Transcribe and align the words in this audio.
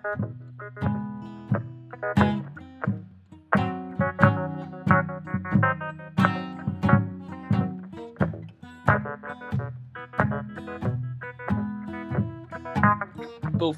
Pulp 0.00 0.16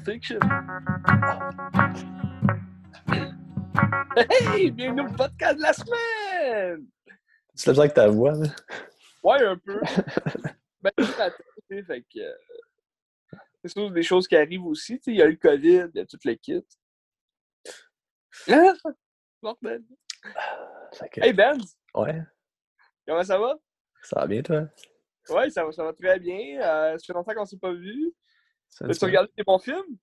Fiction. 0.05 0.39
Hey, 4.15 4.71
bienvenue 4.71 5.01
au 5.01 5.11
podcast 5.11 5.57
de 5.57 5.61
la 5.61 5.73
semaine! 5.73 6.87
Tu 7.57 7.67
l'as 7.69 7.79
avec 7.79 7.93
ta 7.93 8.07
voix, 8.07 8.31
là? 8.31 8.47
Ouais, 9.23 9.45
un 9.45 9.57
peu. 9.57 9.81
ben, 10.81 10.91
la 11.17 11.31
télé, 11.67 11.83
fait 11.83 12.01
que. 12.03 12.21
C'est 13.63 13.69
sûr, 13.71 13.91
des 13.91 14.03
choses 14.03 14.27
qui 14.27 14.35
arrivent 14.35 14.65
aussi. 14.65 14.97
tu 14.97 15.03
sais, 15.05 15.11
Il 15.11 15.17
y 15.17 15.21
a 15.21 15.25
eu 15.25 15.31
le 15.31 15.37
COVID, 15.37 15.89
il 15.93 15.97
y 15.97 15.99
a 15.99 16.05
tout 16.05 16.17
le 16.25 16.33
kit. 16.35 16.65
Ah! 18.49 18.73
Bordel. 19.41 19.83
Fait 20.93 21.09
que- 21.09 21.21
Hey 21.21 21.33
Ben, 21.33 21.57
Ouais, 21.95 22.21
comment 23.07 23.23
ça 23.23 23.37
va? 23.37 23.57
ça 24.01 24.19
va 24.21 24.27
bien, 24.27 24.41
toi? 24.41 24.67
Ouais, 25.29 25.49
ça 25.49 25.63
va, 25.65 25.71
ça 25.71 25.83
va 25.83 25.93
très 25.93 26.19
bien. 26.19 26.59
Euh, 26.61 26.97
ça 26.97 27.05
fait 27.05 27.13
longtemps 27.13 27.33
qu'on 27.33 27.45
s'est 27.45 27.57
pas 27.57 27.73
vu. 27.73 28.13
As-tu 28.81 28.99
tu- 28.99 29.05
regardé 29.05 29.31
des 29.37 29.43
bons 29.43 29.59
films? 29.59 29.97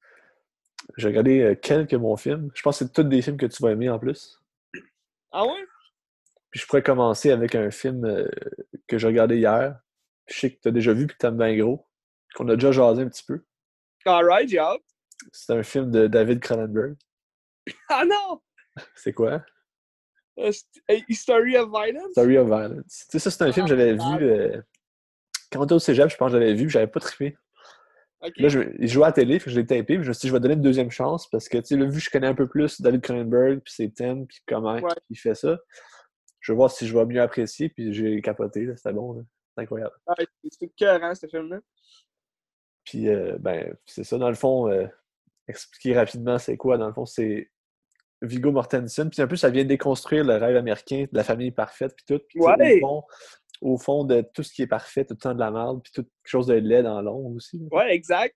J'ai 0.96 1.08
regardé 1.08 1.40
euh, 1.40 1.54
quelques 1.54 1.96
bons 1.96 2.16
films. 2.16 2.50
Je 2.54 2.62
pense 2.62 2.78
que 2.78 2.84
c'est 2.86 2.92
tous 2.92 3.02
des 3.02 3.20
films 3.22 3.36
que 3.36 3.46
tu 3.46 3.62
vas 3.62 3.72
aimer 3.72 3.90
en 3.90 3.98
plus. 3.98 4.40
Ah 5.32 5.44
ouais? 5.44 5.64
Puis 6.50 6.60
je 6.60 6.66
pourrais 6.66 6.82
commencer 6.82 7.30
avec 7.30 7.54
un 7.54 7.70
film 7.70 8.04
euh, 8.04 8.28
que 8.86 8.98
j'ai 8.98 9.06
regardé 9.06 9.36
hier. 9.38 9.78
Je 10.26 10.38
sais 10.38 10.54
que 10.54 10.60
tu 10.60 10.68
as 10.68 10.72
déjà 10.72 10.92
vu 10.92 11.06
puis 11.06 11.16
que 11.16 11.20
t'aimes 11.20 11.36
bien 11.36 11.56
gros. 11.56 11.86
Qu'on 12.34 12.48
a 12.48 12.54
déjà 12.54 12.72
jasé 12.72 13.02
un 13.02 13.08
petit 13.08 13.24
peu. 13.24 13.44
J'ai 14.46 14.58
hâte. 14.58 14.80
C'est 15.32 15.52
un 15.52 15.62
film 15.62 15.90
de 15.90 16.06
David 16.06 16.40
Cronenberg. 16.40 16.96
Ah 17.88 18.04
non! 18.04 18.40
C'est 18.94 19.12
quoi? 19.12 19.44
Euh, 20.38 20.50
c'est- 20.52 21.04
History 21.08 21.56
of 21.58 21.68
Violence? 21.70 22.12
Story 22.12 22.38
of 22.38 22.46
Violence. 22.46 23.06
Tu 23.10 23.18
sais, 23.18 23.18
ça, 23.18 23.30
c'est 23.30 23.44
un 23.44 23.52
film 23.52 23.66
que 23.66 23.70
j'avais 23.76 23.96
Ah, 24.00 24.16
vu. 24.18 24.24
euh, 24.30 24.62
Quand 25.52 25.60
on 25.60 25.64
était 25.64 25.74
au 25.74 25.78
cégep, 25.78 26.08
je 26.08 26.16
pense 26.16 26.32
que 26.32 26.38
j'avais 26.38 26.54
vu, 26.54 26.64
puis 26.66 26.70
j'avais 26.72 26.86
pas 26.86 27.00
trippé. 27.00 27.36
Là, 28.36 28.48
je, 28.48 28.60
il 28.78 28.88
jouait 28.88 29.04
à 29.04 29.08
la 29.08 29.12
télé, 29.12 29.38
je 29.44 29.50
l'ai 29.58 29.66
tapé, 29.66 29.94
puis 29.96 30.02
je 30.04 30.08
me 30.08 30.12
suis 30.12 30.20
dit, 30.22 30.28
je 30.28 30.32
vais 30.32 30.40
donner 30.40 30.54
une 30.54 30.60
deuxième 30.62 30.90
chance 30.90 31.28
parce 31.28 31.48
que, 31.48 31.58
tu 31.58 31.64
sais, 31.66 31.76
là, 31.76 31.86
vu 31.86 31.98
que 31.98 32.04
je 32.04 32.10
connais 32.10 32.26
un 32.26 32.34
peu 32.34 32.46
plus 32.48 32.80
David 32.80 33.00
Cronenberg, 33.02 33.60
puis 33.60 33.72
ses 33.72 33.90
thèmes, 33.90 34.26
puis 34.26 34.38
comment 34.46 34.74
Ouais. 34.74 34.92
il 35.10 35.16
fait 35.18 35.34
ça, 35.34 35.58
je 36.40 36.52
vais 36.52 36.56
voir 36.56 36.70
si 36.70 36.86
je 36.86 36.96
vais 36.96 37.04
mieux 37.06 37.20
apprécier, 37.20 37.68
puis 37.70 37.92
j'ai 37.92 38.20
capoté, 38.22 38.64
là, 38.66 38.76
c'était 38.76 38.92
bon, 38.92 39.14
là. 39.14 39.22
c'est 39.54 39.62
incroyable. 39.62 39.92
C'était 40.50 40.68
cœur, 40.76 41.16
ce 41.16 41.26
film-là. 41.26 41.60
Puis, 42.90 43.08
euh, 43.08 43.36
ben, 43.38 43.72
c'est 43.86 44.02
ça, 44.02 44.18
dans 44.18 44.28
le 44.28 44.34
fond, 44.34 44.68
euh, 44.68 44.84
expliquer 45.46 45.94
rapidement 45.94 46.38
c'est 46.38 46.56
quoi, 46.56 46.76
dans 46.76 46.88
le 46.88 46.92
fond, 46.92 47.06
c'est 47.06 47.48
Viggo 48.20 48.50
Mortensen, 48.50 49.08
puis 49.08 49.22
un 49.22 49.28
peu, 49.28 49.36
ça 49.36 49.48
vient 49.48 49.64
déconstruire 49.64 50.24
le 50.24 50.34
rêve 50.34 50.56
américain 50.56 51.04
de 51.10 51.16
la 51.16 51.22
famille 51.22 51.52
parfaite, 51.52 51.94
puis 51.94 52.04
tout. 52.04 52.20
Puis, 52.28 52.40
Ouais. 52.40 52.74
Au, 52.74 52.80
fond, 52.80 53.04
au 53.60 53.78
fond 53.78 54.04
de 54.04 54.28
tout 54.34 54.42
ce 54.42 54.52
qui 54.52 54.62
est 54.62 54.66
parfait, 54.66 55.04
tout 55.04 55.14
le 55.14 55.20
temps 55.20 55.34
de 55.34 55.38
la 55.38 55.52
merde, 55.52 55.80
puis 55.84 55.92
tout 55.92 56.02
quelque 56.02 56.10
chose 56.24 56.48
de 56.48 56.54
laid 56.54 56.82
dans 56.82 57.00
l'ombre 57.00 57.36
aussi. 57.36 57.58
là. 57.58 57.66
Ouais, 57.70 57.94
exact. 57.94 58.34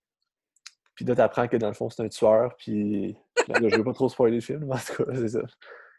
Puis 0.94 1.04
là, 1.04 1.16
t'apprends 1.16 1.48
que 1.48 1.56
dans 1.56 1.66
le 1.66 1.74
fond, 1.74 1.90
c'est 1.90 2.04
un 2.04 2.08
tueur, 2.08 2.54
puis 2.56 3.16
ben 3.48 3.60
là, 3.60 3.68
je 3.68 3.76
veux 3.76 3.82
pas 3.82 3.92
trop 3.92 4.08
spoiler 4.08 4.36
le 4.36 4.40
film, 4.40 4.66
mais 4.66 4.74
en 4.74 4.78
tout 4.78 5.04
cas, 5.04 5.14
c'est 5.16 5.30
ça. 5.30 5.42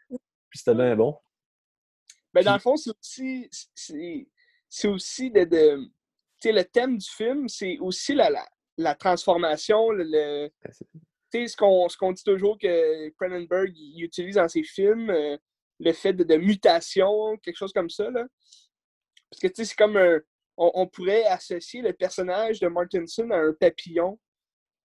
Puis 0.08 0.58
c'était 0.60 0.74
bien 0.74 0.96
bon. 0.96 1.14
Ben, 2.32 2.42
dans 2.42 2.54
le 2.54 2.60
fond, 2.60 2.76
c'est 2.76 2.90
aussi, 2.90 3.50
c'est, 4.70 4.88
aussi 4.88 5.30
de, 5.30 5.90
sais, 6.40 6.52
le 6.52 6.64
thème 6.64 6.98
du 6.98 7.08
film, 7.08 7.48
c'est 7.48 7.78
aussi 7.78 8.14
la, 8.14 8.30
la, 8.30 8.46
la 8.76 8.94
transformation, 8.94 9.90
le, 9.90 10.04
le- 10.04 10.50
Ben, 10.62 10.72
sais, 11.32 11.48
ce 11.48 11.56
qu'on, 11.56 12.12
dit 12.12 12.22
toujours 12.24 12.58
que 12.58 13.08
Cronenberg 13.18 13.72
il 13.76 14.02
utilise 14.04 14.36
dans 14.36 14.48
ses 14.48 14.62
films, 14.62 15.10
euh, 15.10 15.36
le 15.80 15.92
fait 15.92 16.12
de, 16.12 16.24
de 16.24 16.36
mutation, 16.36 17.36
quelque 17.42 17.56
chose 17.56 17.72
comme 17.72 17.90
ça, 17.90 18.10
là. 18.10 18.24
Parce 19.30 19.40
que, 19.40 19.64
c'est 19.64 19.74
comme 19.74 19.96
un, 19.96 20.20
on, 20.56 20.70
on 20.74 20.86
pourrait 20.86 21.24
associer 21.24 21.82
le 21.82 21.92
personnage 21.92 22.60
de 22.60 22.68
Martinson 22.68 23.28
à 23.30 23.38
un 23.38 23.52
papillon 23.52 24.18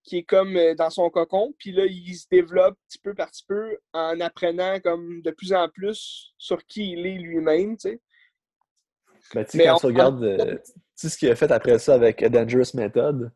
qui 0.04 0.18
est 0.18 0.24
comme 0.24 0.58
euh, 0.58 0.74
dans 0.74 0.90
son 0.90 1.10
cocon, 1.12 1.54
puis 1.60 1.72
là, 1.74 1.86
il 1.86 2.16
se 2.16 2.26
développe 2.30 2.76
petit 2.90 2.98
peu 2.98 3.14
par 3.14 3.30
petit 3.30 3.46
peu 3.48 3.78
en 3.94 4.20
apprenant 4.20 4.80
comme 4.80 5.22
de 5.22 5.30
plus 5.32 5.54
en 5.54 5.70
plus 5.70 6.34
sur 6.40 6.66
qui 6.66 6.94
il 6.94 7.06
est 7.06 7.18
lui-même, 7.20 7.78
tu 7.78 7.90
sais. 7.92 8.02
Ben, 9.36 9.46
tu 9.46 9.58
sais, 9.60 9.66
quand 9.66 9.76
on- 9.76 9.80
tu 9.80 9.86
regardes 9.86 10.62
sais 11.02 11.10
ce 11.10 11.18
qu'il 11.18 11.30
a 11.30 11.36
fait 11.36 11.52
après 11.52 11.80
ça 11.80 11.94
avec 11.94 12.22
A 12.24 12.30
Dangerous 12.30 12.76
Method, 12.76 13.32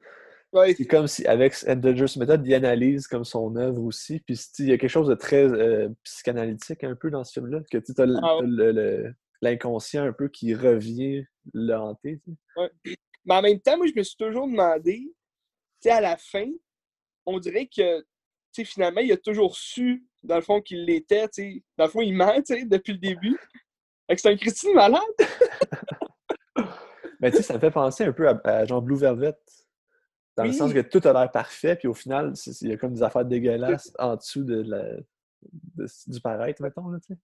Ouais, 0.56 0.74
c'est 0.74 0.86
comme 0.86 1.08
si 1.08 1.26
avec 1.28 1.54
A 1.68 1.76
Dangerous 1.76 2.18
Method, 2.18 2.42
il 2.46 2.54
analyse 2.54 3.08
comme 3.08 3.26
son 3.26 3.56
œuvre 3.58 3.84
aussi. 3.84 4.22
Puis 4.22 4.40
il 4.60 4.70
y 4.70 4.72
a 4.72 4.78
quelque 4.78 4.90
chose 4.90 5.10
de 5.10 5.16
très 5.16 5.44
euh, 5.44 5.90
psychanalytique 6.04 6.84
un 6.86 6.96
peu 6.96 7.12
dans 7.12 7.26
ce 7.26 7.34
film-là, 7.34 7.60
que 7.70 7.78
tu 7.78 7.92
as 7.98 8.06
Ah 8.24 8.38
ouais. 8.38 9.12
l'inconscient 9.42 10.06
un 10.06 10.14
peu 10.14 10.30
qui 10.30 10.56
revient 10.56 11.26
le 11.54 11.74
hanter. 11.76 12.22
Mais 13.26 13.36
en 13.36 13.42
même 13.42 13.60
temps, 13.60 13.76
moi, 13.76 13.88
je 13.88 14.00
me 14.00 14.04
suis 14.04 14.16
toujours 14.16 14.48
demandé, 14.48 15.00
tu 15.02 15.10
sais, 15.82 15.92
à 15.92 16.00
la 16.00 16.16
fin, 16.16 16.48
on 17.26 17.38
dirait 17.40 17.66
que, 17.66 18.00
tu 18.00 18.06
sais, 18.54 18.64
finalement, 18.64 19.02
il 19.02 19.12
a 19.12 19.18
toujours 19.18 19.58
su, 19.58 20.06
dans 20.24 20.36
le 20.36 20.42
fond, 20.42 20.62
qu'il 20.62 20.86
l'était, 20.86 21.28
tu 21.28 21.42
sais. 21.42 21.64
Dans 21.78 21.86
le 21.86 21.92
fond, 21.92 22.02
il 22.02 22.14
ment, 22.14 22.34
tu 22.38 22.56
sais, 22.56 22.66
depuis 22.66 22.94
le 22.94 23.00
début. 23.00 23.38
Fait 24.08 24.16
que 24.16 24.22
c'est 24.22 24.30
un 24.30 24.38
Christine 24.38 24.74
malade. 24.74 25.02
Mais 27.22 27.32
tu 27.32 27.38
sais, 27.38 27.44
ça 27.44 27.54
me 27.56 27.60
fait 27.60 27.72
penser 27.72 28.04
un 28.06 28.14
peu 28.14 28.28
à, 28.28 28.40
à 28.44 28.66
genre 28.66 28.82
Blue 28.82 28.98
Velvet. 28.98 29.34
Dans 30.38 30.44
le 30.44 30.52
sens 30.52 30.74
que 30.74 30.80
tout 30.82 31.02
a 31.08 31.14
l'air 31.14 31.32
parfait, 31.32 31.76
puis 31.78 31.88
au 31.88 31.94
final, 31.94 32.34
il 32.62 32.70
y 32.70 32.74
a 32.74 32.78
comme 32.78 32.94
des 32.94 33.04
affaires 33.04 33.24
dégueulasses 33.26 33.94
en 34.00 34.16
dessous 34.18 34.44
de 34.44 34.62
la, 34.64 34.84
de- 35.76 35.88
du 36.12 36.20
paraître, 36.22 36.62
mettons. 36.62 36.90
Là, 36.90 37.00
tu 37.00 37.14
sais. 37.14 37.20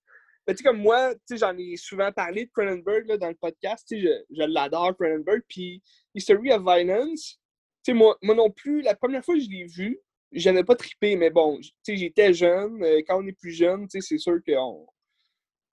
Mais 0.47 0.55
tu 0.55 0.59
sais, 0.59 0.63
comme 0.63 0.79
moi, 0.81 1.13
tu 1.13 1.19
sais, 1.25 1.37
j'en 1.37 1.55
ai 1.57 1.75
souvent 1.75 2.11
parlé 2.11 2.45
de 2.45 2.51
Cronenberg 2.51 3.05
là, 3.07 3.17
dans 3.17 3.27
le 3.29 3.35
podcast, 3.35 3.85
tu 3.87 3.95
sais, 3.95 4.01
je, 4.01 4.35
je 4.37 4.43
l'adore, 4.43 4.95
Cronenberg. 4.97 5.41
Puis 5.47 5.83
History 6.15 6.51
of 6.53 6.61
Violence, 6.63 7.37
tu 7.83 7.91
sais, 7.91 7.93
moi, 7.93 8.17
moi 8.21 8.33
non 8.33 8.49
plus, 8.49 8.81
la 8.81 8.95
première 8.95 9.23
fois 9.25 9.35
que 9.35 9.41
je 9.41 9.49
l'ai 9.49 9.65
vu, 9.65 9.99
je 10.31 10.49
n'ai 10.49 10.63
pas 10.63 10.75
trippé, 10.77 11.17
mais 11.17 11.29
bon, 11.29 11.59
tu 11.59 11.69
sais, 11.83 11.97
j'étais 11.97 12.33
jeune. 12.33 12.81
euh, 12.81 13.01
Quand 13.05 13.21
on 13.21 13.27
est 13.27 13.33
plus 13.37 13.51
jeune, 13.51 13.87
tu 13.89 13.99
sais, 13.99 14.07
c'est 14.07 14.17
sûr 14.17 14.37
qu'on 14.47 14.87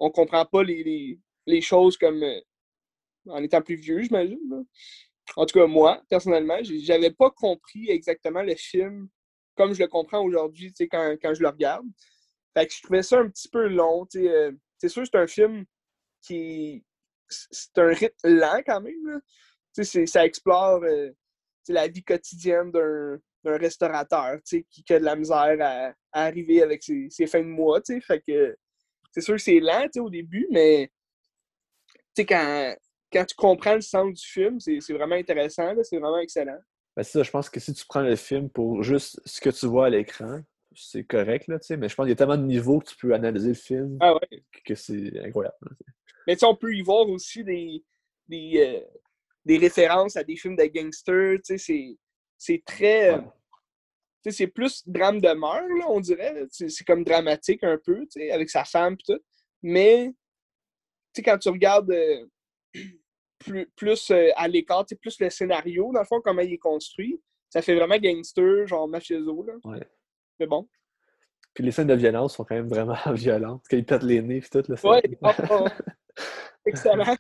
on 0.00 0.10
comprend 0.10 0.44
pas 0.44 0.64
les, 0.64 0.82
les, 0.82 1.20
les 1.46 1.60
choses 1.60 1.96
comme 1.96 2.20
euh, 2.22 2.40
en 3.28 3.42
étant 3.42 3.62
plus 3.62 3.76
vieux, 3.76 4.02
j'imagine. 4.02 4.64
En 5.36 5.46
tout 5.46 5.58
cas, 5.58 5.66
moi, 5.66 6.02
personnellement, 6.08 6.58
j'avais 6.62 7.10
pas 7.10 7.30
compris 7.30 7.90
exactement 7.90 8.42
le 8.42 8.54
film 8.54 9.08
comme 9.58 9.74
je 9.74 9.80
le 9.80 9.88
comprends 9.88 10.24
aujourd'hui, 10.24 10.72
quand, 10.90 11.16
quand 11.20 11.34
je 11.34 11.42
le 11.42 11.48
regarde. 11.48 11.84
Fait 12.56 12.66
que 12.66 12.72
je 12.72 12.82
trouvais 12.82 13.02
ça 13.02 13.18
un 13.18 13.28
petit 13.28 13.48
peu 13.48 13.66
long. 13.66 14.06
euh, 14.16 14.52
C'est 14.78 14.88
sûr, 14.88 15.04
c'est 15.04 15.18
un 15.18 15.26
film 15.26 15.64
qui. 16.22 16.84
C'est 17.28 17.76
un 17.76 17.88
rythme 17.88 18.14
lent 18.24 18.62
quand 18.64 18.80
même. 18.80 19.20
Ça 20.06 20.24
explore 20.24 20.82
euh, 20.82 21.10
la 21.68 21.88
vie 21.88 22.02
quotidienne 22.02 22.70
d'un 22.70 23.20
restaurateur 23.44 24.38
qui, 24.44 24.64
qui 24.64 24.92
a 24.94 24.98
de 24.98 25.04
la 25.04 25.14
misère 25.14 25.58
à, 25.60 25.92
arriver 26.12 26.62
avec 26.62 26.82
ses, 26.82 27.26
fins 27.26 27.42
de 27.42 27.44
mois. 27.44 27.82
Fait 27.84 28.22
que 28.26 28.56
c'est 29.12 29.20
sûr 29.20 29.34
que 29.34 29.42
c'est 29.42 29.60
lent 29.60 29.88
au 29.98 30.08
début, 30.08 30.46
mais 30.50 30.90
quand, 32.16 32.74
quand 33.12 33.24
tu 33.24 33.34
comprends 33.34 33.74
le 33.74 33.80
sens 33.80 34.12
du 34.12 34.26
film, 34.26 34.60
c'est 34.60 34.78
vraiment 34.92 35.14
intéressant. 35.16 35.72
C'est 35.82 35.98
vraiment 35.98 36.18
excellent. 36.18 36.58
Ben, 36.96 37.02
ça, 37.02 37.22
je 37.22 37.30
pense 37.30 37.48
que 37.48 37.60
si 37.60 37.72
tu 37.72 37.84
prends 37.86 38.02
le 38.02 38.16
film 38.16 38.50
pour 38.50 38.82
juste 38.82 39.20
ce 39.24 39.40
que 39.40 39.50
tu 39.50 39.66
vois 39.66 39.86
à 39.86 39.90
l'écran, 39.90 40.40
c'est 40.74 41.04
correct, 41.04 41.46
là, 41.48 41.58
tu 41.58 41.66
sais, 41.66 41.76
mais 41.76 41.88
je 41.88 41.94
pense 41.94 42.04
qu'il 42.04 42.10
y 42.10 42.12
a 42.12 42.16
tellement 42.16 42.36
de 42.36 42.42
niveaux 42.44 42.78
que 42.80 42.88
tu 42.90 42.96
peux 42.96 43.12
analyser 43.14 43.48
le 43.48 43.54
film 43.54 43.96
Ah 44.00 44.14
ouais. 44.14 44.42
que 44.64 44.74
c'est 44.74 45.18
incroyable. 45.24 45.56
là. 45.62 45.70
Mais 46.26 46.34
tu 46.36 46.40
sais, 46.40 46.46
on 46.46 46.54
peut 46.56 46.74
y 46.74 46.82
voir 46.82 47.08
aussi 47.08 47.42
des, 47.42 47.82
des, 48.28 48.52
euh, 48.84 48.98
des 49.44 49.56
références 49.58 50.16
à 50.16 50.22
des 50.24 50.36
films 50.36 50.56
de 50.56 50.64
gangsters. 50.64 51.38
tu 51.44 51.58
sais, 51.58 51.96
C'est 52.36 52.62
très. 52.64 53.10
euh, 53.14 53.18
Ouais. 53.18 53.24
tu 54.22 54.30
sais, 54.30 54.36
c'est 54.36 54.46
plus 54.48 54.82
drame 54.86 55.20
de 55.20 55.32
mort, 55.32 55.54
là, 55.62 55.86
on 55.88 56.00
dirait. 56.00 56.44
C'est 56.50 56.84
comme 56.84 57.02
dramatique 57.04 57.64
un 57.64 57.78
peu, 57.78 58.04
avec 58.30 58.50
sa 58.50 58.64
femme 58.64 58.94
et 58.94 59.12
tout. 59.14 59.20
Mais 59.62 60.08
tu 60.08 60.14
sais, 61.16 61.22
quand 61.22 61.38
tu 61.38 61.48
regardes 61.48 61.90
euh, 61.90 62.26
plus, 63.38 63.66
plus 63.76 64.10
euh, 64.10 64.30
à 64.36 64.48
l'écart, 64.48 64.84
plus 65.00 65.20
le 65.20 65.30
scénario, 65.30 65.90
dans 65.92 66.00
le 66.00 66.06
fond, 66.06 66.20
comment 66.22 66.42
il 66.42 66.52
est 66.52 66.58
construit, 66.58 67.20
ça 67.48 67.62
fait 67.62 67.74
vraiment 67.74 67.98
gangster, 67.98 68.66
genre 68.66 68.88
mafioso. 68.88 69.42
Là. 69.44 69.54
Ouais. 69.64 69.86
Mais 70.38 70.46
bon. 70.46 70.68
Puis 71.54 71.64
les 71.64 71.70
scènes 71.70 71.88
de 71.88 71.94
violence 71.94 72.36
sont 72.36 72.44
quand 72.44 72.54
même 72.54 72.68
vraiment 72.68 72.96
violentes. 73.14 73.64
Quand 73.70 73.76
ils 73.76 73.84
pètent 73.84 74.02
les 74.02 74.22
nez 74.22 74.38
et 74.38 74.42
tout, 74.42 74.62
là, 74.68 74.76
Ouais, 74.84 75.02
oh, 75.22 75.30
oh. 75.50 75.66
excellent. 76.66 77.16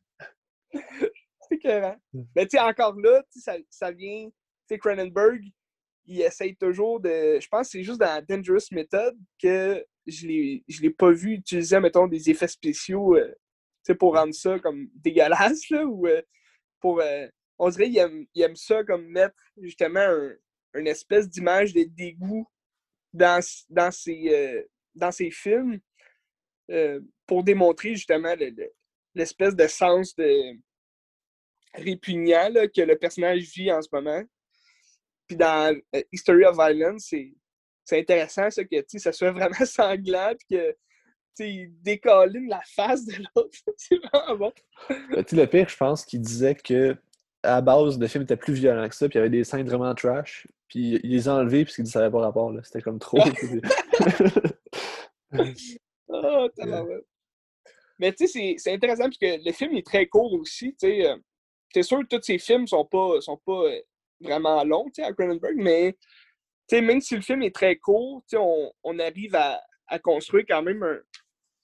c'est 0.70 1.56
écœurant. 1.56 1.96
Mais 2.36 2.46
tu 2.46 2.56
sais, 2.56 2.60
encore 2.60 2.98
là, 3.00 3.22
ça, 3.30 3.54
ça 3.70 3.90
vient. 3.90 4.26
Tu 4.28 4.74
sais, 4.74 4.78
Cronenberg, 4.78 5.42
il 6.06 6.20
essaye 6.22 6.56
toujours 6.56 7.00
de. 7.00 7.38
Je 7.40 7.48
pense 7.48 7.68
que 7.68 7.72
c'est 7.72 7.82
juste 7.82 8.00
dans 8.00 8.24
Dangerous 8.28 8.68
Method 8.72 9.16
que 9.42 9.84
je 10.06 10.26
l'ai 10.26 10.64
je 10.68 10.82
l'ai 10.82 10.90
pas 10.90 11.10
vu 11.10 11.34
utiliser, 11.34 11.80
mettons, 11.80 12.06
des 12.06 12.30
effets 12.30 12.48
spéciaux 12.48 13.16
euh, 13.16 13.34
sais, 13.84 13.94
pour 13.94 14.14
rendre 14.14 14.34
ça 14.34 14.58
comme 14.58 14.88
dégueulasse, 14.94 15.68
là, 15.70 15.84
ou 15.86 16.06
euh, 16.06 16.22
pour. 16.80 17.00
euh, 17.00 17.26
on 17.58 17.68
dirait 17.70 17.86
qu'il 17.86 17.98
aime, 17.98 18.26
il 18.34 18.42
aime 18.42 18.56
ça 18.56 18.84
comme 18.84 19.06
mettre 19.08 19.34
justement 19.60 20.00
un- 20.00 20.34
une 20.74 20.86
espèce 20.86 21.28
d'image 21.28 21.72
de 21.72 21.82
dégoût 21.84 22.46
dans, 23.12 23.40
dans, 23.68 23.90
ses, 23.90 24.28
euh, 24.32 24.62
dans 24.94 25.10
films 25.32 25.80
pour 27.26 27.42
démontrer 27.42 27.94
justement 27.94 28.34
l'espèce 29.14 29.56
de 29.56 29.66
sens 29.66 30.14
de 30.14 30.52
répugnant 31.74 32.50
que 32.74 32.82
le 32.82 32.96
personnage 32.96 33.40
vit 33.54 33.72
en 33.72 33.80
ce 33.82 33.88
moment. 33.92 34.22
Puis 35.26 35.36
dans 35.36 35.74
History 36.12 36.44
of 36.44 36.56
Violence, 36.56 37.12
c'est 37.84 37.98
intéressant 37.98 38.50
ça, 38.50 38.64
que 38.64 38.76
ça 38.98 39.12
soit 39.12 39.32
vraiment 39.32 39.64
sanglant 39.64 40.34
que 40.50 40.76
il 41.40 41.72
décolline 41.82 42.48
la 42.48 42.60
face 42.64 43.04
de 43.06 43.14
l'autre. 43.34 43.58
c'est 43.76 43.96
vraiment 43.96 44.36
bon. 44.36 44.52
Ben, 44.88 45.24
le 45.30 45.46
pire, 45.46 45.68
je 45.68 45.76
pense 45.76 46.04
qu'il 46.04 46.20
disait 46.20 46.54
que 46.54 46.96
à 47.42 47.56
la 47.56 47.60
base, 47.60 47.98
le 47.98 48.06
film 48.08 48.24
était 48.24 48.36
plus 48.36 48.54
violent 48.54 48.88
que 48.88 48.94
ça, 48.94 49.08
puis 49.08 49.16
il 49.16 49.20
y 49.20 49.20
avait 49.20 49.30
des 49.30 49.44
scènes 49.44 49.66
vraiment 49.66 49.94
trash, 49.94 50.46
puis 50.66 50.98
il 51.02 51.10
les 51.10 51.28
a 51.28 51.34
enlevés 51.34 51.64
qu'il 51.64 51.84
ne 51.84 51.88
savait 51.88 52.10
pas 52.10 52.20
rapport. 52.20 52.52
C'était 52.64 52.82
comme 52.82 52.98
trop. 52.98 53.18
oh, 56.08 56.48
Mais 57.98 58.12
tu 58.12 58.26
sais, 58.26 58.56
c'est 58.58 58.72
intéressant 58.72 59.04
parce 59.04 59.18
que 59.18 59.44
le 59.44 59.52
film 59.52 59.76
est 59.76 59.86
très 59.86 60.06
court 60.06 60.32
aussi. 60.32 60.74
Tu 60.80 60.88
sais, 60.88 61.14
c'est 61.72 61.82
sûr 61.82 62.00
que 62.00 62.16
tous 62.16 62.22
ces 62.22 62.38
films 62.38 62.66
sont 62.66 62.84
pas, 62.84 63.20
sont 63.20 63.36
pas 63.36 63.64
euh, 63.64 63.80
vraiment 64.20 64.64
longs 64.64 64.90
à 64.98 65.12
Cronenberg, 65.12 65.54
mais 65.56 65.96
même 66.72 67.00
si 67.00 67.14
le 67.14 67.22
film 67.22 67.42
est 67.42 67.54
très 67.54 67.76
court, 67.76 68.24
on, 68.34 68.72
on 68.84 68.98
arrive 68.98 69.34
à, 69.34 69.60
à, 69.86 69.98
construire 69.98 70.44
quand 70.48 70.62
même 70.62 70.82
un. 70.82 70.98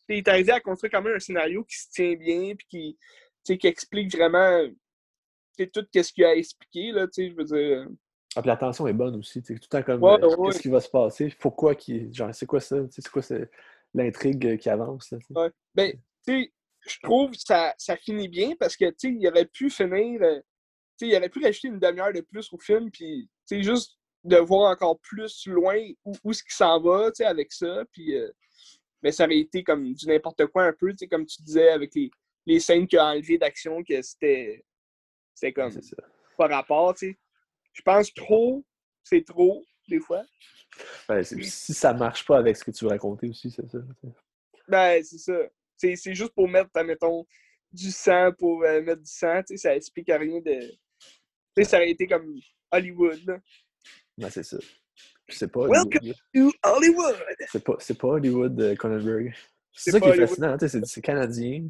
Il 0.08 0.16
est 0.16 0.28
arrivé 0.28 0.52
à 0.52 0.60
construire 0.60 0.90
quand 0.90 1.02
même 1.02 1.16
un 1.16 1.20
scénario 1.20 1.64
qui 1.64 1.76
se 1.76 1.90
tient 1.90 2.14
bien 2.14 2.54
puis 2.54 2.98
qui, 3.44 3.58
qui 3.58 3.66
explique 3.66 4.14
vraiment 4.14 4.66
tout 5.72 5.86
ce 5.94 6.12
qu'il 6.12 6.24
a 6.24 6.34
expliqué, 6.34 6.92
là, 6.92 7.06
je 7.16 7.34
veux 7.34 7.44
dire. 7.44 7.78
Euh. 7.78 7.86
Ah, 8.36 8.42
puis 8.42 8.48
la 8.48 8.56
tension 8.56 8.86
est 8.88 8.92
bonne 8.92 9.16
aussi, 9.16 9.42
tout 9.42 9.52
le 9.52 9.58
temps 9.60 9.82
comme 9.82 10.02
euh, 10.02 10.46
qu'est-ce 10.46 10.60
qui 10.60 10.68
va 10.68 10.80
se 10.80 10.88
passer, 10.88 11.32
pourquoi 11.38 11.74
qui. 11.74 12.12
Genre, 12.12 12.34
c'est 12.34 12.46
quoi 12.46 12.60
ça? 12.60 12.76
C'est 12.90 13.08
quoi 13.08 13.22
l'intrigue 13.94 14.58
qui 14.58 14.68
avance? 14.68 15.12
Là, 15.12 15.18
ouais. 15.42 15.50
Ben, 15.74 15.92
tu 16.26 16.42
sais, 16.42 16.52
je 16.86 16.98
trouve 17.02 17.30
que 17.30 17.38
ça, 17.38 17.74
ça 17.78 17.96
finit 17.96 18.28
bien 18.28 18.54
parce 18.58 18.76
que, 18.76 18.86
tu 18.86 18.94
sais, 18.98 19.16
il 19.18 19.28
aurait 19.28 19.46
pu 19.46 19.70
finir. 19.70 20.20
Euh, 20.22 20.40
tu 20.98 21.06
sais, 21.06 21.08
il 21.08 21.16
aurait 21.16 21.28
pu 21.28 21.44
rajouter 21.44 21.68
une 21.68 21.78
demi-heure 21.78 22.12
de 22.12 22.22
plus 22.22 22.52
au 22.52 22.58
film, 22.58 22.90
puis, 22.90 23.28
tu 23.46 23.56
sais, 23.56 23.62
juste 23.62 23.96
de 24.24 24.36
voir 24.38 24.72
encore 24.72 24.98
plus 25.00 25.46
loin 25.46 25.78
où, 26.04 26.14
où 26.24 26.32
ce 26.32 26.42
qui 26.42 26.54
s'en 26.54 26.80
va, 26.80 27.10
tu 27.12 27.18
sais, 27.18 27.24
avec 27.24 27.52
ça, 27.52 27.84
puis. 27.92 28.16
Mais 29.04 29.12
ça 29.12 29.26
aurait 29.26 29.38
été 29.38 29.62
comme 29.62 29.92
du 29.92 30.06
n'importe 30.06 30.46
quoi 30.46 30.64
un 30.64 30.72
peu, 30.72 30.90
tu 30.92 30.98
sais, 31.00 31.06
comme 31.06 31.26
tu 31.26 31.42
disais, 31.42 31.68
avec 31.68 31.94
les, 31.94 32.10
les 32.46 32.58
scènes 32.58 32.88
qu'il 32.88 32.98
a 32.98 33.08
enlevées 33.08 33.36
d'action, 33.36 33.84
que 33.84 34.00
c'était 34.00 34.64
c'est 35.34 35.52
comme 35.52 35.70
pas 36.38 36.46
rapport, 36.48 36.94
tu 36.94 37.10
sais. 37.10 37.18
Je 37.74 37.82
pense 37.82 38.12
trop, 38.14 38.64
c'est 39.02 39.24
trop, 39.24 39.62
des 39.88 40.00
fois. 40.00 40.22
Ben, 41.06 41.22
si 41.22 41.74
ça 41.74 41.92
marche 41.92 42.24
pas 42.24 42.38
avec 42.38 42.56
ce 42.56 42.64
que 42.64 42.70
tu 42.70 42.84
veux 42.84 42.90
raconter 42.90 43.28
aussi, 43.28 43.50
c'est 43.50 43.68
ça. 43.68 43.78
Ben, 44.66 45.04
c'est 45.04 45.18
ça. 45.18 45.38
C'est 45.76 46.14
juste 46.14 46.32
pour 46.32 46.48
mettre, 46.48 46.70
mettons, 46.82 47.26
du 47.70 47.90
sang 47.90 48.32
pour 48.38 48.62
euh, 48.62 48.80
mettre 48.80 49.02
du 49.02 49.10
sang, 49.10 49.42
tu 49.42 49.48
sais, 49.48 49.56
ça 49.58 49.76
explique 49.76 50.08
rien 50.08 50.40
de. 50.40 50.60
Tu 50.60 50.76
sais, 51.58 51.64
ça 51.64 51.76
aurait 51.76 51.90
été 51.90 52.06
comme 52.06 52.40
Hollywood, 52.72 53.20
là. 53.26 53.38
Ben, 54.16 54.30
c'est 54.30 54.44
ça. 54.44 54.56
C'est 55.28 55.50
pas 55.50 55.66
Welcome 55.66 56.12
to 56.34 56.52
Hollywood! 56.64 57.16
C'est 57.50 57.64
pas, 57.64 57.76
pas 57.76 58.08
Hollywood, 58.08 58.76
Cronenberg. 58.76 59.34
C'est 59.72 59.90
ça 59.90 60.00
qui 60.00 60.08
est 60.08 60.26
fascinant, 60.26 60.56
c'est 60.58 61.00
canadien. 61.00 61.68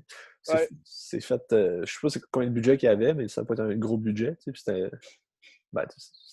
C'est 0.85 1.21
fait, 1.21 1.43
euh, 1.53 1.85
je 1.87 2.09
sais 2.09 2.21
pas 2.21 2.27
combien 2.31 2.49
de 2.49 2.55
budget 2.55 2.77
qu'il 2.77 2.89
y 2.89 2.93
avait, 2.93 3.15
mais 3.15 3.29
ça 3.29 3.41
n'a 3.41 3.47
pas 3.47 3.55
été 3.55 3.63
un 3.63 3.75
gros 3.77 3.97
budget. 3.97 4.37
C'était 4.55 4.91
ben, 5.73 5.87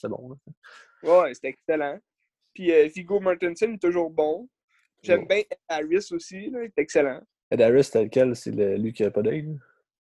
bon. 0.03 0.37
Ouais, 1.03 1.33
c'était 1.33 1.49
excellent. 1.49 1.97
Puis 2.53 2.71
euh, 2.73 2.87
Vigo 2.93 3.19
Martinson 3.19 3.71
est 3.73 3.81
toujours 3.81 4.09
bon. 4.09 4.49
J'aime 5.01 5.25
bien 5.25 5.39
Ed 5.39 5.57
Harris 5.67 6.07
aussi, 6.11 6.49
là, 6.49 6.63
il 6.63 6.65
est 6.65 6.77
excellent. 6.77 7.21
Ed 7.49 7.61
Harris, 7.61 7.85
c'est 7.85 8.03
lequel? 8.03 8.35
C'est 8.35 8.51
lui 8.51 8.93
qui 8.93 9.03
a 9.03 9.11
pas 9.11 9.21
d'œil 9.21 9.57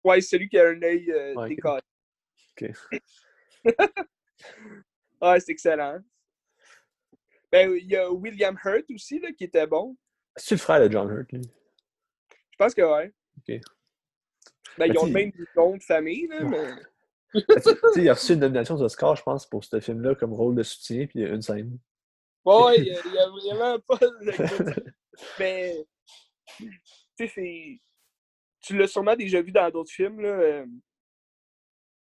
Ouais, 0.04 0.20
c'est 0.20 0.36
celui 0.36 0.48
qui 0.48 0.58
a 0.58 0.68
un 0.68 0.82
œil 0.82 1.10
euh, 1.10 1.48
décalé. 1.48 1.80
Ok. 2.52 2.70
ouais, 5.22 5.40
c'est 5.40 5.52
excellent. 5.52 6.00
Ben, 7.52 7.70
il 7.76 7.86
y 7.86 7.96
a 7.96 8.10
William 8.10 8.58
Hurt 8.64 8.84
aussi, 8.90 9.18
là, 9.20 9.30
qui 9.32 9.44
était 9.44 9.66
bon. 9.66 9.96
C'est 10.36 10.56
le 10.56 10.60
frère 10.60 10.80
de 10.80 10.90
John 10.90 11.08
Hurt, 11.10 11.30
lui? 11.32 11.42
Je 12.50 12.56
pense 12.58 12.74
que 12.74 12.82
ouais. 12.82 13.12
OK. 13.38 13.60
Ben, 14.78 14.86
ils 14.86 14.98
ont 14.98 15.06
le 15.06 15.12
même 15.12 15.32
nom 15.56 15.76
de 15.76 15.82
famille, 15.82 16.26
là, 16.26 16.42
mais. 16.42 16.70
il 17.96 18.08
a 18.08 18.14
reçu 18.14 18.32
une 18.32 18.40
nomination 18.40 18.76
d'Oscar, 18.76 19.16
je 19.16 19.22
pense, 19.22 19.46
pour 19.46 19.64
ce 19.64 19.80
film-là 19.80 20.14
comme 20.14 20.32
rôle 20.32 20.54
de 20.54 20.62
soutien, 20.62 21.06
puis 21.06 21.20
il 21.20 21.22
y 21.22 21.24
a 21.24 21.34
une 21.34 21.42
scène. 21.42 21.78
Ouais, 22.44 22.76
il 22.78 22.84
n'y 22.84 22.90
a, 23.18 23.28
vraiment 23.28 23.78
pas 23.80 23.98
Mais, 25.38 25.76
tu 26.58 27.28
sais, 27.28 27.80
Tu 28.60 28.76
l'as 28.76 28.86
sûrement 28.86 29.16
déjà 29.16 29.40
vu 29.42 29.52
dans 29.52 29.70
d'autres 29.70 29.90
films, 29.90 30.20
là. 30.20 30.28
Euh, 30.28 30.66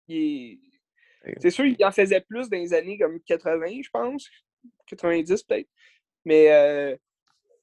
c'est 0.08 1.50
sûr, 1.50 1.66
il 1.66 1.84
en 1.84 1.90
faisait 1.90 2.20
plus 2.20 2.48
dans 2.48 2.56
les 2.56 2.72
années 2.72 2.98
comme 2.98 3.20
80, 3.20 3.82
je 3.82 3.90
pense. 3.90 4.28
90 4.86 5.42
peut-être. 5.44 5.68
Mais 6.24 6.52
euh, 6.52 6.96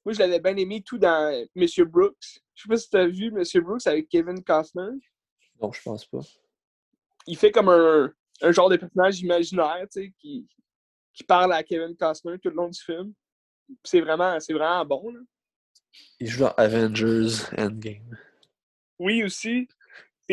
moi, 0.04 0.12
je 0.12 0.18
l'avais 0.18 0.40
bien 0.40 0.56
aimé 0.56 0.82
tout 0.84 0.98
dans 0.98 1.46
Monsieur 1.54 1.84
Brooks. 1.84 2.40
Je 2.54 2.62
sais 2.62 2.68
pas 2.68 2.76
si 2.76 2.90
tu 2.90 2.96
as 2.96 3.06
vu 3.06 3.30
Monsieur 3.30 3.60
Brooks 3.60 3.86
avec 3.86 4.08
Kevin 4.08 4.42
Costner. 4.42 4.92
Non, 5.60 5.72
je 5.72 5.82
pense 5.82 6.06
pas. 6.06 6.20
Il 7.26 7.36
fait 7.36 7.50
comme 7.50 7.68
un, 7.68 8.12
un 8.42 8.52
genre 8.52 8.68
de 8.68 8.76
personnage 8.76 9.20
imaginaire, 9.20 9.86
tu 9.92 10.02
sais, 10.02 10.12
qui, 10.18 10.46
qui 11.12 11.24
parle 11.24 11.52
à 11.52 11.62
Kevin 11.62 11.96
Costner 11.96 12.38
tout 12.38 12.50
le 12.50 12.56
long 12.56 12.68
du 12.68 12.80
film. 12.80 13.12
C'est 13.82 14.00
vraiment, 14.00 14.38
vraiment 14.50 14.84
bon. 14.84 15.10
Là. 15.10 15.20
Il 16.20 16.28
joue 16.28 16.40
dans 16.40 16.52
Avengers 16.52 17.44
Endgame. 17.56 18.16
Oui, 18.98 19.24
aussi. 19.24 19.68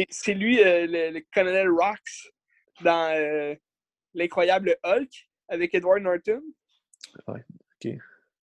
C'est 0.10 0.34
lui, 0.34 0.62
euh, 0.62 0.88
le, 0.88 1.22
colonel 1.34 1.70
Rox, 1.70 2.30
dans 2.82 3.16
euh, 3.16 3.56
L'incroyable 4.14 4.78
Hulk 4.84 5.30
avec 5.48 5.74
Edward 5.74 6.02
Norton. 6.02 6.42
Ouais, 7.28 7.46
ok. 7.50 7.98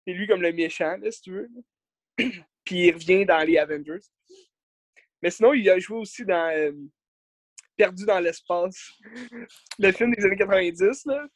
C'est 0.05 0.13
lui 0.13 0.27
comme 0.27 0.41
le 0.41 0.51
méchant, 0.51 0.97
là, 0.97 1.11
si 1.11 1.21
tu 1.21 1.31
veux. 1.31 1.49
Puis 2.63 2.87
il 2.87 2.93
revient 2.93 3.25
dans 3.25 3.45
les 3.45 3.57
Avengers. 3.57 4.05
Mais 5.21 5.29
sinon, 5.29 5.53
il 5.53 5.69
a 5.69 5.79
joué 5.79 5.97
aussi 5.97 6.25
dans 6.25 6.51
euh, 6.55 6.71
Perdu 7.75 8.05
dans 8.05 8.19
l'espace. 8.19 8.91
le 9.79 9.91
film 9.91 10.13
des 10.13 10.25
années 10.25 10.37
90, 10.37 11.05
là. 11.05 11.27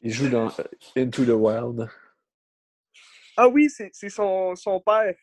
Il 0.00 0.12
joue 0.12 0.28
dans 0.28 0.48
euh, 0.58 0.64
Into 0.96 1.24
the 1.24 1.28
Wild. 1.28 1.88
Ah 3.36 3.48
oui, 3.48 3.70
c'est 3.70 4.08
son, 4.08 4.54
son 4.56 4.80
père. 4.80 5.16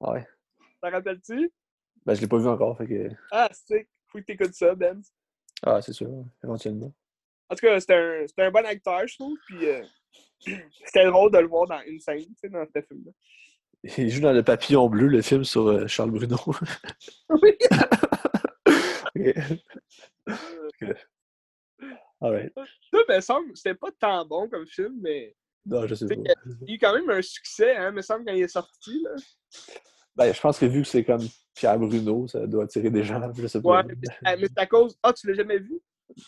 Ouais. 0.00 0.26
T'en 0.80 0.90
rappelles-tu? 0.90 1.52
Ben, 2.06 2.14
je 2.14 2.20
l'ai 2.22 2.28
pas 2.28 2.38
vu 2.38 2.48
encore, 2.48 2.78
fait 2.78 2.86
que... 2.86 3.08
Ah, 3.30 3.50
c'est 3.52 3.86
faut 4.10 4.18
que 4.18 4.24
t'écoutes 4.24 4.54
ça, 4.54 4.74
Ben. 4.74 5.00
Ah, 5.62 5.80
c'est 5.82 5.92
sûr, 5.92 6.24
éventuellement. 6.42 6.92
En 7.50 7.56
tout 7.56 7.66
cas, 7.66 7.80
c'était 7.80 7.94
un, 7.94 8.24
un, 8.38 8.50
bon 8.50 8.64
acteur, 8.64 9.06
je 9.08 9.16
trouve, 9.16 9.36
puis 9.46 9.68
euh, 9.68 9.82
c'était 10.84 11.06
drôle 11.06 11.32
de 11.32 11.38
le 11.38 11.48
voir 11.48 11.66
dans 11.66 11.80
une 11.86 11.98
scène, 11.98 12.20
tu 12.20 12.34
sais, 12.40 12.48
dans 12.48 12.64
ce 12.64 12.80
film-là. 12.80 13.12
Il 13.96 14.10
joue 14.10 14.20
dans 14.20 14.32
Le 14.32 14.42
Papillon 14.42 14.88
Bleu, 14.88 15.08
le 15.08 15.22
film 15.22 15.42
sur 15.42 15.66
euh, 15.66 15.86
Charles 15.86 16.10
Bruno. 16.10 16.36
oui! 17.30 17.56
okay. 19.16 20.94
Alright. 22.20 22.52
Ça, 22.54 22.98
me 23.08 23.20
semble, 23.20 23.56
c'était 23.56 23.74
pas 23.74 23.90
tant 23.98 24.24
bon 24.26 24.48
comme 24.48 24.66
film, 24.66 24.98
mais. 25.00 25.34
Non, 25.66 25.86
je 25.86 25.94
sais 25.94 26.06
pas. 26.06 26.14
Il, 26.14 26.30
a 26.30 26.34
eu 26.74 26.78
quand 26.78 26.94
même 26.94 27.08
un 27.10 27.22
succès, 27.22 27.74
hein, 27.74 27.90
me 27.90 28.02
semble, 28.02 28.26
quand 28.26 28.32
il 28.32 28.42
est 28.42 28.48
sorti, 28.48 29.02
là. 29.02 29.10
Ben, 30.14 30.32
je 30.32 30.40
pense 30.40 30.58
que 30.58 30.66
vu 30.66 30.82
que 30.82 30.88
c'est 30.88 31.04
comme 31.04 31.26
Pierre 31.54 31.78
Bruno, 31.78 32.28
ça 32.28 32.46
doit 32.46 32.64
attirer 32.64 32.90
des 32.90 33.02
gens, 33.02 33.20
je 33.34 33.46
sais 33.46 33.62
pas. 33.62 33.82
Ouais, 33.82 33.94
mais 34.22 34.46
c'est 34.46 34.58
à 34.58 34.66
cause. 34.66 34.98
Ah, 35.02 35.12
tu 35.12 35.26
l'as 35.26 35.34
jamais 35.34 35.58
vu? 35.58 35.80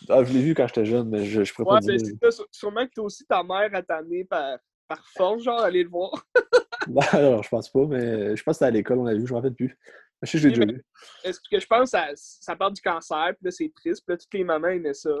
Ah, 0.09 0.23
je 0.23 0.33
l'ai 0.33 0.41
vu 0.41 0.53
quand 0.53 0.67
j'étais 0.67 0.85
jeune, 0.85 1.09
mais 1.09 1.25
je, 1.25 1.43
je 1.43 1.53
pourrais 1.53 1.75
ouais, 1.75 1.79
pas 1.79 1.97
dire. 1.97 2.31
ça. 2.31 2.43
Sûrement 2.51 2.85
que 2.85 2.91
toi 2.93 3.05
aussi, 3.05 3.25
ta 3.25 3.43
mère 3.43 3.69
a 3.73 3.81
t'amené 3.81 4.23
par, 4.25 4.57
par 4.87 5.05
force, 5.15 5.43
genre, 5.43 5.61
aller 5.61 5.83
le 5.83 5.89
voir. 5.89 6.11
non, 6.87 7.41
je 7.41 7.49
pense 7.49 7.69
pas, 7.69 7.85
mais 7.85 8.35
je 8.35 8.43
pense 8.43 8.53
que 8.53 8.57
c'était 8.59 8.65
à 8.65 8.71
l'école, 8.71 8.99
on 8.99 9.03
l'a 9.03 9.13
vu, 9.13 9.25
je 9.25 9.33
m'en 9.33 9.39
rappelle 9.39 9.55
plus. 9.55 9.77
Je 10.21 10.29
sais 10.29 10.37
que 10.37 10.43
je 10.43 10.47
l'ai 10.47 10.55
déjà 10.55 10.71
vu. 10.71 10.85
Est-ce 11.23 11.39
que 11.39 11.59
je 11.59 11.67
pense 11.67 11.91
que 11.91 11.97
ça, 11.97 12.07
ça 12.15 12.55
part 12.55 12.71
du 12.71 12.81
cancer, 12.81 13.33
puis 13.35 13.45
là, 13.45 13.51
c'est 13.51 13.71
triste, 13.75 14.03
puis 14.05 14.13
là, 14.13 14.17
toutes 14.17 14.33
les 14.33 14.43
mamans 14.43 14.69
aimaient 14.69 14.93
ça. 14.93 15.11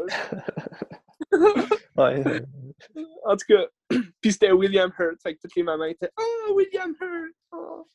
ouais. 1.97 2.23
En 3.25 3.37
tout 3.37 3.45
cas, 3.47 3.65
puis 4.21 4.33
c'était 4.33 4.51
William 4.51 4.91
Hurt, 4.99 5.21
fait 5.21 5.35
que 5.35 5.41
toutes 5.41 5.55
les 5.55 5.63
mamans 5.63 5.85
étaient 5.85 6.11
«Oh, 6.19 6.53
William 6.53 6.93
Hurt! 6.99 7.33
Oh. 7.53 7.87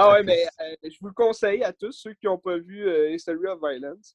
Ah 0.00 0.12
ouais, 0.12 0.22
mais 0.22 0.44
euh, 0.60 0.76
je 0.84 0.96
vous 1.00 1.08
le 1.08 1.12
conseille 1.12 1.64
à 1.64 1.72
tous, 1.72 1.90
ceux 1.90 2.14
qui 2.14 2.26
n'ont 2.26 2.38
pas 2.38 2.56
vu 2.56 2.86
euh, 2.86 3.10
History 3.10 3.48
of 3.48 3.58
Violence. 3.58 4.14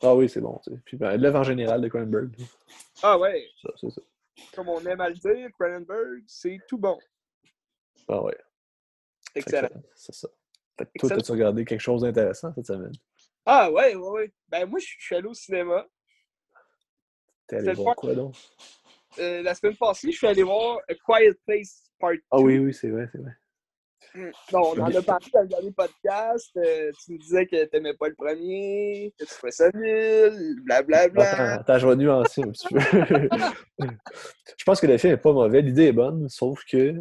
Ah 0.00 0.14
oui, 0.14 0.28
c'est 0.28 0.40
bon. 0.40 0.60
Puis 0.84 0.96
ben, 0.96 1.16
l'œuvre 1.16 1.40
en 1.40 1.42
général 1.42 1.80
de 1.80 1.88
Cronenberg. 1.88 2.36
Ah 3.02 3.18
ouais. 3.18 3.48
Ça, 3.60 3.70
c'est 3.80 3.90
ça. 3.90 4.00
Comme 4.54 4.68
on 4.68 4.80
aime 4.86 5.00
à 5.00 5.08
le 5.08 5.16
dire, 5.16 5.50
Cronenberg, 5.58 6.22
c'est 6.28 6.60
tout 6.68 6.78
bon. 6.78 6.96
Ah 8.06 8.22
ouais. 8.22 8.38
Excellent. 9.34 9.68
C'est 9.96 10.14
ça. 10.14 10.28
Fait 10.78 10.86
que 10.86 11.08
toi, 11.08 11.16
as-tu 11.16 11.32
regardé 11.32 11.64
quelque 11.64 11.80
chose 11.80 12.02
d'intéressant 12.02 12.52
cette 12.54 12.66
semaine? 12.66 12.92
Ah 13.44 13.72
ouais, 13.72 13.96
ouais, 13.96 14.10
ouais. 14.10 14.32
Ben 14.48 14.66
moi, 14.66 14.78
je 14.78 14.86
suis 14.86 15.16
allé 15.16 15.26
au 15.26 15.34
cinéma. 15.34 15.84
T'es 17.48 17.56
allé 17.56 17.72
voir 17.74 17.96
quoi 17.96 18.14
donc? 18.14 18.36
euh, 19.18 19.42
la 19.42 19.54
semaine 19.56 19.76
passée, 19.76 20.12
je 20.12 20.16
suis 20.16 20.26
allé 20.28 20.44
voir 20.44 20.78
A 20.88 20.94
Quiet 20.94 21.34
Place 21.44 21.90
Part 21.98 22.12
2. 22.12 22.22
Ah 22.30 22.38
oui, 22.38 22.58
oui, 22.58 22.72
c'est 22.72 22.90
vrai, 22.90 23.08
c'est 23.10 23.18
vrai. 23.18 23.32
Hmm. 24.14 24.30
Bon, 24.52 24.72
on 24.76 24.80
en 24.80 24.94
a 24.94 25.02
parlé 25.02 25.26
dans 25.32 25.42
le 25.42 25.48
dernier 25.48 25.72
podcast. 25.72 26.50
Euh, 26.56 26.90
tu 27.04 27.12
me 27.12 27.18
disais 27.18 27.46
que 27.46 27.64
t'aimais 27.66 27.94
pas 27.94 28.08
le 28.08 28.14
premier, 28.14 29.12
que 29.18 29.24
tu 29.24 29.30
trouvais 29.34 29.50
ça 29.52 29.70
nul, 29.74 30.60
blablabla. 30.64 31.54
Attends, 31.54 31.78
je 31.78 31.88
vais 31.88 31.96
nuancer 31.96 32.42
un 32.42 32.50
petit 32.50 32.68
peu. 32.68 32.78
je 34.56 34.64
pense 34.64 34.80
que 34.80 34.86
le 34.86 34.98
film 34.98 35.14
est 35.14 35.18
pas 35.18 35.32
mauvais, 35.32 35.62
l'idée 35.62 35.86
est 35.86 35.92
bonne, 35.92 36.28
sauf 36.28 36.62
que 36.70 36.94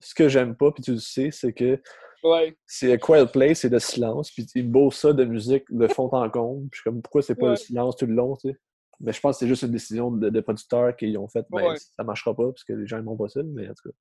ce 0.00 0.14
que 0.14 0.28
j'aime 0.28 0.54
pas, 0.56 0.70
puis 0.72 0.82
tu 0.82 0.92
le 0.92 0.98
sais, 0.98 1.30
c'est 1.30 1.52
que 1.52 1.80
ouais. 2.24 2.56
c'est 2.66 2.98
Quiet 2.98 3.26
Place, 3.26 3.60
c'est 3.60 3.68
le 3.68 3.78
silence, 3.78 4.30
puis 4.30 4.46
ils 4.54 4.70
beau 4.70 4.90
ça 4.90 5.12
de 5.12 5.24
musique 5.24 5.64
de 5.70 5.88
fond 5.88 6.08
en 6.12 6.28
comble. 6.30 6.68
Puis 6.70 6.80
comme, 6.84 7.02
pourquoi 7.02 7.22
c'est 7.22 7.34
pas 7.34 7.46
Ouais. 7.46 7.50
le 7.52 7.56
silence 7.56 7.96
tout 7.96 8.06
le 8.06 8.14
long, 8.14 8.36
tu 8.36 8.50
sais? 8.50 8.56
Mais 9.02 9.12
je 9.14 9.20
pense 9.20 9.36
que 9.36 9.40
c'est 9.40 9.48
juste 9.48 9.62
une 9.62 9.70
décision 9.72 10.10
de, 10.10 10.28
de 10.28 10.40
producteurs 10.40 10.94
qui 10.94 11.16
ont 11.16 11.28
fait, 11.28 11.46
ben, 11.50 11.70
Ouais. 11.70 11.76
ça 11.78 12.04
marchera 12.04 12.34
pas, 12.34 12.44
parce 12.48 12.64
que 12.64 12.74
les 12.74 12.86
gens 12.86 12.98
n'aimeront 12.98 13.16
pas 13.16 13.28
ça, 13.28 13.40
mais 13.42 13.66
en 13.66 13.72
tout 13.72 13.88
cas. 13.88 13.94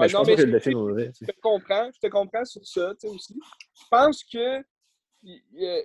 Ouais, 0.00 0.08
je 0.08 0.12
non, 0.14 0.20
pense 0.20 0.28
mais 0.28 0.34
pas 0.34 0.42
que 0.42 0.46
je- 0.48 0.52
le 0.52 0.60
film 0.60 0.76
est 0.78 0.80
mauvais, 0.80 1.06
tu 1.12 1.14
sais. 1.18 1.26
Je 1.28 1.32
te 1.32 1.40
comprends, 1.40 1.90
je 1.94 1.98
te 2.00 2.06
comprends 2.08 2.44
sur 2.44 2.66
ça, 2.66 2.94
tu 3.00 3.08
sais, 3.08 3.14
aussi. 3.14 3.38
Je 3.78 3.84
pense 3.90 4.24
que 4.24 4.62
il- 5.22 5.84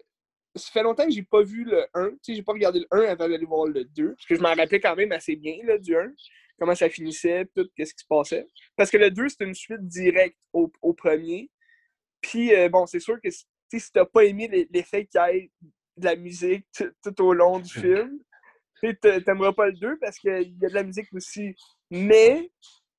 ça 0.55 0.71
fait 0.71 0.83
longtemps 0.83 1.05
que 1.05 1.11
j'ai 1.11 1.23
pas 1.23 1.43
vu 1.43 1.65
le 1.65 1.85
1, 1.93 2.11
tu 2.11 2.17
sais, 2.21 2.35
j'ai 2.35 2.43
pas 2.43 2.53
regardé 2.53 2.79
le 2.79 2.87
1 2.91 3.01
avant 3.03 3.27
d'aller 3.27 3.45
voir 3.45 3.65
le 3.67 3.83
2, 3.83 4.09
parce 4.15 4.25
que 4.25 4.35
je 4.35 4.41
m'en 4.41 4.53
rappelais 4.53 4.79
quand 4.79 4.95
même 4.95 5.11
assez 5.11 5.35
bien, 5.35 5.57
là, 5.63 5.77
du 5.77 5.95
1, 5.95 6.13
comment 6.57 6.75
ça 6.75 6.89
finissait, 6.89 7.45
tout, 7.53 7.67
qu'est-ce 7.75 7.93
qui 7.93 8.01
se 8.03 8.07
passait. 8.07 8.47
Parce 8.77 8.89
que 8.89 8.97
le 8.97 9.11
2, 9.11 9.27
c'est 9.27 9.43
une 9.43 9.53
suite 9.53 9.85
directe 9.85 10.37
au, 10.53 10.71
au 10.81 10.93
premier. 10.93 11.49
Puis, 12.21 12.53
euh, 12.55 12.69
bon, 12.69 12.85
c'est 12.85 13.01
sûr 13.01 13.19
que, 13.21 13.29
si- 13.29 13.45
t'as 13.91 14.05
pas 14.05 14.23
aimé 14.23 14.47
l'e- 14.47 14.67
l'effet 14.71 15.05
qu'il 15.05 15.19
y 15.19 15.37
ait 15.37 15.51
de 15.97 16.05
la 16.05 16.15
musique 16.15 16.65
tout, 17.03 17.21
au 17.21 17.33
long 17.33 17.59
du 17.59 17.73
film, 18.07 18.19
t'aimeras 19.25 19.51
pas 19.53 19.67
le 19.67 19.73
2 19.73 19.97
parce 19.99 20.17
qu'il 20.19 20.31
y 20.31 20.65
a 20.65 20.69
de 20.69 20.73
la 20.73 20.83
musique 20.83 21.11
aussi. 21.13 21.53
Mais, 21.91 22.49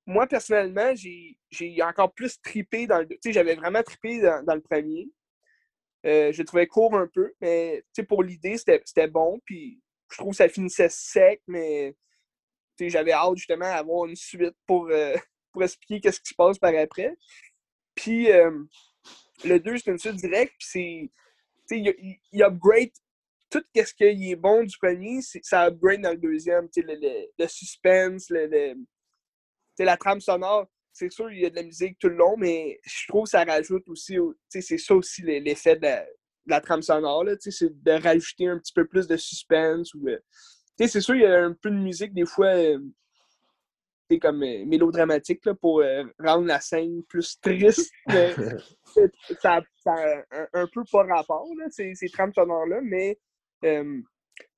moi, 0.06 0.26
personnellement, 0.28 0.94
j'ai 0.94 1.82
encore 1.82 2.12
plus 2.14 2.40
trippé 2.40 2.86
dans 2.86 3.00
le. 3.00 3.08
Tu 3.08 3.18
sais, 3.24 3.32
j'avais 3.32 3.56
vraiment 3.56 3.82
trippé 3.82 4.20
dans, 4.20 4.44
dans 4.44 4.54
le 4.54 4.60
premier. 4.60 5.08
Euh, 6.06 6.32
je 6.32 6.42
trouvais 6.44 6.68
court 6.68 6.94
un 6.96 7.08
peu, 7.12 7.32
mais 7.40 7.84
pour 8.08 8.22
l'idée, 8.22 8.56
c'était 8.56 9.08
bon. 9.08 9.40
Puis 9.44 9.80
je 10.12 10.16
trouve 10.18 10.30
que 10.30 10.36
ça 10.36 10.48
finissait 10.48 10.88
sec, 10.88 11.42
mais 11.48 11.96
j'avais 12.78 13.12
hâte 13.12 13.36
justement 13.36 13.66
d'avoir 13.66 14.06
une 14.06 14.14
suite 14.14 14.54
pour, 14.66 14.88
euh, 14.90 15.16
pour 15.52 15.64
expliquer 15.64 16.00
qu'est-ce 16.00 16.20
qui 16.20 16.28
se 16.30 16.34
passe 16.34 16.58
par 16.58 16.74
après. 16.76 17.16
Puis 17.96 18.30
euh, 18.30 18.62
le 19.44 19.58
2, 19.58 19.78
c'est 19.78 19.90
une 19.90 19.98
suite 19.98 20.16
directe, 20.16 20.54
puis 20.58 20.68
c'est. 20.68 21.10
Il, 21.72 22.20
il- 22.32 22.42
upgrade 22.44 22.90
tout 23.50 23.64
ce 23.74 23.92
qui 23.94 24.04
est 24.04 24.36
bon 24.36 24.62
du 24.62 24.76
premier, 24.78 25.20
ça 25.20 25.64
upgrade 25.66 26.00
dans 26.02 26.12
le 26.12 26.16
deuxième. 26.18 26.68
Le, 26.76 27.26
le- 27.36 27.48
suspense, 27.48 28.30
le, 28.30 28.46
la 29.84 29.96
trame 29.96 30.20
sonore, 30.20 30.66
c'est 30.92 31.10
sûr, 31.12 31.30
il 31.30 31.40
y 31.40 31.46
a 31.46 31.50
de 31.50 31.56
la 31.56 31.62
musique 31.62 31.98
tout 31.98 32.08
le 32.08 32.16
long, 32.16 32.36
mais 32.38 32.80
je 32.84 33.06
trouve 33.08 33.24
que 33.24 33.30
ça 33.30 33.44
rajoute 33.44 33.86
aussi, 33.88 34.16
c'est 34.48 34.62
ça 34.78 34.94
aussi 34.94 35.22
l'e- 35.22 35.40
l'effet 35.40 35.76
de 35.76 35.82
la, 35.82 36.02
de 36.04 36.08
la 36.50 36.60
trame 36.60 36.82
sonore, 36.82 37.24
c'est 37.40 37.82
de 37.82 37.90
rajouter 38.02 38.46
un 38.46 38.58
petit 38.58 38.72
peu 38.72 38.86
plus 38.86 39.06
de 39.06 39.16
suspense. 39.16 39.92
Ou, 39.94 40.08
euh, 40.08 40.18
c'est 40.78 41.00
sûr, 41.00 41.14
il 41.14 41.22
y 41.22 41.26
a 41.26 41.44
un 41.44 41.52
peu 41.52 41.70
de 41.70 41.76
musique, 41.76 42.14
des 42.14 42.24
fois, 42.24 42.54
euh, 42.56 42.78
tu 44.08 44.14
sais, 44.14 44.18
comme 44.18 44.42
euh, 44.42 44.64
mélodramatique, 44.64 45.44
là, 45.44 45.54
pour 45.54 45.80
euh, 45.80 46.04
rendre 46.18 46.46
la 46.46 46.60
scène 46.60 47.02
plus 47.04 47.38
triste, 47.40 47.92
ça, 49.40 49.60
ça 49.76 49.92
a 49.94 50.16
un, 50.30 50.48
un 50.54 50.66
peu 50.72 50.82
pas 50.90 51.04
rapport, 51.04 51.46
là, 51.58 51.66
ces, 51.70 51.94
ces 51.94 52.08
trames 52.08 52.32
sonores-là, 52.32 52.80
mais 52.82 53.18
euh, 53.64 54.00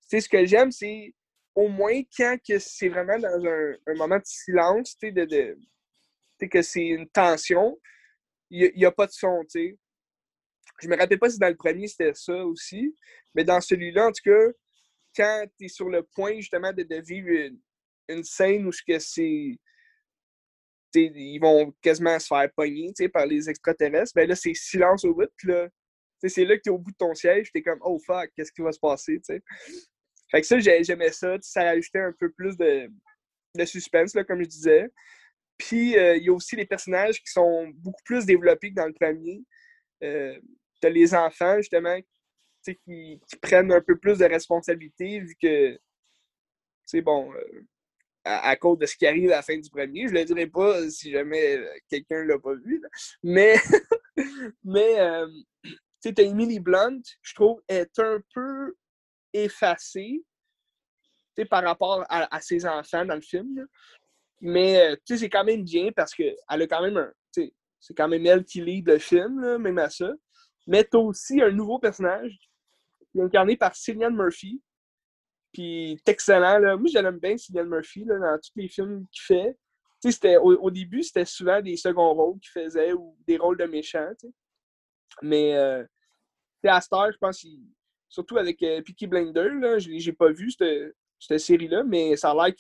sais, 0.09 0.21
ce 0.21 0.29
que 0.29 0.45
j'aime, 0.45 0.71
c'est 0.71 1.15
au 1.59 1.67
moins 1.67 2.01
quand 2.17 2.37
que 2.47 2.61
c'est 2.61 2.89
vraiment 2.89 3.19
dans 3.19 3.45
un, 3.45 3.95
moment 3.97 4.19
de 4.19 4.25
silence, 4.25 4.97
tu 4.97 5.13
que 6.49 6.63
c'est 6.63 6.87
une 6.87 7.09
tension, 7.09 7.77
il 8.49 8.73
n'y 8.77 8.85
a, 8.85 8.93
pas 8.93 9.07
de 9.07 9.11
son, 9.11 9.43
tu 9.51 9.59
sais. 9.59 9.79
Je 10.81 10.87
me 10.87 10.97
rappelle 10.97 11.19
pas 11.19 11.31
si 11.31 11.39
dans 11.41 11.49
le 11.49 11.57
premier 11.57 11.89
c'était 11.89 12.15
ça 12.15 12.47
aussi, 12.47 12.95
mais 13.35 13.43
dans 13.43 13.61
celui-là, 13.61 14.07
en 14.07 14.13
tout 14.13 14.23
cas, 14.23 14.53
quand 15.17 15.47
tu 15.59 15.65
es 15.65 15.69
sur 15.69 15.89
le 15.89 16.05
point 16.05 16.37
justement 16.37 16.73
de, 16.73 17.03
vivre 17.05 17.51
une, 18.09 18.23
scène 18.23 18.65
où 18.65 18.71
c'est. 18.73 19.59
Ils 20.95 21.39
vont 21.41 21.75
quasiment 21.83 22.21
se 22.21 22.29
faire 22.29 22.49
pogner 22.55 22.93
par 23.13 23.27
les 23.27 23.51
extraterrestres, 23.51 24.13
ben 24.15 24.29
là, 24.29 24.37
c'est 24.37 24.55
silence 24.55 25.05
au 25.05 25.13
bout, 25.13 25.29
là, 25.43 25.69
c'est 26.23 26.45
là 26.45 26.57
que 26.57 26.63
tu 26.63 26.71
es 26.71 26.73
au 26.73 26.79
bout 26.79 26.93
de 26.93 26.97
ton 26.97 27.15
siège, 27.15 27.51
tu 27.51 27.59
es 27.59 27.63
comme, 27.63 27.81
oh 27.83 27.99
fuck, 28.07 28.31
qu'est-ce 28.37 28.53
qui 28.53 28.63
va 28.63 28.71
se 28.71 28.79
passer, 28.79 29.17
tu 29.17 29.35
sais. 29.35 29.43
Fait 30.31 30.41
que 30.41 30.47
ça, 30.47 30.59
j'ai- 30.59 30.85
j'aimais 30.85 31.13
ça, 31.13 31.37
ça 31.41 31.65
rajoutait 31.65 32.01
un 32.01 32.13
peu 32.13 32.31
plus 32.31 32.57
de, 32.57 32.91
suspense, 33.65 34.15
là, 34.15 34.25
comme 34.25 34.43
je 34.43 34.49
disais. 34.49 34.89
Puis, 35.57 35.97
euh, 35.97 36.17
il 36.17 36.25
y 36.25 36.29
a 36.29 36.33
aussi 36.33 36.55
les 36.55 36.67
personnages 36.67 37.21
qui 37.21 37.31
sont 37.31 37.69
beaucoup 37.75 38.03
plus 38.05 38.25
développés 38.25 38.71
que 38.71 38.77
dans 38.77 38.87
le 38.87 38.93
premier. 38.93 39.43
Euh, 40.05 40.39
T'as 40.81 40.91
les 40.91 41.13
enfants, 41.13 41.57
justement, 41.57 41.99
qui, 42.63 42.79
qui 42.85 43.37
prennent 43.43 43.73
un 43.73 43.81
peu 43.81 43.99
plus 43.99 44.19
de 44.19 44.25
responsabilité, 44.27 45.19
vu 45.19 45.35
que, 45.43 45.77
c'est 46.87 47.03
bon, 47.03 47.33
euh, 47.35 47.63
à, 48.25 48.55
cause 48.55 48.79
de 48.79 48.87
ce 48.87 48.97
qui 48.97 49.07
arrive 49.07 49.33
à 49.33 49.37
la 49.37 49.43
fin 49.43 49.57
du 49.57 49.69
premier. 49.71 50.07
Je 50.07 50.15
le 50.15 50.25
dirai 50.25 50.47
pas 50.47 50.89
si 50.89 51.11
jamais 51.11 51.59
quelqu'un 51.89 52.25
l'a 52.25 52.39
pas 52.39 52.55
vu. 52.55 52.81
Mais, 53.25 53.55
mais 54.63 54.95
tu 56.01 56.13
sais, 56.17 56.25
Emily 56.25 56.61
Blunt, 56.61 57.01
je 57.23 57.35
trouve, 57.35 57.61
est 57.67 57.99
un 57.99 58.21
peu 58.33 58.77
sais, 59.35 60.21
par 61.49 61.63
rapport 61.63 62.05
à, 62.09 62.41
ses 62.41 62.67
enfants 62.67 63.05
dans 63.05 63.15
le 63.15 63.21
film. 63.21 63.67
Mais 64.41 64.93
euh, 64.93 64.97
c'est 65.05 65.29
quand 65.29 65.45
même 65.45 65.65
bien 65.65 65.91
parce 65.93 66.15
qu'elle 66.15 66.37
a 66.49 66.67
quand 66.67 66.83
même 66.83 66.97
un. 66.97 67.13
C'est 67.81 67.95
quand 67.95 68.09
même 68.09 68.27
elle 68.27 68.45
qui 68.45 68.61
lead 68.61 68.89
le 68.89 68.99
film, 68.99 69.57
même 69.59 69.79
à 69.79 69.89
ça. 69.89 70.13
Mais 70.67 70.83
t'as 70.83 70.99
aussi 70.99 71.41
un 71.41 71.51
nouveau 71.51 71.79
personnage 71.79 72.37
qui 73.13 73.19
est 73.19 73.23
incarné 73.23 73.57
par 73.57 73.75
Cillian 73.75 74.11
Murphy. 74.11 74.61
Puis 75.53 76.01
excellent. 76.05 76.59
Là. 76.59 76.77
Moi, 76.77 76.89
j'aime 76.93 77.19
bien 77.19 77.37
Cillian 77.37 77.67
Murphy 77.67 78.05
là, 78.05 78.19
dans 78.19 78.39
tous 78.39 78.53
les 78.57 78.69
films 78.69 79.07
qu'il 79.13 79.23
fait. 79.23 79.57
Au, 80.41 80.71
début, 80.71 81.03
c'était 81.03 81.25
souvent 81.25 81.61
des 81.61 81.77
seconds 81.77 82.15
rôles 82.15 82.39
qu'il 82.41 82.51
faisait 82.51 82.93
ou 82.93 83.17
des 83.27 83.37
rôles 83.37 83.57
de 83.57 83.65
méchants. 83.65 84.13
Mais 85.23 85.57
euh, 85.57 85.85
à 86.65 86.81
Star, 86.81 87.11
je 87.13 87.19
pense, 87.19 87.39
qu'il- 87.39 87.65
surtout 88.09 88.39
avec 88.39 88.63
euh, 88.63 88.83
Peaky 88.83 89.07
Blinder, 89.07 89.51
là, 89.61 89.79
je 89.79 89.91
j'ai 89.99 90.13
pas 90.13 90.31
vu 90.31 90.51
cette, 90.51 90.95
cette 91.19 91.41
série-là, 91.41 91.83
mais 91.85 92.17
ça 92.17 92.31
a 92.31 92.35
l'air 92.35 92.55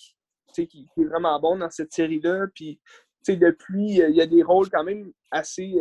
qu'il 0.54 0.86
est 0.96 1.04
vraiment 1.04 1.38
bon 1.40 1.56
dans 1.56 1.70
cette 1.70 1.92
série-là. 1.92 2.46
Puis, 2.54 2.80
depuis, 3.28 4.00
euh, 4.00 4.08
il 4.08 4.16
y 4.16 4.22
a 4.22 4.26
des 4.26 4.42
rôles 4.42 4.70
quand 4.70 4.84
même 4.84 5.12
assez 5.30 5.74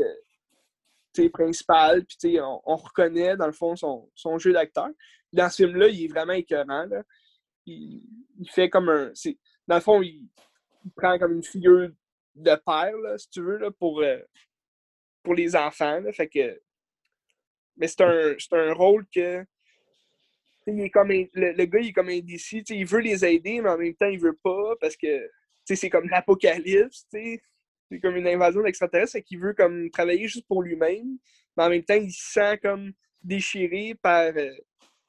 euh, 1.18 1.30
principal. 1.30 2.06
Puis, 2.06 2.40
on, 2.42 2.62
on 2.66 2.76
reconnaît, 2.76 3.38
dans 3.38 3.46
le 3.46 3.54
fond, 3.54 3.76
son, 3.76 4.10
son 4.16 4.38
jeu 4.38 4.52
d'acteur. 4.52 4.90
Dans 5.32 5.50
ce 5.50 5.64
film-là, 5.64 5.88
il 5.88 6.06
est 6.06 6.08
vraiment 6.08 6.34
écœurant. 6.34 6.86
Là. 6.86 7.04
Il, 7.66 8.04
il 8.40 8.50
fait 8.50 8.70
comme 8.70 8.90
un. 8.90 9.12
Dans 9.68 9.76
le 9.76 9.82
fond, 9.82 10.02
il, 10.02 10.28
prend 10.96 11.20
comme 11.20 11.34
une 11.34 11.44
figure 11.44 11.90
de 12.36 12.56
père, 12.66 12.96
là, 12.98 13.18
si 13.18 13.30
tu 13.30 13.42
veux, 13.42 13.58
là, 13.58 13.72
pour, 13.72 14.02
euh, 14.02 14.20
pour 15.24 15.34
les 15.34 15.56
enfants. 15.56 16.00
Là. 16.00 16.12
Fait 16.12 16.30
que. 16.30 16.62
Mais 17.76 17.88
c'est 17.88 18.02
un, 18.02 18.36
un 18.52 18.74
rôle 18.74 19.06
que. 19.14 19.46
Il 20.70 20.82
est 20.82 20.90
comme 20.90 21.10
le, 21.10 21.28
le 21.34 21.66
gars, 21.66 21.80
il 21.80 21.88
est 21.90 21.94
comme 21.94 22.10
indécis. 22.10 22.62
Il 22.70 22.86
veut 22.86 23.00
les 23.00 23.24
aider, 23.26 23.62
mais 23.62 23.70
en 23.70 23.78
même 23.78 23.96
temps, 23.96 24.08
il 24.10 24.20
veut 24.20 24.38
pas 24.44 24.76
parce 24.82 24.98
que 24.98 25.30
c'est 25.66 25.90
comme 25.90 26.10
l'apocalypse. 26.10 27.06
C'est 27.12 27.42
comme 28.02 28.18
une 28.18 28.28
invasion 28.28 28.62
d'extraterrestres. 28.62 29.14
Fait 29.14 29.22
qu'il 29.24 29.40
veut 29.40 29.54
comme 29.54 29.90
travailler 29.92 30.28
juste 30.28 30.46
pour 30.48 30.62
lui-même. 30.62 31.18
Mais 31.56 31.64
en 31.64 31.70
même 31.70 31.84
temps, 31.84 31.94
il 31.96 32.12
se 32.12 32.34
sent 32.34 32.58
comme 32.62 32.92
déchiré 33.24 33.96
par 34.02 34.24
euh, 34.36 34.52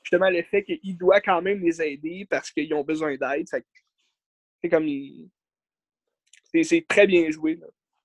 justement 0.05 0.31
le 0.31 0.43
fait 0.45 0.63
qu'il 0.63 0.97
doit 0.97 1.21
quand 1.21 1.43
même 1.43 1.61
les 1.61 1.83
aider 1.83 2.27
parce 2.31 2.51
qu'ils 2.53 2.73
ont 2.75 2.85
besoin 2.85 3.17
d'aide. 3.17 3.47
C'est 4.63 4.69
comme. 4.69 4.87
il- 4.87 5.29
C'est 6.65 6.87
très 6.89 7.07
bien 7.07 7.31
joué. 7.31 7.59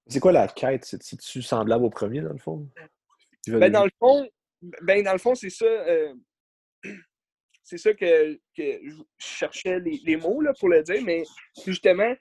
C'est 0.07 0.19
quoi 0.19 0.31
la 0.31 0.48
quête? 0.48 0.86
C'est- 0.86 1.01
C'est-tu 1.03 1.41
semblable 1.43 1.86
au 1.86 1.89
premier, 1.89 2.22
dans 2.22 2.33
le 2.33 2.39
fond? 2.39 2.67
Ben, 3.48 3.72
dans 3.72 3.86
le 3.86 3.91
fond, 4.00 4.27
ben, 4.81 5.03
dans 5.03 5.13
le 5.13 5.17
fond, 5.19 5.36
c'est 5.36 5.50
ça. 5.50 5.65
euh, 5.65 6.13
c'est 7.63 7.77
ça 7.77 7.93
que, 7.93 8.34
que 8.55 8.62
je 8.84 8.96
cherchais 9.17 9.79
les, 9.79 10.00
les 10.03 10.17
mots 10.17 10.41
là, 10.41 10.53
pour 10.60 10.70
le 10.70 10.84
dire, 10.84 11.01
mais 11.03 11.24
justement, 11.65 12.13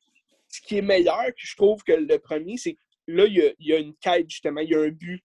ce 0.49 0.61
qui 0.61 0.78
est 0.78 0.82
meilleur 0.82 1.26
que 1.26 1.32
je 1.40 1.56
trouve 1.56 1.82
que 1.82 1.92
le 1.92 2.18
premier, 2.18 2.56
c'est 2.56 2.75
que 2.75 2.80
là, 3.08 3.26
il 3.26 3.34
y 3.34 3.42
a, 3.42 3.52
il 3.58 3.66
y 3.66 3.72
a 3.72 3.78
une 3.78 3.94
quête, 3.96 4.28
justement, 4.30 4.61
il 4.61 4.70
y 4.70 4.75
a 4.75 4.80
un 4.80 4.90
but. 4.90 5.22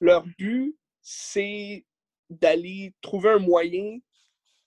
Leur 0.00 0.24
but, 0.38 0.74
c'est 1.02 1.84
d'aller 2.30 2.94
trouver 3.02 3.30
un 3.30 3.38
moyen 3.38 3.98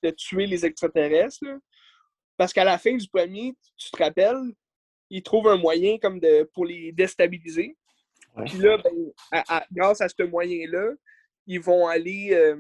de 0.04 0.10
tuer 0.12 0.46
les 0.46 0.66
extraterrestres. 0.66 1.44
là. 1.46 1.58
Parce 2.38 2.52
qu'à 2.54 2.64
la 2.66 2.78
fin 2.78 2.96
du 2.96 3.08
premier, 3.08 3.54
tu 3.78 3.90
te 3.90 3.98
rappelles, 3.98 4.54
ils 5.10 5.24
trouvent 5.24 5.48
un 5.48 5.58
moyen 5.58 5.98
comme 5.98 6.20
de 6.20 6.44
pour 6.54 6.66
les 6.66 6.92
déstabiliser. 6.92 7.78
Ouais. 8.36 8.46
Puis 8.46 8.58
là, 8.58 8.78
ben, 8.78 9.12
à- 9.32 9.58
à- 9.58 9.66
grâce 9.72 10.02
à 10.02 10.10
ce 10.10 10.24
moyen-là, 10.24 10.92
ils 11.48 11.62
vont 11.62 11.88
aller 11.88 12.30
euh, 12.34 12.58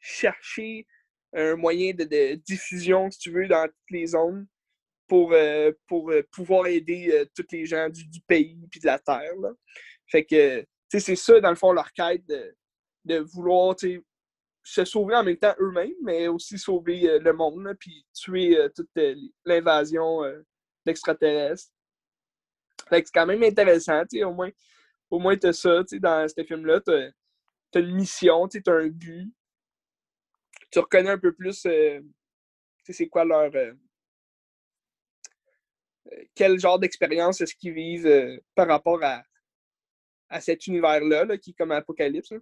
chercher 0.00 0.86
un 1.32 1.56
moyen 1.56 1.92
de, 1.92 2.34
diffusion, 2.34 3.10
si 3.10 3.18
tu 3.18 3.30
veux, 3.30 3.46
dans 3.46 3.66
toutes 3.66 3.90
les 3.90 4.06
zones 4.08 4.46
pour, 5.06 5.32
euh, 5.32 5.72
pour 5.86 6.10
euh, 6.10 6.22
pouvoir 6.30 6.66
aider 6.66 7.10
euh, 7.12 7.24
tous 7.34 7.46
les 7.52 7.66
gens 7.66 7.88
du, 7.88 8.20
pays 8.26 8.58
et 8.74 8.78
de 8.78 8.86
la 8.86 8.98
terre. 8.98 9.34
Là. 9.40 9.50
Fait 10.06 10.24
que, 10.24 10.64
c'est 10.88 11.16
ça, 11.16 11.40
dans 11.40 11.50
le 11.50 11.56
fond, 11.56 11.72
leur 11.72 11.92
quête 11.92 12.24
de, 12.26 12.54
de 13.04 13.18
vouloir, 13.18 13.76
se 14.62 14.84
sauver 14.84 15.16
en 15.16 15.24
même 15.24 15.36
temps 15.36 15.54
eux-mêmes, 15.58 15.94
mais 16.02 16.28
aussi 16.28 16.58
sauver 16.58 17.08
euh, 17.08 17.18
le 17.18 17.32
monde, 17.32 17.74
puis 17.78 18.04
tuer 18.12 18.56
toute 18.74 18.90
l'invasion 19.44 20.22
d'extraterrestres. 20.84 21.72
Fait 22.88 23.04
c'est 23.04 23.12
quand 23.12 23.26
même 23.26 23.42
intéressant, 23.42 24.02
au 24.24 24.32
moins, 24.32 24.50
au 25.10 25.18
moins 25.18 25.36
t'as 25.36 25.52
ça, 25.52 25.82
dans 25.92 26.28
ce 26.28 26.44
film-là, 26.44 26.80
t'as 26.80 27.10
as 27.74 27.78
une 27.78 27.94
mission, 27.94 28.48
t'as 28.48 28.72
un 28.72 28.88
but. 28.88 29.32
Tu 30.70 30.78
reconnais 30.78 31.10
un 31.10 31.18
peu 31.18 31.32
plus, 31.32 31.64
euh, 31.66 32.00
c'est 32.88 33.08
quoi 33.08 33.24
leur... 33.24 33.54
euh, 33.54 33.72
quel 36.34 36.58
genre 36.58 36.78
d'expérience 36.78 37.40
est-ce 37.40 37.54
qu'ils 37.54 37.74
vivent 37.74 38.06
euh, 38.06 38.38
par 38.54 38.68
rapport 38.68 39.02
à, 39.02 39.22
à 40.28 40.40
cet 40.40 40.66
univers-là, 40.66 41.24
là, 41.24 41.38
qui 41.38 41.50
est 41.50 41.54
comme 41.54 41.72
Apocalypse. 41.72 42.32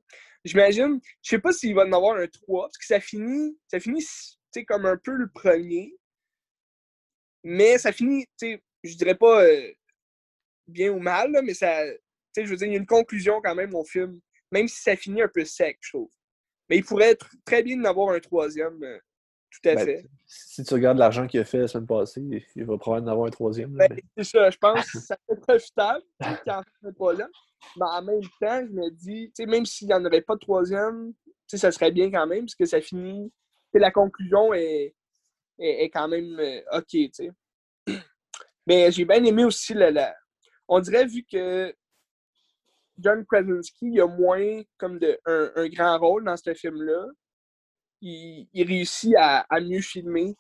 J'imagine, 0.45 1.01
je 1.23 1.31
sais 1.31 1.39
pas 1.39 1.53
s'il 1.53 1.75
va 1.75 1.85
en 1.85 1.93
avoir 1.93 2.17
un 2.17 2.27
3, 2.27 2.67
parce 2.67 2.79
que 2.79 2.87
ça 2.87 3.01
finit, 3.01 3.59
ça 3.67 3.81
finit 3.81 4.05
comme 4.67 4.87
un 4.87 4.97
peu 4.97 5.13
le 5.13 5.29
premier, 5.29 5.95
mais 7.45 7.79
ça 7.79 7.93
finit, 7.93 8.27
je 8.41 8.97
dirais 8.97 9.15
pas 9.15 9.45
euh, 9.45 9.73
bien 10.67 10.91
ou 10.91 10.99
mal, 10.99 11.33
là, 11.33 11.43
mais 11.43 11.55
ça, 11.55 11.87
je 12.37 12.43
veux 12.43 12.57
dire, 12.57 12.67
il 12.67 12.73
y 12.73 12.77
a 12.77 12.79
une 12.79 12.87
conclusion 12.87 13.41
quand 13.41 13.55
même 13.55 13.75
au 13.75 13.85
film, 13.85 14.21
même 14.51 14.69
si 14.69 14.81
ça 14.83 14.97
finit 14.97 15.23
un 15.23 15.29
peu 15.29 15.45
sec, 15.45 15.79
je 15.81 15.91
trouve. 15.91 16.11
Mais 16.69 16.77
il 16.79 16.85
pourrait 16.85 17.11
être 17.11 17.29
très 17.45 17.63
bien 17.63 17.77
d'en 17.79 17.89
avoir 17.91 18.15
un 18.15 18.21
troisième, 18.21 18.83
euh, 18.83 18.99
tout 19.51 19.69
à 19.69 19.75
Ben, 19.75 19.85
fait. 19.85 20.05
Si 20.27 20.63
tu 20.63 20.75
regardes 20.75 20.99
l'argent 20.99 21.27
qu'il 21.27 21.41
a 21.41 21.45
fait 21.45 21.59
la 21.59 21.69
semaine 21.69 21.87
passée, 21.87 22.23
il 22.55 22.65
va 22.65 22.77
probablement 22.77 23.11
en 23.11 23.13
avoir 23.13 23.27
un 23.29 23.31
troisième. 23.31 23.77
là, 23.77 23.89
Ben, 23.89 23.99
mais- 24.17 24.25
ça, 24.25 24.51
je 24.51 24.59
pense 24.59 24.75
que 24.93 24.99
ça 25.01 25.17
être 25.31 25.41
profitable 25.41 26.03
on 26.21 26.35
fait 26.35 26.51
un 26.51 26.93
troisième. 26.93 27.31
Mais 27.77 27.87
en 27.87 28.03
même 28.03 28.21
temps, 28.41 28.61
je 28.67 28.73
me 28.73 28.91
dis, 28.91 29.33
même 29.47 29.65
s'il 29.67 29.89
n'y 29.89 29.95
en 29.95 30.05
aurait 30.05 30.21
pas 30.21 30.35
de 30.35 30.41
troisième, 30.41 31.13
ça 31.47 31.73
serait 31.73 31.91
bien 31.91 32.11
quand 32.11 32.27
même, 32.27 32.45
parce 32.45 32.55
que 32.55 32.67
ça 32.67 32.81
finit. 32.81 33.33
La 33.75 33.91
conclusion 33.91 34.53
est, 34.55 34.95
est, 35.59 35.85
est 35.85 35.91
quand 35.91 36.09
même 36.09 36.39
euh, 36.39 36.61
OK. 36.79 36.97
Mais 38.67 38.91
j'ai 38.93 39.05
bien 39.05 39.23
aimé 39.25 39.45
aussi 39.45 39.75
la, 39.75 39.91
la- 39.91 40.15
On 40.69 40.81
dirait, 40.81 41.07
vu 41.07 41.25
que 41.25 41.75
John 42.99 43.25
Krasinski 43.27 43.87
il 43.93 44.01
a 44.01 44.07
moins 44.07 44.63
comme 44.77 44.99
de, 44.99 45.19
un, 45.25 45.53
un 45.57 45.69
grand 45.69 45.99
rôle 45.99 46.25
dans 46.25 46.37
ce 46.37 46.53
film-là, 46.55 47.07
il, 48.01 48.49
il 48.53 48.67
réussit 48.67 49.15
à, 49.17 49.41
à 49.49 49.61
mieux 49.61 49.81
filmer. 49.81 50.35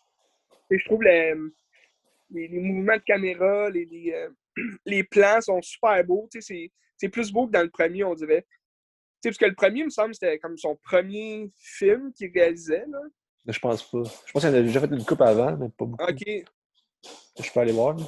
Et 0.70 0.78
je 0.78 0.84
trouve 0.84 1.02
les, 1.02 1.34
les, 2.30 2.48
les 2.48 2.60
mouvements 2.60 2.96
de 2.96 3.02
caméra, 3.02 3.70
les, 3.70 3.84
les, 3.86 4.12
euh, 4.12 4.28
les 4.86 5.04
plans 5.04 5.40
sont 5.40 5.60
super 5.62 6.02
beaux. 6.04 6.28
tu 6.30 6.42
sais, 6.42 6.70
C'est 6.96 7.08
plus 7.08 7.32
beau 7.32 7.46
que 7.46 7.52
dans 7.52 7.62
le 7.62 7.70
premier, 7.70 8.04
on 8.04 8.14
dirait. 8.14 8.42
Tu 8.42 8.48
sais, 9.22 9.30
parce 9.30 9.38
que 9.38 9.46
le 9.46 9.54
premier, 9.54 9.80
il 9.80 9.86
me 9.86 9.90
semble, 9.90 10.14
c'était 10.14 10.38
comme 10.38 10.56
son 10.56 10.76
premier 10.76 11.50
film 11.56 12.12
qu'il 12.12 12.30
réalisait. 12.32 12.84
Là. 12.88 13.00
je 13.46 13.58
pense 13.58 13.82
pas. 13.90 14.02
Je 14.26 14.32
pense 14.32 14.42
qu'il 14.42 14.50
en 14.50 14.54
a 14.54 14.62
déjà 14.62 14.80
fait 14.80 14.86
une 14.94 15.04
coupe 15.04 15.22
avant, 15.22 15.56
mais 15.56 15.68
pas 15.70 15.84
beaucoup. 15.84 16.04
OK. 16.04 16.24
Je 17.40 17.52
peux 17.52 17.60
aller 17.60 17.72
voir. 17.72 17.96
là. 17.96 18.04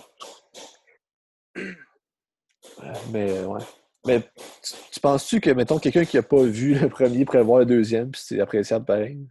Euh, 2.83 2.92
Mais 3.12 3.45
ouais. 3.45 3.61
Mais 4.07 4.23
tu, 4.62 4.75
tu 4.92 5.00
penses-tu 5.00 5.40
que, 5.40 5.50
mettons, 5.50 5.78
quelqu'un 5.78 6.04
qui 6.04 6.16
a 6.16 6.23
pas 6.23 6.42
vu 6.42 6.75
le 6.78 6.88
premier 6.88 7.25
pourrait 7.25 7.42
voir 7.42 7.61
le 7.61 7.66
deuxième, 7.66 8.11
puis 8.11 8.21
c'est 8.25 8.40
appréciable 8.40 8.85
pareil? 8.85 9.26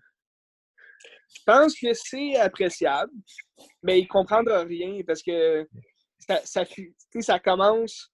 Je 1.34 1.42
pense 1.46 1.76
que 1.80 1.94
c'est 1.94 2.36
appréciable, 2.36 3.12
mais 3.82 4.00
il 4.00 4.04
ne 4.04 4.08
comprendra 4.08 4.64
rien 4.64 5.02
parce 5.06 5.24
que 5.24 5.68
ça, 6.44 7.40
commence. 7.40 8.12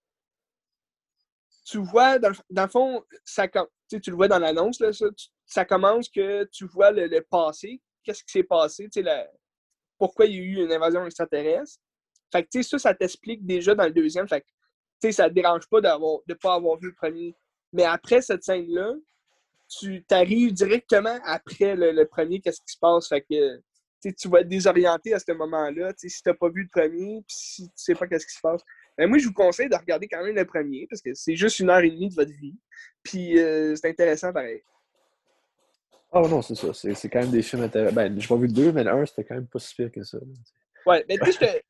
Tu 1.66 1.80
vois, 1.80 2.20
dans, 2.20 2.30
le- 2.30 2.68
fond, 2.68 3.04
ça, 3.24 3.48
tu 3.48 4.10
le 4.10 4.16
vois 4.16 4.28
dans 4.28 4.40
l'annonce, 4.40 4.78
ça, 4.78 5.06
ça 5.46 5.66
commence 5.66 6.10
que 6.10 6.44
tu 6.46 6.66
vois 6.68 6.92
le, 6.92 7.20
passé, 7.22 7.82
qu'est-ce 8.04 8.24
qui 8.24 8.32
s'est 8.32 8.44
passé, 8.44 8.88
pourquoi 9.98 10.26
il 10.26 10.36
y 10.36 10.40
a 10.40 10.42
eu 10.42 10.66
une 10.66 10.72
invasion 10.72 11.06
extraterrestre. 11.06 11.80
Fait 12.32 12.44
que, 12.44 12.62
ça, 12.62 12.78
ça 12.78 12.94
t'explique 12.94 13.46
déjà 13.46 13.74
dans 13.74 13.86
le 13.86 13.92
deuxième. 13.92 14.28
Fait 14.28 14.46
sais, 15.02 15.12
ça 15.12 15.30
te 15.30 15.34
dérange 15.34 15.68
pas 15.68 15.82
d'avoir, 15.82 16.20
de 16.28 16.34
pas 16.34 16.56
avoir 16.56 16.78
vu 16.78 16.88
le 16.88 16.94
premier. 16.94 17.36
Mais 17.74 17.84
après 17.84 18.22
cette 18.22 18.44
scène-là, 18.44 18.94
tu 19.68 20.04
arrives 20.12 20.54
directement 20.54 21.18
après 21.26 21.76
le, 21.76 21.92
le 21.92 22.06
premier, 22.06 22.40
qu'est-ce 22.40 22.62
qui 22.62 22.74
se 22.74 22.80
passe? 22.80 23.08
Fait 23.08 23.22
que, 23.22 23.62
tu 24.12 24.30
vas 24.30 24.42
être 24.42 24.48
désorienté 24.48 25.14
à 25.14 25.20
ce 25.20 25.32
moment-là, 25.32 25.92
si 25.98 26.08
tu 26.08 26.30
n'as 26.30 26.36
pas 26.36 26.50
vu 26.50 26.64
le 26.64 26.70
premier, 26.70 27.24
puis 27.28 27.36
si 27.36 27.68
tu 27.68 27.74
sais 27.76 27.96
pas 27.96 28.08
qu'est-ce 28.08 28.28
qui 28.28 28.36
se 28.36 28.42
passe. 28.42 28.62
Ben, 28.98 29.10
moi, 29.10 29.18
je 29.18 29.26
vous 29.26 29.34
conseille 29.34 29.68
de 29.68 29.76
regarder 29.76 30.08
quand 30.08 30.24
même 30.24 30.36
le 30.36 30.46
premier, 30.46 30.86
parce 30.88 31.02
que 31.02 31.14
c'est 31.14 31.36
juste 31.36 31.60
une 31.60 31.70
heure 31.70 31.80
et 31.80 31.90
demie 31.90 32.10
de 32.10 32.16
votre 32.16 32.32
vie. 32.32 32.56
Puis 33.04 33.40
euh, 33.40 33.76
c'est 33.76 33.90
intéressant 33.90 34.32
pareil. 34.32 34.62
Oh 36.12 36.28
non, 36.30 36.42
c'est 36.42 36.56
ça. 36.56 36.72
C'est 36.74 37.10
quand 37.10 37.22
même 37.22 37.32
des 37.32 37.42
films 37.42 37.64
intéressants. 37.64 37.96
Ben, 37.96 38.20
j'ai 38.20 38.28
pas 38.28 38.38
vu 38.38 38.48
le 38.48 38.54
deux, 38.54 38.72
mais 38.72 38.84
le 38.84 38.92
un, 38.92 39.06
c'était 39.06 39.24
quand 39.24 39.36
même 39.36 39.48
pas 39.48 39.60
si 39.60 39.76
pire 39.76 39.92
que 39.92 40.04
ça. 40.04 40.18
Ouais, 40.86 41.04
mais 41.10 41.18
tu 41.18 41.34
sais, 41.34 41.64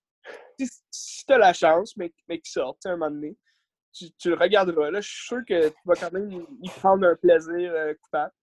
si 0.92 1.26
tu 1.26 1.34
as 1.34 1.38
la 1.38 1.54
chance, 1.54 1.96
mais, 1.98 2.14
mais 2.28 2.40
qu'il 2.40 2.52
sorte, 2.52 2.86
à 2.86 2.90
un 2.92 2.98
moment 2.98 3.12
donné, 3.12 3.36
tu, 3.94 4.12
tu 4.18 4.30
le 4.30 4.36
regarderas. 4.36 4.92
Là, 4.92 5.02
je 5.02 5.10
suis 5.10 5.26
sûr 5.28 5.42
que 5.48 5.70
tu 5.70 5.76
vas 5.86 5.96
quand 5.96 6.12
même 6.12 6.46
y 6.62 6.70
prendre 6.70 7.06
un 7.08 7.16
plaisir 7.16 7.72
euh, 7.74 7.94
coupable. 8.02 8.34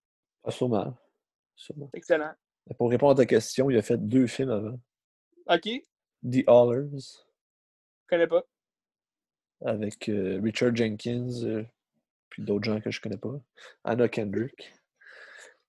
Ah, 0.44 0.50
sûrement. 0.50 0.96
Sûrement. 1.54 1.90
Excellent. 1.94 2.32
Pour 2.78 2.90
répondre 2.90 3.12
à 3.12 3.16
ta 3.16 3.26
question, 3.26 3.70
il 3.70 3.76
a 3.78 3.82
fait 3.82 3.98
deux 3.98 4.26
films 4.26 4.50
avant. 4.50 4.78
OK, 5.48 5.68
je 6.22 6.40
The 6.40 6.44
Hollers, 6.48 7.00
connais 8.08 8.26
pas. 8.28 8.42
avec 9.64 10.08
euh, 10.08 10.40
Richard 10.42 10.74
Jenkins, 10.74 11.28
euh, 11.44 11.64
puis 12.30 12.42
d'autres 12.42 12.64
gens 12.64 12.80
que 12.80 12.90
je 12.90 13.00
connais 13.00 13.16
pas. 13.16 13.34
Anna 13.84 14.08
Kendrick. 14.08 14.72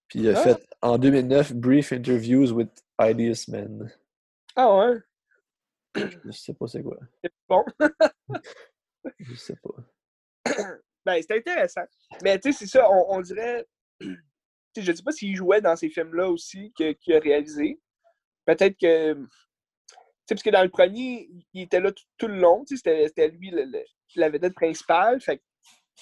Puis 0.07 0.19
il 0.19 0.29
a 0.29 0.37
Ah. 0.37 0.41
fait 0.43 0.67
en 0.81 0.97
2009 0.97 1.53
Brief 1.53 1.91
Interviews 1.91 2.51
with 2.53 2.69
Ideas 3.01 3.45
Men. 3.47 3.91
Ah 4.55 4.77
ouais, 4.77 4.97
Je 5.95 6.31
sais 6.31 6.53
pas 6.53 6.67
c'est 6.67 6.81
quoi. 6.83 6.97
c'est 7.23 7.31
bon. 7.47 7.63
Je 9.19 9.35
sais 9.35 9.55
pas. 9.55 10.45
Ben, 11.05 11.21
c'est 11.21 11.35
intéressant. 11.37 11.83
Mais 12.23 12.39
tu 12.39 12.53
sais, 12.53 12.59
c'est 12.59 12.71
ça, 12.77 12.89
on, 12.89 13.17
on 13.17 13.21
dirait. 13.21 13.65
Je 14.77 14.91
sais 14.91 15.03
pas 15.03 15.11
s'il 15.11 15.35
jouait 15.35 15.59
dans 15.61 15.75
ces 15.75 15.89
films-là 15.89 16.29
aussi 16.29 16.71
que- 16.77 16.93
qu'il 16.93 17.13
a 17.13 17.19
réalisé. 17.19 17.79
Peut-être 18.45 18.77
que. 18.79 19.13
Tu 19.13 19.19
sais, 20.25 20.35
parce 20.35 20.43
que 20.43 20.49
dans 20.49 20.63
le 20.63 20.69
premier, 20.69 21.29
il 21.53 21.61
était 21.63 21.81
là 21.81 21.91
tout, 21.91 22.03
tout 22.17 22.27
le 22.27 22.37
long. 22.39 22.63
C'était 22.65 23.27
lui 23.27 23.51
le- 23.51 23.65
le- 23.65 23.83
la 24.15 24.29
vedette 24.29 24.53
principale. 24.55 25.19
Fait 25.19 25.37
que 25.39 25.43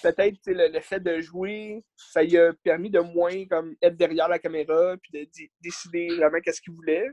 peut-être 0.02 0.38
le, 0.46 0.68
le 0.68 0.80
fait 0.80 1.00
de 1.00 1.20
jouer, 1.20 1.84
ça 1.96 2.22
lui 2.22 2.38
a 2.38 2.52
permis 2.62 2.88
de 2.88 3.00
moins 3.00 3.44
comme 3.46 3.74
être 3.82 3.96
derrière 3.96 4.28
la 4.28 4.38
caméra 4.38 4.96
puis 5.02 5.10
de 5.12 5.28
dé- 5.36 5.50
décider 5.60 6.14
vraiment 6.16 6.40
qu'est-ce 6.40 6.60
qu'il 6.62 6.72
voulait. 6.74 7.10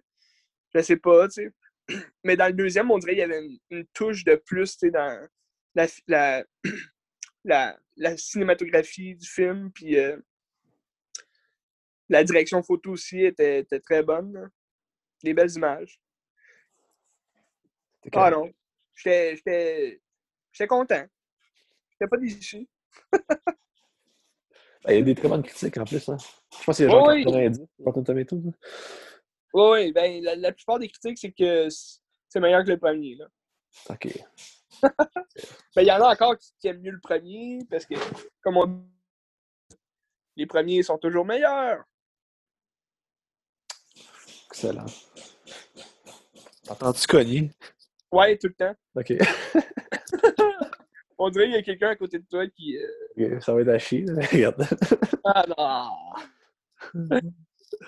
Je 0.76 0.82
sais 0.82 0.98
pas, 0.98 1.28
tu 1.28 1.44
sais. 1.44 1.50
Mais 2.24 2.36
dans 2.38 2.48
le 2.48 2.54
deuxième, 2.54 2.92
on 2.92 2.98
dirait 2.98 3.14
qu'il 3.14 3.20
y 3.20 3.24
avait 3.24 3.46
une, 3.46 3.58
une 3.70 3.88
touche 3.94 4.24
de 4.24 4.36
plus, 4.36 4.78
dans 4.80 5.28
la, 5.76 5.88
la, 6.08 6.44
la, 7.44 7.80
la 7.98 8.18
cinématographie 8.18 9.16
du 9.16 9.28
film, 9.28 9.72
puis 9.72 9.98
euh, 9.98 10.18
la 12.10 12.24
direction 12.24 12.62
photo 12.64 12.92
aussi 12.92 13.24
était, 13.24 13.60
était 13.60 13.80
très 13.80 14.04
bonne. 14.04 14.34
là. 14.34 14.48
Des 15.24 15.34
belles 15.34 15.52
images. 15.52 16.00
Ah 18.14 18.32
non, 18.32 18.50
j'étais 18.96 20.00
content. 20.68 21.06
J'étais 21.92 22.10
pas 22.10 22.18
déçu. 22.18 22.68
Ben, 24.86 24.94
Il 24.94 24.96
y 24.96 24.98
a 25.00 25.02
des 25.02 25.16
très 25.16 25.28
bonnes 25.28 25.44
critiques 25.44 25.78
en 25.78 25.84
plus. 25.84 26.08
Hein. 26.08 26.18
Je 26.58 26.64
pense 26.64 26.78
qu'il 26.78 26.86
y 26.86 26.88
a 26.88 26.92
genre 26.92 27.08
Oui. 27.10 27.26
90 27.26 27.62
Rotten 27.80 28.04
Tomatoes. 28.06 28.54
Oui, 29.54 29.64
oui, 29.72 29.92
ben, 29.92 30.24
la, 30.24 30.36
la 30.36 30.52
plupart 30.52 30.80
des 30.80 30.90
critiques, 30.90 31.18
c'est 31.18 31.32
que 31.32 31.68
c'est 31.70 32.40
meilleur 32.40 32.64
que 32.64 32.70
le 32.70 32.78
premier. 32.78 33.16
Là. 33.16 33.28
Ok. 33.90 34.08
Ben, 35.76 35.84
il 35.84 35.88
y 35.88 35.92
en 35.92 36.02
a 36.02 36.12
encore 36.14 36.38
qui, 36.38 36.52
qui 36.60 36.68
aiment 36.68 36.82
mieux 36.82 36.92
le 36.92 37.00
premier, 37.00 37.60
parce 37.70 37.86
que, 37.86 37.96
comme 38.42 38.58
on 38.58 38.66
dit, 38.66 39.78
les 40.36 40.46
premiers 40.46 40.84
sont 40.84 40.98
toujours 40.98 41.26
meilleurs. 41.26 41.84
Excellent. 44.48 44.86
T'entends-tu 46.66 47.08
cogner? 47.08 47.52
Ouais, 48.12 48.38
tout 48.38 48.48
le 48.48 48.54
temps. 48.54 48.76
Ok. 48.96 49.14
On 51.18 51.30
dirait 51.30 51.46
qu'il 51.46 51.56
y 51.56 51.58
a 51.58 51.64
quelqu'un 51.64 51.90
à 51.90 51.96
côté 51.96 52.20
de 52.20 52.26
toi 52.26 52.48
qui. 52.48 52.78
euh, 52.78 53.40
Ça 53.42 53.54
va 53.54 53.62
être 53.62 53.70
à 53.70 53.80
chier. 53.80 54.06
Regarde. 54.32 54.66
Ah 55.26 55.46
non! 55.58 56.14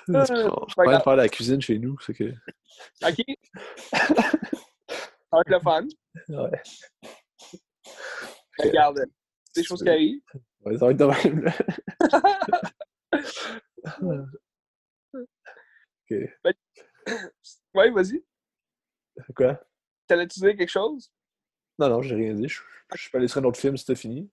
Je 0.07 0.23
suis 0.25 0.75
pas 0.75 0.97
de 0.97 1.03
faire 1.03 1.15
la 1.15 1.29
cuisine 1.29 1.61
chez 1.61 1.79
nous. 1.79 1.99
C'est 1.99 2.13
que... 2.13 2.23
OK. 3.03 3.23
Ça 3.91 5.37
va 5.37 5.41
être 5.41 5.49
le 5.49 5.59
fun. 5.59 5.87
Ouais. 6.29 6.61
Regarde, 8.59 9.05
c'est 9.45 9.61
des 9.61 9.65
choses 9.65 9.81
qui 9.81 9.89
arrivent. 9.89 10.21
Ouais, 10.65 10.77
ça 10.77 10.85
va 10.85 10.91
être 10.91 10.97
de 10.97 11.05
même. 11.05 11.43
là. 11.43 11.53
ok. 16.09 16.17
Ouais, 17.73 17.89
vas-y. 17.91 18.23
Quoi? 19.35 19.59
T'allais-tu 20.07 20.39
dire 20.39 20.55
quelque 20.57 20.69
chose? 20.69 21.11
Non, 21.79 21.89
non, 21.89 22.01
j'ai 22.01 22.15
rien 22.15 22.33
dit. 22.33 22.47
Je, 22.47 22.59
je 22.95 23.09
peux 23.09 23.17
aller 23.17 23.27
sur 23.27 23.41
un 23.41 23.45
autre 23.45 23.59
film 23.59 23.77
si 23.77 23.85
t'as 23.85 23.95
fini. 23.95 24.29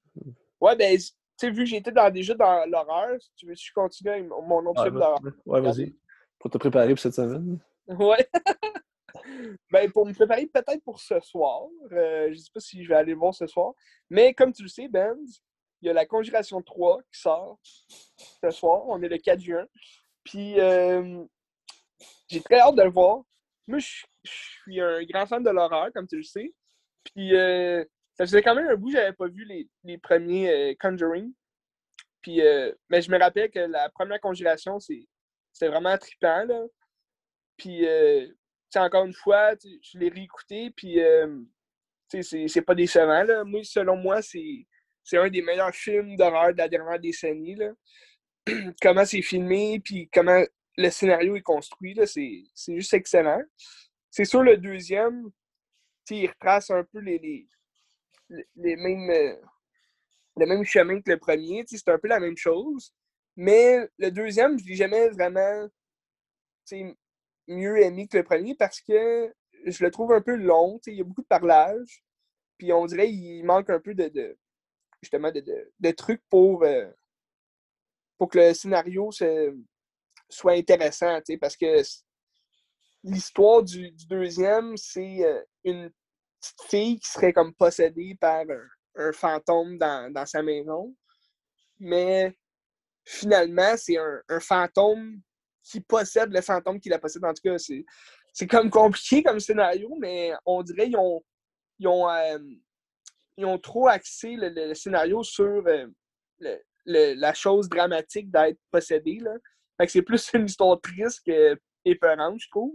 Ouais, 0.61 0.77
ben, 0.77 0.99
sais, 1.39 1.51
vu 1.51 1.65
que 1.65 1.71
j'étais 1.71 1.93
dans, 1.93 2.11
déjà 2.13 2.35
dans 2.35 2.69
l'horreur, 2.69 3.17
tu 3.37 3.47
veux 3.47 3.55
je 3.55 3.73
continue 3.73 4.11
avec 4.11 4.29
mon 4.29 4.67
autre 4.67 4.83
film 4.83 4.99
d'horreur? 4.99 5.21
Ouais, 5.47 5.61
vas-y. 5.61 5.97
Pour 6.39 6.51
te 6.51 6.59
préparer 6.59 6.91
pour 6.91 6.99
cette 6.99 7.15
semaine. 7.15 7.59
Ouais. 7.89 8.29
ben, 9.71 9.91
pour 9.91 10.07
me 10.07 10.13
préparer 10.13 10.47
peut-être 10.47 10.83
pour 10.85 11.01
ce 11.01 11.19
soir. 11.21 11.63
Euh, 11.93 12.29
je 12.31 12.39
sais 12.39 12.51
pas 12.53 12.61
si 12.61 12.83
je 12.83 12.89
vais 12.89 12.95
aller 12.95 13.15
voir 13.15 13.35
ce 13.35 13.47
soir. 13.47 13.73
Mais 14.11 14.35
comme 14.35 14.53
tu 14.53 14.63
le 14.63 14.69
sais, 14.69 14.89
Ben, 14.89 15.17
il 15.81 15.87
y 15.87 15.91
a 15.91 15.93
la 15.93 16.07
Conjuration 16.07 16.61
3 16.61 17.01
qui 17.13 17.21
sort 17.21 17.59
ce 17.63 18.51
soir. 18.51 18.83
On 18.87 19.01
est 19.03 19.09
le 19.09 19.19
4 19.19 19.41
juin. 19.41 19.67
Puis, 20.25 20.61
euh, 20.61 21.25
j'ai 22.29 22.41
très 22.41 22.61
hâte 22.61 22.77
de 22.77 22.83
le 22.83 22.91
voir. 22.91 23.23
Moi, 23.67 23.79
je, 23.79 24.05
suis 24.25 24.81
un 24.81 25.03
grand 25.05 25.27
fan 25.27 25.43
de 25.43 25.51
l'horreur, 25.51 25.91
comme 25.95 26.07
tu 26.07 26.17
le 26.17 26.23
sais. 26.23 26.53
Puis, 27.05 27.35
euh, 27.35 27.85
ça 28.19 28.27
faisait 28.27 28.43
quand 28.43 28.55
même 28.55 28.69
un 28.69 28.77
bout 28.77 28.91
j'avais 28.91 29.13
pas 29.13 29.29
vu 29.29 29.45
les, 29.85 29.99
premiers 29.99 30.51
euh, 30.51 30.75
Conjuring. 30.81 31.33
Puis, 32.21 32.43
mais 32.91 33.01
je 33.01 33.11
me 33.11 33.19
rappelle 33.19 33.51
que 33.51 33.61
la 33.61 33.89
première 33.91 34.21
Conjuration, 34.21 34.79
c'était 34.81 35.69
vraiment 35.69 35.97
trippant, 35.97 36.45
là. 36.45 36.65
Puis, 37.57 37.87
encore 38.75 39.05
une 39.05 39.15
fois, 39.15 39.55
je 39.63 39.99
l'ai 39.99 40.09
réécouté, 40.09 40.71
puis 40.77 40.99
c'est 42.09 42.63
pas 42.63 42.75
décevant, 42.75 43.23
là. 43.23 43.45
Moi, 43.45 43.63
selon 43.63 43.97
moi, 43.97 44.21
c'est 44.21 44.67
c'est 45.09 45.17
un 45.17 45.31
des 45.31 45.41
meilleurs 45.41 45.75
films 45.75 46.17
d'horreur 46.17 46.53
de 46.53 46.59
la 46.59 46.69
dernière 46.69 47.01
décennie. 47.01 47.55
Là. 47.55 47.73
comment 48.83 49.07
c'est 49.07 49.23
filmé, 49.23 49.81
puis 49.83 50.09
comment 50.13 50.43
le 50.77 50.91
scénario 50.91 51.35
est 51.35 51.43
construit, 51.43 51.99
c'est 52.05 52.77
juste 52.77 52.93
excellent. 52.93 53.43
C'est 54.11 54.27
sûr, 54.27 54.43
le 54.43 54.59
deuxième, 54.59 55.31
il 56.11 56.27
retrace 56.29 56.71
un 56.71 56.85
peu 56.85 57.01
les, 57.01 57.19
les, 57.19 57.49
les 58.57 58.77
mêmes, 58.77 59.11
euh, 59.11 59.37
le 60.37 60.47
même 60.47 60.65
chemin 60.65 61.01
que 61.01 61.11
le 61.11 61.19
premier. 61.19 61.65
C'est 61.67 61.89
un 61.89 61.99
peu 61.99 62.09
la 62.09 62.21
même 62.21 62.37
chose. 62.37 62.93
Mais 63.37 63.89
le 63.99 64.11
deuxième, 64.11 64.59
je 64.59 64.65
ne 64.65 64.69
l'ai 64.69 64.77
jamais 64.77 65.09
vraiment 65.11 65.69
mieux 67.47 67.79
aimé 67.83 68.09
que 68.09 68.19
le 68.19 68.25
premier 68.25 68.55
parce 68.55 68.81
que 68.81 69.33
je 69.65 69.85
le 69.85 69.91
trouve 69.91 70.13
un 70.13 70.21
peu 70.21 70.35
long. 70.35 70.81
Il 70.87 70.95
y 70.95 71.01
a 71.01 71.05
beaucoup 71.05 71.23
de 71.23 71.27
parlage. 71.27 72.03
Puis 72.59 72.73
on 72.73 72.87
dirait 72.87 73.09
qu'il 73.09 73.45
manque 73.45 73.71
un 73.71 73.81
peu 73.81 73.95
de, 73.95 74.37
justement 75.01 75.31
de, 75.31 75.91
trucs 75.93 76.23
pour, 76.29 76.65
euh, 76.65 76.91
pour 78.17 78.29
que 78.29 78.39
le 78.39 78.55
scénario 78.55 79.11
soit 80.29 80.53
intéressant, 80.53 81.21
parce 81.41 81.57
que 81.57 81.83
l'histoire 83.05 83.63
du, 83.63 83.93
deuxième, 84.09 84.77
c'est 84.77 85.25
euh, 85.25 85.43
une 85.65 85.91
petite 86.41 86.71
fille 86.71 87.01
qui 87.01 87.09
serait 87.09 87.33
comme 87.33 87.55
possédée 87.55 88.17
par 88.21 88.45
un, 88.97 89.13
fantôme 89.13 89.79
dans, 89.79 90.27
sa 90.27 90.43
maison. 90.43 90.95
Mais 91.79 92.37
finalement, 93.05 93.77
c'est 93.77 93.97
un, 93.97 94.41
fantôme 94.41 95.21
qui 95.63 95.81
possède 95.81 96.33
le 96.33 96.41
fantôme 96.41 96.81
qui 96.81 96.89
la 96.89 96.99
possède. 96.99 97.25
En 97.25 97.35
tout 97.35 97.43
cas, 97.43 97.57
c'est 97.59 98.47
comme 98.47 98.71
compliqué 98.71 99.23
comme 99.23 99.41
scénario, 99.41 99.95
mais 99.99 100.33
on 100.47 100.63
dirait 100.63 100.87
qu'ils 100.87 100.97
ont, 100.97 101.23
ils 101.79 101.89
ont, 101.89 102.09
euh, 102.09 103.57
trop 103.59 103.89
axé 103.89 104.37
le, 104.37 104.75
scénario 104.75 105.23
sur 105.23 105.63
euh, 105.67 105.87
la 106.85 107.35
chose 107.35 107.69
dramatique 107.69 108.31
d'être 108.31 108.59
possédé. 108.71 109.21
Là. 109.21 109.87
c'est 109.87 110.03
plus 110.03 110.31
une 110.35 110.47
histoire 110.47 110.81
triste 110.81 111.23
que 111.25 111.57
épeurante, 111.91 112.41
je 112.41 112.49
trouve. 112.51 112.75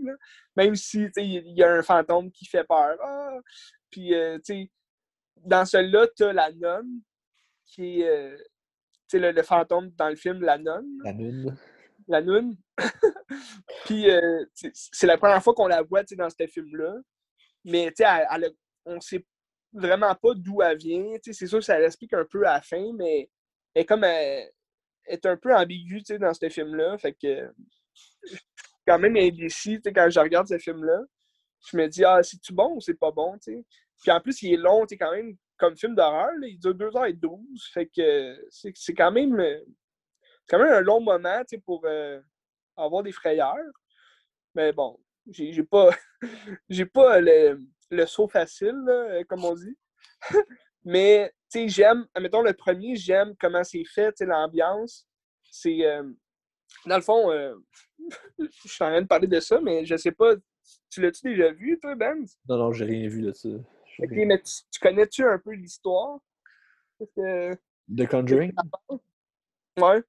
Même 0.56 0.76
si 0.76 1.08
il 1.18 1.58
y 1.58 1.64
a 1.64 1.72
un 1.72 1.82
fantôme 1.82 2.32
qui 2.32 2.46
fait 2.46 2.64
peur. 2.64 2.98
Ah! 3.02 3.38
Puis, 3.90 4.14
euh, 4.14 4.40
dans 5.38 5.66
celui-là, 5.66 6.08
tu 6.16 6.24
as 6.24 6.34
la 6.34 6.52
nonne, 6.52 7.02
qui 7.66 8.02
est 8.02 8.08
euh, 8.08 8.38
le, 9.14 9.32
le, 9.32 9.44
fantôme 9.44 9.92
dans 9.92 10.10
le 10.10 10.16
film, 10.16 10.42
la 10.42 10.58
nonne. 10.58 11.00
La 11.04 11.14
nonne. 11.14 11.58
La 12.08 12.22
nonne. 12.22 12.58
Puis, 13.86 14.08
c'est 14.74 15.08
la 15.08 15.18
première 15.18 15.44
fois 15.44 15.54
qu'on 15.54 15.68
la 15.68 15.84
voit 15.84 16.04
dans 16.04 16.30
ce 16.30 16.48
film-là. 16.48 16.96
Mais, 17.66 17.94
elle, 17.98 18.28
elle, 18.32 18.52
on 18.86 19.00
sait 19.00 19.26
vraiment 19.74 20.14
pas 20.16 20.34
d'où 20.36 20.62
elle 20.62 20.78
vient. 20.78 21.14
C'est 21.24 21.48
sûr 21.48 21.60
que 21.60 21.66
ça 21.66 21.80
l'explique 21.80 22.14
un 22.14 22.26
peu 22.26 22.48
à 22.48 22.54
la 22.54 22.62
fin, 22.62 22.92
mais 22.94 23.30
elle, 23.74 23.86
comme 23.86 24.04
elle, 24.04 24.50
est 25.06 25.26
un 25.26 25.36
peu 25.36 25.54
ambiguë 25.56 26.04
dans 26.20 26.34
ce 26.34 26.50
film-là. 26.50 26.98
Fait 26.98 27.14
que 27.14 27.52
quand 28.88 29.00
même 29.00 29.16
indécis 29.16 29.80
quand 29.84 30.10
je 30.10 30.20
regarde 30.20 30.48
ce 30.48 30.58
film-là. 30.58 31.02
Je 31.72 31.78
me 31.78 31.88
dis, 31.88 32.04
ah, 32.04 32.22
c'est-tu 32.22 32.54
bon 32.54 32.76
ou 32.76 32.82
c'est 32.82 32.94
pas 32.94 33.12
bon? 33.12 33.38
T'sais? 33.38 33.64
Puis 34.02 34.12
en 34.12 34.20
plus, 34.20 34.42
il 34.42 34.54
est 34.54 34.58
long, 34.58 34.86
quand 34.86 35.12
même, 35.12 35.36
comme 35.58 35.78
film 35.78 35.96
d'horreur. 35.96 36.32
Il 36.42 36.60
dure 36.60 36.74
2h12. 36.74 37.72
Fait 37.74 37.88
que 37.88 38.38
c'est 38.50 38.94
quand 38.94 39.12
même 39.12 39.42
quand 40.50 40.60
même 40.60 40.74
un 40.74 40.82
long 40.82 41.00
moment 41.00 41.42
pour 41.66 41.82
euh, 41.86 42.20
avoir 42.76 43.04
des 43.04 43.12
frayeurs. 43.12 43.56
Mais 44.56 44.72
bon, 44.72 45.00
j'ai 45.28 45.64
pas, 45.64 45.90
j'ai 46.70 46.86
pas 46.86 47.20
le, 47.22 47.60
le 47.90 48.06
saut 48.06 48.28
facile, 48.28 48.84
euh, 48.88 49.24
comme 49.28 49.46
on 49.46 49.56
dit. 49.56 49.78
Mais, 50.86 51.32
tu 51.50 51.60
sais, 51.60 51.70
j'aime, 51.70 52.06
admettons, 52.14 52.42
le 52.42 52.54
premier, 52.54 52.96
j'aime 52.96 53.36
comment 53.40 53.64
c'est 53.64 53.86
fait, 53.86 54.14
l'ambiance. 54.22 55.08
C'est, 55.44 55.86
euh, 55.86 56.04
dans 56.86 56.96
le 56.96 57.02
fond, 57.02 57.32
euh, 57.32 57.56
je 58.40 58.70
suis 58.70 58.84
en 58.84 58.90
train 58.90 59.02
de 59.02 59.08
parler 59.08 59.28
de 59.28 59.40
ça, 59.40 59.60
mais 59.62 59.86
je 59.86 59.96
sais 59.96 60.12
pas, 60.12 60.36
tu 60.90 61.02
l'as-tu 61.02 61.30
déjà 61.30 61.52
vu, 61.52 61.80
toi, 61.80 61.96
Ben? 61.96 62.26
Non, 62.48 62.58
non, 62.58 62.72
j'ai 62.72 62.86
rien 62.86 63.08
vu 63.08 63.22
de 63.22 63.32
ça. 63.32 63.50
Ok, 63.50 64.12
mais 64.12 64.42
tu, 64.42 64.80
connais-tu 64.82 65.24
un 65.24 65.38
peu 65.38 65.52
l'histoire? 65.52 66.20
Que... 67.16 67.54
The 67.96 68.08
Conjuring? 68.08 68.54
Ouais. 69.78 70.02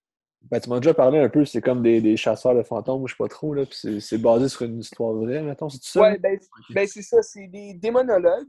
Ben, 0.42 0.60
tu 0.60 0.68
m'as 0.68 0.78
déjà 0.78 0.94
parlé 0.94 1.18
un 1.18 1.28
peu, 1.28 1.44
c'est 1.44 1.62
comme 1.62 1.82
des, 1.82 2.00
des, 2.00 2.16
chasseurs 2.16 2.54
de 2.54 2.62
fantômes, 2.62 3.06
je 3.06 3.14
sais 3.14 3.16
pas 3.18 3.28
trop, 3.28 3.54
là, 3.54 3.64
puis 3.64 4.00
c'est 4.00 4.18
basé 4.18 4.48
sur 4.48 4.62
une 4.62 4.78
histoire 4.78 5.14
vraie, 5.14 5.42
mettons, 5.42 5.70
c'est 5.70 5.82
ça? 5.82 6.02
Ouais, 6.02 6.18
ben, 6.18 6.38
ben 6.70 6.86
c'est 6.86 7.02
ça, 7.02 7.22
c'est 7.22 7.46
des 7.46 7.74
démonologues 7.74 8.48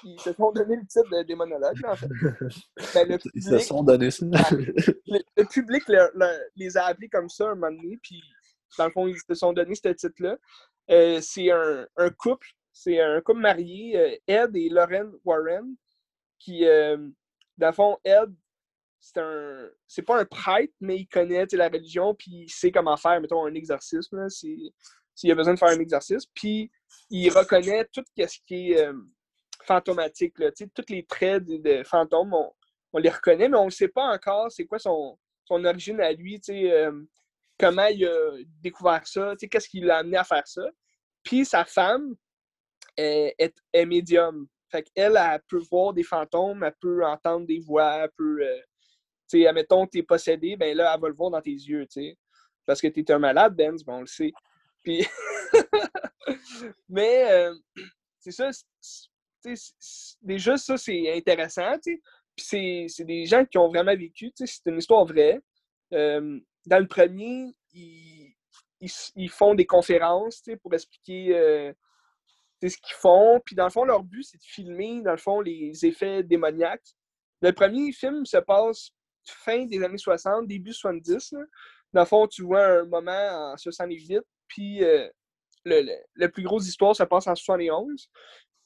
qui 0.00 0.16
se 0.18 0.32
sont 0.32 0.52
donné 0.52 0.76
le 0.76 0.86
titre 0.86 1.10
de 1.10 1.22
démonologue, 1.24 1.84
en 1.86 1.96
fait. 1.96 2.08
Ben, 2.94 3.08
le 3.08 3.18
public, 3.18 3.32
Ils 3.34 3.42
se 3.42 3.58
sont 3.58 3.82
donné 3.82 4.10
ça. 4.10 4.26
le, 4.26 5.44
public 5.44 5.82
les 6.56 6.76
a 6.76 6.86
appelés 6.86 7.08
comme 7.08 7.28
ça 7.28 7.50
un 7.50 7.54
moment 7.54 7.70
donné, 7.70 7.98
puis 8.02 8.22
dans 8.78 8.86
le 8.86 8.90
fond, 8.90 9.06
ils 9.06 9.18
se 9.18 9.34
sont 9.34 9.52
donné 9.52 9.74
ce 9.74 9.88
titre-là. 9.88 10.36
Euh, 10.90 11.20
c'est 11.20 11.50
un, 11.50 11.86
un, 11.96 12.10
couple, 12.10 12.46
c'est 12.72 13.00
un 13.00 13.20
couple 13.20 13.40
marié, 13.40 13.98
euh, 13.98 14.16
Ed 14.26 14.56
et 14.56 14.68
Lauren 14.68 15.10
Warren, 15.24 15.76
qui, 16.38 16.66
euh, 16.66 16.96
dans 17.56 17.68
le 17.68 17.72
fond, 17.72 17.98
Ed, 18.04 18.34
c'est 19.04 19.20
un 19.20 19.68
c'est 19.86 20.02
pas 20.02 20.20
un 20.20 20.24
prêtre 20.24 20.72
mais 20.80 20.96
il 20.96 21.06
connaît 21.06 21.44
la 21.52 21.68
religion 21.68 22.14
puis 22.14 22.44
il 22.44 22.48
sait 22.48 22.72
comment 22.72 22.96
faire 22.96 23.20
mettons 23.20 23.44
un 23.44 23.54
exorcisme 23.54 24.28
s'il 24.30 24.72
a 25.30 25.34
besoin 25.34 25.52
de 25.54 25.58
faire 25.58 25.68
un 25.68 25.78
exercice 25.78 26.24
puis 26.34 26.70
il 27.10 27.28
reconnaît 27.30 27.86
tout 27.92 28.02
ce 28.16 28.38
qui 28.46 28.72
est 28.72 28.86
euh, 28.86 28.94
fantomatique 29.64 30.38
là, 30.38 30.50
tous 30.52 30.84
les 30.88 31.04
traits 31.04 31.44
de, 31.44 31.82
fantômes 31.84 32.34
on, 32.92 32.98
les 32.98 33.10
reconnaît 33.10 33.48
mais 33.48 33.58
on 33.58 33.66
ne 33.66 33.70
sait 33.70 33.88
pas 33.88 34.14
encore 34.14 34.50
c'est 34.50 34.66
quoi 34.66 34.78
son, 34.78 35.18
son 35.44 35.64
origine 35.64 36.00
à 36.00 36.12
lui 36.12 36.40
euh, 36.50 36.92
comment 37.58 37.86
il 37.86 38.06
a 38.06 38.38
découvert 38.60 39.06
ça 39.06 39.34
qu'est-ce 39.50 39.68
qui 39.68 39.80
l'a 39.80 39.98
amené 39.98 40.16
à 40.16 40.24
faire 40.24 40.46
ça 40.46 40.62
puis 41.22 41.44
sa 41.44 41.64
femme 41.64 42.14
est, 42.96 43.34
est, 43.72 43.86
médium 43.86 44.46
fait 44.74 44.82
qu'elle, 44.82 45.16
elle 45.16 45.40
peut 45.48 45.62
voir 45.70 45.92
des 45.92 46.02
fantômes, 46.02 46.64
elle 46.64 46.74
peut 46.80 47.04
entendre 47.06 47.46
des 47.46 47.60
voix, 47.60 47.94
elle 48.02 48.10
peut, 48.16 48.40
euh, 48.42 48.60
sais, 49.28 49.46
admettons 49.46 49.86
que 49.86 49.92
tu 49.92 49.98
es 49.98 50.02
possédé, 50.02 50.56
ben 50.56 50.76
là, 50.76 50.92
elle 50.94 51.00
va 51.00 51.08
le 51.08 51.14
voir 51.14 51.30
dans 51.30 51.40
tes 51.40 51.52
yeux, 51.52 51.86
tu 51.86 52.00
sais. 52.02 52.18
Parce 52.66 52.80
que 52.80 52.88
tu 52.88 53.00
es 53.00 53.12
un 53.12 53.18
malade, 53.18 53.54
Ben, 53.54 53.76
on 53.86 54.00
le 54.00 54.06
sait. 54.06 54.32
Puis... 54.82 55.06
Mais, 56.88 57.30
euh, 57.30 57.54
c'est 58.18 58.32
ça, 58.32 58.50
déjà, 60.22 60.56
ça, 60.56 60.76
c'est 60.76 61.16
intéressant, 61.16 61.74
c'est 62.36 62.88
des 63.00 63.26
gens 63.26 63.44
qui 63.44 63.58
ont 63.58 63.68
vraiment 63.68 63.96
vécu, 63.96 64.32
c'est 64.34 64.66
une 64.66 64.78
histoire 64.78 65.04
vraie. 65.04 65.40
Dans 65.90 66.78
le 66.78 66.86
premier, 66.86 67.54
ils, 67.72 68.34
ils, 69.16 69.30
font 69.30 69.54
des 69.54 69.66
conférences, 69.66 70.42
pour 70.62 70.74
expliquer 70.74 71.36
euh, 71.36 71.72
ce 72.62 72.76
qu'ils 72.76 72.96
font. 72.96 73.40
Puis 73.44 73.54
dans 73.54 73.64
le 73.64 73.70
fond, 73.70 73.84
leur 73.84 74.02
but, 74.02 74.22
c'est 74.22 74.38
de 74.38 74.44
filmer, 74.44 75.02
dans 75.02 75.12
le 75.12 75.18
fond, 75.18 75.40
les 75.40 75.84
effets 75.84 76.22
démoniaques. 76.22 76.94
Le 77.40 77.52
premier 77.52 77.92
film 77.92 78.24
se 78.24 78.38
passe 78.38 78.90
fin 79.26 79.64
des 79.66 79.82
années 79.82 79.98
60, 79.98 80.46
début 80.46 80.72
70. 80.72 81.34
Dans 81.92 82.00
le 82.00 82.06
fond, 82.06 82.26
tu 82.26 82.42
vois 82.42 82.80
un 82.80 82.84
moment 82.84 83.52
en 83.52 83.56
78, 83.56 84.20
puis 84.48 84.82
euh, 84.82 85.08
le, 85.64 85.86
le, 86.14 86.28
plus 86.28 86.42
grosse 86.42 86.66
histoire 86.66 86.94
se 86.96 87.04
passe 87.04 87.26
en 87.26 87.34
71. 87.34 88.10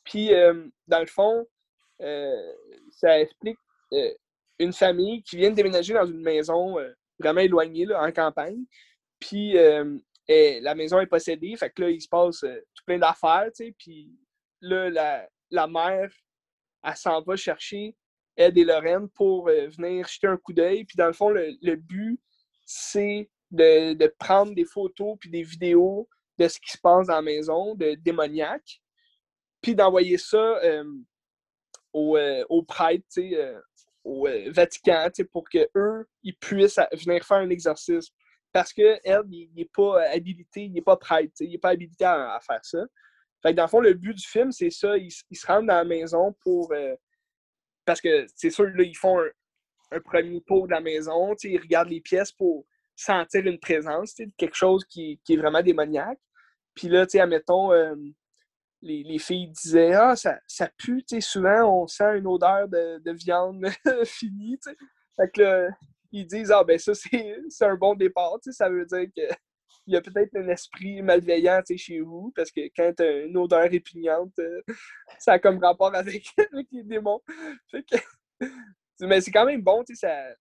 Puis, 0.09 0.33
euh, 0.35 0.67
dans 0.87 1.01
le 1.01 1.07
fond, 1.07 1.47
euh, 2.01 2.53
ça 2.91 3.21
explique 3.21 3.59
une 4.59 4.73
famille 4.73 5.23
qui 5.23 5.37
vient 5.37 5.51
de 5.51 5.57
déménager 5.57 5.95
dans 5.95 6.07
une 6.07 6.21
maison 6.21 6.77
vraiment 7.19 7.41
éloignée, 7.41 7.87
là, 7.87 8.03
en 8.03 8.13
campagne. 8.13 8.65
Puis, 9.21 9.55
la 9.55 10.75
maison 10.75 11.01
est 11.01 11.07
possédée, 11.07 11.57
fait 11.57 11.71
que 11.71 11.83
là, 11.83 11.91
il 11.91 12.01
se 12.01 12.09
passe 12.09 12.41
tout 12.41 12.85
plein 12.87 12.99
d'affaires, 12.99 13.47
tu 13.55 13.67
sais, 13.67 13.75
puis 13.79 14.11
là, 14.61 14.91
la, 14.91 15.29
la 15.51 15.67
mère, 15.67 16.11
elle 16.83 16.97
s'en 16.97 17.23
va 17.23 17.37
chercher 17.37 17.97
Ed 18.37 18.57
et 18.57 18.65
Lorraine 18.65 19.09
pour 19.11 19.49
euh, 19.49 19.67
venir 19.67 20.07
jeter 20.07 20.29
un 20.29 20.37
coup 20.37 20.53
d'œil. 20.53 20.85
Puis 20.85 20.97
dans 20.97 21.09
le 21.09 21.13
fond, 21.13 21.31
le, 21.31 21.57
le 21.61 21.77
but, 21.77 22.21
c'est 22.65 23.29
de, 23.51 23.95
de, 23.95 24.15
prendre 24.19 24.55
des 24.55 24.65
photos 24.65 25.17
puis 25.19 25.29
des 25.29 25.43
vidéos 25.43 26.09
de 26.39 26.47
ce 26.47 26.61
qui 26.61 26.71
se 26.71 26.79
passe 26.79 27.09
dans 27.09 27.15
la 27.15 27.23
maison, 27.23 27.75
de 27.75 27.95
démoniaque, 27.95 28.81
d'envoyer 29.75 30.19
ça 30.19 30.37
euh, 30.37 30.85
au, 31.93 32.17
euh, 32.17 32.45
au 32.49 32.65
euh, 32.79 33.61
euh, 34.07 34.51
Vatican, 34.51 35.09
pour 35.33 35.49
qu'eux, 35.49 36.07
ils 36.23 36.37
puissent 36.37 36.81
venir 36.93 37.25
faire 37.25 37.39
un 37.39 37.51
exorcisme. 37.51 38.13
Parce 38.53 38.73
que 38.73 38.99
elle, 39.05 39.23
il 39.31 39.51
n'est 39.55 39.69
pas 39.73 40.03
habilité, 40.11 40.65
il 40.65 40.73
n'est 40.73 40.83
pas 40.83 40.97
prêtre, 40.97 41.33
il 41.41 41.51
n'est 41.51 41.59
pas 41.59 41.71
habilité 41.71 42.05
à, 42.05 42.39
faire 42.41 42.65
ça. 42.65 42.85
Fait 43.43 43.51
que 43.51 43.57
dans 43.57 43.65
le 43.65 43.69
fond, 43.69 43.81
le 43.81 43.95
but 43.95 44.15
du 44.15 44.27
film, 44.27 44.51
c'est 44.51 44.71
ça, 44.71 44.97
ils, 44.97 45.13
ils, 45.31 45.37
se 45.37 45.47
rendent 45.47 45.67
dans 45.67 45.75
la 45.75 45.85
maison 45.85 46.35
pour. 46.43 46.73
Euh, 46.73 46.95
parce 47.85 48.01
que 48.01 48.27
c'est 48.35 48.51
sûr, 48.51 48.65
là, 48.65 48.83
ils 48.83 48.97
font 48.97 49.21
un, 49.91 50.01
premier 50.01 50.41
tour 50.43 50.67
de 50.67 50.73
la 50.73 50.81
maison, 50.81 51.35
ils 51.45 51.61
regardent 51.61 51.91
les 51.91 52.01
pièces 52.01 52.33
pour 52.33 52.67
sentir 52.97 53.47
une 53.47 53.59
présence, 53.59 54.15
quelque 54.37 54.57
chose 54.57 54.85
qui, 54.85 55.21
qui, 55.25 55.35
est 55.35 55.37
vraiment 55.37 55.63
démoniaque. 55.63 56.19
Puis 56.75 56.89
là, 56.89 57.07
admettons, 57.15 57.73
euh, 57.73 57.95
les, 58.83 59.03
les, 59.03 59.19
filles 59.19 59.49
disaient 59.49 59.95
Ah, 59.95 60.17
ça, 60.17 60.39
ça 60.47 60.69
pue, 60.77 61.05
tu 61.05 61.17
sais, 61.17 61.21
souvent 61.21 61.83
on 61.83 61.87
sent 61.87 62.19
une 62.19 62.27
odeur 62.27 62.69
de, 62.69 62.99
de 62.99 63.13
viande 63.13 63.67
finie, 64.05 64.59
tu 64.59 64.71
sais. 64.71 64.77
Fait 65.17 65.31
que 65.31 65.43
là, 65.43 65.69
ils 66.13 66.27
disent 66.27 66.51
Ah, 66.51 66.65
ben 66.65 66.79
ça, 66.79 66.93
c'est 66.95 67.65
un 67.65 67.77
bon 67.77 67.95
départ, 67.95 68.39
tu 68.43 68.51
sais, 68.51 68.57
ça 68.57 68.69
veut 68.69 68.87
dire 68.87 69.07
que 69.17 69.35
il 69.89 69.95
y 69.95 69.97
a 69.97 70.03
peut-être 70.03 70.37
un 70.37 70.49
esprit 70.49 71.01
malveillant 71.01 71.63
chez 71.77 72.01
vous, 72.01 72.31
parce 72.37 72.51
que 72.51 72.61
quand 72.77 72.93
tu 72.95 73.03
as 73.03 73.21
une 73.23 73.39
odeur 73.39 73.71
répugnante, 73.71 74.39
euh, 74.39 74.61
ça 75.19 75.33
a 75.33 75.39
comme 75.39 75.59
rapport 75.59 75.95
avec, 75.95 76.27
les 76.71 76.83
démons. 76.83 77.23
Fait 77.71 77.83
que, 77.83 77.97
mais 79.01 79.23
c'est 79.23 79.31
quand 79.31 79.47
même 79.47 79.63
bon, 79.63 79.83
ça, 79.95 80.35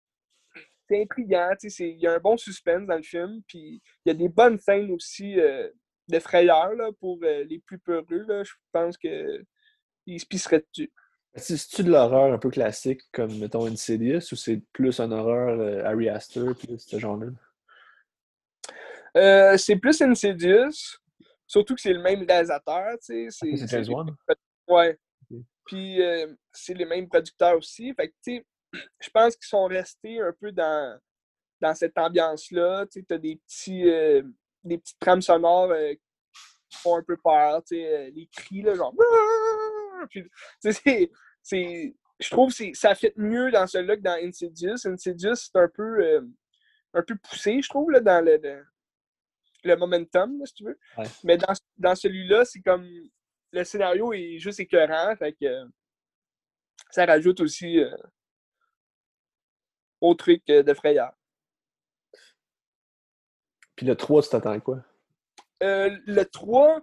c'est 0.90 1.02
intriguant, 1.02 1.52
il 1.64 1.98
y 1.98 2.08
a 2.08 2.16
un 2.16 2.20
bon 2.20 2.36
suspense 2.36 2.86
dans 2.86 2.98
le 2.98 3.04
film, 3.04 3.42
puis 3.48 3.82
il 4.06 4.10
y 4.10 4.12
a 4.12 4.14
des 4.14 4.28
bonnes 4.28 4.60
scènes 4.60 4.92
aussi 4.92 5.40
euh, 5.40 5.70
de 6.08 6.20
frayeur 6.20 6.74
là, 6.74 6.92
pour 7.00 7.20
euh, 7.24 7.44
les 7.44 7.60
plus 7.60 7.80
peureux. 7.80 8.26
Là, 8.28 8.44
je 8.44 8.54
pense 8.72 8.98
qu'ils 8.98 9.46
se 10.20 10.26
pisseraient 10.26 10.64
dessus. 10.74 10.92
C'est-tu 11.36 11.84
de 11.84 11.92
l'horreur 11.92 12.34
un 12.34 12.40
peu 12.40 12.50
classique, 12.50 13.02
comme, 13.12 13.38
mettons, 13.38 13.68
Insidious, 13.68 14.32
ou 14.32 14.36
c'est 14.36 14.62
plus 14.74 15.00
un 15.00 15.12
horreur 15.12 15.60
euh, 15.60 15.84
Harry 15.84 16.10
Astor, 16.10 16.56
plus 16.56 16.80
ce 16.80 16.98
genre-là? 16.98 17.28
Euh, 19.16 19.58
c'est 19.58 19.76
plus 19.76 20.02
Insidious, 20.02 20.98
surtout 21.46 21.76
que 21.76 21.82
c'est 21.82 21.94
le 21.94 22.02
même 22.02 22.26
réalisateur, 22.28 22.98
tu 23.04 23.30
sais. 23.30 23.56
C'est 23.56 23.68
James 23.68 23.86
Wan? 23.90 24.16
Ouais. 24.68 24.98
Okay. 25.30 25.44
Puis 25.66 26.02
euh, 26.02 26.34
c'est 26.52 26.74
les 26.74 26.86
mêmes 26.86 27.08
producteurs 27.08 27.58
aussi. 27.58 27.94
Fait 27.94 28.10
que, 28.10 28.14
tu 28.24 28.38
sais, 28.38 28.46
je 29.00 29.10
pense 29.12 29.36
qu'ils 29.36 29.48
sont 29.48 29.66
restés 29.66 30.20
un 30.20 30.34
peu 30.40 30.52
dans, 30.52 31.00
dans 31.62 31.76
cette 31.76 31.98
ambiance-là. 31.98 32.86
Tu 32.88 33.00
sais, 33.00 33.06
t'as 33.08 33.18
des 33.18 33.36
petits, 33.36 33.84
des 34.68 34.78
petites 34.78 35.00
trames 35.00 35.22
sonores 35.22 35.72
euh, 35.72 35.94
qui 36.70 36.78
font 36.78 36.98
un 36.98 37.04
peu 37.04 37.18
peur, 37.18 37.64
tu 37.64 37.76
sais, 37.76 37.86
euh, 37.86 38.12
les 38.14 38.28
cris, 38.28 38.62
là, 38.62 38.74
genre... 38.76 38.94
Puis, 40.10 40.30
c'est... 41.44 41.96
Je 42.20 42.30
trouve 42.32 42.54
que 42.54 42.74
ça 42.74 42.96
fit 42.96 43.12
mieux 43.16 43.52
dans 43.52 43.68
ce 43.68 43.78
look 43.78 44.02
dans 44.02 44.18
Insidious. 44.24 44.86
Insidious, 44.86 45.36
c'est 45.36 45.56
un 45.56 45.68
peu... 45.68 46.28
un 46.94 47.04
peu 47.04 47.16
poussé, 47.16 47.62
je 47.62 47.70
trouve, 47.70 47.92
là, 47.92 48.00
dans 48.00 48.24
le, 48.24 48.38
le, 48.38 48.66
le 49.64 49.76
momentum, 49.76 50.40
là, 50.40 50.46
si 50.46 50.54
tu 50.54 50.64
veux. 50.64 50.80
Ouais. 50.98 51.06
Mais 51.24 51.38
dans, 51.38 51.54
dans 51.78 51.96
celui-là, 51.96 52.46
c'est 52.46 52.62
comme... 52.62 52.88
Le 53.52 53.64
scénario 53.64 54.14
est 54.14 54.40
juste 54.40 54.60
écœurant, 54.60 55.16
fait 55.16 55.34
que... 55.34 55.68
Ça 56.92 57.06
rajoute 57.06 57.40
aussi 57.40 57.80
au 60.02 60.14
truc 60.16 60.46
de 60.48 60.74
frayeur. 60.74 61.17
Puis 63.78 63.86
le 63.86 63.96
3, 63.96 64.24
tu 64.24 64.30
t'attends 64.30 64.52
à 64.52 64.60
quoi? 64.60 64.84
Euh, 65.64 65.98
le 66.06 66.26
3, 66.26 66.82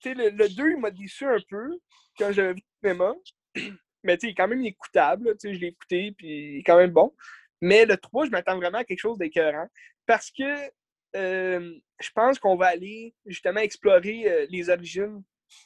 tu 0.00 0.08
sais, 0.08 0.14
le, 0.14 0.30
le, 0.30 0.48
2, 0.48 0.70
il 0.70 0.78
m'a 0.78 0.90
déçu 0.90 1.26
un 1.26 1.38
peu 1.50 1.78
quand 2.16 2.32
j'avais 2.32 2.54
vu 2.54 2.62
le 2.82 2.88
cinéma. 2.88 3.14
Mais 4.04 4.16
tu 4.16 4.20
sais, 4.20 4.26
il 4.28 4.30
est 4.30 4.34
quand 4.34 4.48
même 4.48 4.64
écoutable. 4.64 5.36
Tu 5.38 5.48
sais, 5.48 5.54
je 5.54 5.60
l'ai 5.60 5.66
écouté, 5.66 6.14
puis 6.16 6.28
il 6.28 6.58
est 6.60 6.62
quand 6.62 6.78
même 6.78 6.92
bon. 6.92 7.14
Mais 7.60 7.84
le 7.84 7.96
3, 7.96 8.26
je 8.26 8.30
m'attends 8.30 8.56
vraiment 8.56 8.78
à 8.78 8.84
quelque 8.84 9.00
chose 9.00 9.18
d'écœurant. 9.18 9.66
Parce 10.06 10.30
que 10.30 10.70
euh, 11.16 11.74
je 12.00 12.10
pense 12.14 12.38
qu'on 12.38 12.56
va 12.56 12.66
aller 12.66 13.14
justement 13.26 13.60
explorer 13.60 14.30
euh, 14.30 14.46
les 14.50 14.70
origines 14.70 15.22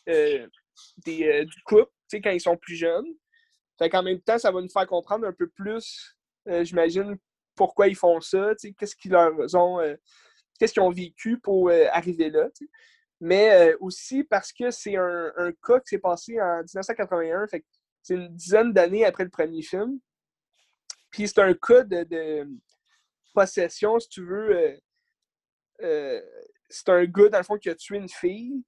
euh, 0.08 0.46
des, 1.04 1.44
du 1.44 1.62
couple, 1.64 1.90
tu 2.08 2.16
sais, 2.16 2.20
quand 2.22 2.30
ils 2.30 2.40
sont 2.40 2.56
plus 2.56 2.76
jeunes. 2.76 3.06
Fait 3.78 3.90
qu'en 3.90 4.02
même 4.02 4.20
temps, 4.20 4.38
ça 4.38 4.50
va 4.50 4.62
nous 4.62 4.70
faire 4.70 4.86
comprendre 4.86 5.26
un 5.26 5.32
peu 5.32 5.48
plus, 5.48 6.16
j'imagine, 6.46 7.16
pourquoi 7.54 7.88
ils 7.88 7.96
font 7.96 8.20
ça, 8.20 8.52
qu'est-ce 8.78 8.96
qu'ils 8.96 9.12
leur 9.12 9.32
ont, 9.54 9.80
euh, 9.80 9.96
qu'est-ce 10.58 10.72
qu'ils 10.72 10.82
ont 10.82 10.90
vécu 10.90 11.38
pour 11.38 11.68
euh, 11.68 11.86
arriver 11.92 12.30
là. 12.30 12.48
Mais 13.20 13.70
euh, 13.70 13.76
aussi 13.80 14.24
parce 14.24 14.52
que 14.52 14.70
c'est 14.70 14.96
un, 14.96 15.32
un, 15.36 15.52
cas 15.52 15.78
qui 15.80 15.90
s'est 15.90 15.98
passé 15.98 16.40
en 16.40 16.58
1981, 16.58 17.46
fait 17.46 17.64
c'est 18.02 18.14
une 18.14 18.34
dizaine 18.34 18.72
d'années 18.72 19.04
après 19.04 19.24
le 19.24 19.30
premier 19.30 19.62
film. 19.62 20.00
Puis 21.10 21.28
c'est 21.28 21.40
un 21.40 21.54
cas 21.54 21.84
de, 21.84 22.02
de, 22.04 22.48
possession, 23.32 23.98
si 24.00 24.08
tu 24.08 24.26
veux. 24.26 24.76
c'est 25.78 26.88
un 26.88 27.04
gars, 27.04 27.28
dans 27.28 27.38
le 27.38 27.44
fond, 27.44 27.58
qui 27.58 27.70
a 27.70 27.74
tué 27.74 27.98
une 27.98 28.08
fille, 28.08 28.64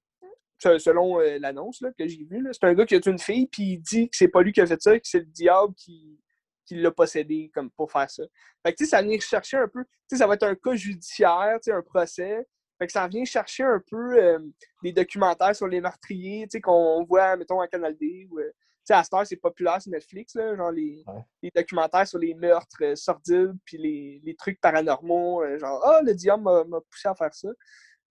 selon 0.59 1.19
l'annonce 1.19 1.83
que 1.97 2.07
j'ai 2.07 2.23
vue. 2.23 2.47
C'est 2.51 2.63
un 2.63 2.73
gars 2.73 2.85
qui 2.85 2.95
a 2.95 2.99
tué 2.99 3.11
une 3.11 3.19
fille, 3.19 3.47
puis 3.47 3.63
il 3.73 3.77
dit 3.79 4.09
que 4.09 4.15
c'est 4.15 4.29
pas 4.29 4.41
lui 4.41 4.53
qui 4.53 4.61
a 4.61 4.65
fait 4.65 4.81
ça, 4.81 4.97
que 4.97 5.07
c'est 5.07 5.19
le 5.19 5.25
diable 5.25 5.73
qui, 5.75 6.17
qui 6.65 6.75
l'a 6.75 6.91
possédé 6.91 7.51
comme 7.53 7.69
pour 7.71 7.91
faire 7.91 8.09
ça. 8.09 8.23
Fait 8.63 8.71
que, 8.71 8.77
tu 8.77 8.85
sais, 8.85 8.91
ça 8.91 9.01
vient 9.01 9.19
chercher 9.19 9.57
un 9.57 9.67
peu, 9.67 9.83
tu 9.83 9.91
sais, 10.09 10.17
ça 10.17 10.27
va 10.27 10.33
être 10.33 10.43
un 10.43 10.55
cas 10.55 10.75
judiciaire, 10.75 11.59
tu 11.61 11.69
sais, 11.69 11.71
un 11.71 11.81
procès. 11.81 12.45
Fait 12.77 12.87
que 12.87 12.91
ça 12.91 13.07
vient 13.07 13.23
chercher 13.23 13.63
un 13.63 13.81
peu 13.89 14.21
euh, 14.21 14.39
des 14.83 14.91
documentaires 14.91 15.55
sur 15.55 15.67
les 15.67 15.79
meurtriers, 15.79 16.43
tu 16.43 16.57
sais, 16.57 16.61
qu'on 16.61 17.03
voit, 17.05 17.37
mettons, 17.37 17.61
à 17.61 17.67
Canal 17.67 17.95
D. 17.95 18.27
Ou, 18.29 18.39
euh, 18.39 18.49
tu 18.49 18.93
sais, 18.93 18.93
à 18.93 19.03
cette 19.03 19.13
heure, 19.13 19.25
c'est 19.25 19.37
populaire 19.37 19.81
sur 19.81 19.91
Netflix, 19.91 20.35
là, 20.35 20.55
genre 20.55 20.71
les, 20.71 21.03
ouais. 21.07 21.21
les, 21.41 21.51
documentaires 21.55 22.07
sur 22.07 22.19
les 22.19 22.33
meurtres 22.33 22.83
euh, 22.83 22.95
sordides, 22.95 23.55
puis 23.63 23.77
les, 23.77 24.21
les, 24.23 24.35
trucs 24.35 24.59
paranormaux, 24.59 25.43
euh, 25.43 25.57
genre, 25.57 25.81
ah, 25.83 25.99
oh, 25.99 26.05
le 26.05 26.13
diable 26.13 26.43
m'a 26.43 26.81
poussé 26.81 27.07
à 27.07 27.15
faire 27.15 27.33
ça. 27.33 27.49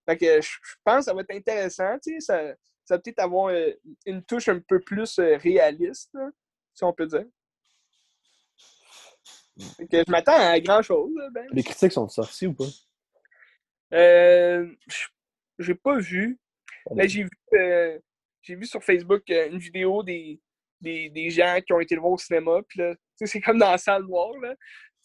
Fait 0.08 0.16
que 0.16 0.40
je 0.40 0.50
pense 0.82 0.98
que 0.98 1.02
ça 1.04 1.14
va 1.14 1.20
être 1.20 1.30
intéressant, 1.30 1.96
tu 2.02 2.14
sais, 2.14 2.20
ça, 2.20 2.54
ça 2.84 2.96
va 2.96 2.98
peut-être 2.98 3.20
avoir 3.20 3.54
une 4.04 4.22
touche 4.24 4.48
un 4.48 4.60
peu 4.60 4.80
plus 4.80 5.18
réaliste, 5.18 6.10
là, 6.14 6.28
si 6.74 6.84
on 6.84 6.92
peut 6.92 7.06
dire. 7.06 7.24
Que 9.58 10.02
je 10.04 10.10
m'attends 10.10 10.36
à 10.36 10.58
grand 10.60 10.82
chose. 10.82 11.12
Ben. 11.32 11.46
Les 11.52 11.62
critiques 11.62 11.92
sont 11.92 12.08
sorties 12.08 12.48
ou 12.48 12.54
pas? 12.54 12.64
Euh, 13.92 14.74
j'ai 15.58 15.74
pas 15.74 15.98
vu. 15.98 16.38
Mais 16.94 17.08
j'ai 17.08 17.22
vu, 17.22 17.30
euh, 17.54 17.98
j'ai 18.42 18.56
vu 18.56 18.66
sur 18.66 18.82
Facebook 18.82 19.22
euh, 19.30 19.48
une 19.48 19.58
vidéo 19.58 20.02
des, 20.02 20.40
des, 20.80 21.08
des, 21.08 21.30
gens 21.30 21.58
qui 21.64 21.72
ont 21.72 21.80
été 21.80 21.94
le 21.94 22.00
voir 22.00 22.12
au 22.12 22.18
cinéma. 22.18 22.60
Puis 22.68 22.80
là, 22.80 22.94
c'est 23.16 23.40
comme 23.40 23.58
dans 23.58 23.70
la 23.70 23.78
salle 23.78 24.02
noire. 24.02 24.36
Là. 24.38 24.54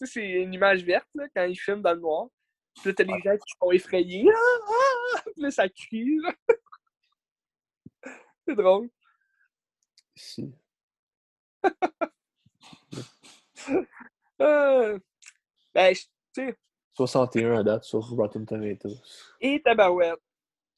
C'est 0.01 0.25
une 0.25 0.53
image 0.53 0.83
verte 0.83 1.07
là, 1.13 1.27
quand 1.33 1.45
ils 1.45 1.55
filment 1.55 1.81
dans 1.81 1.93
le 1.93 1.99
noir. 1.99 2.27
Puis 2.75 2.89
là, 2.89 2.95
t'as 2.95 3.03
les 3.03 3.21
gens 3.21 3.37
qui 3.37 3.53
sont 3.61 3.71
effrayés. 3.71 4.25
Ah, 4.33 4.57
ah! 4.67 5.21
Puis 5.23 5.43
là, 5.43 5.51
ça 5.51 5.69
crie. 5.69 6.17
c'est 8.47 8.55
drôle. 8.55 8.89
Si. 10.15 10.51
Euh, 14.41 14.99
ben, 15.73 15.93
tu 15.93 16.07
sais. 16.33 16.55
61 16.95 17.59
à 17.59 17.63
date 17.63 17.83
sur 17.83 18.01
Rotten 18.01 18.45
Tomatoes. 18.45 19.01
Et 19.39 19.61
tabarouette. 19.61 20.19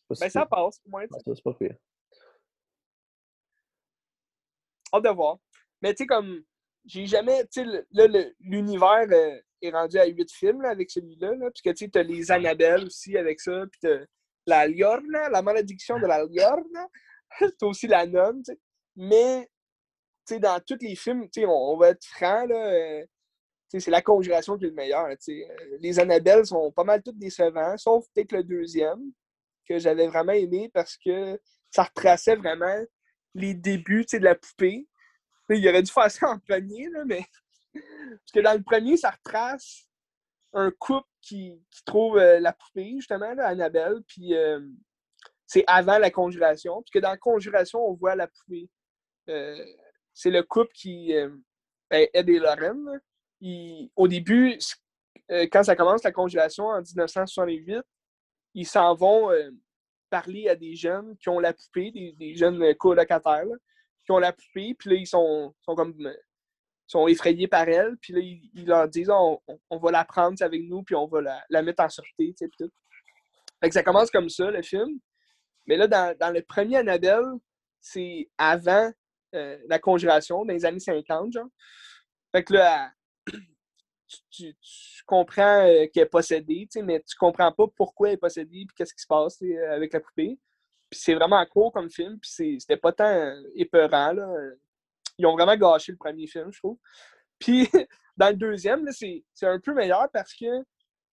Ben, 0.10 0.30
ça 0.30 0.46
passe, 0.46 0.80
pour 0.80 0.92
moi. 0.92 1.04
C'est 1.26 1.44
pas 1.44 1.54
pire. 1.54 1.76
Hâte 4.94 5.04
de 5.04 5.10
voir. 5.10 5.38
Mais 5.82 5.94
tu 5.94 6.04
sais, 6.04 6.08
comme, 6.08 6.44
j'ai 6.86 7.06
jamais, 7.06 7.46
tu 7.48 7.64
sais, 7.64 7.86
là, 7.92 8.08
l'univers 8.40 9.08
euh, 9.10 9.40
est 9.62 9.72
rendu 9.72 9.98
à 9.98 10.06
8 10.06 10.32
films, 10.32 10.62
là, 10.62 10.70
avec 10.70 10.92
celui-là, 10.92 11.36
là, 11.36 11.46
parce 11.50 11.62
que, 11.62 11.70
tu 11.70 11.86
sais, 11.86 11.90
t'as 11.90 12.04
les 12.04 12.32
Annabelle 12.32 12.86
aussi 12.86 13.18
avec 13.18 13.40
ça, 13.40 13.66
puis 13.72 13.80
t'as 13.82 14.06
la 14.48 14.68
Liorna, 14.68 15.30
la 15.30 15.42
malédiction 15.42 16.00
de 16.00 16.08
la 16.08 16.26
Liorna, 16.26 16.88
t'as 17.40 17.66
aussi 17.66 17.88
la 17.88 18.06
nonne, 18.06 18.44
tu 18.44 18.52
sais. 18.52 18.60
Mais, 18.96 19.50
tu 20.28 20.36
sais, 20.36 20.40
dans 20.40 20.60
tous 20.60 20.78
les 20.82 20.96
films, 20.96 21.30
tu 21.30 21.42
sais, 21.42 21.46
on, 21.46 21.52
on, 21.52 21.78
va 21.78 21.90
être 21.90 22.06
franc, 22.06 22.46
là, 22.46 22.68
euh, 22.68 23.06
c'est 23.80 23.92
la 23.92 24.02
conjuration 24.02 24.58
qui 24.58 24.66
est 24.66 24.70
le 24.70 24.74
meilleur. 24.74 25.08
T'sais. 25.18 25.48
Les 25.80 26.00
Annabelles 26.00 26.46
sont 26.46 26.72
pas 26.72 26.84
mal 26.84 27.02
toutes 27.02 27.18
décevants, 27.18 27.78
sauf 27.78 28.06
peut-être 28.14 28.34
le 28.34 28.44
deuxième, 28.44 29.12
que 29.68 29.80
j'avais 29.80 30.08
vraiment 30.08 30.34
aimé 30.34 30.70
parce 30.74 30.98
que 30.98 31.40
ça 31.70 31.84
retraçait 31.84 32.36
vraiment 32.36 32.78
les 33.34 33.54
débuts 33.54 34.06
de 34.12 34.18
la 34.20 34.36
poupée. 34.36 34.88
il 35.50 35.68
aurait 35.70 35.84
dû 35.84 35.92
faire 35.92 36.12
ça 36.12 36.30
en 36.30 36.40
premier, 36.40 36.90
mais. 37.06 37.24
Parce 37.74 38.32
que 38.34 38.40
dans 38.42 38.54
le 38.54 38.64
premier, 38.64 38.98
ça 38.98 39.12
retrace 39.12 39.88
un 40.52 40.72
couple 40.72 41.08
qui, 41.22 41.64
trouve 41.86 42.18
euh, 42.18 42.42
la 42.42 42.52
poupée, 42.52 42.96
justement, 42.98 43.34
Annabelle, 43.40 44.02
puis 44.06 44.36
euh, 44.36 44.60
c'est 45.48 45.64
avant 45.68 45.98
la 45.98 46.12
conjuration. 46.12 46.82
Puisque 46.82 47.02
dans 47.02 47.12
la 47.12 47.18
conjuration, 47.18 47.80
on 47.80 47.94
voit 47.94 48.16
la 48.16 48.28
poupée. 48.28 48.70
Euh, 49.30 49.66
c'est 50.14 50.32
le 50.32 50.44
couple 50.44 50.74
qui. 50.74 51.14
Ben, 51.90 52.08
Ed 52.14 52.30
et 52.30 52.40
Lorraine. 52.40 53.00
Au 53.96 54.08
début, 54.08 54.58
euh, 55.32 55.48
quand 55.52 55.64
ça 55.64 55.76
commence 55.76 56.04
la 56.04 56.12
conjuration 56.12 56.66
en 56.66 56.82
1968, 56.82 57.82
ils 58.54 58.68
s'en 58.68 58.96
vont 58.96 59.32
parler 60.10 60.50
à 60.50 60.56
des 60.56 60.76
jeunes 60.76 61.16
qui 61.18 61.30
ont 61.30 61.40
la 61.40 61.54
poupée, 61.54 61.92
des, 61.92 62.36
jeunes 62.36 62.76
colocataires, 62.76 63.46
qui 64.06 64.12
ont 64.12 64.20
la 64.20 64.34
poupée, 64.34 64.76
puis 64.78 64.90
là, 64.90 64.96
ils 64.98 65.08
sont, 65.08 65.56
sont 65.62 65.76
comme 65.76 65.96
sont 66.92 67.08
effrayés 67.08 67.48
par 67.48 67.68
elle, 67.70 67.96
puis 68.02 68.14
là, 68.14 68.20
ils, 68.20 68.66
leur 68.66 68.88
disent 68.90 69.10
on, 69.10 69.40
va 69.72 69.92
la 69.92 70.04
prendre 70.04 70.36
avec 70.42 70.62
nous, 70.64 70.84
puis 70.84 70.94
on 70.94 71.08
va 71.08 71.22
la, 71.50 71.62
mettre 71.62 71.84
en 71.84 71.90
sûreté, 71.90 72.36
tu 72.38 72.48
sais. 72.58 72.66
Fait 73.62 73.70
que 73.70 73.74
ça 73.74 73.84
commence 73.84 74.12
comme 74.12 74.30
ça, 74.30 74.52
le 74.52 74.62
film. 74.62 75.00
Mais 75.68 75.78
là, 75.78 75.88
dans, 75.88 76.34
le 76.34 76.42
premier 76.42 76.78
Annabelle, 76.78 77.24
c'est 77.80 78.30
avant 78.38 78.92
euh, 79.36 79.58
la 79.68 79.80
conjuration, 79.80 80.44
dans 80.44 80.54
les 80.54 80.66
années 80.66 80.80
50, 80.80 81.32
genre. 81.32 81.48
Fait 82.34 82.44
que 82.44 82.54
là, 82.54 82.92
tu, 84.30 84.56
comprends 85.06 85.66
euh, 85.68 85.88
qu'elle 85.94 86.04
est 86.04 86.06
possédée, 86.06 86.68
mais 86.84 87.02
tu 87.02 87.16
comprends 87.18 87.52
pas 87.52 87.66
pourquoi 87.76 88.10
elle 88.10 88.16
est 88.16 88.18
possédée, 88.18 88.66
puis 88.68 88.76
qu'est-ce 88.76 88.94
qui 88.94 89.02
se 89.02 89.08
passe 89.08 89.42
avec 89.72 89.94
la 89.94 90.00
poupée. 90.00 90.40
Puis 90.90 91.00
c'est 91.00 91.14
vraiment 91.14 91.46
court 91.46 91.72
comme 91.72 91.90
film, 91.90 92.20
puis 92.20 92.60
c'était 92.60 92.78
pas 92.78 92.92
tant 92.92 93.34
épeurant, 93.56 94.12
là 94.14 94.28
ils 95.22 95.26
ont 95.26 95.36
vraiment 95.36 95.56
gâché 95.56 95.92
le 95.92 95.98
premier 95.98 96.28
film, 96.28 96.52
je 96.52 96.60
trouve. 96.60 96.78
Puis 97.40 97.68
dans 98.18 98.30
le 98.30 98.36
deuxième, 98.36 98.86
c'est 98.92 99.24
un 99.44 99.60
peu 99.60 99.74
meilleur 99.74 100.10
parce 100.12 100.34
que 100.34 100.64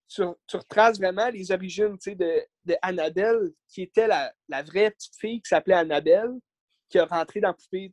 tu, 0.07 0.23
retraces 0.53 0.97
vraiment 0.97 1.29
les 1.29 1.51
origines 1.51 1.95
de, 2.05 2.45
de 2.65 2.75
Annabelle, 2.81 3.51
qui 3.67 3.83
était 3.83 4.07
la, 4.07 4.33
vraie 4.63 4.91
petite 4.91 5.15
fille 5.15 5.41
qui 5.41 5.49
s'appelait 5.49 5.75
Annabelle, 5.75 6.31
qui 6.89 6.97
a 6.97 7.05
rentré 7.05 7.39
dans 7.39 7.49
la 7.49 7.53
poupée, 7.53 7.91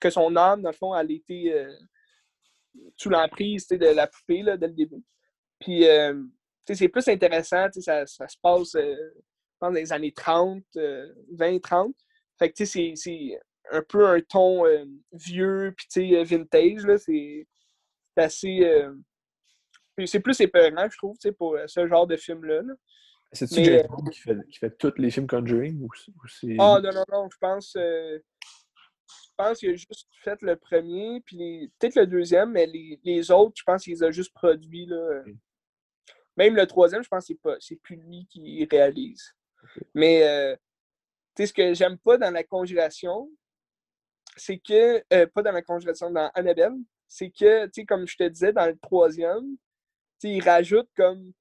que 0.00 0.10
son 0.10 0.36
âme, 0.36 0.62
dans 0.62 0.70
le 0.70 0.76
fond, 0.76 0.94
elle 0.94 1.10
était 1.10 1.52
euh, 1.52 1.76
sous 2.96 3.10
l'emprise 3.10 3.66
de 3.68 3.86
la 3.86 4.06
poupée 4.06 4.42
là, 4.42 4.56
dès 4.56 4.68
le 4.68 4.74
début. 4.74 5.02
Puis 5.60 5.86
euh, 5.88 6.22
c'est 6.70 6.88
plus 6.88 7.06
intéressant, 7.08 7.66
ça, 7.72 8.06
ça, 8.06 8.28
se 8.28 8.36
passe 8.42 8.74
euh, 8.74 8.94
dans 9.60 9.70
les 9.70 9.92
années 9.92 10.12
30, 10.12 10.62
20-30. 10.74 11.92
Fait 12.38 12.50
que 12.52 12.64
c'est 12.64 12.94
un 13.70 13.82
peu 13.82 14.06
un 14.06 14.20
ton 14.20 14.66
euh, 14.66 14.84
vieux, 15.12 15.74
puis 15.76 16.16
euh, 16.16 16.24
vintage, 16.24 16.84
là, 16.84 16.98
c'est 16.98 17.46
assez... 18.16 18.60
Euh, 18.64 18.94
c'est 20.06 20.20
plus 20.20 20.40
épeurant, 20.40 20.88
je 20.88 20.96
trouve, 20.96 21.16
pour 21.36 21.58
ce 21.66 21.88
genre 21.88 22.06
de 22.06 22.16
film-là. 22.16 22.62
C'est-tu 23.32 23.64
James 23.64 23.88
qui 24.12 24.20
fait, 24.20 24.36
qui 24.48 24.58
fait 24.58 24.78
tous 24.78 24.94
les 24.96 25.10
films 25.10 25.26
Conjuring? 25.26 25.82
Ou, 25.82 25.86
ou 25.86 26.56
ah, 26.60 26.80
non, 26.80 26.92
non, 26.92 27.04
non, 27.10 27.28
je 27.30 27.36
pense... 27.40 27.76
je 29.08 29.30
pense 29.36 29.58
qu'il 29.58 29.70
a 29.70 29.74
juste 29.74 30.08
fait 30.22 30.40
le 30.42 30.56
premier, 30.56 31.20
puis 31.24 31.72
peut-être 31.78 31.96
le 31.96 32.06
deuxième, 32.06 32.52
mais 32.52 32.66
les, 32.66 33.00
les 33.04 33.30
autres, 33.30 33.54
je 33.56 33.62
pense 33.64 33.84
qu'il 33.84 33.94
les 33.94 34.02
a 34.02 34.10
juste 34.10 34.32
produits. 34.34 34.86
Là. 34.86 35.22
Même 36.36 36.54
le 36.54 36.66
troisième, 36.66 37.02
je 37.02 37.08
pense 37.08 37.26
que 37.26 37.34
c'est 37.60 37.76
plus 37.76 37.96
lui 37.96 38.26
qui 38.30 38.66
réalise. 38.70 39.34
Mais 39.94 40.56
tu 41.34 41.42
sais, 41.42 41.46
ce 41.46 41.52
que 41.52 41.74
j'aime 41.74 41.98
pas 41.98 42.18
dans 42.18 42.32
la 42.32 42.44
congélation, 42.44 43.30
c'est 44.36 44.58
que, 44.58 45.02
euh, 45.12 45.26
pas 45.26 45.42
dans 45.42 45.52
la 45.52 45.62
congélation, 45.62 46.10
dans 46.10 46.30
Annabelle, 46.34 46.74
c'est 47.06 47.30
que, 47.30 47.66
tu 47.66 47.70
sais, 47.74 47.84
comme 47.84 48.06
je 48.06 48.16
te 48.16 48.24
disais, 48.24 48.52
dans 48.52 48.66
le 48.66 48.78
troisième, 48.78 49.56
tu 50.20 50.28
sais, 50.28 50.34
il 50.34 50.42
rajoute 50.42 50.88
comme 50.96 51.32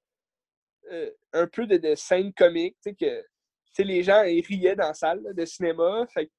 euh, 0.91 1.12
un 1.34 1.47
peu 1.47 1.67
de, 1.67 1.95
scènes 1.95 2.34
comiques, 2.34 2.77
tu 2.84 2.91
sais, 2.91 2.95
que 2.95 3.84
les 3.84 4.01
gens 4.01 4.23
ils 4.23 4.43
riaient 4.45 4.75
dans 4.75 4.88
la 4.88 4.93
salle 4.93 5.34
de 5.34 5.45
cinéma. 5.45 6.08
Fait 6.13 6.32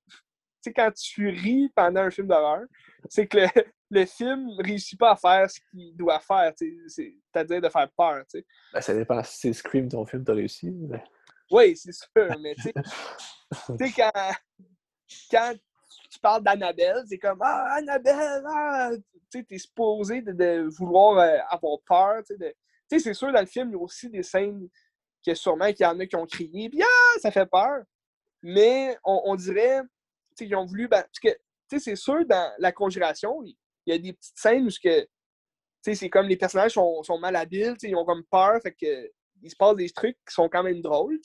sais, 0.63 0.73
quand 0.73 0.91
tu 0.93 1.29
ris 1.29 1.71
pendant 1.75 2.03
un 2.03 2.11
film 2.11 2.27
d'horreur, 2.27 2.67
c'est 3.09 3.27
que 3.27 3.39
le, 3.39 3.47
le 3.91 4.07
film 4.07 4.49
réussit 4.59 4.99
pas 4.99 5.13
à 5.13 5.17
faire 5.17 5.51
ce 5.51 5.61
qu'il 5.71 5.97
doit 5.97 6.21
faire, 6.21 6.53
c'est-à-dire 6.57 7.61
de 7.61 7.69
faire 7.69 7.89
peur, 7.97 8.25
tu 8.31 8.39
sais. 8.39 8.47
Ben, 8.73 8.81
ça 8.81 8.95
dépend 8.95 9.23
si 9.23 9.39
c'est 9.39 9.53
Scream 9.53 9.89
ton 9.89 10.05
film, 10.05 10.25
t'as 10.25 10.35
réussi. 10.35 10.75
Oui, 11.51 11.77
c'est 11.77 11.93
sûr, 11.93 12.39
mais 12.41 12.55
tu 12.63 12.73
sais, 12.73 13.93
quand, 13.97 14.33
quand 15.31 15.55
tu 16.11 16.19
parles 16.21 16.43
d'Annabelle, 16.43 17.05
c'est 17.07 17.19
comme 17.19 17.41
Ah, 17.43 17.77
Annabelle, 17.77 18.43
ah! 18.47 18.91
tu 19.31 19.45
t'es 19.45 19.59
supposé 19.59 20.23
de, 20.23 20.69
vouloir 20.77 21.19
euh, 21.19 21.39
avoir 21.51 21.79
peur. 21.87 22.23
Tu 22.27 22.37
sais, 22.37 22.99
c'est 22.99 23.15
sûr, 23.15 23.33
dans 23.33 23.41
le 23.41 23.47
film, 23.47 23.69
il 23.71 23.73
y 23.73 23.77
a 23.77 23.79
aussi 23.79 24.09
des 24.09 24.23
scènes 24.23 24.69
que 25.25 25.35
sûrement 25.35 25.73
qu'il 25.73 25.85
y 25.85 25.87
en 25.87 25.99
a 26.01 26.07
qui 26.07 26.17
ont 26.17 26.27
crié, 26.27 26.69
puis 26.69 26.83
ah, 26.83 27.19
ça 27.21 27.31
fait 27.31 27.47
peur. 27.47 27.83
Mais 28.43 28.97
on, 29.05 29.35
dirait, 29.35 29.81
qu'ils 30.45 30.57
ont 30.57 30.65
voulu. 30.65 30.89
Ben, 30.89 31.03
parce 31.03 31.21
que, 31.21 31.79
c'est 31.79 31.97
sûr, 31.97 32.25
dans 32.27 32.53
la 32.59 32.73
conjuration, 32.73 33.43
il 33.45 33.57
y 33.87 33.93
a 33.93 33.99
des 33.99 34.13
petites 34.13 34.39
scènes 34.39 34.67
où 34.67 34.71
que, 34.83 35.07
c'est 35.83 36.11
comme 36.11 36.29
les 36.29 36.37
personnages 36.37 36.73
sont, 36.73 37.19
mal 37.21 37.37
habiles, 37.37 37.77
ils 37.83 37.97
ont 37.97 38.05
comme 38.05 38.25
peur, 38.25 38.61
fait 38.63 38.73
que 38.73 39.11
il 39.43 39.51
se 39.51 39.57
passe 39.57 39.77
des 39.77 39.89
trucs 39.91 40.17
qui 40.27 40.35
sont 40.35 40.49
quand 40.49 40.63
même 40.63 40.81
drôles. 40.81 41.21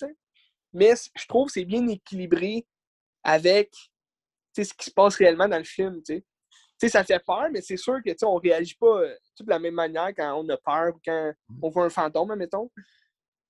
Mais 0.71 0.93
je 1.15 1.27
trouve 1.27 1.47
que 1.47 1.53
c'est 1.53 1.65
bien 1.65 1.87
équilibré 1.87 2.65
avec 3.23 3.73
ce 4.55 4.61
qui 4.61 4.85
se 4.85 4.91
passe 4.91 5.15
réellement 5.15 5.47
dans 5.47 5.57
le 5.57 5.63
film. 5.63 6.01
sais, 6.05 6.23
ça 6.89 7.03
fait 7.03 7.23
peur, 7.25 7.47
mais 7.51 7.61
c'est 7.61 7.77
sûr 7.77 7.99
que 8.05 8.25
on 8.25 8.35
réagit 8.35 8.75
pas 8.75 9.01
euh, 9.01 9.15
de 9.39 9.49
la 9.49 9.59
même 9.59 9.73
manière 9.73 10.11
quand 10.15 10.35
on 10.35 10.47
a 10.49 10.57
peur 10.57 10.93
ou 10.95 10.99
quand 11.03 11.33
on 11.61 11.69
voit 11.69 11.85
un 11.85 11.89
fantôme, 11.89 12.31
admettons. 12.31 12.69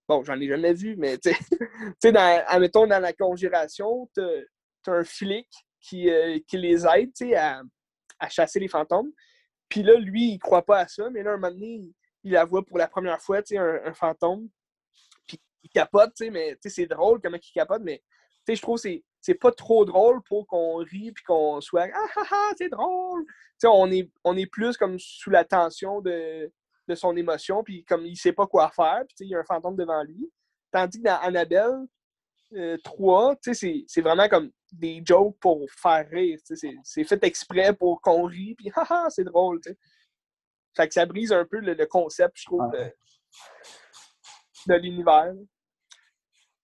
Bon, 0.08 0.24
j'en 0.24 0.40
ai 0.40 0.48
jamais 0.48 0.74
vu, 0.74 0.96
mais 0.98 1.18
tu 1.18 1.32
sais, 1.32 2.18
admettons, 2.48 2.88
dans 2.88 3.02
la 3.02 3.14
congélation, 3.14 4.10
un 4.88 5.04
flic 5.04 5.48
qui, 5.80 6.10
euh, 6.10 6.40
qui 6.48 6.58
les 6.58 6.86
aide 6.86 7.12
à, 7.36 7.62
à 8.20 8.30
chasser 8.30 8.60
les 8.60 8.68
fantômes. 8.68 9.12
Puis 9.70 9.84
là, 9.84 9.96
lui, 9.98 10.34
il 10.34 10.40
croit 10.40 10.66
pas 10.66 10.80
à 10.80 10.88
ça, 10.88 11.10
mais 11.10 11.24
là, 11.24 11.32
un 11.32 11.38
moment 11.38 11.52
donné, 11.52 11.92
il, 12.24 12.32
la 12.32 12.46
voit 12.46 12.64
pour 12.64 12.78
la 12.78 12.88
première 12.88 13.22
fois, 13.22 13.42
un, 13.52 13.80
un 13.86 13.94
fantôme. 13.94 14.50
Puis 15.28 15.42
il 15.64 15.70
capote, 15.70 16.14
mais 16.32 16.58
c'est 16.66 16.86
drôle 16.86 17.20
comment 17.22 17.38
il 17.38 17.54
capote, 17.54 17.82
mais 17.84 18.04
je 18.48 18.62
trouve 18.62 18.82
que 18.82 18.90
c'est 19.22 19.36
pas 19.36 19.52
trop 19.52 19.86
drôle 19.86 20.22
pour 20.24 20.46
qu'on 20.48 20.78
rie 20.78 21.12
puis 21.12 21.24
qu'on 21.24 21.62
soit 21.62 21.88
Ah 21.94 22.08
ah 22.16 22.24
ah, 22.32 22.52
c'est 22.58 22.70
drôle. 22.70 23.26
on 23.64 23.92
est, 23.92 24.10
on 24.24 24.36
est 24.36 24.46
plus 24.46 24.76
comme 24.78 25.00
sous 25.00 25.30
la 25.30 25.46
tension 25.46 26.02
de, 26.02 26.52
de 26.88 26.96
son 26.96 27.16
émotion, 27.16 27.64
puis 27.64 27.84
comme 27.86 28.06
il 28.06 28.18
sait 28.18 28.34
pas 28.34 28.48
quoi 28.48 28.70
faire, 28.70 29.04
puis 29.08 29.16
il 29.22 29.30
y 29.30 29.36
a 29.36 29.40
un 29.40 29.46
fantôme 29.46 29.76
devant 29.76 30.04
lui. 30.04 30.30
Tandis 30.72 31.00
que 31.00 31.06
dans 31.06 31.20
Annabelle 31.20 31.88
3, 32.84 33.32
euh, 33.32 33.36
c'est 33.88 34.02
vraiment 34.02 34.28
comme 34.28 34.52
des 34.74 35.02
jokes 35.06 35.38
pour 35.40 35.70
faire 35.72 36.08
rire. 36.10 36.40
C'est 36.84 37.04
fait 37.04 37.24
exprès 37.24 37.74
pour 37.74 38.02
qu'on 38.02 38.26
rie, 38.26 38.56
puis 38.56 38.72
haha, 38.76 39.10
c'est 39.10 39.24
drôle. 39.24 39.62
Fait 40.76 40.88
que 40.88 40.94
ça 40.94 41.06
brise 41.06 41.32
un 41.32 41.46
peu 41.46 41.60
le, 41.60 41.86
concept, 41.86 42.38
je 42.38 42.46
trouve, 42.46 42.72
de, 42.72 42.92
de 44.68 44.74
l'univers. 44.76 45.34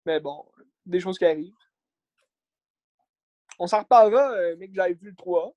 Mais 0.06 0.20
bon, 0.20 0.46
des 0.86 1.00
choses 1.00 1.18
qui 1.18 1.26
arrivent. 1.26 1.54
On 3.60 3.68
s'en 3.68 3.80
reparlera, 3.80 4.32
euh, 4.32 4.56
mais 4.58 4.70
que 4.70 4.76
j'avais 4.76 4.94
vu 4.94 5.10
le 5.10 5.16
3. 5.16 5.54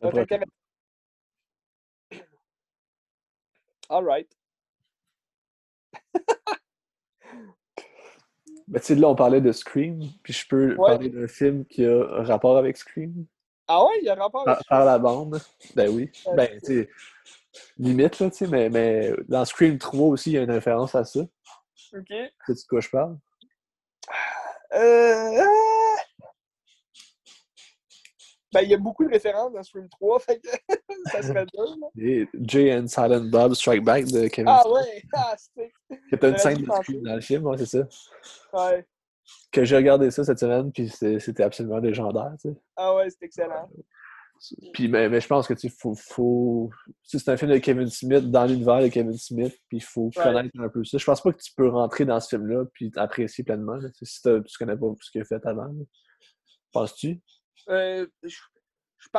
Ça. 0.00 0.10
All 3.90 4.04
right. 4.04 4.37
Ben, 8.68 8.80
tu 8.80 8.86
sais, 8.86 8.94
là, 8.94 9.08
on 9.08 9.14
parlait 9.14 9.40
de 9.40 9.50
Scream, 9.50 10.00
puis 10.22 10.32
je 10.32 10.46
peux 10.46 10.76
parler 10.76 11.08
d'un 11.08 11.26
film 11.26 11.64
qui 11.64 11.84
a 11.86 12.22
rapport 12.22 12.58
avec 12.58 12.76
Scream. 12.76 13.24
Ah 13.66 13.82
ouais, 13.84 13.98
il 14.02 14.04
y 14.04 14.10
a 14.10 14.14
rapport 14.14 14.46
avec 14.46 14.60
Scream. 14.60 14.78
Par 14.78 14.84
la 14.84 14.98
bande. 14.98 15.40
Ben 15.74 15.88
oui. 15.88 16.10
ben, 16.36 16.48
tu 16.60 16.66
sais, 16.66 16.90
limite, 17.78 18.18
là, 18.20 18.30
tu 18.30 18.36
sais, 18.36 18.46
mais, 18.46 18.68
mais 18.68 19.12
dans 19.26 19.44
Scream 19.46 19.78
3 19.78 20.08
aussi, 20.08 20.30
il 20.30 20.34
y 20.34 20.38
a 20.38 20.42
une 20.42 20.50
référence 20.50 20.94
à 20.94 21.04
ça. 21.04 21.20
OK. 21.20 22.12
C'est 22.46 22.54
de 22.54 22.68
quoi 22.68 22.80
je 22.80 22.90
parle? 22.90 23.16
Euh... 24.74 25.44
Ben, 28.52 28.62
il 28.62 28.70
y 28.70 28.74
a 28.74 28.78
beaucoup 28.78 29.04
de 29.04 29.10
références 29.10 29.52
dans 29.52 29.62
Scream 29.62 29.88
3, 29.88 30.18
fait 30.20 30.40
que 30.40 30.48
ça 31.10 31.22
serait 31.22 31.46
dur. 31.54 31.76
Et 31.98 32.26
Jay 32.40 32.74
and 32.74 32.86
Silent 32.86 33.24
Bob 33.30 33.54
Strike 33.54 33.84
Back 33.84 34.06
de 34.06 34.28
Kevin 34.28 34.48
Ah 34.48 34.62
ouais, 34.68 35.02
ah, 35.14 35.34
c'était. 35.36 35.72
C'est 36.10 36.24
une 36.24 36.38
scène 36.38 36.62
de 36.62 36.72
Scream 36.82 37.02
dans 37.02 37.14
le 37.14 37.20
film, 37.20 37.46
ouais, 37.46 37.58
c'est 37.58 37.66
ça. 37.66 37.86
Ouais. 38.52 38.86
Que 39.52 39.64
j'ai 39.64 39.76
regardé 39.76 40.10
ça 40.10 40.24
cette 40.24 40.38
semaine, 40.38 40.72
puis 40.72 40.88
c'était 40.88 41.42
absolument 41.42 41.78
légendaire, 41.78 42.32
tu 42.40 42.48
sais. 42.48 42.56
Ah 42.76 42.94
ouais, 42.94 43.10
c'était 43.10 43.26
excellent. 43.26 43.68
Puis, 44.72 44.88
mais, 44.88 45.08
mais, 45.08 45.20
je 45.20 45.26
pense 45.26 45.48
que 45.48 45.54
tu 45.54 45.68
faut, 45.68 45.94
faut... 45.94 46.70
C'est 47.02 47.28
un 47.28 47.36
film 47.36 47.50
de 47.50 47.58
Kevin 47.58 47.88
Smith, 47.88 48.30
dans 48.30 48.46
l'univers 48.46 48.80
de 48.80 48.88
Kevin 48.88 49.16
Smith, 49.18 49.54
puis 49.68 49.78
il 49.78 49.82
faut 49.82 50.10
connaître 50.14 50.50
un 50.58 50.68
peu 50.68 50.84
ça. 50.84 50.96
Je 50.96 51.04
pense 51.04 51.20
pas 51.20 51.32
que 51.32 51.42
tu 51.42 51.52
peux 51.56 51.68
rentrer 51.68 52.04
dans 52.04 52.20
ce 52.20 52.28
film-là 52.28 52.64
puis 52.72 52.90
apprécier 52.96 53.44
pleinement, 53.44 53.78
si 54.00 54.22
tu 54.22 54.58
connais 54.58 54.76
pas 54.76 54.86
ce 55.00 55.10
qu'il 55.10 55.20
a 55.20 55.24
fait 55.24 55.44
avant. 55.44 55.68
Penses-tu? 56.72 57.20
Euh, 57.68 58.06
je, 58.22 58.38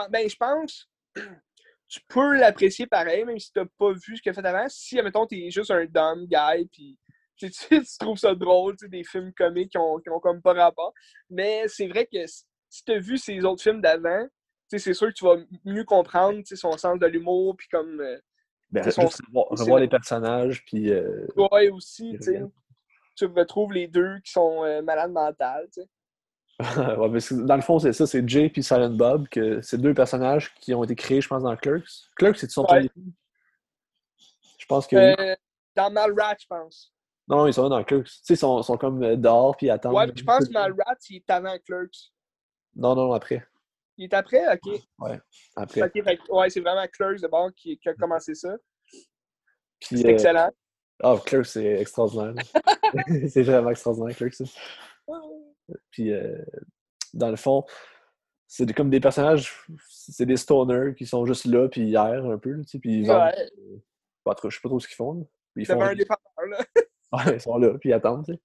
ben, 0.10 0.30
je 0.30 0.36
pense 0.36 0.90
tu 1.90 2.00
peux 2.08 2.38
l'apprécier 2.38 2.88
pareil, 2.88 3.26
même 3.26 3.40
si 3.40 3.52
tu 3.52 3.60
n'as 3.60 3.66
pas 3.78 3.92
vu 3.92 4.18
ce 4.18 4.22
qu'il 4.22 4.30
a 4.30 4.34
fait 4.34 4.46
avant. 4.46 4.68
Si, 4.70 4.98
admettons, 5.00 5.26
tu 5.26 5.44
es 5.44 5.50
juste 5.50 5.72
un 5.72 5.86
dumb 5.86 6.28
guy, 6.28 6.68
puis 6.72 6.98
tu, 7.36 7.50
tu, 7.70 7.84
trouves 8.00 8.18
ça 8.18 8.36
drôle, 8.36 8.76
des 8.88 9.04
films 9.04 9.34
comiques 9.34 9.72
qui 9.72 9.78
ont, 9.78 10.00
qui 10.00 10.10
ont 10.10 10.20
comme 10.20 10.42
pas 10.42 10.54
rapport. 10.54 10.94
Mais 11.30 11.68
c'est 11.68 11.88
vrai 11.88 12.06
que 12.06 12.26
si 12.28 12.84
tu 12.86 12.92
as 12.92 13.00
vu 13.00 13.18
ces 13.18 13.44
autres 13.44 13.64
films 13.64 13.82
d'avant, 13.82 14.28
c'est 14.68 14.94
sûr 14.94 15.08
que 15.08 15.14
tu 15.14 15.26
vas 15.26 15.38
mieux 15.66 15.84
comprendre 15.84 16.42
son 16.46 16.78
sens 16.78 17.00
de 17.00 17.08
l'humour, 17.08 17.56
puis 17.58 17.68
comme. 17.70 18.00
Euh, 18.00 18.20
ben, 18.70 18.88
son... 18.92 19.08
revoir, 19.34 19.80
les 19.80 19.88
personnages, 19.88 20.64
puis. 20.66 20.92
Euh, 20.92 21.26
ouais, 21.36 21.70
aussi, 21.70 22.16
tu 22.18 22.34
sais. 22.34 22.42
Tu 23.16 23.26
retrouves 23.26 23.74
les 23.74 23.88
deux 23.88 24.20
qui 24.24 24.32
sont 24.32 24.64
euh, 24.64 24.82
malades 24.84 25.12
mentales, 25.12 25.68
tu 25.74 25.82
sais. 25.82 25.90
Ouais, 26.60 27.10
mais 27.10 27.20
dans 27.46 27.56
le 27.56 27.62
fond, 27.62 27.80
c'est 27.80 27.94
ça, 27.94 28.06
c'est 28.06 28.28
Jay 28.28 28.52
et 28.54 28.62
Silent 28.62 28.90
Bob, 28.90 29.30
que 29.30 29.62
c'est 29.62 29.78
deux 29.78 29.94
personnages 29.94 30.54
qui 30.56 30.74
ont 30.74 30.84
été 30.84 30.96
créés, 30.96 31.22
je 31.22 31.28
pense, 31.28 31.44
dans 31.44 31.56
Clerks. 31.56 31.88
Clerks, 32.18 32.38
c'est 32.38 32.52
son 32.52 32.66
ouais. 32.70 32.90
Je 34.58 34.66
pense 34.68 34.86
que. 34.86 34.96
Euh, 34.98 35.36
dans 35.76 35.90
Malrat, 35.90 36.36
je 36.40 36.48
pense. 36.48 36.94
Non, 37.28 37.48
ils 37.48 37.54
sont 37.54 37.70
dans 37.70 37.84
Clerks. 37.84 38.08
Tu 38.08 38.12
sais, 38.24 38.34
ils 38.34 38.38
sont, 38.38 38.62
sont 38.62 38.78
comme 38.78 39.16
dehors 39.16 39.56
puis 39.56 39.70
attendent. 39.70 39.96
Ouais, 39.96 40.08
mais 40.08 40.14
je 40.16 40.24
pense 40.24 40.48
que 40.48 40.54
Malrat, 40.54 40.96
il 41.10 41.18
est 41.18 41.30
avant 41.30 41.58
Clerks. 41.66 42.12
Non, 42.76 42.94
non, 42.94 43.14
après. 43.14 43.46
Il 43.98 44.06
est 44.06 44.14
après? 44.14 44.54
OK. 44.54 44.82
Ouais, 45.00 45.20
après. 45.56 45.84
OK, 45.84 46.04
fait, 46.04 46.20
ouais, 46.30 46.50
c'est 46.50 46.62
vraiment 46.62 46.86
Clerks 46.92 47.22
d'abord 47.22 47.52
qui, 47.56 47.78
qui, 47.78 47.88
a 47.88 47.94
commencé 47.94 48.36
ça. 48.36 48.58
C'est 49.82 50.06
euh... 50.06 50.10
excellent. 50.10 50.52
Ah, 51.02 51.14
oh, 51.14 51.18
Clerks, 51.20 51.46
c'est 51.46 51.80
extraordinaire. 51.80 52.34
c'est 53.30 53.44
vraiment 53.44 53.70
extraordinaire, 53.70 54.16
Clerks. 54.16 54.42
Puis, 55.92 56.12
euh, 56.12 56.38
dans 57.14 57.30
le 57.30 57.36
fond, 57.36 57.66
c'est 58.48 58.72
comme 58.74 58.90
des 58.90 59.00
personnages, 59.00 59.66
c'est 59.88 60.26
des 60.26 60.38
stoners 60.38 60.96
qui 60.96 61.06
sont 61.06 61.26
juste 61.26 61.46
là, 61.46 61.70
puis 61.70 61.82
hier 61.82 62.26
un 62.26 62.38
peu, 62.38 62.62
tu 62.62 62.68
sais, 62.68 62.80
puis 62.80 63.02
ils 63.02 63.08
vendent. 63.08 63.22
Ouais. 63.22 63.50
Euh, 63.60 63.78
je 64.44 64.56
sais 64.56 64.62
pas 64.62 64.70
trop 64.70 64.80
ce 64.80 64.88
qu'ils 64.88 64.96
font. 64.96 65.28
Ils 65.56 65.66
font 65.66 65.82
un 65.82 65.96
départ, 65.96 66.20
là. 66.50 66.58
ouais, 67.14 67.36
ils 67.36 67.42
sont 67.42 67.58
là, 67.58 67.78
puis 67.78 67.90
ils 67.90 67.94
attendent, 67.94 68.26
tu 68.26 68.34
sais. 68.34 68.40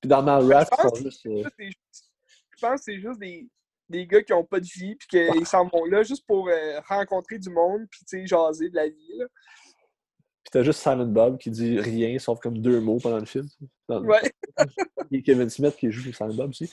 Puis 0.00 0.08
dans 0.08 0.22
Malrat, 0.22 0.64
ils 0.70 0.90
sont 0.90 0.94
juste. 0.94 1.26
Euh... 1.26 1.44
Je 1.58 2.60
pense 2.60 2.80
que 2.80 2.84
c'est 2.84 3.00
juste 3.00 3.18
des, 3.18 3.48
des 3.88 4.06
gars 4.06 4.22
qui 4.22 4.32
ont 4.32 4.44
pas 4.44 4.60
de 4.60 4.66
vie, 4.66 4.96
puis 4.96 5.08
qu'ils 5.08 5.46
s'en 5.46 5.66
vont 5.68 5.84
là 5.84 6.02
juste 6.02 6.26
pour 6.26 6.48
euh, 6.48 6.80
rencontrer 6.88 7.38
du 7.38 7.50
monde, 7.50 7.86
puis 7.90 8.00
tu 8.06 8.20
sais, 8.20 8.26
jaser 8.26 8.70
de 8.70 8.76
la 8.76 8.88
vie, 8.88 9.12
là. 9.16 9.26
T'as 10.52 10.62
juste 10.62 10.80
Silent 10.80 11.06
Bob 11.06 11.38
qui 11.38 11.50
dit 11.50 11.80
rien, 11.80 12.18
sauf 12.18 12.38
comme 12.38 12.58
deux 12.58 12.78
mots 12.78 12.98
pendant 13.02 13.18
le 13.18 13.24
film. 13.24 13.48
Ouais. 13.88 14.20
Et 15.10 15.22
Kevin 15.22 15.48
Smith 15.48 15.74
qui 15.76 15.90
joue 15.90 16.12
Silent 16.12 16.34
Bob 16.34 16.50
aussi. 16.50 16.70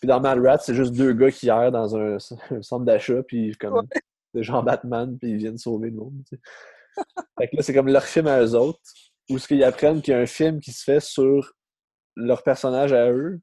Puis 0.00 0.08
dans 0.08 0.20
Rat, 0.20 0.58
c'est 0.58 0.74
juste 0.74 0.94
deux 0.94 1.12
gars 1.12 1.30
qui 1.30 1.48
errent 1.48 1.70
dans 1.70 1.94
un, 1.94 2.18
centre 2.62 2.84
d'achat, 2.86 3.22
puis 3.22 3.54
comme 3.60 3.74
ouais. 3.74 4.00
des 4.32 4.42
gens 4.42 4.62
Batman, 4.62 5.18
puis 5.18 5.32
ils 5.32 5.36
viennent 5.36 5.58
sauver 5.58 5.90
le 5.90 5.96
monde. 5.96 6.14
Tu 6.26 6.36
sais. 6.36 7.02
fait 7.38 7.48
que 7.48 7.56
là, 7.56 7.62
c'est 7.62 7.74
comme 7.74 7.88
leur 7.88 8.04
film 8.04 8.26
à 8.28 8.40
eux 8.40 8.54
autres, 8.54 8.80
où 9.28 9.38
ce 9.38 9.46
qu'ils 9.46 9.62
apprennent 9.62 10.00
qu'il 10.00 10.14
y 10.14 10.16
a 10.16 10.20
un 10.20 10.26
film 10.26 10.58
qui 10.60 10.72
se 10.72 10.82
fait 10.82 11.00
sur 11.00 11.52
leur 12.16 12.42
personnage 12.42 12.94
à 12.94 13.10
eux, 13.10 13.40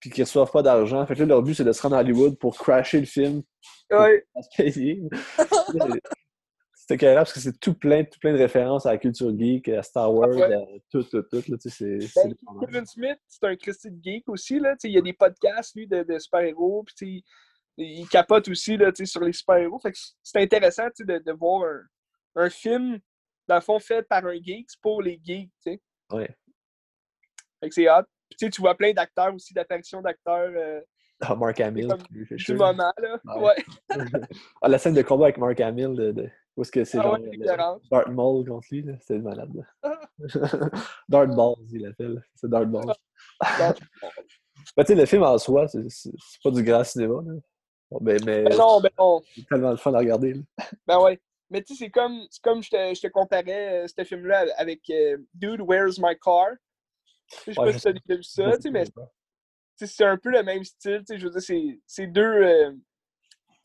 puis 0.00 0.08
qu'ils 0.08 0.24
reçoivent 0.24 0.50
pas 0.50 0.62
d'argent. 0.62 1.04
Fait 1.06 1.14
que 1.14 1.20
là, 1.20 1.26
leur 1.26 1.42
but, 1.42 1.54
c'est 1.54 1.64
de 1.64 1.72
se 1.72 1.82
rendre 1.82 1.96
à 1.96 2.00
Hollywood 2.00 2.38
pour 2.38 2.56
crasher 2.56 3.00
le 3.00 3.06
film. 3.06 3.42
Ouais. 3.90 4.26
C'était 6.86 6.98
carré 6.98 7.14
parce 7.14 7.32
que 7.32 7.40
c'est 7.40 7.58
tout 7.58 7.72
plein, 7.72 8.04
tout 8.04 8.18
plein 8.18 8.34
de 8.34 8.38
références 8.38 8.84
à 8.84 8.92
la 8.92 8.98
culture 8.98 9.34
geek, 9.34 9.70
à 9.70 9.82
Star 9.82 10.12
Wars, 10.12 10.28
ah 10.34 10.36
ouais. 10.36 10.54
à 10.54 10.66
tout, 10.90 11.02
tout, 11.04 11.22
tout. 11.22 11.42
Là, 11.48 11.56
c'est, 11.58 11.98
ben, 12.14 12.34
Kevin 12.60 12.84
Smith, 12.84 13.18
c'est 13.26 13.44
un 13.44 13.56
Christy 13.56 13.90
de 13.90 13.98
geek 14.02 14.28
aussi. 14.28 14.60
Là, 14.60 14.74
il 14.84 14.90
y 14.90 14.98
a 14.98 15.00
des 15.00 15.14
podcasts, 15.14 15.74
lui, 15.74 15.86
de, 15.86 16.02
de 16.02 16.18
super-héros. 16.18 16.84
Puis 16.94 17.24
il 17.78 18.06
capote 18.06 18.48
aussi 18.48 18.76
là, 18.76 18.92
sur 18.94 19.24
les 19.24 19.32
super-héros. 19.32 19.78
Fait 19.78 19.92
que 19.92 19.98
c'est 20.22 20.42
intéressant 20.42 20.88
de, 20.98 21.22
de 21.24 21.32
voir 21.32 21.64
un, 21.64 22.42
un, 22.42 22.50
film, 22.50 22.98
dans 23.48 23.54
le 23.54 23.62
fond, 23.62 23.78
fait 23.78 24.02
par 24.02 24.26
un 24.26 24.34
geek 24.34 24.68
pour 24.82 25.00
les 25.00 25.18
geeks. 25.24 25.50
T'sais. 25.60 25.80
Ouais. 26.12 26.36
Fait 27.60 27.68
que 27.70 27.74
c'est 27.74 27.88
hot. 27.88 28.04
Puis 28.28 28.50
tu 28.50 28.60
vois 28.60 28.74
plein 28.74 28.92
d'acteurs 28.92 29.34
aussi, 29.34 29.54
d'apparitions 29.54 30.02
d'acteurs. 30.02 30.52
Euh, 30.54 30.82
ah, 31.22 31.34
Mark 31.34 31.58
Hamill. 31.60 31.88
Du 32.10 32.54
moment, 32.56 32.92
là. 32.98 33.18
Ouais. 33.38 33.64
ah, 34.60 34.68
la 34.68 34.76
scène 34.76 34.92
de 34.92 35.00
combat 35.00 35.26
avec 35.26 35.38
Mark 35.38 35.58
Hamill 35.60 35.94
de, 35.94 36.12
de 36.12 36.30
où 36.56 36.62
est-ce 36.62 36.70
que 36.70 36.84
c'est 36.84 36.98
ah 36.98 37.02
genre 37.02 37.18
ouais, 37.18 37.80
Darth 37.90 38.08
Maul 38.08 38.46
contre 38.46 38.66
lui, 38.70 38.84
c'était 39.00 39.18
malade. 39.18 39.50
Là. 39.54 40.00
Darth 41.08 41.30
Balls, 41.30 41.66
il 41.72 41.82
l'appelle. 41.82 42.22
C'est 42.34 42.48
Darth 42.48 42.70
Balls. 42.70 42.94
ben, 43.40 43.74
tu 43.74 44.84
sais, 44.86 44.94
le 44.94 45.06
film 45.06 45.24
en 45.24 45.36
soi, 45.38 45.66
c'est 45.68 46.12
pas 46.42 46.50
du 46.50 46.62
grand 46.62 46.84
cinéma. 46.84 47.22
Là. 47.26 47.32
Bon, 47.90 47.98
ben, 48.00 48.20
mais, 48.24 48.44
ben 48.44 48.56
non, 48.56 48.80
ben 48.80 48.90
non. 48.98 49.20
C'est 49.34 49.46
tellement 49.48 49.70
le 49.70 49.76
fun 49.76 49.92
à 49.94 49.98
regarder. 49.98 50.34
Là. 50.34 50.42
Ben 50.86 51.00
ouais. 51.00 51.20
Mais 51.50 51.62
tu 51.62 51.74
sais, 51.74 51.84
c'est 51.84 51.90
comme, 51.90 52.26
comme 52.42 52.62
je, 52.62 52.70
te, 52.70 52.94
je 52.94 53.00
te 53.00 53.06
comparais 53.08 53.84
euh, 53.84 53.86
ce 53.86 54.04
film-là 54.04 54.46
avec 54.56 54.80
euh, 54.90 55.18
Dude, 55.34 55.60
Where's 55.60 55.98
My 55.98 56.16
Car? 56.22 56.52
Je 57.46 57.52
sais 57.52 57.54
pas 57.54 57.72
si 57.72 57.80
tu 57.80 57.88
as 57.88 57.92
déjà 57.92 58.16
vu 58.16 58.22
ça, 58.22 58.56
tu 58.56 58.62
sais, 58.62 58.70
mais 58.70 58.84
c'est 59.76 60.04
un 60.04 60.16
peu 60.16 60.30
le 60.30 60.42
même 60.42 60.64
style. 60.64 61.02
Je 61.08 61.26
veux 61.26 61.38
dire, 61.38 61.78
c'est 61.86 62.06
deux. 62.06 62.22
Euh, 62.22 62.72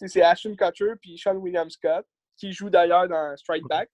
c'est 0.08 0.22
Ashton 0.22 0.56
Kutcher 0.56 0.94
puis 1.02 1.18
Sean 1.18 1.36
William 1.36 1.70
Scott 1.70 2.06
qui 2.40 2.54
joue 2.54 2.70
d'ailleurs 2.70 3.08
dans 3.08 3.36
Strike 3.38 3.68
Back. 3.68 3.90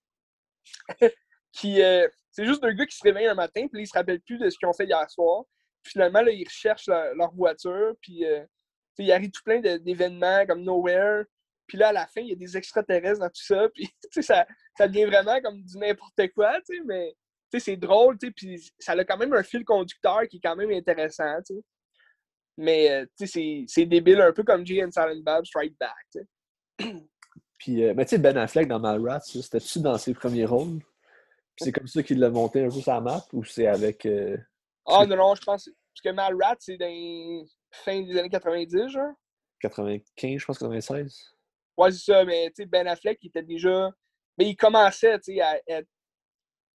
qui, 1.52 1.82
euh, 1.82 2.08
c'est 2.32 2.46
juste 2.46 2.62
deux 2.62 2.74
gars 2.74 2.86
qui 2.86 2.98
se 2.98 3.04
réveillent 3.04 3.28
un 3.28 3.36
matin, 3.36 3.68
puis 3.72 3.84
ils 3.84 3.88
se 3.88 3.94
rappellent 3.94 4.22
plus 4.22 4.38
de 4.38 4.50
ce 4.50 4.58
qu'ils 4.58 4.68
ont 4.68 4.74
fait 4.74 4.86
hier 4.86 5.10
soir. 5.10 5.44
Puis 5.84 5.94
finalement, 5.94 6.22
là, 6.22 6.32
ils 6.32 6.46
recherchent 6.46 6.88
leur, 6.88 7.34
voiture, 7.34 7.94
puis 8.02 8.26
euh, 8.26 8.44
il 8.98 9.12
arrive 9.12 9.32
tout 9.32 9.44
plein 9.44 9.60
d'événements 9.60 10.46
comme 10.46 10.64
Nowhere. 10.64 11.24
Puis 11.68 11.78
là, 11.78 11.90
à 11.90 11.94
la 11.94 12.08
fin, 12.08 12.22
il 12.22 12.30
y 12.30 12.34
a 12.34 12.36
des 12.36 12.58
extraterrestres 12.58 13.20
dans 13.20 13.30
tout 13.30 13.44
ça. 13.44 13.68
Puis 13.74 13.90
ça, 14.22 14.46
ça 14.78 14.88
devient 14.88 15.06
vraiment 15.06 15.42
comme 15.42 15.64
du 15.64 15.78
n'importe 15.80 16.28
quoi, 16.36 16.60
mais 16.86 17.16
c'est 17.60 17.78
drôle, 17.78 18.18
puis 18.18 18.70
ça 18.80 18.92
a 18.92 19.06
quand 19.06 19.18
même 19.18 19.34
un 19.34 19.44
fil 19.44 19.64
conducteur 19.64 20.28
qui 20.30 20.38
est 20.38 20.42
quand 20.42 20.56
même 20.56 20.72
intéressant. 20.72 21.38
Mais 22.58 22.90
euh, 22.92 23.06
c'est 23.26 23.86
débile, 23.86 24.22
un 24.22 24.34
peu 24.34 24.44
comme 24.44 24.66
Jay 24.66 24.84
and 24.84 24.92
Silent 24.92 25.22
Bob 25.24 25.46
Strike 25.46 25.78
Back. 25.80 26.26
Puis, 27.66 27.84
euh, 27.84 27.96
mais 27.96 28.06
tu 28.06 28.12
sais, 28.12 28.18
Ben 28.20 28.38
Affleck 28.38 28.68
dans 28.68 28.80
Malrats, 28.80 29.22
c'était-tu 29.22 29.80
dans 29.80 29.98
ses 29.98 30.14
premiers 30.14 30.46
rôles? 30.46 30.84
C'est 31.58 31.72
comme 31.72 31.88
ça 31.88 32.04
qu'il 32.04 32.20
l'a 32.20 32.30
monté 32.30 32.64
un 32.64 32.70
peu 32.70 32.80
sur 32.80 32.94
la 32.94 33.02
map 33.02 33.26
ou 33.34 33.44
c'est 33.44 33.66
avec. 33.66 34.06
Euh... 34.06 34.38
Ah 34.86 35.04
non, 35.08 35.16
non, 35.16 35.34
je 35.34 35.42
pense. 35.42 35.66
Parce 35.66 36.02
que 36.04 36.10
Malrats, 36.10 36.58
c'est 36.60 36.78
dans 36.78 37.44
fin 37.72 38.04
des 38.04 38.20
années 38.20 38.30
90, 38.30 38.90
genre. 38.90 39.14
95, 39.62 40.38
je 40.38 40.46
pense, 40.46 40.60
96. 40.60 41.36
Ouais, 41.76 41.92
c'est 41.92 42.12
ça, 42.12 42.24
mais 42.24 42.50
tu 42.50 42.62
sais, 42.62 42.66
Ben 42.68 42.86
Affleck, 42.86 43.18
il 43.24 43.30
était 43.30 43.42
déjà. 43.42 43.90
Mais 44.38 44.48
il 44.48 44.56
commençait, 44.56 45.18
tu 45.18 45.34
sais, 45.34 45.42
à 45.42 45.60
être 45.66 45.90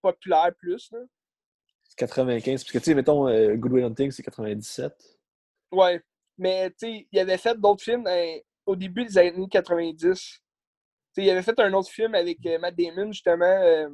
populaire 0.01 0.55
plus, 0.59 0.91
là. 0.93 1.01
95, 1.99 2.65
parce 2.65 2.73
que 2.73 2.79
tu 2.79 2.85
sais, 2.85 2.95
mettons, 2.95 3.29
euh, 3.29 3.57
Good 3.57 3.73
Will 3.73 3.85
Hunting, 3.85 4.11
c'est 4.11 4.23
97. 4.23 4.95
Ouais, 5.71 6.01
mais 6.39 6.71
tu 6.71 6.77
sais, 6.79 7.09
il 7.13 7.19
avait 7.19 7.37
fait 7.37 7.61
d'autres 7.61 7.85
films 7.85 8.09
au 8.65 8.75
début 8.75 9.05
des 9.05 9.19
années 9.19 9.49
90 9.51 10.41
il 11.23 11.31
avait 11.31 11.43
fait 11.43 11.59
un 11.61 11.73
autre 11.73 11.91
film 11.91 12.15
avec 12.15 12.45
euh, 12.47 12.59
Matt 12.59 12.77
Damon, 12.77 13.13
justement, 13.13 13.45
euh, 13.45 13.89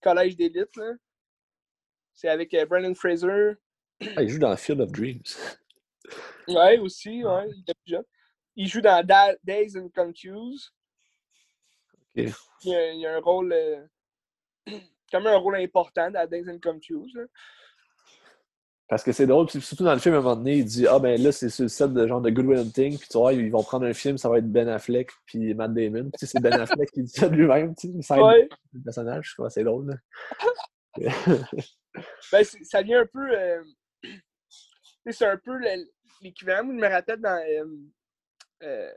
Collège 0.00 0.36
d'élite. 0.36 0.80
C'est 2.14 2.28
avec 2.28 2.54
euh, 2.54 2.66
Brandon 2.66 2.94
Fraser. 2.94 3.54
Ah, 4.16 4.22
il 4.22 4.28
joue 4.28 4.38
dans 4.38 4.56
Field 4.56 4.80
of 4.80 4.92
Dreams. 4.92 5.22
ouais, 6.48 6.78
aussi, 6.78 7.24
ouais, 7.24 7.50
il 7.50 7.60
était 7.60 7.74
plus 7.74 7.92
jeune. 7.92 8.04
Il 8.56 8.68
joue 8.68 8.80
dans 8.80 9.04
Days 9.42 9.76
and 9.76 9.88
Confused. 9.94 10.70
Okay. 12.16 12.32
Il, 12.64 12.74
a, 12.74 12.92
il, 12.92 13.06
a, 13.06 13.16
un 13.16 13.20
rôle, 13.20 13.54
quand 15.10 15.20
même 15.20 15.34
un 15.34 15.36
rôle 15.36 15.56
important 15.56 16.10
dans 16.10 16.28
Days 16.28 16.48
and 16.48 16.58
Confused. 16.60 17.28
Parce 18.88 19.02
que 19.02 19.12
c'est 19.12 19.26
drôle, 19.26 19.50
surtout 19.50 19.84
dans 19.84 19.92
le 19.92 19.98
film, 19.98 20.14
à 20.14 20.18
un 20.18 20.22
moment 20.22 20.36
donné, 20.36 20.56
il 20.56 20.64
dit 20.64 20.86
Ah 20.86 20.98
ben 20.98 21.20
là, 21.22 21.30
c'est 21.30 21.50
sur 21.50 21.64
le 21.64 21.68
set 21.68 21.92
de 21.92 22.06
genre 22.06 22.22
de 22.22 22.30
Good 22.30 22.46
Will 22.46 22.58
Hunting, 22.58 22.98
puis 22.98 23.08
tu 23.08 23.18
vois, 23.18 23.34
ils 23.34 23.50
vont 23.50 23.62
prendre 23.62 23.84
un 23.84 23.92
film, 23.92 24.16
ça 24.16 24.30
va 24.30 24.38
être 24.38 24.50
Ben 24.50 24.66
Affleck 24.66 25.10
puis 25.26 25.52
Matt 25.52 25.74
Damon. 25.74 26.04
Tu 26.04 26.20
sais, 26.20 26.26
c'est 26.26 26.40
Ben 26.40 26.54
Affleck 26.54 26.90
qui 26.90 27.02
dit 27.02 27.12
ça 27.12 27.28
de 27.28 27.36
lui-même, 27.36 27.74
tu 27.74 27.88
sais, 28.02 28.14
il 28.16 28.22
ouais. 28.22 28.48
le 28.72 28.82
personnage, 28.82 29.28
je 29.28 29.34
trouve 29.34 29.48
c'est 29.50 29.62
drôle. 29.62 30.00
ben, 30.96 32.44
ça 32.62 32.80
vient 32.80 33.02
un 33.02 33.06
peu. 33.06 33.30
Euh... 33.30 33.62
C'est 35.10 35.26
un 35.26 35.38
peu 35.38 35.58
l'équivalent, 36.22 36.68
je 36.68 36.74
me 36.74 36.88
rappelle 36.88 37.20
dans. 37.20 37.44
Euh... 37.46 37.66
Euh... 38.62 38.92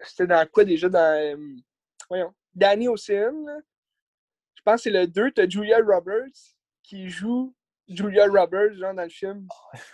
C'était 0.00 0.26
dans 0.26 0.44
quoi 0.48 0.64
déjà? 0.64 0.88
Dans. 0.88 1.62
Voyons. 2.08 2.34
Danny 2.52 2.88
Ocean. 2.88 3.46
Je 4.54 4.62
pense 4.64 4.82
que 4.82 4.82
c'est 4.82 4.90
le 4.90 5.06
2, 5.06 5.30
tu 5.30 5.40
as 5.40 5.48
Julia 5.48 5.78
Roberts 5.78 6.56
qui 6.82 7.08
joue 7.08 7.55
Julia 7.88 8.26
Roberts, 8.26 8.74
genre, 8.74 8.94
dans 8.94 9.02
le 9.02 9.08
film. 9.08 9.46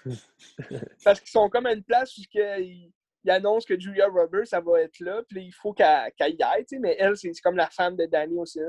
Parce 1.05 1.21
qu'ils 1.21 1.31
sont 1.31 1.49
comme 1.49 1.67
à 1.67 1.73
une 1.73 1.83
place 1.83 2.17
où 2.17 2.23
ils, 2.35 2.93
ils 3.25 3.31
annoncent 3.31 3.67
que 3.67 3.79
Julia 3.79 4.09
Roberts, 4.09 4.47
ça 4.47 4.61
va 4.61 4.81
être 4.81 4.99
là, 5.01 5.23
puis 5.29 5.47
il 5.47 5.53
faut 5.53 5.73
qu'elle 5.73 6.13
y 6.21 6.43
aille, 6.43 6.65
tu 6.65 6.77
sais, 6.77 6.79
mais 6.79 6.97
elle, 6.99 7.17
c'est 7.17 7.33
comme 7.43 7.57
la 7.57 7.71
femme 7.71 7.97
de 7.97 8.07
Danny 8.07 8.39
aussi. 8.39 8.61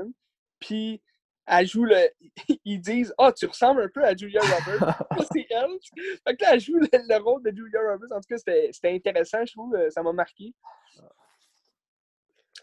Puis 0.60 1.02
elle 1.46 1.66
joue 1.66 1.84
le. 1.84 2.08
Ils 2.64 2.80
disent 2.80 3.12
Ah, 3.18 3.28
oh, 3.28 3.32
tu 3.36 3.46
ressembles 3.46 3.82
un 3.82 3.88
peu 3.88 4.04
à 4.04 4.16
Julia 4.16 4.40
Roberts. 4.40 4.96
c'est 5.32 5.46
elle. 5.50 5.78
Fait 6.26 6.36
que 6.36 6.42
là, 6.42 6.54
elle 6.54 6.60
joue 6.60 6.78
le, 6.78 7.22
rôle 7.22 7.42
de 7.42 7.50
Julia 7.54 7.80
Roberts. 7.80 8.12
En 8.12 8.20
tout 8.20 8.28
cas, 8.28 8.38
c'était 8.38 8.94
intéressant, 8.94 9.44
je 9.44 9.52
trouve. 9.52 9.76
Ça 9.90 10.02
m'a 10.02 10.12
marqué. 10.12 10.54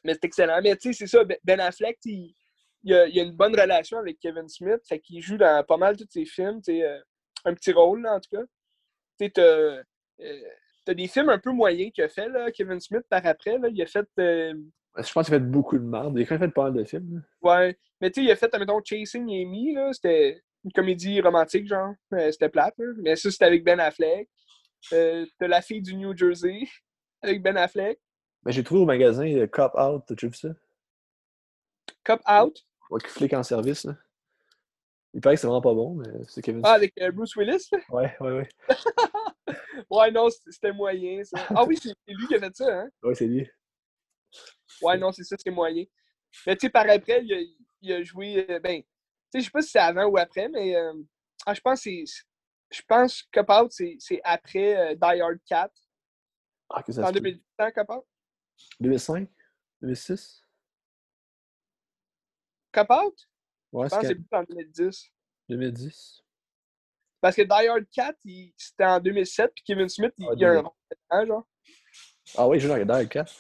Mais 0.03 0.14
c'est 0.14 0.26
excellent. 0.26 0.59
Mais 0.64 0.76
tu 0.78 0.93
sais, 0.93 1.05
c'est 1.05 1.18
ça, 1.18 1.24
Ben 1.43 1.59
Affleck, 1.59 1.99
il, 2.05 2.36
il 2.84 2.93
a, 2.93 3.07
il 3.07 3.19
a 3.19 3.23
une 3.23 3.36
bonne 3.36 3.59
relation 3.59 3.97
avec 3.99 4.19
Kevin 4.19 4.47
Smith, 4.47 4.82
fait 4.88 4.99
qu'il 4.99 5.21
joue 5.21 5.38
dans 5.38 5.63
pas 5.63 5.77
mal 5.77 5.95
tous 5.97 6.07
ses 6.09 6.25
films, 6.25 6.61
euh, 6.69 6.99
un 7.45 7.53
petit 7.53 7.71
rôle, 7.71 8.01
là, 8.01 8.15
en 8.15 8.19
tout 8.19 8.36
cas. 8.36 8.43
Tu 9.19 9.32
t'as 9.32 9.41
euh, 9.43 9.84
t'as 10.86 10.93
des 10.93 11.07
films 11.07 11.29
un 11.29 11.39
peu 11.39 11.51
moyens 11.51 11.91
qu'il 11.93 12.03
a 12.03 12.09
fait, 12.09 12.27
là, 12.27 12.51
Kevin 12.51 12.79
Smith, 12.79 13.03
par 13.09 13.25
après, 13.25 13.57
là. 13.57 13.67
Il 13.71 13.82
a 13.82 13.86
fait... 13.86 14.07
euh, 14.19 14.53
Je 14.97 15.11
pense 15.13 15.25
qu'il 15.27 15.36
a 15.36 15.39
fait 15.39 15.45
beaucoup 15.45 15.77
de 15.77 15.84
merde. 15.84 16.17
Il 16.17 16.23
a 16.23 16.25
quand 16.25 16.39
même 16.39 16.49
fait 16.49 16.53
pas 16.53 16.63
mal 16.63 16.73
de 16.73 16.84
films. 16.84 17.23
là. 17.43 17.49
Ouais. 17.67 17.77
Mais 17.99 18.09
tu 18.09 18.21
sais, 18.21 18.25
il 18.27 18.32
a 18.32 18.36
fait, 18.36 18.51
mettons, 18.57 18.82
Chasing 18.84 19.23
Amy, 19.29 19.73
là. 19.73 19.93
C'était 19.93 20.41
une 20.63 20.71
comédie 20.71 21.21
romantique, 21.21 21.67
genre. 21.67 21.93
C'était 22.32 22.49
plate, 22.49 22.73
là. 22.79 22.93
Mais 22.97 23.15
ça, 23.15 23.29
c'était 23.29 23.45
avec 23.45 23.63
Ben 23.63 23.79
Affleck. 23.79 24.27
T'as 24.89 25.25
La 25.47 25.61
fille 25.61 25.82
du 25.82 25.95
New 25.95 26.15
Jersey 26.17 26.61
avec 27.21 27.43
Ben 27.43 27.57
Affleck. 27.57 27.99
Mais 28.43 28.51
j'ai 28.51 28.63
trouvé 28.63 28.82
au 28.82 28.86
magasin 28.86 29.45
Cop 29.47 29.73
Out, 29.75 30.03
t'as-tu 30.07 30.27
vu 30.29 30.34
ça? 30.34 30.49
Cop 32.03 32.21
Out? 32.27 32.65
Ouais, 32.91 32.99
flic 33.07 33.33
en 33.33 33.41
service, 33.43 33.85
là. 33.85 33.95
Il 35.13 35.19
paraît 35.21 35.35
que 35.35 35.41
c'est 35.41 35.47
vraiment 35.47 35.61
pas 35.61 35.73
bon, 35.73 35.95
mais 35.95 36.07
c'est 36.27 36.41
Kevin 36.41 36.61
Ah, 36.63 36.73
avec 36.73 36.93
euh, 37.01 37.11
Bruce 37.11 37.35
Willis, 37.35 37.67
là. 37.71 37.79
Ouais, 37.89 38.15
ouais, 38.19 38.31
ouais. 38.31 38.49
Ouais, 39.89 40.11
non, 40.11 40.29
c'était 40.29 40.71
moyen, 40.71 41.23
ça. 41.23 41.45
Ah 41.49 41.63
oui, 41.65 41.77
c'est 41.81 41.93
lui 42.07 42.27
qui 42.27 42.35
a 42.35 42.39
fait 42.39 42.55
ça, 42.55 42.81
hein? 42.81 42.89
Ouais, 43.03 43.15
c'est 43.15 43.27
lui. 43.27 43.49
Ouais, 44.81 44.97
non, 44.97 45.11
c'est 45.11 45.23
ça, 45.23 45.35
c'est 45.41 45.51
moyen. 45.51 45.83
Mais 46.47 46.55
tu 46.55 46.67
sais, 46.67 46.69
par 46.69 46.89
après, 46.89 47.23
il 47.23 47.33
a, 47.33 47.37
il 47.81 47.91
a 47.93 48.03
joué. 48.03 48.45
euh, 48.49 48.59
ben, 48.59 48.81
tu 48.81 48.87
sais, 49.33 49.39
je 49.39 49.45
sais 49.45 49.51
pas 49.51 49.61
si 49.61 49.69
c'est 49.71 49.79
avant 49.79 50.05
ou 50.05 50.17
après, 50.17 50.47
mais. 50.49 50.75
euh, 50.75 50.93
ah, 51.45 51.53
je 51.53 51.59
pense 51.61 51.83
que 51.83 51.89
c'est. 51.89 52.03
Je 52.71 52.81
pense 52.87 53.23
que 53.23 53.39
Cop 53.41 53.49
Out, 53.49 53.71
c'est 53.73 54.21
après 54.23 54.95
Die 54.95 55.21
Hard 55.21 55.39
4. 55.45 55.73
Ah, 56.69 56.83
que 56.83 56.93
C'est 56.93 57.01
ça 57.01 57.07
en 57.07 57.09
se 57.09 57.13
peut. 57.13 57.19
2010, 57.19 57.43
hein, 57.59 57.71
Cop 57.71 57.89
Out? 57.89 58.05
2005? 58.79 59.29
2006? 59.81 60.40
Cop 62.72 62.89
Out? 62.89 63.28
Ouais, 63.72 63.86
Je 63.86 63.89
c'est 63.89 63.95
pense 63.95 64.01
que 64.01 64.07
c'est 64.07 64.15
plus 64.15 64.28
en 64.38 64.43
2010. 64.43 65.09
2010. 65.49 66.24
Parce 67.22 67.36
que 67.36 67.41
Die 67.43 67.67
Hard 67.67 67.86
4, 67.91 68.17
il- 68.26 68.53
c'était 68.57 68.86
en 68.86 68.99
2007, 68.99 69.51
puis 69.53 69.63
Kevin 69.63 69.88
Smith, 69.89 70.13
il, 70.17 70.26
Ah, 70.28 70.34
il 70.36 70.41
y 70.41 70.45
a 70.45 70.49
un 70.49 70.53
2000. 70.61 70.67
rôle 71.11 71.28
genre. 71.28 71.47
Ah 72.38 72.47
oui, 72.47 72.59
je 72.59 72.67
joue 72.67 72.84
dans 72.86 72.97
le 72.99 73.05
4. 73.05 73.34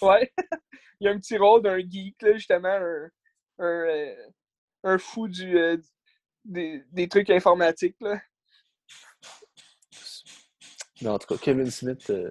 Ouais. 0.00 0.32
il 1.00 1.04
y 1.04 1.08
a 1.08 1.12
un 1.12 1.18
petit 1.18 1.36
rôle 1.36 1.62
d'un 1.62 1.78
geek, 1.78 2.20
là, 2.22 2.32
justement, 2.34 2.68
un, 2.68 3.10
un, 3.58 3.64
euh, 3.88 4.28
un 4.84 4.98
fou 4.98 5.28
du, 5.28 5.58
euh, 5.58 5.76
des, 6.44 6.84
des 6.92 7.08
trucs 7.08 7.30
informatiques, 7.30 7.96
là. 8.00 8.20
Mais 11.02 11.08
en 11.08 11.18
tout 11.18 11.26
cas, 11.34 11.40
Kevin 11.40 11.70
Smith. 11.70 12.08
euh, 12.10 12.30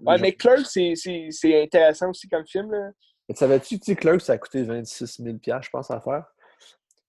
Ouais, 0.00 0.18
mais 0.18 0.34
Clerk, 0.34 0.64
c'est 0.66 1.62
intéressant 1.62 2.10
aussi 2.10 2.28
comme 2.28 2.46
film, 2.46 2.70
là. 2.72 2.90
Mais 3.28 3.34
tu 3.34 3.38
savais-tu, 3.38 3.78
tu 3.78 3.94
sais, 3.94 4.18
ça 4.20 4.32
a 4.32 4.38
coûté 4.38 4.62
26 4.62 5.22
000 5.22 5.36
je 5.44 5.68
pense, 5.70 5.90
à 5.90 6.00
faire. 6.00 6.24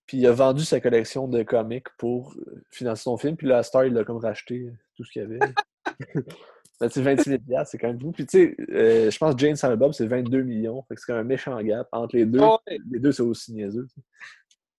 Puis 0.05 0.17
il 0.17 0.27
a 0.27 0.31
vendu 0.31 0.63
sa 0.63 0.79
collection 0.79 1.27
de 1.27 1.43
comics 1.43 1.87
pour 1.97 2.33
euh, 2.35 2.63
financer 2.71 3.03
son 3.03 3.17
film. 3.17 3.37
Puis 3.37 3.47
là, 3.47 3.63
Star, 3.63 3.85
il 3.85 3.97
a 3.97 4.03
comme 4.03 4.17
racheté 4.17 4.59
euh, 4.59 4.71
tout 4.95 5.03
ce 5.03 5.11
qu'il 5.11 5.21
y 5.21 5.25
avait. 5.25 5.39
Mais 6.81 6.89
tu 6.89 6.95
sais, 6.95 7.01
26 7.01 7.29
000 7.29 7.41
c'est 7.65 7.77
quand 7.77 7.87
même 7.87 7.97
beaucoup. 7.97 8.11
Puis 8.11 8.25
tu 8.25 8.37
sais, 8.39 8.55
euh, 8.71 9.09
je 9.09 9.17
pense 9.17 9.35
que 9.35 9.39
Jane 9.39 9.55
Silent 9.55 9.77
Bob, 9.77 9.93
c'est 9.93 10.07
22 10.07 10.41
millions. 10.41 10.83
Fait 10.83 10.95
que 10.95 11.01
c'est 11.01 11.05
comme 11.05 11.19
un 11.19 11.23
méchant 11.23 11.59
gap 11.61 11.87
entre 11.91 12.17
les 12.17 12.25
deux. 12.25 12.39
Ouais. 12.39 12.77
Les 12.91 12.99
deux, 12.99 13.11
c'est 13.11 13.23
aussi 13.23 13.53
niaiseux. 13.53 13.87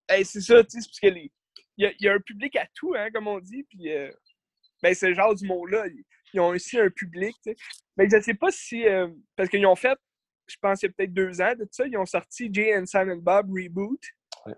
Hey, 0.09 0.25
c'est 0.25 0.41
ça, 0.41 0.63
tu 0.63 0.71
sais, 0.71 0.81
c'est 0.81 0.89
parce 0.89 1.01
que 1.01 1.07
les- 1.19 1.33
il 1.77 1.85
y, 1.85 1.87
a, 1.87 1.93
y 1.99 2.09
a 2.09 2.13
un 2.13 2.21
public 2.21 2.55
à 2.57 2.67
tout, 2.75 2.95
hein, 2.95 3.09
comme 3.13 3.27
on 3.27 3.41
dit, 3.41 3.65
puis 3.65 3.91
euh, 3.91 4.11
ben, 4.83 4.95
ce 4.95 5.13
genre 5.15 5.35
du 5.35 5.47
monde-là, 5.47 5.87
ils, 6.33 6.41
ont 6.41 6.49
aussi 6.49 6.79
un 6.79 6.91
public, 6.91 7.35
tu 7.45 7.53
sais. 7.53 7.57
Mais 7.97 8.09
je 8.11 8.21
sais 8.21 8.35
pas 8.35 8.51
si, 8.51 8.87
euh, 8.87 9.09
parce 9.37 9.49
qu'ils 9.49 9.65
ont 9.67 9.77
fait, 9.77 9.99
je 10.47 10.57
pense 10.61 10.83
il 10.83 10.87
y 10.87 10.89
a 10.89 10.93
peut-être 10.93 11.13
deux 11.13 11.41
ans 11.41 11.53
de 11.53 11.65
tout 11.65 11.71
ça, 11.73 11.87
ils 11.87 11.97
ont 11.97 12.07
sorti 12.07 12.49
Jay 12.53 12.77
and 12.77 12.87
Silent 12.87 13.19
Bob 13.19 13.51
Reboot. 13.51 14.01
Ouais. 14.47 14.55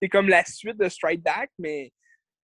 C'est 0.00 0.08
comme 0.08 0.28
la 0.28 0.44
suite 0.44 0.76
de 0.76 0.88
Strike 0.88 1.22
Back, 1.22 1.50
mais 1.58 1.92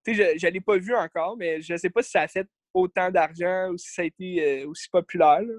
je, 0.07 0.39
je 0.39 0.47
l'ai 0.47 0.61
pas 0.61 0.79
vu 0.79 0.95
encore, 0.95 1.37
mais 1.37 1.61
je 1.61 1.77
sais 1.77 1.91
pas 1.91 2.03
si 2.03 2.11
ça 2.11 2.23
a 2.23 2.29
fait 2.29 2.47
autant 2.73 3.11
d'argent 3.11 3.71
ou 3.71 3.79
si 3.79 3.93
ça 3.93 4.03
a 4.03 4.05
été 4.05 4.63
euh, 4.63 4.69
aussi 4.69 4.89
populaire. 4.89 5.43
là. 5.43 5.55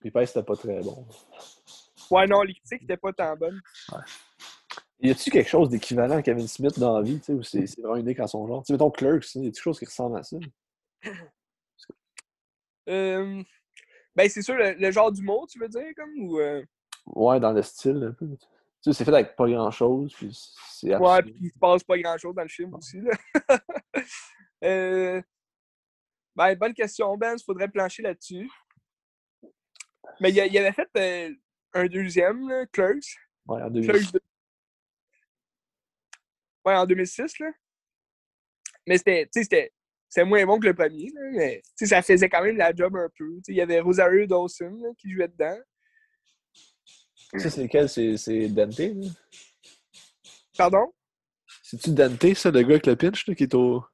Puis 0.00 0.10
pareil, 0.10 0.26
c'était 0.26 0.42
pas 0.42 0.56
très 0.56 0.80
bon. 0.82 1.06
Ouais, 2.10 2.26
non, 2.26 2.42
les 2.42 2.54
critiques 2.54 2.96
pas 2.96 3.12
tant 3.12 3.36
bonnes. 3.36 3.60
Y 5.00 5.10
a-tu 5.10 5.30
quelque 5.30 5.48
chose 5.48 5.68
d'équivalent 5.68 6.16
à 6.16 6.22
Kevin 6.22 6.46
Smith 6.46 6.78
dans 6.78 6.96
la 6.96 7.02
vie, 7.02 7.18
tu 7.18 7.26
sais, 7.26 7.32
où 7.32 7.42
c'est 7.42 7.80
vraiment 7.80 7.96
unique 7.96 8.20
en 8.20 8.26
son 8.26 8.46
genre? 8.46 8.62
Tu 8.62 8.68
sais, 8.68 8.72
mettons 8.74 8.90
Clerks, 8.90 9.34
y 9.34 9.40
a 9.40 9.42
quelque 9.44 9.60
chose 9.60 9.78
qui 9.78 9.84
ressemble 9.84 10.18
à 10.18 10.22
ça? 10.22 10.36
Euh, 12.88 13.42
ben, 14.16 14.28
c'est 14.28 14.42
sûr, 14.42 14.54
le, 14.54 14.72
le 14.72 14.90
genre 14.90 15.10
d'humour, 15.12 15.46
tu 15.46 15.58
veux 15.58 15.68
dire, 15.68 15.86
comme, 15.96 16.18
ou... 16.18 16.38
euh, 16.38 16.64
Ouais, 17.06 17.38
dans 17.40 17.52
le 17.52 17.62
style, 17.62 18.02
un 18.02 18.12
peu. 18.12 18.26
Tu 18.26 18.46
sais, 18.80 18.92
c'est 18.92 19.04
fait 19.04 19.12
avec 19.14 19.36
pas 19.36 19.48
grand-chose, 19.48 20.14
puis 20.14 20.30
c'est 20.70 20.96
Ouais, 20.96 21.22
puis 21.22 21.36
il 21.40 21.50
se 21.50 21.58
passe 21.58 21.82
pas 21.84 21.98
grand-chose 21.98 22.34
dans 22.34 22.42
le 22.42 22.48
film 22.48 22.74
aussi. 22.74 23.00
Là. 23.00 23.12
Euh, 24.62 25.20
Ben, 26.34 26.54
bonne 26.54 26.72
question, 26.72 27.14
Ben. 27.18 27.36
Il 27.38 27.44
faudrait 27.44 27.68
plancher 27.68 28.02
là-dessus. 28.02 28.50
Mais 30.20 30.30
il, 30.30 30.36
il 30.36 30.56
avait 30.58 30.72
fait 30.72 30.88
euh, 30.96 31.34
un 31.74 31.86
deuxième, 31.86 32.48
là, 32.48 32.64
Clerks. 32.72 33.18
Ouais, 33.46 33.60
en 33.62 33.68
2000. 33.68 33.90
Clerks 33.90 34.12
2. 34.12 34.20
Ouais, 36.64 36.76
en 36.76 36.86
2006, 36.86 37.38
là. 37.40 37.50
Mais 38.86 38.96
c'était, 38.96 39.24
tu 39.26 39.30
sais, 39.34 39.42
c'était, 39.42 39.72
c'était 40.14 40.28
moins 40.28 40.46
bon 40.46 40.60
que 40.60 40.66
le 40.68 40.74
premier, 40.74 41.10
là, 41.12 41.22
mais 41.32 41.60
ça 41.74 42.00
faisait 42.00 42.28
quand 42.28 42.40
même 42.40 42.56
la 42.56 42.72
job 42.72 42.94
un 42.94 43.08
peu. 43.18 43.40
Il 43.48 43.56
y 43.56 43.60
avait 43.60 43.80
Rosario 43.80 44.26
Dawson 44.26 44.78
là, 44.80 44.90
qui 44.96 45.10
jouait 45.10 45.26
dedans. 45.26 45.58
Ça, 47.36 47.50
c'est 47.50 47.64
lequel? 47.64 47.88
C'est 47.88 48.16
c'est 48.16 48.48
Dante, 48.48 48.78
là? 48.78 49.10
Pardon? 50.56 50.94
C'est-tu 51.64 51.90
Dante, 51.90 52.32
ça, 52.34 52.52
le 52.52 52.62
gars 52.62 52.74
avec 52.74 52.86
le 52.86 52.94
pinch, 52.94 53.26
là, 53.26 53.34
qui 53.34 53.42
est 53.42 53.54
au... 53.54 53.84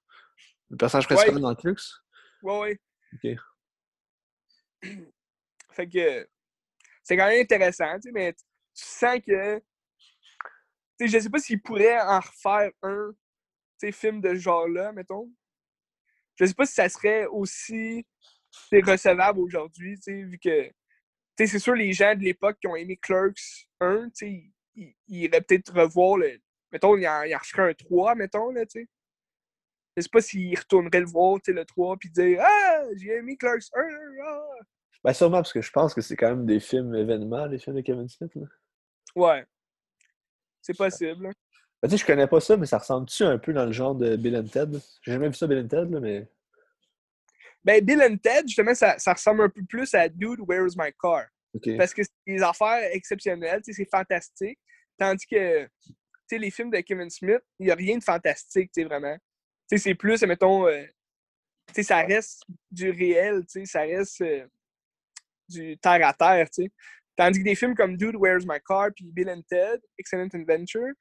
Le 0.68 0.76
personnage 0.76 1.06
principal 1.06 1.36
Ouais. 1.36 1.40
dans 1.40 1.54
Clerks? 1.54 1.80
Ouais, 2.42 2.58
ouais. 2.60 2.80
Ok. 3.14 3.30
Fait 5.72 5.88
que 5.88 6.28
c'est 7.02 7.16
quand 7.16 7.28
même 7.28 7.40
intéressant, 7.40 7.94
tu 7.94 8.02
sais, 8.02 8.12
mais 8.12 8.34
tu 8.34 8.44
sens 8.74 9.18
que. 9.26 9.56
Tu 9.56 9.62
sais, 10.98 11.08
je 11.08 11.18
sais 11.18 11.30
pas 11.30 11.38
s'il 11.38 11.62
pourrait 11.62 11.98
en 11.98 12.20
refaire 12.20 12.70
un 12.82 13.10
tu 13.80 13.86
sais, 13.86 13.92
film 13.92 14.20
de 14.20 14.34
ce 14.34 14.40
genre-là, 14.40 14.92
mettons. 14.92 15.32
Je 16.40 16.46
sais 16.46 16.54
pas 16.54 16.64
si 16.66 16.72
ça 16.74 16.88
serait 16.88 17.26
aussi 17.26 18.06
recevable 18.72 19.38
aujourd'hui, 19.40 19.96
tu 19.96 20.02
sais, 20.02 20.22
vu 20.22 20.38
que. 20.38 20.64
Tu 20.68 20.72
sais, 21.38 21.46
c'est 21.46 21.58
sûr, 21.58 21.74
les 21.74 21.92
gens 21.92 22.14
de 22.14 22.20
l'époque 22.22 22.58
qui 22.60 22.66
ont 22.66 22.76
aimé 22.76 22.96
Clerks 22.96 23.68
1, 23.80 24.06
tu 24.06 24.10
sais, 24.14 24.30
ils, 24.30 24.52
ils- 24.74 24.96
ils 25.08 25.24
iraient 25.24 25.42
peut-être 25.42 25.72
revoir 25.72 26.16
le. 26.16 26.38
Mettons, 26.72 26.96
il 26.96 27.06
en, 27.06 27.22
il 27.22 27.34
en 27.34 27.38
un 27.58 27.74
3, 27.74 28.14
mettons, 28.14 28.50
là, 28.50 28.64
tu 28.66 28.80
sais. 28.80 28.88
Je 29.96 30.02
sais 30.02 30.08
pas 30.10 30.20
s'ils 30.20 30.58
retourneraient 30.58 31.00
le 31.00 31.06
voir, 31.06 31.40
tu 31.42 31.52
sais, 31.52 31.56
le 31.58 31.64
3, 31.64 31.96
puis 31.98 32.10
dire 32.10 32.40
Ah, 32.42 32.84
j'ai 32.96 33.10
aimé 33.16 33.36
Clerks 33.36 33.68
1, 33.74 33.80
ah! 34.24 34.40
Ben, 35.04 35.12
sûrement, 35.12 35.38
parce 35.38 35.52
que 35.52 35.62
je 35.62 35.70
pense 35.70 35.94
que 35.94 36.00
c'est 36.00 36.16
quand 36.16 36.30
même 36.30 36.46
des 36.46 36.60
films 36.60 36.94
événements, 36.94 37.46
les 37.46 37.58
films 37.58 37.76
de 37.76 37.80
Kevin 37.82 38.08
Smith, 38.08 38.34
là. 38.34 38.46
Ouais. 39.14 39.46
C'est 40.62 40.76
possible. 40.76 41.26
hein. 41.26 41.32
Ben, 41.82 41.88
tu 41.88 41.96
sais, 41.96 42.02
je 42.02 42.06
connais 42.06 42.26
pas 42.26 42.40
ça, 42.40 42.56
mais 42.56 42.66
ça 42.66 42.78
ressemble-tu 42.78 43.22
un 43.22 43.38
peu 43.38 43.52
dans 43.52 43.64
le 43.64 43.72
genre 43.72 43.94
de 43.94 44.16
Bill 44.16 44.36
and 44.36 44.48
Ted? 44.48 44.78
J'ai 45.02 45.12
jamais 45.12 45.28
vu 45.28 45.34
ça, 45.34 45.46
Bill 45.46 45.58
and 45.58 45.68
Ted, 45.68 45.90
là, 45.90 46.00
mais... 46.00 46.28
Ben, 47.64 47.82
Bill 47.84 48.02
and 48.02 48.16
Ted, 48.18 48.42
justement, 48.46 48.74
ça, 48.74 48.98
ça 48.98 49.14
ressemble 49.14 49.42
un 49.42 49.48
peu 49.48 49.62
plus 49.64 49.94
à 49.94 50.08
Dude, 50.08 50.40
Where's 50.46 50.76
My 50.76 50.92
Car? 51.00 51.26
Parce 51.76 51.94
que 51.94 52.02
c'est 52.02 52.12
des 52.26 52.42
affaires 52.42 52.88
exceptionnelles, 52.92 53.60
c'est 53.64 53.88
fantastique. 53.90 54.58
Tandis 54.98 55.26
que, 55.26 55.68
les 56.32 56.50
films 56.50 56.70
de 56.70 56.78
Kevin 56.80 57.10
Smith, 57.10 57.40
il 57.58 57.66
n'y 57.66 57.72
a 57.72 57.74
rien 57.74 57.98
de 57.98 58.04
fantastique, 58.04 58.70
tu 58.72 58.82
sais, 58.82 58.84
vraiment. 58.86 59.16
C'est 59.66 59.94
plus, 59.94 60.22
mettons, 60.22 60.68
euh, 60.68 60.84
ça 61.82 62.02
reste 62.02 62.42
du 62.70 62.90
réel, 62.90 63.42
ça 63.64 63.80
reste 63.80 64.20
euh, 64.20 64.46
du 65.48 65.78
terre 65.78 66.06
à 66.06 66.12
terre, 66.12 66.48
tu 66.50 66.64
sais. 66.64 66.70
Tandis 67.16 67.40
que 67.40 67.44
des 67.44 67.54
films 67.54 67.74
comme 67.74 67.96
Dude, 67.96 68.16
Where's 68.16 68.44
My 68.46 68.58
Car? 68.66 68.90
puis 68.94 69.06
Bill 69.12 69.30
and 69.30 69.42
Ted, 69.48 69.80
Excellent 69.98 70.28
Adventure, 70.32 70.92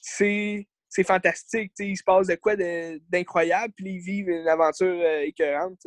c'est 0.00 0.66
c'est 0.90 1.04
fantastique, 1.04 1.72
il 1.80 1.96
se 1.96 2.02
passe 2.02 2.28
de 2.28 2.34
quoi 2.36 2.56
d'incroyable, 2.56 3.74
puis 3.76 3.94
ils 3.96 4.00
vivent 4.00 4.30
une 4.30 4.48
aventure 4.48 4.86
euh, 4.86 5.20
écœurante. 5.20 5.86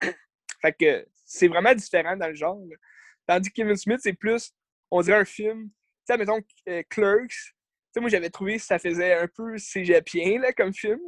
Fait 0.62 0.72
que 0.72 1.06
c'est 1.24 1.48
vraiment 1.48 1.74
différent 1.74 2.16
dans 2.16 2.28
le 2.28 2.34
genre. 2.34 2.60
là. 2.70 2.76
Tandis 3.26 3.48
que 3.50 3.54
Kevin 3.54 3.76
Smith, 3.76 3.98
c'est 4.00 4.12
plus, 4.12 4.52
on 4.90 5.00
dirait 5.02 5.18
un 5.18 5.24
film. 5.24 5.64
Tu 5.68 5.72
sais, 6.06 6.16
mettons, 6.16 6.40
euh, 6.68 6.82
Clerks. 6.88 7.54
Moi, 7.98 8.10
j'avais 8.10 8.30
trouvé 8.30 8.56
que 8.58 8.62
ça 8.62 8.78
faisait 8.78 9.14
un 9.14 9.26
peu 9.26 9.56
cégepien, 9.56 10.38
là, 10.38 10.52
comme 10.52 10.72
film. 10.72 11.00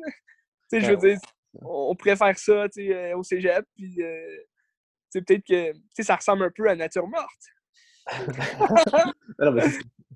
Tu 0.73 0.81
sais, 0.81 0.81
je 0.81 0.87
veux 0.93 0.97
Ouais. 0.97 1.11
dire, 1.11 1.19
on 1.61 1.95
faire 1.97 2.39
ça, 2.39 2.67
euh, 2.79 3.17
au 3.17 3.23
cégep, 3.23 3.65
puis, 3.77 4.03
euh, 4.03 4.39
peut-être 5.13 5.45
que, 5.47 6.03
ça 6.03 6.17
ressemble 6.17 6.45
un 6.45 6.51
peu 6.51 6.69
à 6.69 6.75
Nature 6.75 7.07
morte. 7.07 7.29
Non, 9.39 9.53
mais 9.53 9.63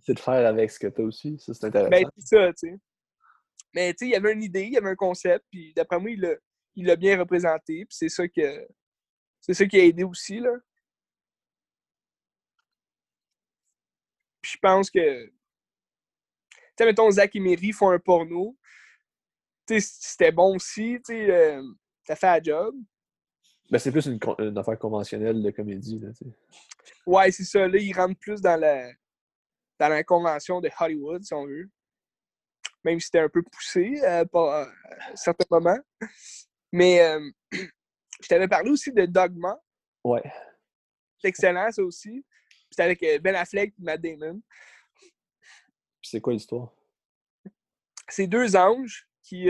c'est- 0.02 0.14
de 0.14 0.20
faire 0.20 0.46
avec 0.46 0.70
ce 0.70 0.78
que 0.78 0.86
t'as 0.88 1.02
aussi, 1.02 1.38
ça, 1.38 1.54
c'est 1.54 1.66
intéressant. 1.66 1.90
Ben, 1.90 2.04
c'est 2.18 2.36
ça, 2.36 2.52
tu 2.52 2.68
sais. 2.68 2.78
Mais, 3.74 3.92
tu 3.94 3.98
sais, 4.00 4.06
il 4.06 4.12
y 4.12 4.16
avait 4.16 4.32
une 4.32 4.42
idée, 4.42 4.64
il 4.64 4.72
y 4.72 4.76
avait 4.76 4.90
un 4.90 4.96
concept, 4.96 5.44
puis 5.50 5.72
d'après 5.74 5.98
moi, 5.98 6.10
il 6.10 6.20
l'a 6.20 6.34
il 6.74 6.86
l'a 6.86 6.96
bien 6.96 7.18
représenté, 7.18 7.84
puis 7.84 7.94
c'est 7.94 8.08
ça 8.08 8.26
que... 8.26 8.66
C'est 9.42 9.52
ça 9.52 9.66
qui 9.66 9.78
a 9.78 9.84
aidé 9.84 10.04
aussi, 10.04 10.38
là. 10.40 10.52
Puis 14.40 14.52
je 14.52 14.58
pense 14.58 14.90
que 14.90 15.30
sais, 16.82 16.86
mettons, 16.86 17.10
Zach 17.10 17.34
et 17.34 17.40
Mary 17.40 17.72
font 17.72 17.90
un 17.90 17.98
porno. 17.98 18.56
Tu 19.66 19.80
sais, 19.80 19.96
c'était 20.00 20.32
bon 20.32 20.56
aussi, 20.56 20.98
tu 21.04 21.14
sais, 21.14 21.30
euh, 21.30 21.62
ça 22.04 22.16
fait 22.16 22.26
la 22.26 22.42
job. 22.42 22.74
Ben, 23.70 23.78
c'est 23.78 23.92
plus 23.92 24.06
une, 24.06 24.18
une, 24.38 24.58
affaire 24.58 24.78
conventionnelle 24.78 25.42
de 25.42 25.50
comédie, 25.50 25.98
là, 25.98 26.08
tu 26.12 26.24
sais. 26.24 26.36
Ouais, 27.06 27.30
c'est 27.30 27.44
ça. 27.44 27.66
Là, 27.68 27.78
ils 27.78 27.92
rentrent 27.92 28.18
plus 28.18 28.40
dans 28.40 28.58
la, 28.58 28.90
dans 29.82 29.88
la 29.88 30.04
convention 30.04 30.60
de 30.60 30.70
Hollywood, 30.78 31.24
si 31.24 31.34
on 31.34 31.44
veut. 31.44 31.68
Même 32.84 33.00
si 33.00 33.06
c'était 33.06 33.18
un 33.18 33.28
peu 33.28 33.42
poussé 33.42 34.00
euh, 34.04 34.24
à 34.32 34.68
certains 35.16 35.44
moments. 35.50 35.78
Mais 36.70 37.00
euh, 37.00 37.28
je 37.52 38.28
t'avais 38.28 38.46
parlé 38.46 38.70
aussi 38.70 38.92
de 38.92 39.06
Dogma. 39.06 39.60
Ouais. 40.04 40.22
C'est 41.18 41.28
excellent, 41.28 41.68
ça 41.72 41.82
aussi. 41.82 42.24
C'était 42.70 42.84
avec 42.84 43.02
euh, 43.02 43.18
Ben 43.18 43.34
Affleck 43.34 43.70
et 43.70 43.82
Matt 43.82 44.00
Damon. 44.00 44.40
c'est 46.00 46.20
quoi 46.20 46.32
l'histoire? 46.32 46.72
C'est 48.08 48.28
deux 48.28 48.54
anges 48.54 49.08
qui, 49.24 49.48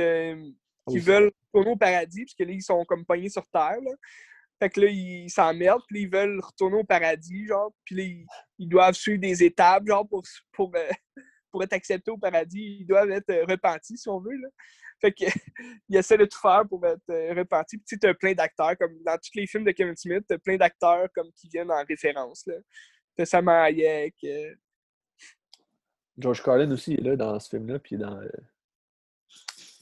qui 0.89 0.99
veulent 0.99 1.31
retourner 1.53 1.73
au 1.73 1.77
paradis, 1.77 2.25
puisque 2.25 2.41
là, 2.41 2.53
ils 2.53 2.63
sont 2.63 2.85
comme 2.87 3.05
pognés 3.05 3.29
sur 3.29 3.47
Terre. 3.49 3.81
Là. 3.83 3.93
Fait 4.63 4.71
que 4.71 4.81
là, 4.81 4.87
ils 4.87 5.29
s'emmerdent, 5.29 5.83
puis 5.89 6.03
ils 6.03 6.09
veulent 6.09 6.39
retourner 6.39 6.77
au 6.77 6.85
paradis, 6.85 7.47
genre, 7.47 7.75
puis 7.85 7.97
là, 7.97 8.25
ils, 8.59 8.69
doivent 8.69 8.95
suivre 8.95 9.21
des 9.21 9.43
étapes, 9.43 9.85
genre, 9.89 10.09
pour, 10.09 10.23
pour, 10.53 10.71
euh, 10.77 10.89
pour 11.51 11.65
être 11.65 11.73
acceptés 11.73 12.13
au 12.13 12.17
paradis. 12.17 12.79
Ils 12.79 12.87
doivent 12.87 13.11
être 13.11 13.29
euh, 13.31 13.45
repentis, 13.45 13.99
si 13.99 14.09
on 14.09 14.21
veut, 14.21 14.37
là. 14.37 14.49
Fait 15.01 15.11
que, 15.11 15.25
ils 15.89 15.97
essaient 15.97 16.17
de 16.17 16.27
tout 16.27 16.39
faire 16.39 16.63
pour 16.69 16.87
être 16.87 17.03
euh, 17.11 17.35
repentis. 17.35 17.77
Puis 17.79 17.99
tu 17.99 18.07
as 18.07 18.15
plein 18.15 18.35
d'acteurs, 18.35 18.79
comme 18.79 18.97
dans 19.05 19.17
tous 19.17 19.35
les 19.35 19.49
films 19.49 19.65
de 19.65 19.73
Kevin 19.73 19.97
Smith, 19.97 20.23
t'as 20.29 20.39
plein 20.39 20.57
d'acteurs 20.57 21.09
comme 21.13 21.33
qui 21.33 21.49
viennent 21.49 21.73
en 21.73 21.85
référence, 21.85 22.47
là. 22.47 22.55
T'as 23.17 23.25
Sam 23.25 23.49
Hayek. 23.49 24.15
George 26.17 26.41
Carlin 26.41 26.71
aussi 26.71 26.95
est 26.95 27.03
là 27.03 27.17
dans 27.17 27.41
ce 27.41 27.49
film-là, 27.49 27.81
puis 27.81 27.97
dans... 27.97 28.21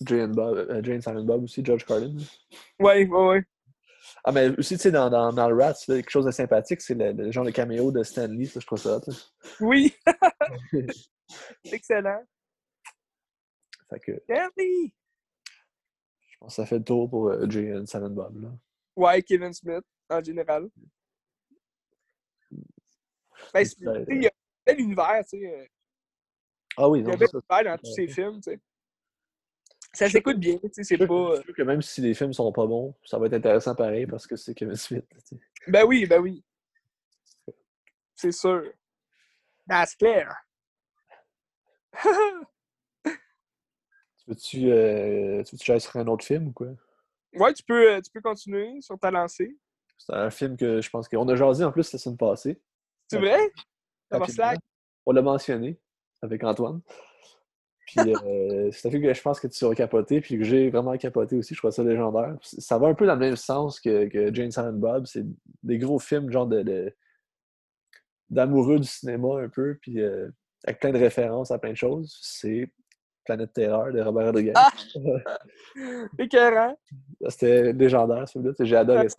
Jane, 0.06 0.32
Bob, 0.32 0.82
Jane 0.82 1.02
Silent 1.02 1.24
Bob 1.24 1.44
aussi, 1.44 1.62
George 1.62 1.84
Carlin. 1.84 2.16
Oui, 2.78 3.04
oui, 3.04 3.06
oui. 3.10 3.40
Ah, 4.24 4.32
mais 4.32 4.48
aussi, 4.58 4.76
tu 4.76 4.82
sais, 4.82 4.90
dans, 4.90 5.08
dans 5.08 5.56
Rats, 5.56 5.74
quelque 5.86 6.10
chose 6.10 6.26
de 6.26 6.30
sympathique, 6.30 6.80
c'est 6.80 6.94
le, 6.94 7.30
genre 7.32 7.44
de 7.44 7.50
caméo 7.50 7.90
de 7.90 8.02
Stanley, 8.02 8.44
ça, 8.44 8.60
je 8.60 8.66
trouve 8.66 8.78
ça. 8.78 9.00
Oui! 9.60 9.94
Excellent. 11.64 12.22
Fait 13.88 14.00
que. 14.00 14.20
Stanley! 14.24 14.92
Je 16.20 16.38
pense 16.38 16.56
que 16.56 16.62
ça 16.62 16.66
fait 16.66 16.78
le 16.78 16.84
tour 16.84 17.08
pour 17.08 17.28
euh, 17.28 17.48
Jay 17.48 17.72
Silent 17.86 18.10
Bob, 18.10 18.42
là. 18.42 18.48
Ouais, 18.96 19.22
Kevin 19.22 19.52
Smith, 19.52 19.84
en 20.08 20.22
général. 20.22 20.68
Ben, 23.54 23.66
il 24.08 24.22
y 24.22 24.26
a 24.26 24.30
un 24.30 24.32
bel 24.66 24.80
univers, 24.80 25.24
tu 25.24 25.40
sais. 25.40 25.46
Euh. 25.46 25.66
Ah 26.76 26.88
oui, 26.88 27.02
non, 27.02 27.12
Il 27.12 27.12
y 27.12 27.12
a 27.12 27.14
un 27.14 27.18
bel 27.18 27.28
univers 27.32 27.64
dans 27.64 27.78
tous 27.78 27.94
ces 27.94 28.08
films, 28.08 28.40
tu 28.40 28.50
sais. 28.50 28.60
Ça 29.92 30.08
s'écoute 30.08 30.38
bien, 30.38 30.56
tu 30.58 30.70
sais, 30.72 30.84
c'est 30.84 30.98
pas... 30.98 31.42
Sûr 31.42 31.54
que 31.54 31.62
même 31.62 31.82
si 31.82 32.00
les 32.00 32.14
films 32.14 32.32
sont 32.32 32.52
pas 32.52 32.66
bons, 32.66 32.94
ça 33.04 33.18
va 33.18 33.26
être 33.26 33.34
intéressant 33.34 33.74
pareil 33.74 34.06
parce 34.06 34.26
que 34.26 34.36
c'est 34.36 34.54
Kevin 34.54 34.76
Smith, 34.76 35.04
tu 35.10 35.18
sais. 35.24 35.40
Ben 35.66 35.84
oui, 35.84 36.06
ben 36.06 36.20
oui. 36.20 36.44
C'est 38.14 38.32
sûr. 38.32 38.62
That's 39.68 39.94
clear. 39.96 40.32
tu 43.04 43.14
veux-tu 44.28 44.70
euh, 44.70 45.42
tu 45.42 45.72
veux 45.72 45.78
sur 45.78 45.96
un 45.96 46.06
autre 46.06 46.24
film 46.24 46.48
ou 46.48 46.52
quoi? 46.52 46.68
Ouais, 47.34 47.52
tu 47.52 47.62
peux, 47.62 47.92
euh, 47.92 48.00
tu 48.00 48.10
peux 48.10 48.20
continuer 48.20 48.80
sur 48.80 48.98
ta 48.98 49.10
lancée. 49.10 49.56
C'est 49.98 50.14
un 50.14 50.30
film 50.30 50.56
que 50.56 50.80
je 50.80 50.90
pense 50.90 51.08
qu'on 51.08 51.28
a 51.28 51.36
jasé 51.36 51.64
en 51.64 51.72
plus 51.72 51.92
la 51.92 51.98
semaine 51.98 52.16
passée. 52.16 52.60
C'est 53.08 53.18
vrai? 53.18 53.52
On 55.06 55.12
l'a 55.12 55.22
mentionné 55.22 55.78
avec 56.22 56.42
Antoine. 56.44 56.80
Puis 57.90 58.14
euh, 58.14 58.70
c'est 58.72 58.86
un 58.86 58.90
film 58.92 59.02
que 59.02 59.12
je 59.12 59.20
pense 59.20 59.40
que 59.40 59.48
tu 59.48 59.64
aurais 59.64 59.74
capoté, 59.74 60.20
puis 60.20 60.38
que 60.38 60.44
j'ai 60.44 60.70
vraiment 60.70 60.96
capoté 60.96 61.36
aussi. 61.36 61.54
Je 61.54 61.58
trouve 61.58 61.72
ça 61.72 61.82
légendaire. 61.82 62.36
Ça 62.42 62.78
va 62.78 62.86
un 62.86 62.94
peu 62.94 63.04
dans 63.04 63.14
le 63.14 63.20
même 63.20 63.36
sens 63.36 63.80
que, 63.80 64.06
que 64.06 64.32
Jane 64.32 64.52
Silent 64.52 64.74
Bob. 64.74 65.06
C'est 65.06 65.24
des 65.64 65.78
gros 65.78 65.98
films, 65.98 66.30
genre 66.30 66.46
de, 66.46 66.94
d'amoureux 68.28 68.78
du 68.78 68.86
cinéma 68.86 69.40
un 69.40 69.48
peu, 69.48 69.76
puis 69.82 70.00
euh, 70.00 70.28
avec 70.64 70.78
plein 70.78 70.92
de 70.92 70.98
références 70.98 71.50
à 71.50 71.58
plein 71.58 71.70
de 71.70 71.76
choses. 71.76 72.16
C'est 72.22 72.70
Planète 73.24 73.52
Terreur 73.54 73.92
de 73.92 74.00
Robert 74.00 74.26
Rodriguez. 74.26 74.52
Ah! 74.54 74.70
Écœurant! 76.18 76.78
C'était 77.28 77.72
légendaire, 77.72 78.28
ce 78.28 78.32
film-là. 78.32 78.52
J'ai 78.60 78.76
adoré 78.76 79.08
ça. 79.08 79.16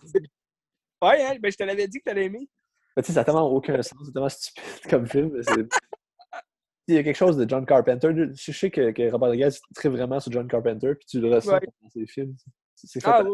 Ouais, 1.02 1.22
hein? 1.22 1.36
ben, 1.42 1.52
je 1.52 1.56
te 1.56 1.64
l'avais 1.64 1.88
dit 1.88 1.98
que 1.98 2.04
tu 2.04 2.10
allais 2.10 2.24
aimer. 2.24 2.48
Mais 2.96 3.02
tu 3.02 3.08
sais, 3.08 3.12
ça 3.12 3.20
n'a 3.20 3.24
tellement 3.24 3.50
aucun 3.50 3.82
sens. 3.82 3.98
C'est 4.04 4.12
tellement 4.12 4.28
stupide 4.30 4.88
comme 4.88 5.06
film. 5.06 5.42
Il 6.88 6.94
y 6.94 6.98
a 6.98 7.02
quelque 7.02 7.16
chose 7.16 7.36
de 7.36 7.48
John 7.48 7.64
Carpenter. 7.64 8.10
Je 8.34 8.52
sais 8.52 8.70
que, 8.70 8.90
que 8.90 9.02
Robert 9.10 9.30
Rodriguez 9.30 9.50
très 9.74 9.88
vraiment 9.88 10.20
sur 10.20 10.32
John 10.32 10.48
Carpenter, 10.48 10.94
puis 10.94 11.06
tu 11.06 11.20
le 11.20 11.34
ressens 11.34 11.58
dans 11.82 11.90
ses 11.90 12.06
films. 12.06 12.36
C'est 12.74 13.00
fait 13.00 13.08
ah, 13.08 13.24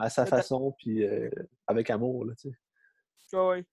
à, 0.00 0.10
sa 0.10 0.26
façon, 0.26 0.74
puis 0.78 1.04
euh, 1.04 1.30
avec 1.66 1.90
amour, 1.90 2.24
là, 2.24 2.34
tu 2.34 2.50
sais. 2.50 3.36
oui. 3.38 3.64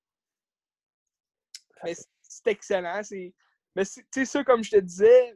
Mais 1.84 1.96
c'est 2.22 2.48
excellent. 2.48 3.02
Mais 3.76 3.86
tu 3.86 4.04
sais, 4.14 4.26
ça, 4.26 4.44
comme 4.44 4.64
je 4.64 4.72
te 4.72 4.80
disais, 4.80 5.36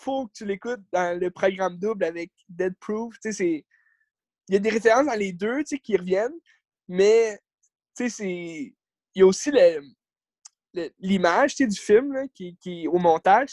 faut 0.00 0.26
que 0.26 0.32
tu 0.34 0.44
l'écoutes 0.44 0.82
dans 0.92 1.18
le 1.18 1.30
programme 1.30 1.78
double 1.78 2.04
avec 2.04 2.30
Dead 2.48 2.74
Proof. 2.78 3.14
Tu 3.22 3.32
sais, 3.32 3.64
il 4.48 4.54
y 4.54 4.56
a 4.56 4.60
des 4.60 4.70
références 4.70 5.06
dans 5.06 5.18
les 5.18 5.32
deux, 5.32 5.58
tu 5.58 5.76
sais, 5.76 5.78
qui 5.78 5.96
reviennent, 5.96 6.38
mais 6.86 7.38
tu 7.96 8.04
sais, 8.04 8.10
c'est... 8.10 8.74
Il 9.14 9.20
y 9.20 9.22
a 9.22 9.26
aussi 9.26 9.50
le 9.50 9.80
l'image 10.98 11.56
du 11.56 11.76
film 11.76 12.12
là, 12.12 12.26
qui, 12.34 12.56
qui, 12.56 12.86
au 12.88 12.98
montage, 12.98 13.50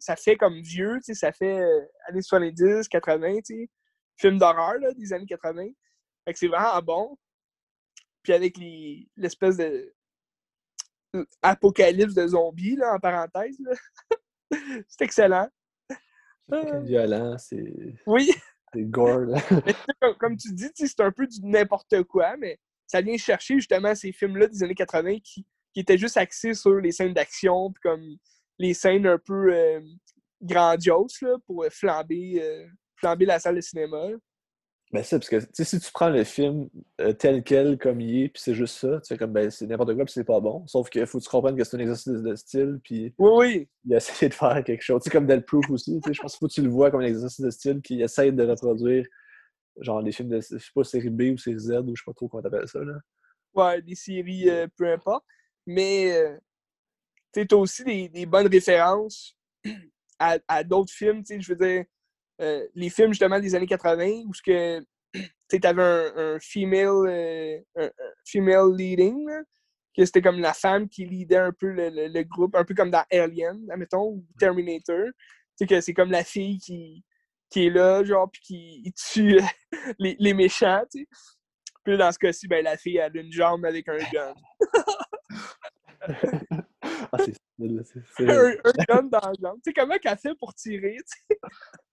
ça 0.00 0.16
fait 0.16 0.36
comme 0.36 0.60
vieux, 0.60 0.98
ça 1.02 1.32
fait 1.32 1.60
euh, 1.60 1.80
années 2.08 2.22
70, 2.22 2.88
80, 2.88 3.38
film 4.16 4.38
d'horreur 4.38 4.74
des 4.96 5.12
années 5.12 5.26
80. 5.26 5.68
Fait 6.24 6.32
que 6.32 6.38
c'est 6.38 6.48
vraiment 6.48 6.82
bon. 6.82 7.18
Puis 8.22 8.32
avec 8.32 8.56
l'espèce 9.16 9.56
de 9.56 9.94
apocalypse 11.42 12.14
de 12.14 12.26
zombies, 12.28 12.76
là, 12.76 12.94
en 12.94 12.98
parenthèse. 12.98 13.58
c'est 14.88 15.04
excellent. 15.04 15.48
C'est 16.48 16.82
violent, 16.82 17.38
c'est. 17.38 17.94
Oui. 18.06 18.30
C'est 18.72 18.84
gore, 18.84 19.20
là. 19.20 19.40
comme, 20.00 20.16
comme, 20.18 20.36
tu 20.36 20.52
dis, 20.52 20.70
c'est 20.74 21.00
un 21.00 21.10
peu 21.10 21.26
du 21.26 21.40
n'importe 21.42 22.02
quoi, 22.04 22.36
mais 22.36 22.58
ça 22.86 23.00
vient 23.00 23.16
chercher 23.16 23.54
justement 23.54 23.94
ces 23.94 24.12
films-là 24.12 24.46
des 24.46 24.62
années 24.62 24.74
80 24.74 25.18
qui, 25.24 25.46
qui 25.72 25.80
était 25.80 25.98
juste 25.98 26.16
axé 26.16 26.54
sur 26.54 26.76
les 26.76 26.92
scènes 26.92 27.14
d'action, 27.14 27.72
puis 27.72 27.80
comme 27.82 28.16
les 28.60 28.74
scènes 28.74 29.06
un 29.06 29.18
peu 29.18 29.52
euh, 29.52 29.80
grandioses 30.42 31.20
là, 31.22 31.36
pour 31.46 31.64
euh, 31.64 31.70
flamber, 31.70 32.40
euh, 32.42 32.66
flamber 32.96 33.24
la 33.24 33.38
salle 33.38 33.56
de 33.56 33.60
cinéma. 33.60 34.08
Ben 34.92 35.04
ça, 35.04 35.20
parce 35.20 35.28
que 35.28 35.38
si 35.62 35.78
tu 35.78 35.92
prends 35.92 36.08
le 36.08 36.24
film 36.24 36.68
tel 37.20 37.44
quel, 37.44 37.78
comme 37.78 38.00
il 38.00 38.24
est, 38.24 38.28
puis 38.28 38.42
c'est 38.42 38.54
juste 38.54 38.76
ça, 38.76 39.00
tu 39.00 39.06
fais 39.06 39.16
comme 39.16 39.32
ben 39.32 39.48
c'est 39.48 39.68
n'importe 39.68 39.94
quoi, 39.94 40.04
puis 40.04 40.12
c'est 40.12 40.24
pas 40.24 40.40
bon. 40.40 40.66
Sauf 40.66 40.90
qu'il 40.90 41.06
faut 41.06 41.18
que 41.18 41.22
tu 41.22 41.30
comprennes 41.30 41.56
que 41.56 41.62
c'est 41.62 41.76
un 41.76 41.80
exercice 41.80 42.08
de 42.08 42.34
style, 42.34 42.80
puis 42.82 43.14
oui, 43.16 43.30
oui. 43.36 43.68
il 43.84 43.94
a 43.94 43.98
essayé 43.98 44.28
de 44.28 44.34
faire 44.34 44.64
quelque 44.64 44.82
chose. 44.82 45.00
Tu 45.00 45.04
sais, 45.04 45.10
comme 45.16 45.28
Dead 45.28 45.46
Proof 45.46 45.70
aussi, 45.70 46.00
je 46.04 46.20
pense 46.20 46.32
qu'il 46.32 46.38
faut 46.40 46.48
que 46.48 46.52
tu 46.52 46.62
le 46.62 46.70
vois 46.70 46.90
comme 46.90 47.02
un 47.02 47.06
exercice 47.06 47.40
de 47.40 47.50
style, 47.50 47.80
qui 47.82 48.02
essaie 48.02 48.32
de 48.32 48.42
reproduire 48.44 49.06
genre 49.78 50.02
les 50.02 50.10
films 50.10 50.30
de, 50.30 50.40
je 50.40 50.58
sais 50.58 50.70
pas, 50.74 50.82
série 50.82 51.08
B 51.08 51.22
ou 51.34 51.38
série 51.38 51.60
Z, 51.60 51.70
ou 51.86 51.94
je 51.94 52.02
sais 52.02 52.04
pas 52.04 52.12
trop 52.12 52.26
comment 52.26 52.42
t'appelles 52.42 52.66
ça, 52.66 52.80
là. 52.80 52.94
Ouais, 53.54 53.80
des 53.82 53.94
séries, 53.94 54.48
peu 54.76 54.92
importe. 54.92 55.24
Mais 55.66 56.12
euh, 56.12 56.36
tu 57.32 57.46
as 57.50 57.56
aussi 57.56 57.84
des, 57.84 58.26
bonnes 58.26 58.48
références 58.48 59.36
à, 60.18 60.64
d'autres 60.64 60.92
films. 60.92 61.22
Je 61.26 61.54
veux 61.54 61.66
dire, 61.66 61.84
euh, 62.40 62.66
les 62.74 62.90
films 62.90 63.12
justement 63.12 63.38
des 63.38 63.54
années 63.54 63.66
80 63.66 64.22
où 64.26 64.32
tu 64.44 64.52
avais 64.52 66.12
un, 66.16 66.38
female, 66.40 67.06
euh, 67.06 67.60
un, 67.76 67.90
female 68.24 68.74
leading, 68.76 69.28
que 69.96 70.04
c'était 70.04 70.22
comme 70.22 70.40
la 70.40 70.54
femme 70.54 70.88
qui 70.88 71.04
leadait 71.04 71.36
un 71.36 71.52
peu 71.52 71.72
le, 71.72 72.22
groupe, 72.22 72.54
un 72.54 72.64
peu 72.64 72.74
comme 72.74 72.90
dans 72.90 73.04
Alien, 73.10 73.66
admettons, 73.70 74.08
ou 74.08 74.26
Terminator. 74.38 75.08
Tu 75.58 75.66
que 75.66 75.80
c'est 75.80 75.92
comme 75.92 76.10
la 76.10 76.24
fille 76.24 76.58
qui, 76.58 77.04
qui 77.50 77.66
est 77.66 77.70
là, 77.70 78.02
genre, 78.02 78.30
puis 78.30 78.40
qui 78.42 78.92
tue 78.94 79.40
les, 79.98 80.16
les 80.18 80.32
méchants, 80.32 80.82
tu 80.90 81.00
sais. 81.00 81.08
Puis 81.84 81.96
dans 81.96 82.12
ce 82.12 82.18
cas-ci, 82.18 82.46
ben, 82.46 82.62
la 82.62 82.76
fille 82.76 83.00
a 83.00 83.08
une 83.12 83.32
jambe 83.32 83.64
avec 83.64 83.88
un 83.88 83.98
gun. 84.12 84.34
ah, 87.12 87.18
c'est 87.18 87.34
un, 88.28 88.48
un 88.64 88.84
gun 88.88 89.02
dans 89.04 89.20
la 89.20 89.32
jambe. 89.40 89.58
Tu 89.62 89.70
sais 89.70 89.72
comment 89.74 89.98
qu'elle 89.98 90.18
fait 90.18 90.34
pour 90.34 90.54
tirer, 90.54 90.96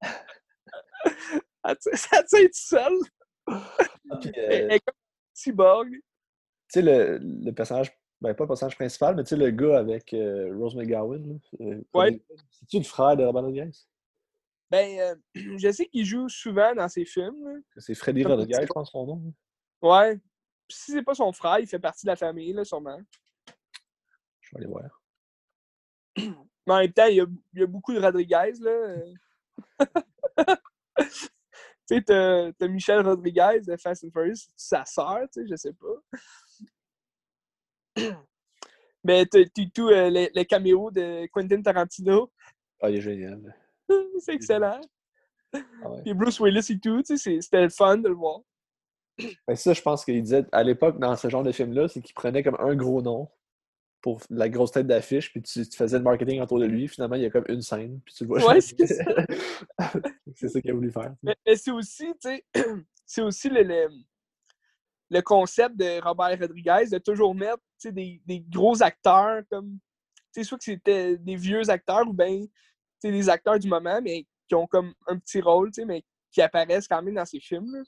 ça 1.94 2.24
tient 2.24 2.46
tout 2.46 2.50
seul. 2.54 2.94
Ah, 3.48 3.78
puis, 4.22 4.32
Elle 4.36 4.72
est 4.72 4.76
euh, 4.76 4.80
comme 4.86 4.96
cyborg. 5.34 5.90
Tu 5.92 6.02
sais, 6.70 6.82
le, 6.82 7.20
le 7.22 7.52
personnage 7.52 7.92
ben, 8.20 8.34
pas 8.34 8.46
le 8.46 8.48
personnage 8.48 8.76
principal, 8.76 9.16
mais 9.16 9.24
tu 9.24 9.30
sais, 9.30 9.36
le 9.36 9.52
gars 9.52 9.78
avec 9.78 10.12
euh, 10.14 10.52
Rose 10.58 10.76
McGowan. 10.76 11.40
Euh, 11.62 11.84
ouais. 11.94 12.20
C'est-tu 12.50 12.78
le 12.80 12.84
frère 12.84 13.16
de 13.16 13.24
Robert 13.24 13.44
Rodriguez? 13.44 13.72
Ben, 14.72 15.18
je 15.36 15.72
sais 15.72 15.86
qu'il 15.86 16.04
joue 16.04 16.28
souvent 16.28 16.74
dans 16.74 16.88
ses 16.88 17.06
films. 17.06 17.64
C'est 17.78 17.94
Freddy 17.94 18.24
Rodriguez, 18.24 18.58
je 18.62 18.74
pense 18.74 18.92
son 18.92 19.06
nom. 19.06 19.34
Ouais. 19.82 20.20
Si 20.70 20.92
c'est 20.92 21.04
pas 21.04 21.14
son 21.14 21.32
frère, 21.32 21.60
il 21.60 21.68
fait 21.68 21.80
partie 21.80 22.06
de 22.06 22.12
la 22.12 22.16
famille, 22.16 22.54
là, 22.54 22.66
sûrement. 22.66 23.00
Je 24.48 24.56
vais 24.56 24.64
aller 24.64 24.72
voir. 24.72 25.02
Mais 26.66 26.74
en 26.74 26.80
même 26.80 26.94
temps, 26.94 27.06
il 27.06 27.16
y 27.16 27.22
a, 27.22 27.26
il 27.54 27.60
y 27.60 27.64
a 27.64 27.68
beaucoup 27.68 27.94
de 27.94 28.00
Rodriguez, 28.00 28.54
là. 28.62 28.98
tu 31.00 31.06
sais, 31.86 32.02
t'as 32.02 32.52
t'as 32.54 32.68
Michel 32.68 33.06
Rodriguez 33.06 33.62
de 33.66 33.78
Fast 33.78 34.04
and 34.04 34.12
Furious, 34.12 34.48
sa 34.56 34.86
sœur, 34.86 35.22
tu 35.34 35.42
sais, 35.42 35.48
je 35.50 35.56
sais 35.56 35.74
pas. 35.74 35.96
Mais 39.04 39.26
t'as 39.26 39.44
tout 39.74 39.88
euh, 39.90 40.10
le, 40.10 40.30
le 40.34 40.44
caméo 40.44 40.92
de 40.92 41.28
Quentin 41.28 41.62
Tarantino. 41.62 42.32
Ah, 42.82 42.90
il 42.90 42.98
est 42.98 43.02
génial. 43.02 43.56
c'est 44.20 44.34
excellent. 44.34 44.82
Ah 45.54 45.90
ouais. 45.90 46.02
Puis 46.04 46.14
Bruce 46.14 46.40
Willis 46.40 46.68
et 46.70 46.80
tout, 46.80 47.02
tu 47.04 47.18
sais, 47.18 47.42
c'était 47.42 47.64
le 47.64 47.70
fun 47.70 47.98
de 47.98 48.10
le 48.10 48.16
voir. 48.16 48.42
Ben, 49.48 49.56
ça, 49.56 49.74
je 49.74 49.82
pense 49.82 50.06
qu'il 50.06 50.22
disait 50.22 50.46
à 50.52 50.64
l'époque, 50.64 51.00
dans 51.00 51.16
ce 51.16 51.30
genre 51.30 51.44
de 51.44 51.52
film-là, 51.52 51.88
c'est 51.88 52.02
qu'il 52.02 52.14
prenait 52.14 52.44
comme 52.44 52.58
un 52.60 52.76
gros 52.76 53.02
nom 53.02 53.30
pour 54.02 54.22
la 54.30 54.50
grosse 54.50 54.72
tête 54.72 54.88
d'affiche, 54.88 55.32
puis 55.32 55.42
tu, 55.42 55.68
tu 55.68 55.78
faisais 55.78 55.98
le 55.98 56.04
marketing 56.04 56.42
autour 56.42 56.60
de 56.60 56.66
lui. 56.66 56.88
Finalement, 56.88 57.16
il 57.16 57.24
y 57.24 57.26
a 57.26 57.30
comme 57.30 57.46
une 57.50 57.62
scène, 57.62 58.00
puis 58.06 58.14
tu 58.14 58.24
le 58.24 58.28
vois 58.28 58.46
Ouais, 58.46 58.62
c'est 58.62 58.86
ça. 58.86 59.04
c'est 60.36 60.50
ça 60.50 60.62
qu'il 60.62 60.72
a 60.72 60.74
voulu 60.74 60.92
faire. 60.92 61.14
Mais, 61.24 61.36
mais 61.46 61.56
c'est 61.56 61.72
aussi, 61.72 62.06
tu 62.22 62.30
sais, 62.30 62.46
c'est 63.06 63.22
aussi 63.22 63.50
le, 63.50 63.64
le, 63.64 63.88
le 65.10 65.22
concept 65.22 65.76
de 65.78 66.02
Robert 66.02 66.38
Rodriguez 66.40 66.86
de 66.92 66.98
toujours 67.00 67.34
mettre, 67.34 67.62
des, 67.86 68.22
des 68.26 68.40
gros 68.42 68.82
acteurs 68.82 69.42
comme, 69.50 69.80
tu 70.34 70.42
sais, 70.42 70.44
soit 70.44 70.58
que 70.58 70.64
c'était 70.64 71.18
des 71.18 71.36
vieux 71.36 71.70
acteurs 71.70 72.08
ou 72.08 72.14
bien, 72.14 72.46
des 73.04 73.30
acteurs 73.30 73.60
du 73.60 73.68
moment, 73.68 74.00
mais 74.02 74.26
qui 74.48 74.56
ont 74.56 74.68
comme 74.68 74.94
un 75.08 75.18
petit 75.18 75.42
rôle, 75.42 75.72
tu 75.72 75.82
sais, 75.82 75.86
mais 75.86 76.04
qui 76.32 76.42
apparaissent 76.42 76.88
quand 76.88 77.02
même 77.02 77.16
dans 77.16 77.26
ces 77.26 77.40
films. 77.40 77.84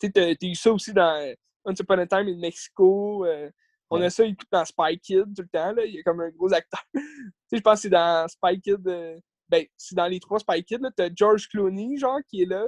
Tu 0.00 0.10
t'as 0.12 0.34
eu 0.40 0.54
ça 0.54 0.72
aussi 0.72 0.92
dans 0.92 1.34
Once 1.64 1.78
Upon 1.80 1.98
a 1.98 2.06
Time 2.06 2.28
in 2.28 2.38
Mexico. 2.38 3.24
euh, 3.26 3.50
on 3.90 4.00
a 4.00 4.10
ça 4.10 4.24
tout 4.24 4.46
dans 4.50 4.64
Spy 4.64 4.98
Kid 5.00 5.34
tout 5.34 5.42
le 5.42 5.48
temps, 5.48 5.72
là. 5.72 5.84
Il 5.84 5.94
y 5.94 5.98
a 5.98 6.02
comme 6.02 6.20
un 6.20 6.30
gros 6.30 6.52
acteur. 6.52 6.82
tu 6.94 7.00
sais, 7.48 7.56
je 7.56 7.60
pense 7.60 7.74
que 7.74 7.82
c'est 7.82 7.90
dans 7.90 8.26
Spy 8.28 8.60
Kid... 8.60 8.86
euh, 8.86 9.18
ben, 9.48 9.66
c'est 9.76 9.96
dans 9.96 10.06
les 10.06 10.20
trois 10.20 10.38
Spy 10.38 10.62
Kids, 10.64 10.78
là. 10.80 10.90
T'as 10.94 11.10
George 11.14 11.48
Clooney, 11.48 11.96
genre, 11.98 12.20
qui 12.28 12.42
est 12.42 12.46
là. 12.46 12.66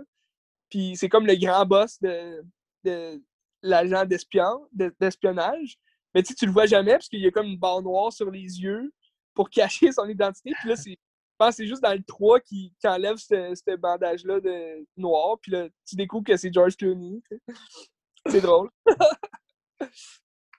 Puis 0.68 0.97
c'est 0.97 1.09
comme 1.09 1.27
le 1.27 1.37
grand 1.37 1.64
boss 1.64 2.01
de, 2.01 2.43
de 2.85 3.23
l'agent 3.62 4.05
d'espion, 4.05 4.66
de- 4.73 4.95
d'espionnage. 4.99 5.77
Mais 6.14 6.23
tu 6.23 6.29
sais, 6.31 6.35
tu 6.35 6.47
le 6.47 6.53
vois 6.53 6.66
jamais 6.66 6.93
parce 6.93 7.09
qu'il 7.09 7.20
y 7.20 7.27
a 7.27 7.31
comme 7.31 7.47
une 7.47 7.59
barre 7.59 7.83
noire 7.83 8.12
sur 8.12 8.31
les 8.31 8.61
yeux 8.61 8.93
pour 9.35 9.49
cacher 9.51 9.93
son 9.93 10.09
identité. 10.09 10.53
Puis 10.61 10.68
là, 10.70 10.77
c'est, 10.77 10.91
je 10.93 10.97
pense 11.39 11.51
que 11.51 11.55
c'est 11.57 11.66
juste 11.68 11.83
dans 11.83 11.95
le 11.95 12.03
3 12.03 12.41
qui, 12.41 12.75
qui 12.79 12.89
enlève 12.89 13.16
ce, 13.16 13.55
ce 13.55 13.77
bandage-là 13.77 14.41
de 14.41 14.87
noir. 14.97 15.39
Puis 15.41 15.53
là, 15.53 15.68
tu 15.87 15.97
découvres 15.97 16.25
que 16.25 16.37
c'est 16.37 16.53
George 16.53 16.77
Clooney. 16.77 17.23
tu. 17.31 17.41
C'est 18.29 18.41
drôle. 18.41 18.70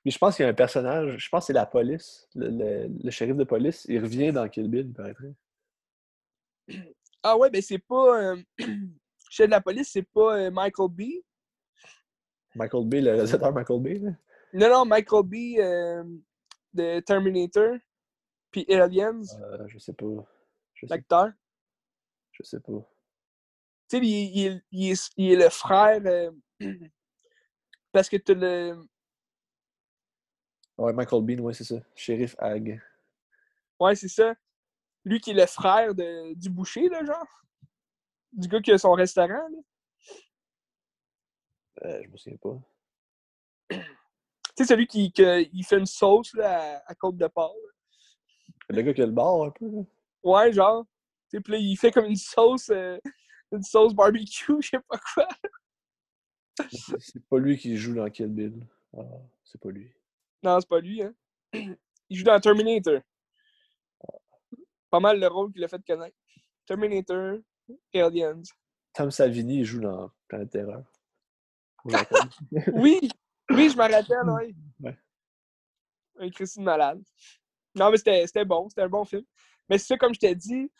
Mais 0.05 0.11
je 0.11 0.17
pense 0.17 0.35
qu'il 0.35 0.43
y 0.43 0.45
a 0.45 0.51
un 0.51 0.53
personnage, 0.53 1.17
je 1.17 1.29
pense 1.29 1.43
que 1.43 1.47
c'est 1.47 1.53
la 1.53 1.65
police, 1.65 2.27
le, 2.35 2.49
le- 2.49 2.89
le 3.03 3.11
shérif 3.11 3.35
de 3.37 3.43
police, 3.45 3.85
il 3.87 3.99
revient 4.01 4.31
dans 4.33 4.47
Kill 4.49 4.67
Bill, 4.67 4.87
il 4.87 4.93
paraîtrait. 4.93 5.33
Ah 7.21 7.37
ouais, 7.37 7.49
ben 7.49 7.61
c'est 7.61 7.79
pas. 7.79 8.21
euh, 8.33 8.37
chef 9.29 9.45
de 9.47 9.51
la 9.51 9.61
police, 9.61 9.89
c'est 9.91 10.03
pas 10.03 10.37
euh, 10.37 10.51
Michael 10.51 10.89
B? 10.89 11.01
Michael 12.55 12.85
Bay, 12.87 13.01
le 13.01 13.11
réalisateur 13.11 13.51
Michael 13.53 14.03
là? 14.03 14.11
Non, 14.53 14.69
non, 14.69 14.85
Michael 14.85 15.23
B. 15.23 15.33
euh, 15.57 16.03
de 16.73 16.99
Terminator. 16.99 17.77
Puis 18.51 18.65
Aliens, 18.71 19.21
Euh, 19.41 19.67
je 19.67 19.79
sais 19.79 19.93
pas. 19.93 20.05
Je 20.75 20.85
sais, 20.85 20.93
l'acteur. 20.93 21.31
je 22.31 22.43
sais 22.43 22.59
pas. 22.59 22.87
Tu 23.89 23.97
sais, 23.97 23.99
il, 24.03 24.61
il- 24.71 24.95
il 25.17 25.31
est 25.31 25.35
le 25.43 25.49
frère. 25.49 26.01
euh, 26.05 26.31
parce 27.91 28.09
que 28.09 28.17
tu 28.17 28.35
le. 28.35 28.75
Ouais, 30.77 30.93
Michael 30.93 31.21
Bean, 31.23 31.39
ouais, 31.43 31.53
c'est 31.53 31.63
ça. 31.63 31.75
Shérif 31.95 32.35
Hag. 32.39 32.81
Ouais, 33.79 33.95
c'est 33.95 34.07
ça. 34.07 34.33
Lui 35.05 35.19
qui 35.19 35.31
est 35.31 35.35
le 35.35 35.45
frère 35.45 35.93
de, 35.93 36.33
du 36.33 36.49
boucher, 36.49 36.89
là, 36.89 37.03
genre. 37.05 37.27
Du 38.31 38.47
gars 38.47 38.61
qui 38.61 38.71
a 38.71 38.77
son 38.77 38.93
restaurant, 38.93 39.27
là. 39.49 39.57
Euh, 41.85 42.01
je 42.03 42.09
me 42.09 42.17
souviens 42.17 42.37
pas. 42.37 42.59
Tu 43.69 43.77
sais, 44.57 44.65
celui 44.65 44.87
qui, 44.87 45.11
que- 45.11 45.41
il 45.51 45.63
fait 45.65 45.77
une 45.79 45.85
sauce, 45.85 46.33
là, 46.35 46.77
à, 46.85 46.91
à 46.91 46.95
côte 46.95 47.17
de 47.17 47.27
porc. 47.27 47.55
là. 47.55 47.71
Le 48.69 48.81
gars 48.81 48.93
qui 48.93 49.01
a 49.01 49.05
le 49.05 49.11
bar, 49.11 49.43
un 49.43 49.49
peu, 49.51 49.67
là. 49.69 49.81
Ouais, 50.23 50.53
genre. 50.53 50.85
Tu 51.29 51.37
sais, 51.37 51.41
puis 51.41 51.53
là, 51.53 51.59
il 51.59 51.75
fait 51.77 51.91
comme 51.91 52.05
une 52.05 52.15
sauce. 52.15 52.69
euh, 52.69 52.97
une 53.51 53.63
sauce 53.63 53.93
barbecue, 53.93 54.55
je 54.61 54.69
sais 54.69 54.79
pas 54.79 54.97
quoi. 55.13 55.27
C'est 56.71 56.99
c'est 56.99 57.23
pas 57.27 57.37
lui 57.39 57.57
qui 57.57 57.75
joue 57.77 57.95
dans 57.95 58.09
Kill 58.09 58.27
Bill. 58.27 58.65
Ah, 58.95 59.01
c'est 59.43 59.59
pas 59.59 59.69
lui. 59.69 59.91
Non, 60.43 60.59
c'est 60.59 60.67
pas 60.69 60.79
lui, 60.79 61.01
hein. 61.01 61.13
Il 62.09 62.17
joue 62.17 62.25
dans 62.25 62.39
Terminator. 62.39 62.99
Pas 64.89 64.99
mal 64.99 65.19
le 65.19 65.27
rôle 65.27 65.51
qu'il 65.51 65.63
a 65.63 65.67
fait 65.67 65.83
connaître. 65.85 66.15
Terminator, 66.65 67.39
Aliens. 67.95 68.41
Tom 68.93 69.09
Savini, 69.09 69.59
il 69.59 69.65
joue 69.65 69.81
dans 69.81 70.11
Planète 70.27 70.51
Terreur. 70.51 70.83
Oui! 72.73 73.09
Oui, 73.49 73.69
je 73.69 73.75
me 73.75 73.81
rappelle, 73.81 74.29
oui. 74.29 74.55
Ouais. 74.79 74.97
Un 76.19 76.29
Christine 76.29 76.63
malade. 76.63 77.03
Non, 77.75 77.89
mais 77.91 77.97
c'était 77.97 78.45
bon, 78.45 78.69
c'était 78.69 78.83
un 78.83 78.89
bon 78.89 79.03
film. 79.03 79.23
Mais 79.69 79.77
c'est 79.77 79.87
ça, 79.87 79.97
comme 79.97 80.13
je 80.13 80.19
t'ai 80.19 80.35
dit, 80.35 80.71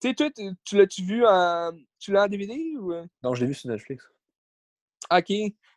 tu 0.00 0.08
sais, 0.08 0.14
toi, 0.14 0.30
tu, 0.30 0.50
tu 0.64 0.76
l'as-tu 0.76 1.02
vu 1.02 1.26
en. 1.26 1.72
Tu 1.98 2.12
l'as 2.12 2.24
en 2.24 2.28
DVD 2.28 2.76
ou? 2.76 2.92
non, 3.22 3.34
je 3.34 3.40
l'ai 3.40 3.48
vu 3.48 3.54
sur 3.54 3.70
Netflix. 3.70 4.08
Ok. 5.12 5.30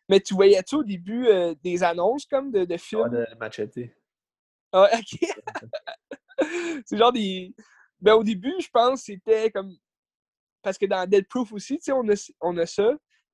Mais 0.10 0.20
tu 0.20 0.34
voyais-tu 0.34 0.76
au 0.76 0.84
début 0.84 1.28
euh, 1.28 1.56
des 1.64 1.84
annonces 1.84 2.26
comme 2.26 2.52
de, 2.52 2.66
de 2.66 2.78
films? 2.78 3.04
Ouais, 3.04 3.10
de 3.10 3.36
Machete. 3.40 3.92
Ah, 4.74 4.90
ok. 4.94 5.30
c'est 6.86 6.98
genre 6.98 7.12
des. 7.12 7.54
Ben, 8.00 8.14
au 8.16 8.24
début, 8.24 8.54
je 8.60 8.68
pense 8.72 9.00
que 9.02 9.06
c'était 9.14 9.52
comme. 9.52 9.76
Parce 10.62 10.78
que 10.78 10.86
dans 10.86 11.08
Dead 11.08 11.28
Proof 11.28 11.54
aussi, 11.54 11.78
tu 11.78 11.84
sais, 11.86 11.92
on 11.92 12.08
a, 12.10 12.32
on 12.42 12.58
a 12.58 12.66
ça. 12.66 12.92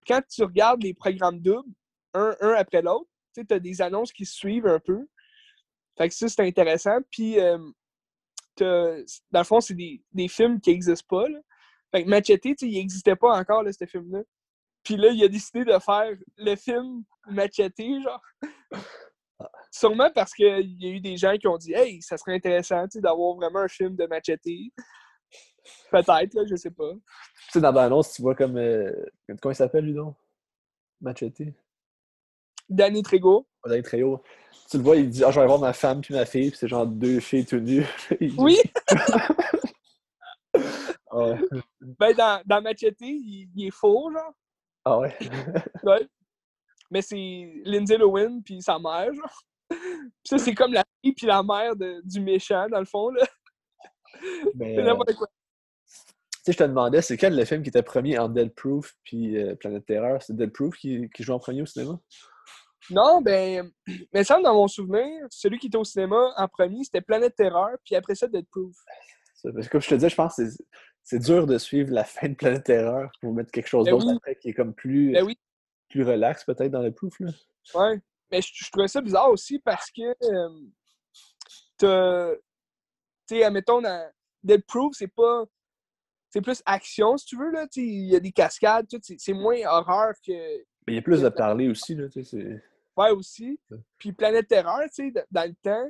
Quand 0.07 0.21
tu 0.29 0.43
regardes 0.43 0.81
les 0.83 0.93
programmes 0.93 1.39
doubles, 1.41 1.69
un, 2.13 2.35
un 2.41 2.53
après 2.53 2.81
l'autre, 2.81 3.09
tu 3.33 3.41
sais, 3.41 3.45
t'as 3.45 3.59
des 3.59 3.81
annonces 3.81 4.13
qui 4.13 4.25
se 4.25 4.35
suivent 4.35 4.67
un 4.67 4.79
peu. 4.79 5.05
Fait 5.97 6.07
que 6.07 6.15
ça, 6.15 6.29
c'est 6.29 6.41
intéressant. 6.41 6.99
Puis, 7.11 7.39
euh, 7.39 7.57
t'as- 8.55 8.97
dans 9.31 9.39
le 9.39 9.45
fond, 9.45 9.59
c'est 9.59 9.73
des, 9.73 10.01
des 10.13 10.27
films 10.27 10.61
qui 10.61 10.69
n'existent 10.69 11.05
pas. 11.09 11.27
Là. 11.27 11.39
Fait 11.91 12.03
que 12.03 12.09
Machete, 12.09 12.41
tu 12.41 12.55
sais, 12.59 12.67
il 12.67 12.77
n'existait 12.77 13.15
pas 13.15 13.37
encore, 13.37 13.63
là, 13.63 13.71
ce 13.73 13.85
film-là. 13.85 14.21
Puis 14.87 14.95
là, 14.95 15.09
il 15.09 15.21
a 15.21 15.27
décidé 15.27 15.65
de 15.65 15.77
faire 15.79 16.15
le 16.37 16.55
film 16.55 17.03
Machete, 17.29 17.75
genre. 18.01 18.21
Sûrement 19.69 20.09
parce 20.15 20.33
qu'il 20.33 20.81
y 20.81 20.87
a 20.87 20.91
eu 20.91 21.01
des 21.01 21.17
gens 21.17 21.35
qui 21.37 21.45
ont 21.45 21.57
dit 21.57 21.73
Hey, 21.73 22.01
ça 22.01 22.17
serait 22.17 22.35
intéressant 22.35 22.85
d'avoir 22.95 23.35
vraiment 23.35 23.59
un 23.59 23.67
film 23.67 23.97
de 23.97 24.05
Machete. 24.05 24.39
Peut-être, 25.91 26.33
là, 26.33 26.43
je 26.49 26.55
sais 26.55 26.71
pas. 26.71 26.93
Tu 26.93 27.01
sais, 27.51 27.59
dans 27.59 27.73
l'annonce, 27.73 28.13
tu 28.13 28.21
vois 28.21 28.33
comme. 28.33 28.55
euh, 28.57 28.89
Comment 29.41 29.51
il 29.51 29.55
s'appelle, 29.55 29.83
lui, 29.83 29.93
non 29.93 30.15
Machete. 31.01 31.53
Danny 32.69 33.03
Trejo. 33.03 33.45
Alain 33.65 33.81
Trejo. 33.81 34.23
Tu 34.71 34.77
le 34.77 34.83
vois, 34.83 34.95
il 34.95 35.09
dit 35.09 35.21
Ah, 35.25 35.31
je 35.31 35.35
vais 35.35 35.41
aller 35.41 35.49
voir 35.49 35.59
ma 35.59 35.73
femme 35.73 35.99
puis 35.99 36.13
ma 36.13 36.25
fille, 36.25 36.49
puis 36.51 36.59
c'est 36.59 36.69
genre 36.69 36.87
deux 36.87 37.19
filles 37.19 37.45
tout 37.45 37.59
nues. 37.59 37.85
Oui, 38.37 38.57
ben 41.81 42.13
dans, 42.15 42.41
dans 42.45 42.61
Machete, 42.61 43.01
il, 43.01 43.49
il 43.53 43.67
est 43.67 43.71
faux, 43.71 44.09
genre. 44.13 44.33
Ah 44.87 44.99
ouais. 44.99 45.15
Ouais. 45.83 46.07
Mais 46.89 47.01
c'est 47.01 47.53
Lindsay 47.65 47.97
Lohan 47.97 48.39
puis 48.43 48.61
sa 48.61 48.79
mère, 48.79 49.13
genre. 49.13 49.43
Puis 49.69 49.79
ça, 50.23 50.37
c'est 50.37 50.55
comme 50.55 50.71
la 50.71 50.83
fille 51.03 51.13
puis 51.13 51.27
la 51.27 51.43
mère 51.43 51.75
de- 51.75 52.01
du 52.05 52.21
méchant, 52.21 52.67
dans 52.69 52.79
le 52.79 52.85
fond, 52.85 53.09
là. 53.09 53.25
Mais, 54.55 54.79
euh, 54.79 54.95
quoi. 54.95 55.27
tu 55.27 55.93
sais, 56.43 56.53
je 56.53 56.57
te 56.57 56.63
demandais, 56.63 57.01
c'est 57.01 57.17
quel 57.17 57.35
le 57.35 57.43
film 57.43 57.61
qui 57.61 57.69
était 57.69 57.83
premier 57.83 58.17
en 58.17 58.29
Dead 58.29 58.53
Proof 58.55 58.93
puis 59.03 59.37
euh, 59.37 59.55
Planète 59.55 59.85
Terreur? 59.85 60.23
C'est 60.23 60.35
Dead 60.35 60.51
Proof 60.51 60.75
qui, 60.77 61.09
qui 61.13 61.23
joue 61.23 61.33
en 61.33 61.39
premier 61.39 61.61
au 61.61 61.65
cinéma? 61.65 61.99
Non, 62.89 63.21
ben, 63.21 63.69
mais 64.13 64.23
ça, 64.23 64.39
dans 64.41 64.53
mon 64.53 64.67
souvenir, 64.69 65.05
celui 65.29 65.59
qui 65.59 65.67
était 65.67 65.77
au 65.77 65.83
cinéma 65.83 66.33
en 66.37 66.47
premier, 66.47 66.85
c'était 66.85 67.01
Planète 67.01 67.35
Terreur, 67.35 67.71
puis 67.83 67.95
après 67.95 68.15
ça, 68.15 68.27
Dead 68.27 68.45
Proof. 68.49 68.73
Ça, 69.35 69.51
parce 69.53 69.67
que 69.67 69.71
comme 69.73 69.81
je 69.81 69.89
te 69.89 69.95
disais, 69.95 70.09
je 70.09 70.15
pense 70.15 70.37
que 70.37 70.43
c'est- 71.09 71.19
dur 71.19 71.47
de 71.47 71.57
suivre 71.57 71.91
la 71.93 72.03
fin 72.03 72.29
de 72.29 72.35
Planète 72.35 72.63
Terreur 72.65 73.11
pour 73.21 73.33
mettre 73.33 73.51
quelque 73.51 73.67
chose 73.67 73.85
Ben 73.85 73.91
d'autre 73.91 74.07
oui. 74.07 74.15
après 74.17 74.35
qui 74.35 74.49
est 74.49 74.53
comme 74.53 74.73
plus, 74.73 75.11
Ben 75.13 75.23
oui, 75.23 75.37
plus 75.89 76.03
relax 76.03 76.43
peut-être 76.43 76.71
dans 76.71 76.81
le 76.81 76.91
Proof. 76.91 77.19
Là. 77.19 77.31
Ouais. 77.75 77.99
Mais 78.31 78.41
je, 78.41 78.51
je 78.53 78.69
trouvais 78.71 78.87
ça 78.87 79.01
bizarre 79.01 79.29
aussi 79.29 79.59
parce 79.59 79.89
que 79.91 80.01
euh, 80.23 80.49
t'as. 81.77 82.35
Tu 83.27 83.35
sais, 83.35 83.43
admettons, 83.43 83.81
dans 83.81 84.09
Dead 84.43 84.63
Proof, 84.65 84.95
c'est 84.97 85.07
pas. 85.07 85.45
C'est 86.29 86.41
plus 86.41 86.61
action, 86.65 87.15
si 87.17 87.25
tu 87.25 87.37
veux, 87.37 87.51
là. 87.51 87.65
Il 87.77 88.09
y 88.09 88.15
a 88.15 88.19
des 88.19 88.31
cascades, 88.31 88.87
tout. 88.89 88.99
c'est- 89.01 89.33
moins 89.33 89.57
horreur 89.65 90.13
que. 90.25 90.31
Mais 90.85 90.93
il 90.93 90.95
y 90.95 90.99
a 90.99 91.01
plus 91.01 91.21
de 91.21 91.29
parler 91.29 91.67
aussi. 91.69 91.95
Là, 91.95 92.07
tu 92.09 92.23
sais, 92.23 92.37
c'est- 92.37 92.63
Ouais, 92.97 93.11
aussi. 93.11 93.59
Puis 93.97 94.11
Planète 94.11 94.47
Terreur, 94.47 94.81
tu 94.93 95.11
sais, 95.11 95.25
dans 95.31 95.47
le 95.47 95.55
temps, 95.61 95.89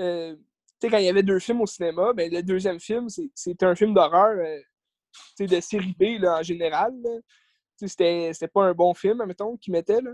euh, 0.00 0.34
sais, 0.80 0.90
quand 0.90 0.98
il 0.98 1.04
y 1.04 1.08
avait 1.08 1.22
deux 1.22 1.38
films 1.38 1.60
au 1.60 1.66
cinéma, 1.66 2.12
ben, 2.12 2.32
le 2.32 2.42
deuxième 2.42 2.80
film, 2.80 3.08
c'était 3.34 3.66
un 3.66 3.74
film 3.74 3.94
d'horreur, 3.94 4.38
euh, 4.38 5.46
de 5.46 5.60
série 5.60 5.94
B, 5.98 6.20
là, 6.20 6.38
en 6.38 6.42
général. 6.42 6.92
C'était 7.76 8.48
pas 8.52 8.64
un 8.64 8.74
bon 8.74 8.94
film, 8.94 9.20
admettons, 9.20 9.56
qu'ils 9.56 9.72
mettaient, 9.72 10.00
là. 10.00 10.12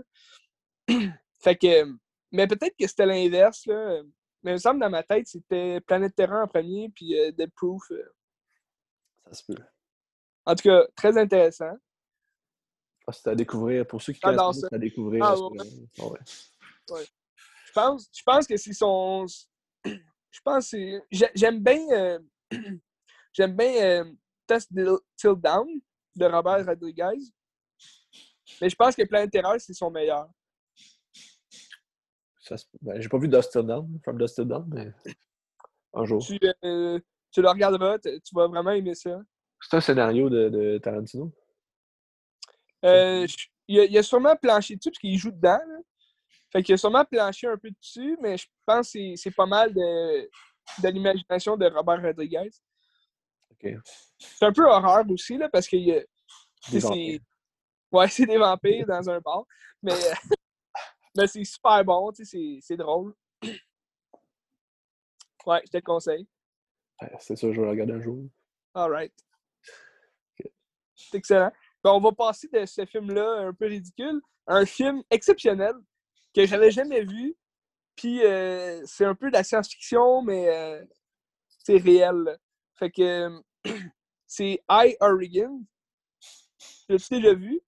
fait 1.43 1.55
que... 1.55 1.85
Mais 2.31 2.47
peut-être 2.47 2.75
que 2.77 2.87
c'était 2.87 3.05
l'inverse. 3.05 3.63
Mais 3.67 4.51
il 4.51 4.53
me 4.53 4.57
semble 4.57 4.79
dans 4.79 4.89
ma 4.89 5.03
tête, 5.03 5.27
c'était 5.27 5.81
Planète 5.81 6.15
Terrain 6.15 6.43
en 6.43 6.47
premier, 6.47 6.89
puis 6.89 7.17
euh, 7.19 7.31
Dead 7.31 7.51
Proof. 7.55 7.89
euh. 7.91 8.13
Ça 9.25 9.33
se 9.33 9.43
peut. 9.43 9.61
En 10.45 10.53
tout 10.53 10.63
cas, 10.69 10.85
très 10.95 11.17
intéressant. 11.17 11.73
Ah, 13.07 13.11
c'est 13.11 13.29
à 13.29 13.35
découvrir. 13.35 13.85
Pour 13.87 14.01
ceux 14.01 14.13
qui 14.13 14.19
connaissent 14.19 14.59
c'est 14.59 14.75
à 14.75 14.77
découvrir. 14.77 15.23
Ah, 15.23 15.35
ouais. 15.39 16.19
ouais. 16.91 17.05
Je 17.65 17.71
pense, 17.73 18.09
je 18.15 18.23
pense 18.23 18.47
que 18.47 18.57
c'est 18.57 18.73
son. 18.73 19.25
Je 20.35 20.41
pense 20.43 20.71
que 20.71 21.01
J'aime 21.33 21.63
bien. 21.63 21.79
euh, 21.91 22.19
J'aime 23.33 23.55
bien 23.55 23.73
euh, 23.83 24.13
Test 24.45 24.69
Till 24.73 24.97
Till 25.15 25.35
Down 25.37 25.67
de 26.15 26.25
Robert 26.25 26.65
Rodriguez. 26.65 27.31
Mais 28.61 28.69
je 28.69 28.75
pense 28.75 28.95
que 28.95 29.03
Planète 29.03 29.31
Terreur, 29.31 29.55
c'est 29.59 29.73
son 29.73 29.89
meilleur. 29.89 30.27
Ben, 32.81 33.01
J'ai 33.01 33.09
pas 33.09 33.17
vu 33.17 33.27
Dustin 33.29 33.63
Down, 33.63 33.99
From 34.03 34.17
Dustin 34.17 34.43
Down, 34.45 34.65
mais 34.67 34.91
un 35.93 36.05
jour. 36.05 36.23
Tu, 36.25 36.37
euh, 36.63 36.99
tu 37.31 37.41
le 37.41 37.49
regarderas, 37.49 37.97
tu 37.99 38.19
vas 38.33 38.47
vraiment 38.47 38.71
aimer 38.71 38.93
ça. 38.93 39.21
C'est 39.61 39.77
un 39.77 39.81
scénario 39.81 40.29
de, 40.29 40.49
de 40.49 40.77
Tarantino? 40.77 41.33
Il, 42.83 43.27
il 43.67 43.97
a 43.97 44.03
sûrement 44.03 44.35
planché 44.35 44.75
dessus 44.75 44.91
parce 44.91 44.99
qu'il 44.99 45.17
joue 45.17 45.31
dedans. 45.31 45.59
là. 45.65 45.79
Fait 46.55 46.63
qu'il 46.63 46.73
a 46.75 46.77
sûrement 46.77 47.03
planché 47.03 47.47
un 47.47 47.57
peu 47.57 47.69
dessus, 47.69 48.17
mais 48.21 48.37
je 48.37 48.47
pense 48.65 48.93
que 48.93 49.15
c'est- 49.17 49.31
pas 49.31 49.45
mal 49.45 49.73
de, 49.73 50.21
de 50.81 50.87
l'imagination 50.87 51.57
de 51.57 51.65
Robert 51.65 52.01
Rodriguez. 52.01 52.49
C'est 53.59 54.45
un 54.45 54.53
peu 54.53 54.63
horreur 54.65 55.03
aussi, 55.09 55.37
là, 55.37 55.49
parce 55.49 55.67
que 55.67 55.75
c'est. 56.61 57.19
Ouais, 57.91 58.07
c'est 58.07 58.25
des 58.25 58.37
vampires 58.37 58.85
dans 58.87 59.09
un 59.09 59.19
bar. 59.19 59.43
Mais, 59.83 59.91
mais 61.17 61.27
c'est 61.27 61.43
super 61.43 61.83
bon, 61.83 62.09
c'est- 62.13 62.77
drôle. 62.77 63.13
Ouais, 65.45 65.61
je 65.65 65.71
te 65.71 65.77
le 65.77 65.81
conseille. 65.81 66.25
Ouais, 67.01 67.11
C'est 67.19 67.35
ça, 67.35 67.51
je 67.51 67.59
vais 67.59 67.65
le 67.65 67.71
regarder 67.71 67.93
un 67.93 68.01
jour. 68.01 68.29
Alright. 68.73 69.13
C'est 70.95 71.17
excellent. 71.17 71.51
Ben, 71.83 71.91
on 71.91 71.99
va 71.99 72.13
passer 72.13 72.47
de 72.47 72.65
ce 72.65 72.85
film-là 72.85 73.47
un 73.47 73.53
peu 73.53 73.65
ridicule 73.65 74.21
à 74.47 74.55
un 74.55 74.65
film 74.65 75.03
exceptionnel 75.09 75.73
que 76.35 76.45
j'avais 76.45 76.71
jamais 76.71 77.03
vu. 77.03 77.35
Puis 77.95 78.23
euh, 78.23 78.81
c'est 78.85 79.05
un 79.05 79.15
peu 79.15 79.27
de 79.27 79.33
la 79.33 79.43
science-fiction, 79.43 80.21
mais 80.21 80.49
euh, 80.49 80.83
c'est 81.63 81.77
réel. 81.77 82.37
Fait 82.77 82.91
que 82.91 83.29
c'est 84.27 84.61
I, 84.69 84.95
Oregon. 84.99 85.63
L'as-tu 86.89 87.15
déjà 87.15 87.33
vu? 87.33 87.61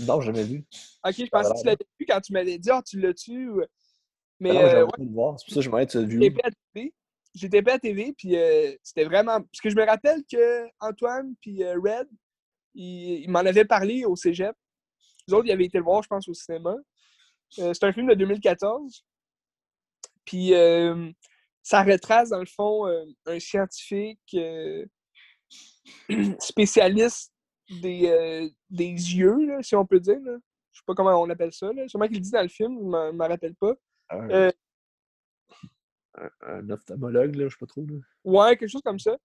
Non, 0.00 0.20
j'ai 0.20 0.26
jamais 0.26 0.44
vu. 0.44 0.66
Ok, 1.04 1.14
je 1.16 1.26
pensais 1.26 1.52
que 1.52 1.60
tu 1.60 1.66
l'avais 1.66 1.86
vu 1.98 2.06
quand 2.06 2.20
tu 2.20 2.32
m'avais 2.32 2.58
dit, 2.58 2.70
ah, 2.70 2.82
tu 2.86 3.00
l'as-tu? 3.00 3.50
Mais 4.38 4.50
Ah 4.50 4.54
non, 4.54 4.60
euh, 4.60 4.84
ouais, 4.84 4.90
pas 4.90 5.02
le 5.02 5.10
voir. 5.10 5.38
C'est 5.38 5.44
pour 5.46 5.54
ça 5.54 5.60
que 5.60 5.64
je 5.64 5.70
m'arrête 5.70 5.94
le 5.94 6.08
j'ai 6.10 6.16
view. 6.16 6.30
tapé 7.50 7.70
à 7.70 7.78
TV. 7.78 8.14
Puis 8.16 8.36
euh, 8.36 8.74
c'était 8.82 9.04
vraiment. 9.04 9.40
Parce 9.40 9.60
que 9.62 9.70
je 9.70 9.76
me 9.76 9.84
rappelle 9.84 10.22
que 10.30 10.68
Antoine 10.80 11.34
puis 11.40 11.64
Red, 11.64 12.08
ils, 12.74 13.22
ils 13.22 13.30
m'en 13.30 13.40
avaient 13.40 13.64
parlé 13.64 14.04
au 14.04 14.16
cégep. 14.16 14.54
Les 15.26 15.34
autres, 15.34 15.46
ils 15.46 15.52
avaient 15.52 15.66
été 15.66 15.78
le 15.78 15.84
voir, 15.84 16.02
je 16.02 16.08
pense, 16.08 16.28
au 16.28 16.34
cinéma. 16.34 16.74
Euh, 17.58 17.72
c'est 17.74 17.84
un 17.84 17.92
film 17.92 18.06
de 18.08 18.14
2014. 18.14 19.04
Puis 20.24 20.54
euh, 20.54 21.10
ça 21.62 21.82
retrace, 21.82 22.30
dans 22.30 22.38
le 22.40 22.46
fond, 22.46 22.86
euh, 22.86 23.04
un 23.26 23.40
scientifique 23.40 24.36
spécialiste 26.38 27.32
des, 27.82 28.50
des 28.68 28.86
yeux, 28.90 29.46
là, 29.46 29.62
si 29.62 29.74
on 29.76 29.86
peut 29.86 30.00
dire. 30.00 30.20
Là. 30.20 30.36
Je 30.72 30.78
sais 30.78 30.84
pas 30.86 30.94
comment 30.94 31.20
on 31.20 31.30
appelle 31.30 31.52
ça. 31.52 31.72
Là. 31.72 31.86
Sûrement 31.88 32.06
qu'il 32.06 32.16
le 32.16 32.20
dit 32.22 32.30
dans 32.30 32.42
le 32.42 32.48
film, 32.48 32.78
je 32.78 32.84
ne 32.84 33.12
me 33.12 33.28
rappelle 33.28 33.54
pas. 33.56 33.74
Un, 34.10 34.48
un- 34.48 34.52
un 36.42 36.68
ophtalmologue, 36.70 37.34
là, 37.36 37.44
je 37.48 37.50
sais 37.50 37.58
pas 37.60 37.66
trop. 37.66 37.86
Là. 37.86 37.96
Ouais, 38.24 38.56
quelque 38.56 38.68
chose 38.70 38.82
comme 38.82 38.98
ça. 38.98 39.16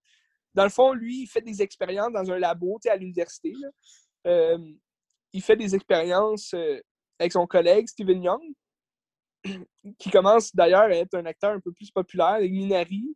Dans 0.53 0.63
le 0.63 0.69
fond, 0.69 0.93
lui, 0.93 1.23
il 1.23 1.27
fait 1.27 1.41
des 1.41 1.61
expériences 1.61 2.13
dans 2.13 2.31
un 2.31 2.39
labo, 2.39 2.77
tu 2.81 2.83
sais, 2.87 2.89
à 2.89 2.95
l'université. 2.95 3.53
Euh, 4.27 4.57
il 5.33 5.41
fait 5.41 5.57
des 5.57 5.75
expériences 5.75 6.53
euh, 6.53 6.79
avec 7.19 7.31
son 7.31 7.47
collègue 7.47 7.87
Steven 7.87 8.21
Young, 8.23 8.41
qui 9.99 10.09
commence 10.09 10.55
d'ailleurs 10.55 10.81
à 10.81 10.95
être 10.95 11.15
un 11.15 11.25
acteur 11.25 11.51
un 11.51 11.59
peu 11.59 11.71
plus 11.71 11.91
populaire, 11.91 12.27
avec 12.35 12.51
Minari. 12.51 13.15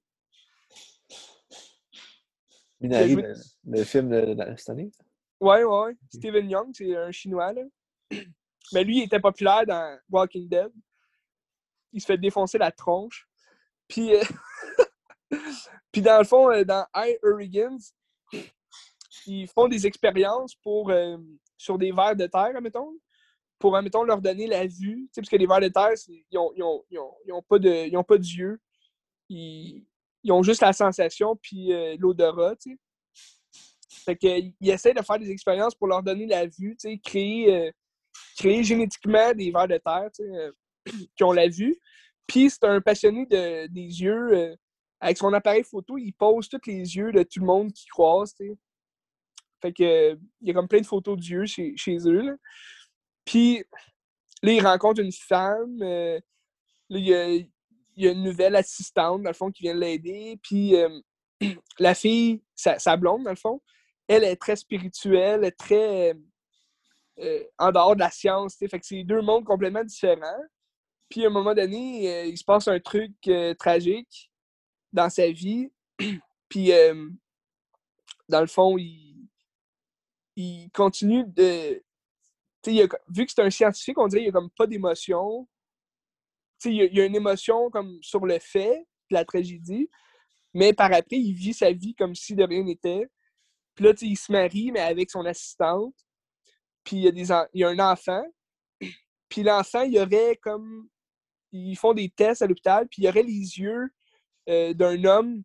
Minari, 2.79 3.11
joué- 3.11 3.21
le, 3.23 3.33
le 3.77 3.83
film 3.83 4.09
de, 4.09 4.33
de 4.33 4.55
cette 4.57 4.69
année. 4.69 4.91
Ouais, 5.39 5.63
ouais. 5.63 5.95
Steven 6.13 6.49
Young, 6.49 6.69
c'est 6.73 6.95
un 6.95 7.11
Chinois, 7.11 7.53
là. 7.53 7.63
Mais 8.73 8.83
lui, 8.83 8.99
il 8.99 9.03
était 9.03 9.19
populaire 9.19 9.65
dans 9.65 9.97
Walking 10.09 10.47
Dead. 10.47 10.71
Il 11.91 12.01
se 12.01 12.05
fait 12.05 12.17
défoncer 12.17 12.57
la 12.57 12.71
tronche. 12.71 13.27
Puis, 13.87 14.13
euh, 14.15 14.21
Puis 15.91 16.01
dans 16.01 16.19
le 16.19 16.23
fond, 16.25 16.51
euh, 16.51 16.63
dans 16.63 16.85
I, 16.95 17.17
Hurricanes, 17.23 17.79
ils 19.25 19.47
font 19.47 19.67
des 19.67 19.87
expériences 19.87 20.55
pour, 20.55 20.91
euh, 20.91 21.17
sur 21.57 21.77
des 21.77 21.91
vers 21.91 22.15
de 22.15 22.27
terre, 22.27 22.55
admettons, 22.55 22.93
pour, 23.59 23.75
admettons, 23.75 24.03
leur 24.03 24.21
donner 24.21 24.47
la 24.47 24.65
vue. 24.65 25.09
Parce 25.15 25.29
que 25.29 25.35
les 25.35 25.45
vers 25.45 25.59
de 25.59 25.67
terre, 25.67 25.91
ils 26.07 26.23
n'ont 26.33 26.51
ils 26.55 26.63
ont, 26.63 26.83
ils 26.89 26.99
ont, 26.99 27.13
ils 27.25 27.97
ont 27.97 28.03
pas, 28.03 28.17
d'yeux. 28.17 28.59
Ils, 29.29 29.85
ils 30.23 30.31
ont 30.31 30.43
juste 30.43 30.61
la 30.61 30.73
sensation 30.73 31.35
puis 31.35 31.73
euh, 31.73 31.95
l'odorat, 31.99 32.55
tu. 32.55 32.79
Fait 34.05 34.15
qu'ils 34.15 34.53
essaient 34.61 34.93
de 34.93 35.01
faire 35.01 35.19
des 35.19 35.29
expériences 35.29 35.75
pour 35.75 35.87
leur 35.87 36.01
donner 36.03 36.25
la 36.25 36.45
vue, 36.45 36.75
tu 36.79 36.89
sais, 36.89 36.97
créer, 36.97 37.53
euh, 37.53 37.71
créer 38.37 38.63
génétiquement 38.63 39.33
des 39.33 39.51
vers 39.51 39.67
de 39.67 39.77
terre, 39.77 40.09
euh, 40.21 40.51
qui 41.15 41.23
ont 41.23 41.31
la 41.31 41.47
vue. 41.47 41.77
Puis 42.27 42.49
c'est 42.49 42.63
un 42.63 42.81
passionné 42.81 43.25
de, 43.25 43.67
des 43.67 44.01
yeux. 44.01 44.33
euh, 44.33 44.55
avec 45.01 45.17
son 45.17 45.31
appareil 45.33 45.63
photo, 45.63 45.97
il 45.97 46.11
pose 46.11 46.49
tous 46.49 46.59
les 46.67 46.97
yeux 46.97 47.11
de 47.11 47.23
tout 47.23 47.39
le 47.39 47.45
monde 47.45 47.71
qui 47.71 47.85
croise, 47.87 48.33
tu. 48.35 48.55
Fait 49.61 49.71
que 49.73 50.13
il 50.41 50.47
y 50.47 50.51
a 50.51 50.53
comme 50.53 50.67
plein 50.67 50.81
de 50.81 50.85
photos 50.85 51.17
d'yeux 51.17 51.45
chez, 51.45 51.73
chez 51.77 51.97
eux, 52.05 52.21
là. 52.21 52.35
Puis 53.29 53.63
là, 54.41 54.51
il 54.51 54.65
rencontre 54.65 55.01
une 55.01 55.11
femme. 55.11 55.83
euh, 55.83 56.19
il 56.89 57.05
y 57.05 58.07
a, 58.07 58.11
une 58.11 58.23
nouvelle 58.23 58.55
assistante, 58.55 59.21
dans 59.21 59.29
le 59.29 59.35
fond, 59.35 59.51
qui 59.51 59.61
vient 59.61 59.75
l'aider. 59.75 60.39
Puis 60.41 60.75
euh, 60.75 60.99
la 61.79 61.93
fille, 61.93 62.41
sa, 62.55 62.97
blonde, 62.97 63.25
dans 63.25 63.29
le 63.29 63.35
fond, 63.35 63.61
elle 64.07 64.23
est 64.23 64.35
très 64.35 64.55
spirituelle, 64.55 65.53
très 65.59 66.15
euh, 67.19 67.43
en 67.59 67.71
dehors 67.71 67.93
de 67.93 67.99
la 67.99 68.09
science. 68.09 68.53
tu 68.53 68.65
sais. 68.65 68.67
Fait 68.67 68.79
que 68.79 68.87
c'est 68.87 69.03
deux 69.03 69.21
mondes 69.21 69.45
complètement 69.45 69.83
différents. 69.83 70.41
Puis 71.07 71.23
à 71.23 71.27
un 71.27 71.31
moment 71.31 71.53
donné, 71.53 72.27
il 72.27 72.37
se 72.37 72.43
passe 72.43 72.67
un 72.67 72.79
truc 72.79 73.13
tragique 73.59 74.31
dans 74.91 75.09
sa 75.11 75.29
vie. 75.29 75.71
Puis 76.49 76.71
dans 78.27 78.41
le 78.41 78.47
fond, 78.47 78.75
il 80.35 80.71
continue 80.71 81.25
de. 81.25 81.79
Il 82.67 82.81
a- 82.81 82.87
vu 83.09 83.25
que 83.25 83.31
c'est 83.31 83.41
un 83.41 83.49
scientifique, 83.49 83.97
on 83.97 84.07
dirait 84.07 84.21
qu'il 84.21 84.31
n'y 84.31 84.37
a 84.37 84.39
comme 84.39 84.49
pas 84.51 84.67
d'émotion. 84.67 85.47
Il 86.65 86.73
y, 86.73 86.81
a, 86.81 86.85
y 86.85 87.01
a 87.01 87.05
une 87.05 87.15
émotion 87.15 87.69
comme 87.69 87.99
sur 88.01 88.25
le 88.25 88.37
fait 88.39 88.85
la 89.11 89.25
tragédie, 89.25 89.89
mais 90.53 90.73
par 90.73 90.91
après, 90.93 91.17
il 91.17 91.33
vit 91.33 91.53
sa 91.53 91.71
vie 91.71 91.95
comme 91.95 92.15
si 92.15 92.35
de 92.35 92.43
rien 92.43 92.63
n'était. 92.63 93.07
Puis 93.75 93.85
là, 93.85 93.93
il 94.01 94.17
se 94.17 94.31
marie, 94.31 94.71
mais 94.71 94.81
avec 94.81 95.09
son 95.09 95.25
assistante. 95.25 95.95
Puis 96.83 96.97
il 96.97 97.17
y 97.17 97.31
a, 97.31 97.47
y 97.53 97.63
a 97.63 97.69
un 97.69 97.79
enfant. 97.79 98.23
Puis 99.29 99.43
l'enfant, 99.43 99.83
il 99.83 99.93
y 99.93 99.99
aurait 99.99 100.37
comme. 100.41 100.89
Ils 101.51 101.77
font 101.77 101.93
des 101.93 102.09
tests 102.09 102.43
à 102.43 102.47
l'hôpital, 102.47 102.87
puis 102.87 103.01
il 103.01 103.05
y 103.05 103.09
aurait 103.09 103.23
les 103.23 103.31
yeux 103.57 103.89
euh, 104.49 104.71
d'un 104.75 105.03
homme, 105.03 105.43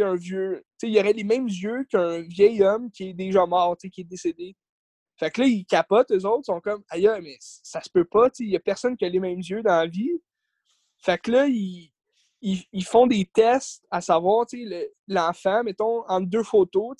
un 0.00 0.14
vieux. 0.16 0.62
Il 0.82 0.90
y 0.90 1.00
aurait 1.00 1.14
les 1.14 1.24
mêmes 1.24 1.48
yeux 1.48 1.84
qu'un 1.84 2.20
vieil 2.20 2.62
homme 2.62 2.90
qui 2.90 3.10
est 3.10 3.14
déjà 3.14 3.46
mort, 3.46 3.76
qui 3.78 4.02
est 4.02 4.04
décédé. 4.04 4.54
Fait 5.18 5.30
que 5.30 5.40
là, 5.40 5.46
ils 5.48 5.66
capotent, 5.66 6.12
eux 6.12 6.24
autres, 6.26 6.46
sont 6.46 6.60
comme, 6.60 6.84
aïe, 6.90 7.08
mais 7.22 7.36
ça 7.40 7.80
se 7.82 7.90
peut 7.90 8.04
pas, 8.04 8.28
il 8.38 8.50
y 8.50 8.56
a 8.56 8.60
personne 8.60 8.96
qui 8.96 9.04
a 9.04 9.08
les 9.08 9.18
mêmes 9.18 9.40
yeux 9.40 9.62
dans 9.62 9.76
la 9.76 9.86
vie. 9.86 10.12
Fait 10.98 11.18
que 11.20 11.32
là, 11.32 11.46
ils, 11.46 11.92
ils, 12.40 12.62
ils 12.72 12.84
font 12.84 13.06
des 13.06 13.24
tests 13.24 13.84
à 13.90 14.00
savoir, 14.00 14.46
l'enfant, 15.08 15.64
mettons, 15.64 16.08
entre 16.08 16.28
deux 16.28 16.44
photos, 16.44 16.96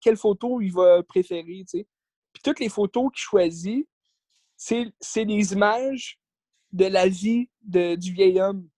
quelle 0.00 0.16
photo 0.16 0.60
il 0.60 0.72
va 0.72 1.02
préférer, 1.02 1.64
tu 1.68 1.78
sais. 1.78 1.86
Puis 2.32 2.42
toutes 2.42 2.60
les 2.60 2.68
photos 2.68 3.10
qu'il 3.12 3.20
choisit, 3.20 3.86
c'est 4.56 5.24
des 5.24 5.52
images 5.52 6.18
de 6.72 6.86
la 6.86 7.08
vie 7.08 7.48
de, 7.62 7.96
du 7.96 8.12
vieil 8.12 8.40
homme. 8.40 8.68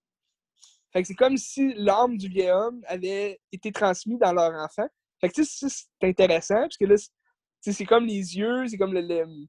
Fait 0.93 1.03
que 1.03 1.09
c'est 1.09 1.15
comme 1.15 1.37
si 1.37 1.75
l'âme 1.75 2.17
du 2.17 2.29
vieil 2.29 2.51
homme 2.51 2.83
avait 2.87 3.41
été 3.53 3.71
transmise 3.71 4.19
dans 4.19 4.33
leur 4.33 4.53
enfant. 4.53 4.89
Fait 5.21 5.29
que 5.29 5.45
c'est 5.45 5.87
intéressant, 6.03 6.63
parce 6.63 6.77
que 6.77 6.87
là, 6.87 6.97
c'est- 7.61 7.85
comme 7.85 8.07
les 8.07 8.37
yeux, 8.37 8.67
c'est 8.69 8.79
comme 8.79 8.93
le... 8.95 9.01
le- 9.03 9.47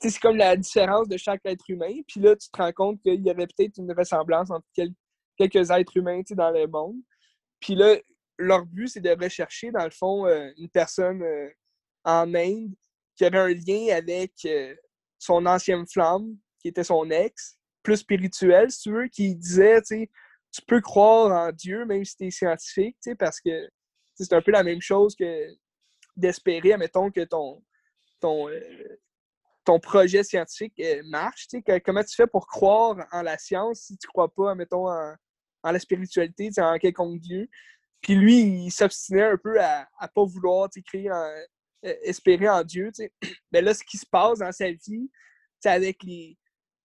c'est 0.00 0.18
comme 0.20 0.36
la 0.36 0.56
différence 0.56 1.08
de 1.08 1.16
chaque 1.16 1.40
être 1.44 1.64
humain. 1.68 2.00
Puis 2.06 2.20
là, 2.20 2.36
tu 2.36 2.48
te 2.50 2.56
rends 2.56 2.72
compte 2.72 3.02
qu'il 3.02 3.20
y 3.24 3.30
avait 3.30 3.46
peut-être 3.46 3.78
une 3.78 3.92
ressemblance 3.92 4.50
entre 4.50 4.66
quel- 4.74 4.94
quelques 5.36 5.70
êtres 5.70 5.96
humains 5.96 6.20
dans 6.30 6.50
le 6.50 6.66
monde. 6.68 6.96
Puis 7.60 7.74
là, 7.74 7.96
leur 8.38 8.64
but, 8.66 8.88
c'est 8.88 9.00
de 9.00 9.10
rechercher, 9.20 9.72
dans 9.72 9.84
le 9.84 9.90
fond, 9.90 10.26
euh, 10.26 10.50
une 10.56 10.68
personne 10.68 11.22
euh, 11.22 11.48
en 12.04 12.32
Inde 12.34 12.72
qui 13.16 13.24
avait 13.24 13.38
un 13.38 13.48
lien 13.48 13.96
avec 13.96 14.32
euh, 14.46 14.74
son 15.18 15.44
ancienne 15.46 15.84
flamme, 15.88 16.36
qui 16.60 16.68
était 16.68 16.84
son 16.84 17.10
ex, 17.10 17.58
plus 17.82 17.96
spirituel, 17.98 18.70
si 18.70 18.82
tu 18.82 18.92
veux, 18.92 19.08
qui 19.08 19.34
disait, 19.34 19.82
tu 19.82 20.08
tu 20.50 20.62
peux 20.66 20.80
croire 20.80 21.48
en 21.48 21.52
Dieu 21.52 21.84
même 21.84 22.04
si 22.04 22.16
tu 22.16 22.26
es 22.26 22.30
scientifique, 22.30 22.96
tu 23.02 23.14
parce 23.16 23.38
que 23.40 23.68
c'est 24.14 24.32
un 24.32 24.40
peu 24.40 24.50
la 24.50 24.62
même 24.62 24.80
chose 24.80 25.14
que 25.14 25.24
d'espérer, 26.18 26.72
admettons, 26.72 27.10
que 27.10 27.24
ton, 27.24 27.64
ton, 28.20 28.48
euh, 28.48 28.60
ton 29.64 29.80
projet 29.80 30.22
scientifique 30.22 30.74
euh, 30.80 31.02
marche. 31.06 31.46
Comment 31.84 32.02
tu 32.02 32.14
fais 32.14 32.26
pour 32.26 32.46
croire 32.46 32.96
en 33.12 33.22
la 33.22 33.38
science 33.38 33.80
si 33.82 33.96
tu 33.96 34.06
ne 34.06 34.10
crois 34.10 34.32
pas, 34.32 34.52
admettons, 34.52 34.88
en, 34.88 35.14
en 35.62 35.72
la 35.72 35.78
spiritualité, 35.78 36.50
en 36.58 36.78
quelconque 36.78 37.20
Dieu. 37.20 37.48
Puis 38.00 38.14
lui, 38.14 38.40
il 38.40 38.70
s'obstinait 38.70 39.24
un 39.24 39.36
peu 39.36 39.60
à 39.60 39.88
ne 40.02 40.06
pas 40.06 40.24
vouloir 40.24 40.68
créer 40.86 41.10
euh, 41.10 41.44
espérer 41.82 42.48
en 42.48 42.62
Dieu. 42.62 42.90
Mais 43.52 43.60
là, 43.60 43.74
ce 43.74 43.84
qui 43.84 43.98
se 43.98 44.06
passe 44.06 44.38
dans 44.38 44.52
sa 44.52 44.70
vie, 44.70 45.10
avec 45.64 46.00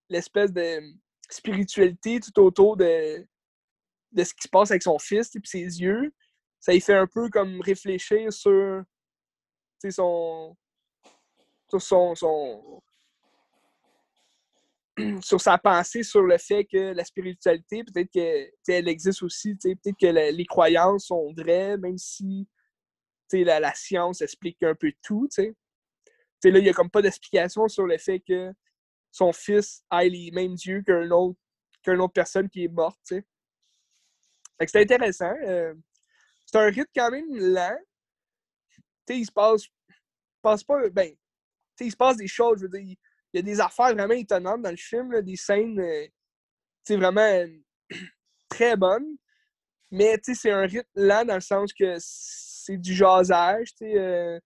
l'espèce 0.10 0.52
de 0.52 0.82
spiritualité 1.30 2.20
tout 2.20 2.42
autour 2.42 2.78
de, 2.78 3.26
de 4.12 4.24
ce 4.24 4.34
qui 4.34 4.44
se 4.44 4.50
passe 4.50 4.72
avec 4.72 4.84
son 4.84 4.98
fils 4.98 5.36
et 5.36 5.40
ses 5.44 5.82
yeux, 5.82 6.12
ça 6.60 6.74
lui 6.74 6.82
fait 6.82 6.96
un 6.96 7.08
peu 7.08 7.30
comme 7.30 7.62
réfléchir 7.62 8.32
sur 8.32 8.84
son, 9.92 10.56
sur 11.70 11.82
son, 11.82 12.16
son 12.16 12.82
sur 15.22 15.42
sa 15.42 15.58
pensée 15.58 16.04
sur 16.04 16.22
le 16.22 16.38
fait 16.38 16.66
que 16.66 16.94
la 16.94 17.04
spiritualité, 17.04 17.84
peut-être 17.84 18.12
qu'elle 18.64 18.88
existe 18.88 19.24
aussi, 19.24 19.56
peut-être 19.56 19.98
que 20.00 20.08
les 20.08 20.46
croyances 20.46 21.08
sont 21.08 21.34
vraies, 21.36 21.78
même 21.78 21.98
si 21.98 22.48
la, 23.32 23.60
la, 23.60 23.74
science 23.74 24.22
explique 24.22 24.62
un 24.62 24.76
peu 24.76 24.92
tout. 25.02 25.28
T'sais. 25.28 25.56
Là, 26.44 26.60
il 26.60 26.64
n'y 26.64 26.70
a 26.70 26.74
comme 26.74 26.90
pas 26.90 27.02
d'explication 27.02 27.68
sur 27.68 27.88
le 27.88 27.98
fait 27.98 28.20
que 28.20 28.52
son 29.12 29.32
fils 29.32 29.84
ait 29.92 30.10
les 30.10 30.30
mêmes 30.32 30.54
yeux 30.54 30.84
qu'une 30.84 31.12
autre, 31.12 31.40
autre 31.88 32.14
personne 32.14 32.50
qui 32.50 32.66
est 32.66 32.68
morte. 32.68 33.00
C'est 33.06 34.76
intéressant. 34.76 35.34
Euh, 35.46 35.74
c'est 36.46 36.58
un 36.58 36.66
rythme 36.66 36.92
quand 36.96 37.12
même 37.12 37.36
lent. 37.36 37.78
Il 39.10 39.26
se 39.26 39.32
passe, 39.32 39.64
passe 40.41 40.64
pas. 40.64 40.89
Ben, 40.89 41.14
il 41.80 41.91
se 41.91 41.97
passe 41.97 42.18
des 42.18 42.28
choses, 42.28 42.60
je 42.60 42.64
veux 42.64 42.80
dire 42.80 42.95
il 43.34 43.38
y 43.38 43.39
a 43.39 43.41
des 43.41 43.60
affaires 43.60 43.93
vraiment 43.95 44.14
étonnantes 44.14 44.62
dans 44.62 44.70
le 44.70 44.78
film, 44.78 45.22
des 45.22 45.36
scènes 45.36 45.80
euh, 45.80 46.08
vraiment 46.89 47.22
euh, 47.22 47.47
très 48.49 48.78
bonnes. 48.78 49.18
Mais 49.89 50.20
c'est 50.24 50.51
un 50.51 50.62
rythme 50.62 50.89
lent 50.95 51.26
dans 51.26 51.36
le 51.36 51.41
sens 51.41 51.74
que 51.74 51.95
c'est 51.99 52.78
du 52.78 52.93
jasage. 52.93 53.70
Euh, 53.82 54.39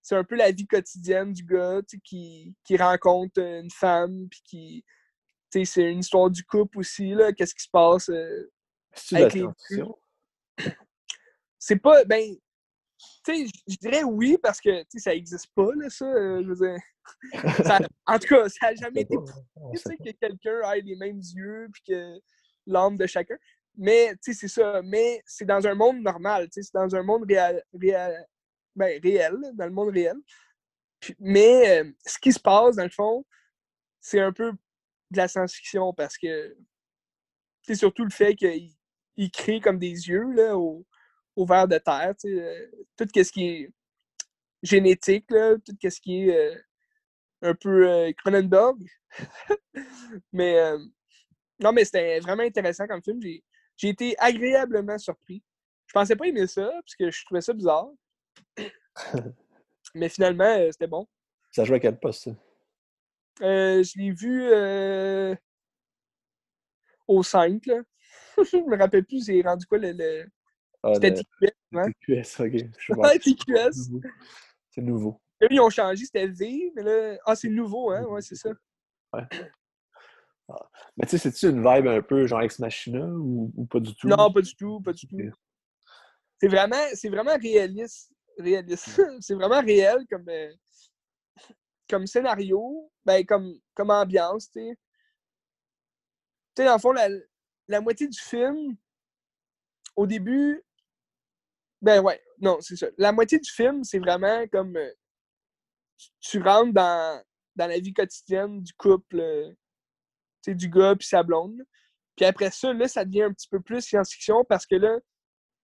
c'est 0.00 0.16
un 0.16 0.24
peu 0.24 0.36
la 0.36 0.50
vie 0.50 0.66
quotidienne 0.66 1.32
du 1.32 1.44
gars 1.44 1.80
qui, 2.04 2.54
qui 2.64 2.76
rencontre 2.76 3.40
une 3.40 3.70
femme. 3.70 4.28
Puis 4.28 4.42
qui. 4.44 4.84
C'est 5.50 5.90
une 5.90 5.98
histoire 5.98 6.30
du 6.30 6.44
couple 6.44 6.78
aussi. 6.78 7.14
Qu'est-ce 7.36 7.54
qui 7.54 7.64
se 7.64 7.70
passe 7.70 8.08
avec 9.12 9.34
les 9.34 9.44
C'est 11.58 11.76
pas. 11.76 12.04
Ben, 12.04 12.36
tu 13.24 13.46
sais, 13.46 13.52
je 13.68 13.76
dirais 13.76 14.02
oui 14.04 14.36
parce 14.42 14.60
que 14.60 14.84
ça 14.96 15.12
n'existe 15.12 15.48
pas, 15.54 15.70
là, 15.74 15.88
ça. 15.90 16.06
je 16.06 16.46
veux 16.46 16.66
dire 16.66 16.78
en 18.06 18.18
tout 18.18 18.28
cas, 18.28 18.48
ça 18.48 18.66
n'a 18.66 18.74
jamais 18.74 19.02
été 19.02 19.16
prouvé 19.16 19.96
que 19.96 20.10
quelqu'un 20.12 20.72
ait 20.72 20.80
les 20.80 20.96
mêmes 20.96 21.18
yeux 21.18 21.68
puis 21.72 21.82
que 21.88 22.20
l'âme 22.66 22.96
de 22.96 23.06
chacun. 23.06 23.36
Mais, 23.76 24.12
tu 24.22 24.32
sais, 24.32 24.34
c'est 24.34 24.60
ça. 24.60 24.82
Mais 24.82 25.22
c'est 25.26 25.44
dans 25.44 25.66
un 25.66 25.74
monde 25.74 26.00
normal, 26.00 26.44
tu 26.46 26.62
sais, 26.62 26.62
c'est 26.62 26.74
dans 26.74 26.94
un 26.94 27.02
monde 27.02 27.24
réel, 27.26 27.62
réel, 27.72 28.26
ben, 28.76 29.00
réel, 29.02 29.36
dans 29.54 29.66
le 29.66 29.72
monde 29.72 29.90
réel. 29.90 30.16
mais 31.18 31.80
euh, 31.80 31.92
ce 32.06 32.18
qui 32.18 32.32
se 32.32 32.40
passe, 32.40 32.76
dans 32.76 32.84
le 32.84 32.90
fond, 32.90 33.24
c'est 34.00 34.20
un 34.20 34.32
peu 34.32 34.52
de 35.10 35.16
la 35.16 35.28
science-fiction 35.28 35.92
parce 35.94 36.16
que 36.16 36.56
c'est 37.62 37.74
surtout 37.74 38.04
le 38.04 38.10
fait 38.10 38.34
qu'il 38.34 39.30
crée 39.32 39.60
comme 39.60 39.78
des 39.78 40.08
yeux 40.08 40.30
là, 40.32 40.56
au, 40.56 40.84
au 41.36 41.46
verre 41.46 41.68
de 41.68 41.78
terre. 41.78 42.14
Tu 42.20 42.28
sais, 42.28 42.42
euh, 42.42 42.66
tout 42.96 43.08
ce 43.14 43.32
qui 43.32 43.46
est 43.46 43.70
génétique, 44.62 45.30
là, 45.30 45.56
tout 45.56 45.76
ce 45.82 46.00
qui 46.00 46.28
est 46.28 46.36
euh, 46.36 46.58
un 47.42 47.54
peu 47.54 47.88
euh, 47.90 48.12
Cronenberg. 48.18 48.78
mais 50.32 50.58
euh, 50.58 50.78
non, 51.60 51.72
mais 51.72 51.84
c'était 51.84 52.20
vraiment 52.20 52.42
intéressant 52.42 52.86
comme 52.86 53.02
film. 53.02 53.20
J'ai 53.76 53.88
été 53.88 54.14
agréablement 54.18 54.98
surpris. 54.98 55.42
Je 55.86 55.92
pensais 55.92 56.16
pas 56.16 56.26
aimer 56.26 56.46
ça, 56.46 56.70
parce 56.70 56.94
que 56.94 57.10
je 57.10 57.24
trouvais 57.24 57.40
ça 57.40 57.52
bizarre. 57.52 57.90
mais 59.94 60.08
finalement, 60.08 60.56
c'était 60.70 60.86
bon. 60.86 61.06
Ça 61.50 61.64
joue 61.64 61.74
à 61.74 61.80
quel 61.80 61.98
poste, 61.98 62.24
ça? 62.24 62.30
je 63.40 63.98
l'ai 63.98 64.12
vu 64.12 64.48
au 67.08 67.22
5, 67.22 67.66
là. 67.66 67.82
je 68.38 68.56
me 68.56 68.78
rappelle 68.78 69.04
plus, 69.04 69.26
j'ai 69.26 69.42
rendu 69.42 69.66
quoi 69.66 69.78
le. 69.78 70.26
Ah, 70.82 70.94
c'était 70.94 71.14
TQS, 71.14 71.52
hein? 71.74 71.86
TQS, 72.06 72.40
ok. 72.40 73.20
TQS. 73.20 73.90
C'est 74.70 74.82
nouveau. 74.82 75.20
Là, 75.40 75.48
ils 75.50 75.60
ont 75.60 75.70
changé, 75.70 76.04
c'était 76.04 76.26
V, 76.26 76.72
mais 76.74 76.82
là. 76.82 77.18
Ah, 77.24 77.36
c'est 77.36 77.48
nouveau, 77.48 77.90
hein? 77.90 78.04
Ouais, 78.04 78.22
c'est 78.22 78.36
ça. 78.36 78.50
Ouais. 79.12 79.22
Ah. 80.48 80.70
Mais 80.96 81.06
tu 81.06 81.10
sais, 81.10 81.18
c'est-tu 81.18 81.50
une 81.50 81.62
vibe 81.62 81.86
un 81.86 82.02
peu 82.02 82.26
genre 82.26 82.42
Ex 82.42 82.58
Machina 82.58 83.06
ou, 83.06 83.52
ou, 83.56 83.66
pas 83.66 83.80
du 83.80 83.94
tout? 83.94 84.08
Non, 84.08 84.32
pas 84.32 84.40
du 84.40 84.54
tout, 84.56 84.80
pas 84.80 84.92
du 84.92 85.06
tout. 85.06 85.16
C'est 86.40 86.48
vraiment, 86.48 86.84
c'est 86.94 87.08
vraiment 87.08 87.36
réaliste. 87.36 88.12
réaliste. 88.38 89.00
c'est 89.20 89.34
vraiment 89.34 89.60
réel 89.60 90.04
comme, 90.10 90.28
euh, 90.28 90.52
comme 91.88 92.06
scénario, 92.06 92.90
ben, 93.04 93.24
comme, 93.24 93.54
comme 93.74 93.90
ambiance, 93.90 94.50
tu 94.50 94.60
sais. 94.60 94.78
Tu 96.54 96.62
sais, 96.62 96.64
dans 96.66 96.74
le 96.74 96.80
fond, 96.80 96.92
la, 96.92 97.08
la 97.68 97.80
moitié 97.80 98.08
du 98.08 98.18
film, 98.18 98.76
au 99.96 100.06
début, 100.06 100.62
ben 101.82 102.00
ouais, 102.00 102.22
non, 102.40 102.58
c'est 102.60 102.76
ça. 102.76 102.86
La 102.96 103.10
moitié 103.10 103.40
du 103.40 103.50
film, 103.50 103.82
c'est 103.82 103.98
vraiment 103.98 104.46
comme 104.52 104.76
euh, 104.76 104.92
tu 106.20 106.40
rentres 106.40 106.72
dans, 106.72 107.22
dans 107.56 107.66
la 107.66 107.80
vie 107.80 107.92
quotidienne 107.92 108.62
du 108.62 108.72
couple, 108.74 109.18
euh, 109.20 109.52
du 110.46 110.68
gars 110.68 110.94
puis 110.94 111.08
sa 111.08 111.24
blonde. 111.24 111.60
Puis 112.16 112.24
après 112.24 112.52
ça, 112.52 112.72
là, 112.72 112.86
ça 112.86 113.04
devient 113.04 113.24
un 113.24 113.32
petit 113.32 113.48
peu 113.48 113.60
plus 113.60 113.82
science-fiction 113.82 114.44
parce 114.44 114.64
que 114.64 114.76
là, 114.76 114.98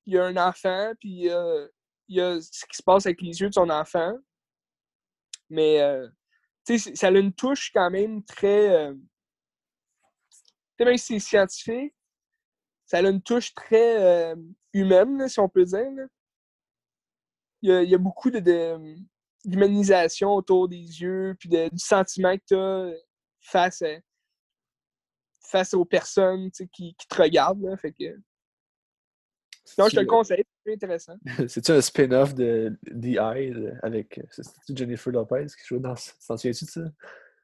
il 0.06 0.14
y 0.14 0.18
a 0.18 0.24
un 0.24 0.36
enfant, 0.36 0.92
puis 0.98 1.30
euh, 1.30 1.68
il 2.08 2.16
y 2.16 2.20
a 2.20 2.40
ce 2.40 2.64
qui 2.66 2.76
se 2.76 2.82
passe 2.82 3.06
avec 3.06 3.20
les 3.20 3.40
yeux 3.40 3.48
de 3.48 3.54
son 3.54 3.70
enfant. 3.70 4.16
Mais, 5.50 5.80
euh, 5.80 6.08
tu 6.66 6.78
sais, 6.78 6.96
ça 6.96 7.08
a 7.08 7.10
une 7.10 7.32
touche 7.32 7.70
quand 7.72 7.90
même 7.90 8.24
très. 8.24 8.92
tu 10.78 10.84
même 10.84 10.96
si 10.96 11.20
c'est 11.20 11.28
scientifique, 11.28 11.94
ça 12.88 12.98
a 12.98 13.02
une 13.02 13.22
touche 13.22 13.54
très 13.54 14.34
humaine, 14.72 15.28
si 15.28 15.38
on 15.38 15.48
peut 15.48 15.64
dire. 15.64 16.06
Il, 17.62 17.70
y 17.70 17.94
a, 17.94 17.98
beaucoup 17.98 18.30
de 18.30 18.96
d'humanisation 19.44 20.30
autour 20.30 20.68
des 20.68 20.76
yeux, 20.76 21.36
puis 21.38 21.48
de, 21.48 21.68
du 21.68 21.78
sentiment 21.78 22.36
que 22.36 22.42
tu 22.46 22.54
as 22.54 22.92
face, 23.40 23.82
face 25.40 25.74
aux 25.74 25.84
personnes 25.84 26.50
qui, 26.50 26.68
qui, 26.68 27.08
te 27.08 27.22
regardent. 27.22 27.62
Là, 27.62 27.76
fait 27.76 27.92
que... 27.92 28.18
Sinon, 29.64 29.88
je 29.88 29.96
te 29.96 30.00
le 30.00 30.06
conseille, 30.06 30.44
c'est 30.64 30.72
intéressant. 30.72 31.16
C'est-tu 31.48 31.72
un 31.72 31.80
spin-off 31.80 32.34
de 32.34 32.78
The 32.86 33.18
Eye 33.18 33.54
avec 33.82 34.20
Jennifer 34.68 35.12
Lopez 35.12 35.46
qui 35.46 35.66
joue 35.66 35.78
dans? 35.78 35.94
T'en 36.26 36.36
souviens-tu 36.36 36.64
de 36.64 36.70
ça? 36.70 36.80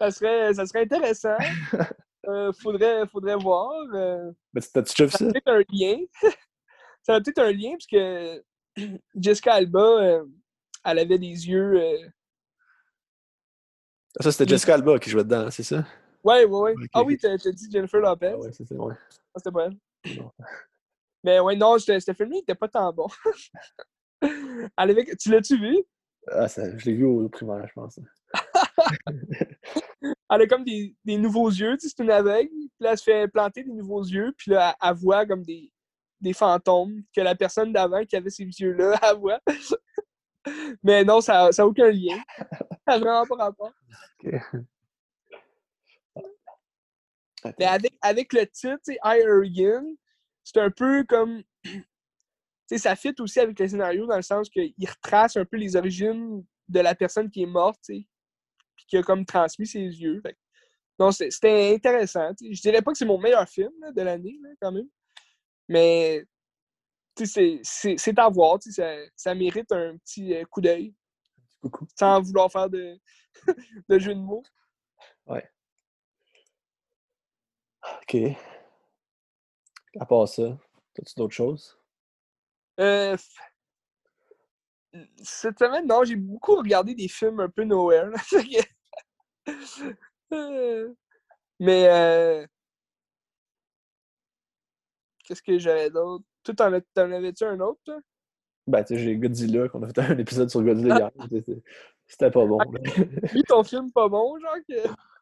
Ça 0.01 0.11
serait, 0.11 0.55
ça 0.55 0.67
serait 0.67 0.83
intéressant. 0.83 1.37
euh, 2.29 2.53
faudrait, 2.53 3.07
faudrait 3.07 3.37
voir. 3.37 3.73
Euh... 3.95 4.31
Mais 4.53 4.61
t'as-tu 4.61 4.93
déjà 4.93 5.05
vu 5.07 5.11
ça? 5.11 5.19
Ça? 5.19 5.25
a 5.25 5.31
peut-être 5.33 5.49
un 5.49 5.63
lien. 5.71 5.97
ça 7.03 7.15
a 7.15 7.21
peut-être 7.21 7.39
un 7.39 7.53
lien, 7.53 7.75
puisque 7.77 9.01
Jessica 9.15 9.55
Alba, 9.55 9.81
euh, 9.81 10.25
elle 10.85 10.99
avait 10.99 11.19
des 11.19 11.49
yeux. 11.49 11.83
Euh, 11.83 12.09
ah, 14.19 14.23
ça, 14.23 14.33
c'était 14.33 14.49
Jessica 14.49 14.75
Alba 14.75 14.99
qui 14.99 15.11
jouait 15.11 15.25
dedans, 15.25 15.51
c'est 15.51 15.63
ça? 15.63 15.85
Ouais, 16.23 16.45
ouais, 16.45 16.61
ouais. 16.61 16.75
ah 16.95 17.03
oui, 17.03 17.19
t'as 17.19 17.37
dit 17.37 17.69
Jennifer 17.71 18.01
Lopez. 18.01 18.33
Ah 18.35 18.39
ouais, 18.39 18.53
c'est 18.53 18.67
ça, 18.67 18.75
ouais. 18.75 18.95
Ah, 19.35 19.39
c'était 19.39 19.51
pas 19.51 19.67
elle. 19.67 19.77
Mais 21.23 21.41
ouais, 21.41 21.57
non, 21.57 21.79
ce 21.79 22.13
film 22.15 22.33
il 22.33 22.39
était 22.39 22.55
pas 22.55 22.69
tant 22.69 22.93
bon. 22.93 23.09
elle 24.23 24.71
avait... 24.77 25.05
Tu 25.17 25.31
l'as-tu 25.31 25.59
vu? 25.59 25.79
Ah, 26.29 26.49
ça, 26.49 26.77
je 26.77 26.85
l'ai 26.87 26.95
vu 26.95 27.05
au 27.05 27.29
primaire, 27.29 27.67
je 27.67 27.73
pense. 27.73 27.99
elle 30.03 30.43
a 30.43 30.47
comme 30.47 30.65
des, 30.65 30.97
des 31.05 31.17
nouveaux 31.17 31.49
yeux, 31.49 31.77
tu 31.77 31.89
sais, 31.89 31.95
c'est 31.97 32.03
une 32.03 32.11
aveugle. 32.11 32.49
Puis 32.49 32.71
là, 32.81 32.93
elle 32.93 32.99
se 32.99 33.05
fait 33.05 33.29
planter 33.29 33.65
des 33.65 33.73
nouveaux 33.73 34.05
yeux, 34.05 34.35
puis 34.37 34.51
là, 34.53 34.77
elle, 34.83 34.95
voit 34.95 35.27
comme 35.27 35.43
des, 35.43 35.73
des 36.21 36.33
fantômes 36.33 37.03
que 37.15 37.21
la 37.21 37.35
personne 37.35 37.73
d'avant 37.73 38.05
qui 38.05 38.17
avait 38.17 38.31
ces 38.31 38.45
yeux-là, 38.45 38.99
elle 39.03 39.17
voit. 39.17 39.41
Mais 40.83 41.05
non, 41.05 41.21
ça 41.21 41.51
n'a 41.57 41.67
aucun 41.67 41.91
lien. 41.91 42.19
Ça 42.87 42.99
n'a 42.99 42.99
vraiment 42.99 43.27
pas 43.27 43.45
rapport. 43.45 43.73
Mais 47.59 47.67
avec, 47.67 47.93
avec 48.01 48.33
le 48.33 48.47
titre, 48.47 48.83
I 49.05 49.91
c'est 50.43 50.61
un 50.61 50.71
peu 50.71 51.05
comme. 51.05 51.43
ça 52.77 52.97
fit 52.97 53.15
aussi 53.21 53.41
avec 53.41 53.59
le 53.59 53.69
scénario 53.69 54.07
dans 54.07 54.17
le 54.17 54.23
sens 54.23 54.49
qu'il 54.49 54.75
retrace 54.81 55.37
un 55.37 55.45
peu 55.45 55.57
les 55.57 55.77
origines 55.77 56.45
de 56.69 56.81
la 56.81 56.95
personne 56.95 57.31
qui 57.31 57.43
est 57.43 57.47
morte, 57.47 57.91
puis 58.77 58.87
qui 58.87 58.97
a 58.97 59.03
comme 59.03 59.25
transmis 59.25 59.67
ses 59.67 59.81
yeux. 59.81 60.23
non, 60.99 61.11
c'était 61.11 61.75
intéressant. 61.75 62.31
Je 62.41 62.61
dirais 62.61 62.83
pas 62.83 62.93
que 62.93 62.99
c'est 62.99 63.05
mon 63.05 63.19
meilleur 63.19 63.49
film 63.49 63.73
de 63.95 64.03
l'année, 64.03 64.39
quand 64.61 64.73
même. 64.73 64.89
Mais 65.69 66.25
c'est 67.17 68.19
à 68.19 68.29
voir. 68.29 68.59
Ça, 68.61 68.97
ça 69.17 69.35
mérite 69.35 69.71
un 69.73 69.97
petit 69.99 70.35
euh, 70.35 70.45
coup 70.47 70.61
d'œil. 70.61 70.95
Sans 71.99 72.21
vouloir 72.21 72.51
faire 72.51 72.69
de, 72.69 72.99
de 73.89 73.99
jeu 73.99 74.15
de 74.15 74.21
mots. 74.21 74.43
Ouais. 75.27 75.49
OK. 78.03 78.17
À 80.01 80.07
part 80.07 80.29
ça, 80.29 80.59
as-tu 80.99 81.15
d'autres 81.17 81.35
choses? 81.35 81.79
Euh, 82.81 83.17
cette 85.23 85.59
semaine, 85.59 85.87
non, 85.87 86.05
j'ai 86.05 86.17
beaucoup 86.17 86.57
regardé 86.57 86.95
des 86.95 87.09
films 87.09 87.41
un 87.41 87.49
peu 87.49 87.65
nowhere. 87.65 88.11
Mais 91.61 91.89
euh, 91.89 92.47
qu'est-ce 95.25 95.43
que 95.43 95.59
j'avais 95.59 95.91
d'autre? 95.91 96.25
Toi, 96.43 96.55
t'en 96.55 96.73
avais-tu 97.13 97.45
un 97.45 97.61
autre, 97.61 97.81
toi? 97.85 97.99
Ben, 98.67 98.83
tu 98.83 98.95
sais, 98.95 99.03
j'ai 99.03 99.17
Godzilla, 99.17 99.69
qu'on 99.69 99.83
a 99.83 99.89
fait 99.89 99.99
un 100.01 100.19
épisode 100.19 100.51
sur 100.51 100.63
Godzilla 100.63 100.97
hier. 100.97 101.11
C'était 102.07 102.31
pas 102.31 102.45
bon. 102.47 102.59
Lui, 103.33 103.43
ton 103.45 103.63
film 103.63 103.91
pas 103.93 104.09
bon, 104.09 104.39
genre 104.39 104.57
que. 104.69 104.75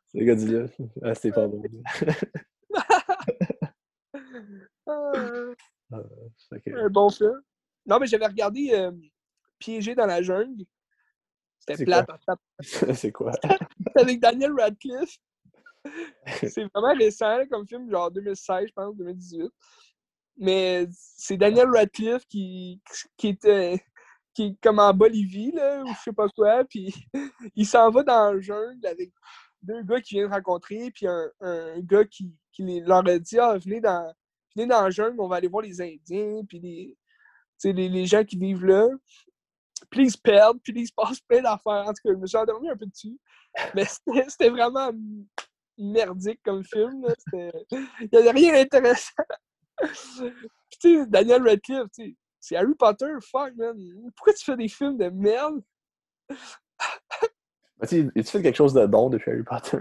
C'est 0.09 0.25
Godzilla. 0.25 0.67
Ah, 1.03 1.15
c'était 1.15 1.33
pas 1.33 1.47
bon. 1.49 1.63
Ah. 4.85 5.13
Ah, 5.93 6.01
un 6.75 6.89
bon 6.89 7.09
film. 7.09 7.41
Non, 7.87 8.01
mais 8.01 8.07
j'avais 8.07 8.27
regardé 8.27 8.71
euh, 8.73 8.91
Piégé 9.63 9.95
dans 9.95 10.07
la 10.07 10.23
jungle. 10.23 10.65
C'était 11.59 11.85
plate. 11.85 12.09
C'est 12.95 13.13
quoi? 13.13 13.33
avec 13.95 14.21
Daniel 14.21 14.53
Radcliffe. 14.59 15.19
C'est 16.43 16.65
vraiment 16.75 16.95
récent 16.97 17.39
comme 17.51 17.67
film, 17.67 17.91
genre 17.91 18.11
2016, 18.11 18.67
je 18.69 18.73
pense, 18.73 18.97
2018. 18.97 19.51
Mais 20.39 20.87
c'est 20.91 21.37
Daniel 21.37 21.69
Radcliffe 21.69 22.25
qui, 22.27 22.81
qui 23.19 23.29
était 23.29 23.85
qui 24.35 24.45
est 24.45 24.57
comme 24.63 24.79
en 24.79 24.95
Bolivie, 24.95 25.53
là, 25.53 25.83
ou 25.83 25.89
je 25.89 26.01
sais 26.05 26.13
pas 26.13 26.27
quoi, 26.31 26.65
puis 26.65 26.95
il 27.55 27.67
s'en 27.67 27.91
va 27.91 28.03
dans 28.03 28.33
le 28.33 28.41
jungle 28.41 28.87
avec 28.87 29.13
deux 29.63 29.83
gars 29.83 30.01
qui 30.01 30.15
viennent 30.15 30.33
rencontrer, 30.33 30.91
puis 30.91 31.07
un, 31.07 31.31
un 31.41 31.81
gars 31.81 32.05
qui, 32.05 32.35
qui, 32.51 32.81
leur 32.81 33.07
a 33.07 33.19
dit 33.19 33.39
Ah, 33.39 33.59
venez 33.59 33.81
dans, 33.81 34.11
venez 34.57 34.67
dans 34.67 34.87
le 34.87 34.91
jungle, 34.91 35.21
on 35.21 35.29
va 35.29 35.37
aller 35.37 35.49
voir 35.49 35.63
les 35.63 35.81
Indiens, 35.83 36.43
puis 36.49 36.61
les, 36.61 36.97
les, 37.65 37.89
les 37.89 38.07
gens 38.07 38.25
qui 38.25 38.39
vivent 38.39 38.65
là. 38.65 38.89
Puis 39.91 40.05
ils 40.05 40.11
se 40.11 40.19
perdent, 40.19 40.61
puis 40.63 40.73
il 40.77 40.87
se 40.87 40.93
passe 40.95 41.21
plein 41.21 41.43
d'affaires. 41.43 41.85
En 41.87 41.93
tout 41.93 42.03
cas, 42.05 42.13
je 42.13 42.19
me 42.19 42.27
suis 42.27 42.37
endormi 42.37 42.71
un 42.71 42.77
peu 42.77 42.87
dessus. 42.87 43.19
Mais 43.75 43.85
c'était 44.29 44.51
vraiment 44.51 44.91
merdique 45.79 46.41
comme 46.45 46.65
film. 46.65 47.05
Il 47.33 48.09
n'y 48.13 48.19
avait 48.19 48.31
rien 48.31 48.53
d'intéressant. 48.53 49.23
tu 49.81 50.35
sais, 50.81 51.07
Daniel 51.07 51.47
Radcliffe, 51.47 51.89
c'est 52.41 52.57
Harry 52.57 52.75
Potter, 52.75 53.13
fuck, 53.31 53.55
man. 53.57 53.77
Pourquoi 54.17 54.33
tu 54.35 54.45
fais 54.45 54.57
des 54.57 54.69
films 54.69 54.99
de 54.99 55.09
merde? 55.09 55.63
tu 57.89 58.11
tu 58.15 58.23
fait 58.23 58.43
quelque 58.43 58.57
chose 58.57 58.75
de 58.75 58.87
bon 58.87 59.11
depuis 59.11 59.31
Harry 59.31 59.45
Potter? 59.45 59.79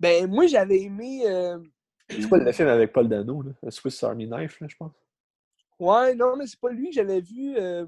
Ben, 0.00 0.30
moi, 0.30 0.46
j'avais 0.46 0.82
aimé. 0.82 1.22
Euh... 1.26 1.58
C'est 2.08 2.28
pas 2.28 2.38
le 2.38 2.52
film 2.52 2.68
avec 2.68 2.92
Paul 2.92 3.08
Dano, 3.08 3.42
là? 3.42 3.70
Swiss 3.70 4.02
Army 4.04 4.28
Knife, 4.28 4.60
là, 4.60 4.68
je 4.68 4.76
pense. 4.76 4.92
Ouais, 5.78 6.14
non, 6.14 6.36
mais 6.36 6.46
c'est 6.46 6.60
pas 6.60 6.70
lui, 6.70 6.92
j'avais 6.92 7.20
vu. 7.20 7.56
Euh... 7.56 7.86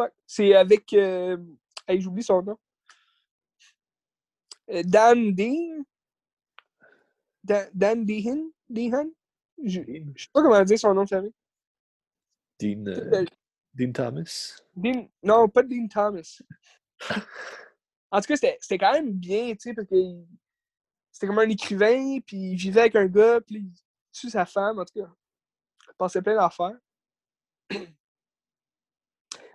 Fuck. 0.00 0.12
C'est 0.26 0.54
avec. 0.54 0.92
Euh... 0.94 1.36
Hey, 1.86 2.00
j'oublie 2.00 2.22
son 2.22 2.42
nom. 2.42 2.58
Euh, 4.70 4.82
Dan 4.84 5.34
Dean? 5.34 5.84
Dan, 7.42 8.04
Dehan? 8.04 8.50
Dehan? 8.68 9.10
Je, 9.62 9.82
je 10.14 10.22
sais 10.22 10.30
pas 10.32 10.42
comment 10.42 10.62
dire 10.64 10.78
son 10.78 10.94
nom 10.94 11.06
famille. 11.06 11.34
Dean, 12.58 12.86
euh, 12.86 13.24
Dean 13.74 13.92
Thomas? 13.92 14.62
Dean, 14.74 15.08
non, 15.22 15.48
pas 15.48 15.62
Dean 15.62 15.88
Thomas. 15.88 16.40
en 18.10 18.20
tout 18.20 18.26
cas, 18.26 18.36
c'était 18.36 18.78
quand 18.78 18.92
même 18.92 19.12
bien, 19.12 19.52
tu 19.52 19.58
sais, 19.60 19.74
parce 19.74 19.88
que 19.88 19.96
c'était 21.10 21.26
comme 21.26 21.38
un 21.40 21.48
écrivain, 21.48 22.20
puis 22.20 22.52
il 22.52 22.56
vivait 22.56 22.82
avec 22.82 22.96
un 22.96 23.06
gars, 23.06 23.40
puis 23.40 23.56
il 23.56 23.72
tue 24.12 24.30
sa 24.30 24.46
femme, 24.46 24.78
en 24.78 24.84
tout 24.84 25.00
cas. 25.00 25.10
Il 25.88 25.94
passait 25.98 26.22
plein 26.22 26.36
d'affaires. 26.36 26.78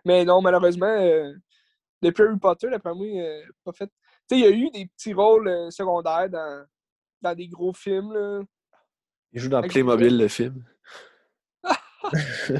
Mais 0.06 0.24
non, 0.24 0.42
malheureusement, 0.42 0.86
euh, 0.86 1.34
depuis 2.02 2.24
Harry 2.24 2.38
Potter, 2.38 2.70
d'après 2.70 2.94
moi, 2.94 3.08
euh, 3.08 3.44
pas 3.64 3.74
fait. 3.74 3.88
Tu 3.88 3.94
sais, 4.30 4.40
il 4.40 4.44
y 4.44 4.46
a 4.46 4.52
eu 4.52 4.70
des 4.70 4.86
petits 4.86 5.14
rôles 5.14 5.48
euh, 5.48 5.72
secondaires 5.72 6.30
dans, 6.30 6.66
dans 7.22 7.36
des 7.36 7.48
gros 7.48 7.74
films, 7.74 8.14
là. 8.14 8.42
Il 9.34 9.42
joue 9.42 9.50
dans 9.50 9.62
Playmobil, 9.62 10.18
le 10.18 10.28
film. 10.28 10.64
tu 12.14 12.58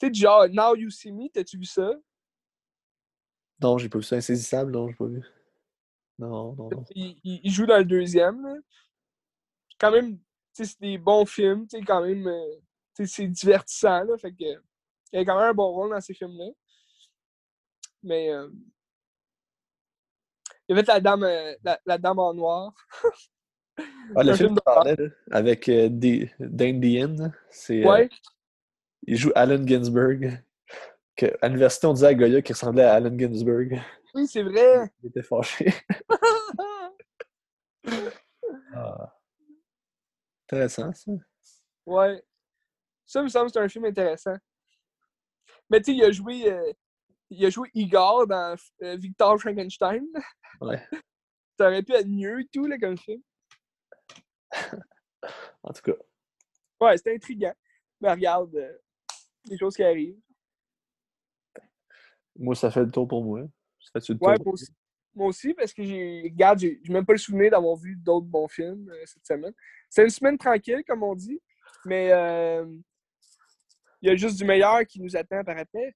sais, 0.00 0.12
genre, 0.12 0.46
Now 0.50 0.74
You 0.76 0.90
See 0.90 1.12
Me, 1.12 1.28
t'as-tu 1.28 1.56
vu 1.56 1.64
ça? 1.64 1.92
Non, 3.62 3.78
j'ai 3.78 3.88
pas 3.88 3.98
vu 3.98 4.04
ça. 4.04 4.16
Insaisissable, 4.16 4.72
non, 4.72 4.88
j'ai 4.88 4.94
pas 4.94 5.06
vu. 5.06 5.22
Non, 6.18 6.54
non, 6.54 6.68
non. 6.70 6.84
Il, 6.94 7.18
il, 7.24 7.50
joue 7.50 7.66
dans 7.66 7.78
le 7.78 7.84
deuxième, 7.84 8.42
là. 8.42 8.54
Quand 9.78 9.90
même, 9.90 10.18
c'est 10.52 10.80
des 10.80 10.98
bons 10.98 11.26
films, 11.26 11.66
tu 11.66 11.78
sais, 11.78 11.84
quand 11.84 12.02
même, 12.02 12.26
euh, 12.26 12.56
c'est 12.94 13.26
divertissant, 13.28 14.04
là. 14.04 14.16
Fait 14.18 14.32
que, 14.32 14.44
il 14.44 14.60
y 15.12 15.18
a 15.18 15.24
quand 15.24 15.38
même 15.38 15.50
un 15.50 15.54
bon 15.54 15.70
rôle 15.70 15.90
dans 15.90 16.00
ces 16.00 16.14
films-là. 16.14 16.50
Mais, 18.02 18.30
euh, 18.30 18.48
il 20.68 20.76
y 20.76 20.78
avait 20.78 20.86
la 20.86 21.00
dame, 21.00 21.24
euh, 21.24 21.54
la, 21.62 21.80
la 21.84 21.98
dame 21.98 22.18
en 22.18 22.34
noir. 22.34 22.74
Ah, 24.14 24.22
le 24.22 24.34
film, 24.34 24.56
là, 24.66 24.94
avec 25.30 25.68
euh, 25.68 25.88
Dane 25.90 26.80
Dean, 26.80 27.32
c'est. 27.50 27.84
Ouais. 27.84 28.08
il 29.06 29.16
joue 29.16 29.32
Allen 29.34 29.66
Ginsberg. 29.66 30.42
Que, 31.16 31.26
à 31.40 31.48
l'université, 31.48 31.86
on 31.86 31.92
disait 31.92 32.08
à 32.08 32.14
Goya 32.14 32.42
qu'il 32.42 32.54
ressemblait 32.54 32.84
à 32.84 32.94
Allen 32.94 33.18
Ginsberg. 33.18 33.80
Oui, 34.14 34.26
c'est 34.26 34.42
vrai. 34.42 34.90
Il 35.02 35.08
était 35.08 35.22
fâché. 35.22 35.72
ah. 38.74 39.14
Intéressant, 40.46 40.92
ça. 40.92 41.12
Ouais. 41.86 42.22
Ça 43.06 43.22
me 43.22 43.28
semble 43.28 43.46
que 43.46 43.52
c'est 43.52 43.60
un 43.60 43.68
film 43.68 43.84
intéressant. 43.84 44.36
Mais 45.70 45.80
tu 45.80 45.92
sais, 45.92 45.96
il 45.96 46.04
a 46.04 46.10
joué. 46.10 46.50
Euh, 46.50 46.72
il 47.30 47.44
a 47.46 47.50
joué 47.50 47.68
Igor 47.74 48.26
dans 48.26 48.56
euh, 48.82 48.96
Victor 48.96 49.38
Frankenstein. 49.40 50.04
Ouais. 50.60 50.82
Ça 51.58 51.68
aurait 51.68 51.82
pu 51.82 51.92
être 51.92 52.08
mieux 52.08 52.40
et 52.40 52.48
tout, 52.52 52.66
là, 52.66 52.76
comme 52.78 52.98
film. 52.98 53.22
en 55.62 55.72
tout 55.72 55.82
cas. 55.82 55.96
Ouais, 56.80 56.96
c'était 56.96 57.14
intriguant. 57.14 57.54
Mais 58.00 58.10
regarde, 58.10 58.54
euh, 58.56 58.76
les 59.44 59.56
choses 59.56 59.76
qui 59.76 59.84
arrivent. 59.84 60.18
Moi, 62.36 62.54
ça 62.56 62.70
fait 62.70 62.84
le 62.84 62.90
tour 62.90 63.06
pour 63.06 63.22
moi. 63.24 63.42
Ça 63.78 64.00
fait 64.00 64.12
le 64.12 64.18
tour? 64.18 64.28
ouais, 64.28 64.36
moi 64.44 64.54
aussi. 64.54 64.72
Moi 65.14 65.28
aussi, 65.28 65.54
parce 65.54 65.72
que 65.72 65.84
j'ai. 65.84 66.22
Regarde, 66.24 66.58
j'ai 66.58 66.80
même 66.88 67.06
pas 67.06 67.12
le 67.12 67.18
souvenir 67.18 67.52
d'avoir 67.52 67.76
vu 67.76 67.94
d'autres 67.94 68.26
bons 68.26 68.48
films 68.48 68.90
euh, 68.90 69.02
cette 69.04 69.24
semaine. 69.24 69.54
C'est 69.88 70.02
une 70.02 70.10
semaine 70.10 70.36
tranquille, 70.36 70.82
comme 70.86 71.04
on 71.04 71.14
dit. 71.14 71.40
Mais 71.84 72.10
il 74.04 74.08
y 74.08 74.10
a 74.10 74.16
juste 74.16 74.36
du 74.36 74.44
meilleur 74.44 74.84
qui 74.84 75.00
nous 75.00 75.16
attend 75.16 75.42
par 75.42 75.56
après. 75.56 75.94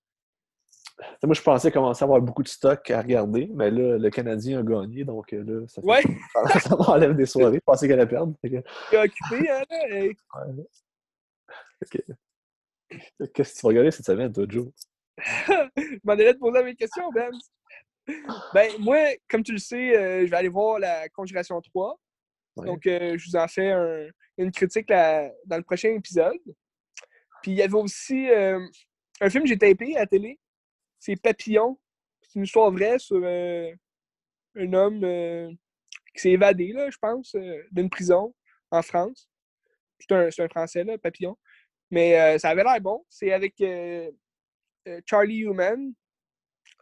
Moi, 1.22 1.34
je 1.34 1.42
pensais 1.42 1.70
commencer 1.70 2.02
à 2.02 2.06
avoir 2.06 2.22
beaucoup 2.22 2.42
de 2.42 2.48
stock 2.48 2.90
à 2.90 3.02
regarder, 3.02 3.50
mais 3.54 3.70
là, 3.70 3.98
le 3.98 4.10
Canadien 4.10 4.60
a 4.60 4.62
gagné, 4.62 5.04
donc 5.04 5.30
euh, 5.34 5.44
là, 5.44 5.68
ça, 5.68 5.82
fait... 5.82 5.86
ouais. 5.86 6.02
ça 6.60 6.74
m'enlève 6.74 7.14
des 7.14 7.26
soirées. 7.26 7.56
Je 7.56 7.60
pensais 7.60 7.86
qu'elle 7.86 8.00
allait 8.00 8.08
perdre. 8.08 8.34
Tu 8.42 8.56
es 8.56 8.64
occupé, 8.96 9.50
hein? 9.50 9.62
Hey. 9.70 10.16
Ouais. 10.34 10.64
Qu'est-ce 13.34 13.52
que 13.52 13.58
tu 13.58 13.62
vas 13.62 13.68
regarder 13.68 13.90
cette 13.90 14.06
semaine, 14.06 14.32
toi, 14.32 14.46
Joe? 14.48 14.68
je 15.18 15.98
m'en 16.02 16.14
allais 16.14 16.32
te 16.32 16.38
poser 16.38 16.64
mes 16.64 16.74
questions, 16.74 17.10
Ben. 17.14 17.30
Ben, 18.54 18.72
moi, 18.78 18.96
comme 19.28 19.42
tu 19.42 19.52
le 19.52 19.58
sais, 19.58 19.94
euh, 19.94 20.24
je 20.24 20.30
vais 20.30 20.36
aller 20.36 20.48
voir 20.48 20.78
la 20.78 21.10
Conjuration 21.10 21.60
3. 21.60 22.00
Donc, 22.56 22.86
euh, 22.86 23.18
je 23.18 23.28
vous 23.28 23.36
en 23.36 23.46
fais 23.46 23.70
un, 23.70 24.08
une 24.38 24.50
critique 24.50 24.88
là, 24.88 25.30
dans 25.44 25.58
le 25.58 25.62
prochain 25.62 25.90
épisode. 25.90 26.38
Puis, 27.42 27.52
il 27.52 27.56
y 27.56 27.62
avait 27.62 27.74
aussi 27.74 28.28
un 28.30 29.30
film 29.30 29.44
que 29.44 29.48
j'ai 29.48 29.58
tapé 29.58 29.96
à 29.96 30.00
la 30.00 30.06
télé 30.06 30.38
c'est 30.98 31.16
Papillon. 31.16 31.78
C'est 32.22 32.38
une 32.38 32.44
histoire 32.44 32.70
vraie 32.70 32.98
sur 32.98 33.20
euh, 33.22 33.72
un 34.56 34.72
homme 34.72 35.02
euh, 35.04 35.50
qui 36.14 36.22
s'est 36.22 36.30
évadé, 36.30 36.72
là, 36.72 36.90
je 36.90 36.98
pense, 36.98 37.34
euh, 37.34 37.62
d'une 37.70 37.88
prison 37.88 38.34
en 38.70 38.82
France. 38.82 39.30
C'est 39.98 40.12
un, 40.12 40.28
un, 40.28 40.48
Français, 40.48 40.84
là, 40.84 40.98
Papillon. 40.98 41.36
Mais 41.90 42.38
ça 42.38 42.50
avait 42.50 42.62
l'air 42.62 42.80
bon. 42.82 43.02
C'est 43.08 43.32
avec 43.32 43.54
Charlie 45.06 45.38
Human. 45.38 45.94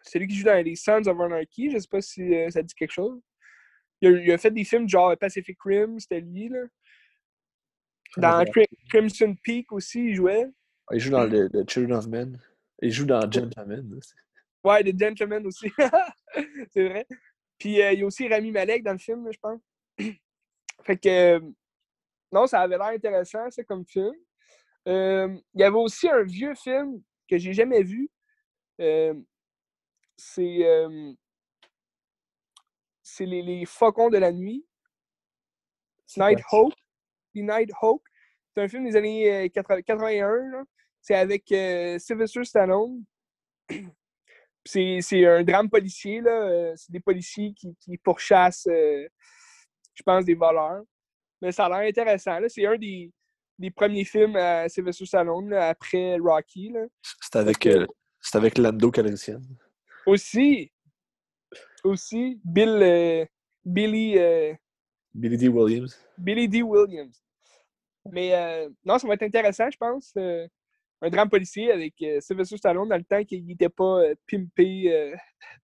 C'est 0.03 0.19
lui 0.19 0.27
qui 0.27 0.35
joue 0.35 0.45
dans 0.45 0.65
les 0.65 0.75
Sons 0.75 1.07
of 1.07 1.21
Anarchy. 1.21 1.71
Je 1.71 1.79
sais 1.79 1.89
pas 1.89 2.03
si 2.03 2.35
ça 2.51 2.61
dit 2.61 2.75
quelque 2.75 2.93
chose. 2.93 3.21
Il 4.01 4.33
a, 4.33 4.37
fait 4.37 4.51
des 4.51 4.65
films 4.65 4.89
genre 4.89 5.17
Pacific 5.17 5.57
Rim, 5.65 6.01
c'était 6.01 6.21
lui. 6.21 6.49
Là. 6.49 6.65
Dans 8.17 8.45
Crimson 8.89 9.35
Peak 9.43 9.73
aussi, 9.73 10.07
il 10.07 10.15
jouait. 10.15 10.47
Il 10.93 11.01
joue 11.01 11.11
dans 11.11 11.29
The 11.29 11.69
Children 11.69 11.99
of 11.99 12.07
Men. 12.07 12.39
Il 12.81 12.93
joue 12.93 13.07
dans 13.07 13.31
Gentleman. 13.31 14.01
Ouais, 14.65 14.83
The 14.85 14.99
Gentleman 14.99 15.47
aussi. 15.47 15.71
c'est 16.73 16.89
vrai. 16.89 17.07
Puis 17.59 17.81
euh, 17.81 17.93
il 17.93 18.01
y 18.01 18.03
a 18.03 18.07
aussi 18.07 18.29
Rami 18.29 18.51
Malek 18.51 18.83
dans 18.83 18.93
le 18.93 18.99
film, 18.99 19.29
je 19.31 19.39
pense. 19.39 19.61
fait 20.85 20.97
que. 20.97 21.41
non, 22.33 22.47
ça 22.47 22.61
avait 22.61 22.77
l'air 22.77 22.89
intéressant, 22.89 23.51
c'est 23.51 23.65
comme 23.65 23.85
film. 23.87 24.15
il 24.87 25.41
y 25.55 25.63
avait 25.63 25.77
aussi 25.77 26.09
un 26.09 26.23
vieux 26.23 26.55
film 26.55 27.03
que 27.29 27.39
j'ai 27.39 27.53
jamais 27.53 27.83
vu. 27.83 28.11
c'est. 28.79 30.63
c'est 33.03 33.27
les, 33.27 33.43
les, 33.43 33.65
Faucons 33.65 34.11
de 34.11 34.19
la 34.19 34.33
nuit. 34.33 34.65
Night 36.17 36.41
Hope. 36.53 36.75
The 37.37 37.43
Night 37.43 37.71
Hope. 37.83 38.03
C'est 38.55 38.63
un 38.63 38.69
film 38.69 38.85
des 38.85 38.97
années 38.97 39.51
81. 39.51 40.65
C'est 41.03 41.15
avec 41.15 41.45
Sylvester 42.01 42.45
Stallone. 42.45 43.05
c'est 44.67 45.27
un 45.27 45.43
drame 45.45 45.69
policier. 45.69 46.23
Euh, 46.27 46.73
c'est 46.77 46.93
des 46.93 47.01
policiers 47.01 47.55
qui, 47.55 47.99
pourchassent, 47.99 48.67
euh, 48.69 49.07
je 49.95 50.03
pense, 50.03 50.25
des 50.25 50.35
voleurs. 50.35 50.83
Mais 51.41 51.53
ça 51.53 51.67
a 51.67 51.69
l'air 51.69 51.89
intéressant. 51.89 52.39
C'est 52.49 52.67
un 52.67 52.77
des, 52.77 53.13
premiers 53.75 54.05
films 54.05 54.37
à 54.37 54.69
Sylvester 54.69 55.07
Stallone 55.07 55.53
après 55.53 56.17
Rocky. 56.19 56.73
C'est 57.21 57.37
avec, 57.37 57.67
euh, 57.67 57.87
avec 58.35 58.59
Lando 58.59 58.91
Calrissian. 58.91 59.41
Aussi. 60.07 60.71
Aussi. 61.85 62.41
Bill. 62.45 63.29
Billy. 63.65 64.19
Billy 65.15 65.37
D. 65.37 65.49
Williams. 65.49 65.99
Billy 66.19 66.49
D. 66.49 66.63
Williams. 66.63 67.23
Mais 68.13 68.69
non, 68.85 68.99
ça 68.99 69.07
va 69.07 69.15
être 69.15 69.23
intéressant, 69.23 69.71
je 69.71 69.77
pense 69.77 70.15
un 71.03 71.11
drame 71.11 71.29
policier 71.29 71.71
avec 71.71 71.95
euh, 72.03 72.21
Sylvester 72.21 72.57
Stallone 72.57 72.89
dans 72.89 72.97
le 72.97 73.05
temps 73.05 73.23
qu'il 73.25 73.45
n'était 73.45 73.69
pas 73.69 74.01
euh, 74.01 74.15
pimpé, 74.31 74.93
euh, 74.93 75.17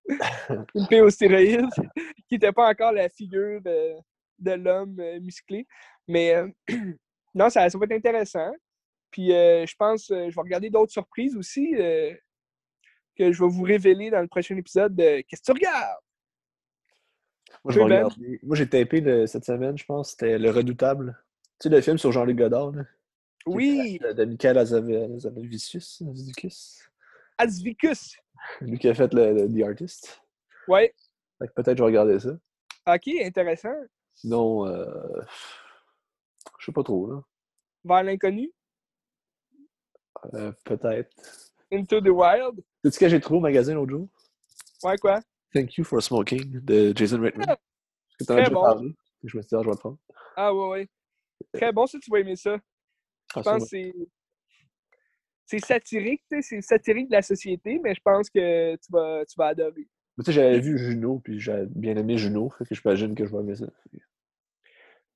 pimpé 0.74 1.00
au 1.00 1.10
stéroïde, 1.10 1.68
qui 2.28 2.34
n'était 2.34 2.52
pas 2.52 2.68
encore 2.68 2.92
la 2.92 3.08
figure 3.08 3.60
de, 3.62 3.94
de 4.38 4.52
l'homme 4.52 4.96
musclé. 5.20 5.66
Mais 6.06 6.34
non, 7.34 7.48
ça, 7.48 7.68
ça, 7.68 7.78
va 7.78 7.84
être 7.84 7.92
intéressant. 7.92 8.52
Puis 9.10 9.28
je 9.28 9.74
pense, 9.76 10.06
je 10.08 10.34
vais 10.34 10.40
regarder 10.40 10.70
d'autres 10.70 10.92
surprises 10.92 11.36
aussi 11.36 11.70
que 11.72 13.30
je 13.30 13.42
vais 13.42 13.48
vous 13.50 13.62
révéler 13.62 14.08
dans 14.10 14.22
le 14.22 14.28
prochain 14.28 14.56
épisode 14.56 14.94
de 14.94 15.20
Qu'est-ce 15.28 15.42
que 15.42 15.46
tu 15.46 15.52
regardes? 15.52 16.00
Moi, 17.62 17.74
je 17.74 17.78
vais 17.78 17.84
regarder. 17.84 18.40
Moi, 18.42 18.56
j'ai 18.56 18.66
tapé 18.66 19.26
cette 19.26 19.44
semaine, 19.44 19.76
je 19.76 19.84
pense, 19.84 20.12
c'était 20.12 20.38
Le 20.38 20.50
Redoutable. 20.50 21.14
Tu 21.62 21.68
sais, 21.68 21.76
le 21.76 21.80
film 21.80 21.96
sur 21.96 22.10
Jean-Luc 22.10 22.38
Godard. 22.38 22.72
Là. 22.72 22.82
Oui! 23.46 24.00
De 24.00 24.24
Michael 24.24 24.58
Azavicius. 24.58 26.02
Azvicus. 27.38 28.16
Lui 28.60 28.80
qui 28.80 28.88
a 28.88 28.94
fait 28.94 29.14
le, 29.14 29.46
The 29.46 29.62
Artist. 29.68 30.20
Ouais. 30.66 30.92
peut-être 31.38 31.78
je 31.78 31.82
vais 31.84 31.86
regarder 31.86 32.18
ça. 32.18 32.30
Ok, 32.88 33.06
intéressant. 33.22 33.76
Sinon, 34.12 34.66
euh, 34.66 35.22
je 36.58 36.66
sais 36.66 36.72
pas 36.72 36.82
trop, 36.82 37.08
là. 37.08 37.22
Vers 37.84 38.02
l'inconnu? 38.02 38.52
Euh, 40.34 40.50
peut-être. 40.64 41.10
Into 41.72 42.00
the 42.00 42.08
Wild? 42.08 42.60
C'est 42.82 42.90
ce 42.90 42.98
que 42.98 43.08
j'ai 43.08 43.20
trouvé 43.20 43.38
au 43.38 43.40
magasin 43.40 43.74
l'autre 43.74 43.92
jour? 43.92 44.08
Ouais, 44.82 44.98
quoi? 44.98 45.20
Thank 45.54 45.76
You 45.76 45.84
for 45.84 46.02
Smoking 46.02 46.60
de 46.64 46.92
Jason 46.96 47.20
Rittman. 47.20 47.46
Ah, 47.48 47.56
déjà 48.18 48.50
bon. 48.50 48.62
parlé? 48.62 48.96
Je 49.22 49.36
me 49.36 49.42
suis 49.42 49.48
dit, 49.48 49.54
ah, 49.54 49.60
je 49.62 49.66
vais 49.66 49.70
le 49.70 49.78
prendre. 49.78 49.98
Ah, 50.34 50.52
ouais, 50.52 50.68
ouais. 50.68 50.88
Très 51.52 51.72
bon, 51.72 51.86
si 51.86 51.98
tu 51.98 52.10
vas 52.10 52.20
aimer 52.20 52.36
ça. 52.36 52.56
Je 53.34 53.40
ah, 53.40 53.42
pense 53.42 53.62
que 53.64 53.68
c'est. 53.68 53.94
C'est 55.44 55.58
satirique, 55.58 56.22
c'est 56.40 56.62
satirique 56.62 57.08
de 57.08 57.16
la 57.16 57.22
société, 57.22 57.78
mais 57.82 57.94
je 57.94 58.00
pense 58.00 58.30
que 58.30 58.74
tu 58.76 58.90
vas, 58.90 59.24
tu 59.26 59.34
vas 59.36 59.48
adorer. 59.48 59.86
Tu 60.18 60.24
sais, 60.24 60.32
j'avais 60.32 60.60
vu 60.60 60.78
Juno, 60.78 61.18
puis 61.18 61.40
j'ai 61.40 61.66
bien 61.66 61.96
aimé 61.96 62.16
Juno, 62.16 62.48
fait 62.50 62.64
que 62.64 62.74
j'imagine 62.74 63.14
que 63.14 63.26
je 63.26 63.32
vais 63.32 63.40
aimer 63.40 63.56
ça. 63.56 63.66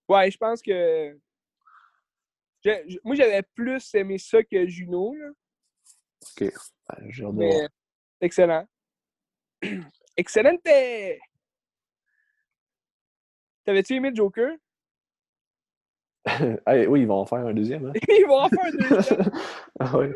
Ouais, 0.09 0.31
je 0.31 0.37
pense 0.37 0.61
que. 0.63 1.19
moi, 3.05 3.15
j'avais 3.15 3.43
plus 3.55 3.95
aimé 3.95 4.19
ça 4.19 4.43
que 4.43 4.67
Juno. 4.67 5.15
Là. 5.15 5.31
Ok. 6.23 6.53
Ben, 6.89 7.11
j'ai 7.11 7.27
mais... 7.33 7.69
Excellent. 8.21 8.67
Excellent! 10.17 10.57
T'avais-tu 13.65 13.95
aimé 13.95 14.11
Joker? 14.15 14.57
oui, 16.89 17.01
ils 17.01 17.07
vont 17.07 17.21
en 17.21 17.27
faire 17.27 17.39
un 17.39 17.55
deuxième. 17.55 17.87
Hein? 17.87 17.93
ils 18.09 18.27
vont 18.27 18.41
en 18.41 18.49
faire 18.49 18.65
un 18.65 18.71
deuxième. 18.71 19.31
ah 19.81 19.97
ouais. 19.97 20.15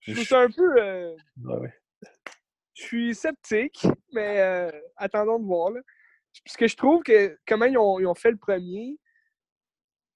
Je 0.00 0.12
trouve 0.12 0.24
ça 0.24 0.40
un 0.40 0.50
peu. 0.50 0.82
Euh... 0.82 1.16
Ah 1.48 1.58
ouais. 1.58 1.72
Je 2.74 2.82
suis 2.82 3.14
sceptique, 3.14 3.86
mais 4.12 4.40
euh, 4.40 4.70
attendons 4.96 5.38
de 5.38 5.44
voir. 5.44 5.70
Là. 5.70 5.80
Parce 6.44 6.56
que 6.56 6.66
je 6.66 6.76
trouve 6.76 7.02
que 7.02 7.38
comment 7.46 7.66
ils 7.66 7.78
ont, 7.78 8.00
ils 8.00 8.06
ont 8.06 8.14
fait 8.14 8.30
le 8.30 8.38
premier, 8.38 8.98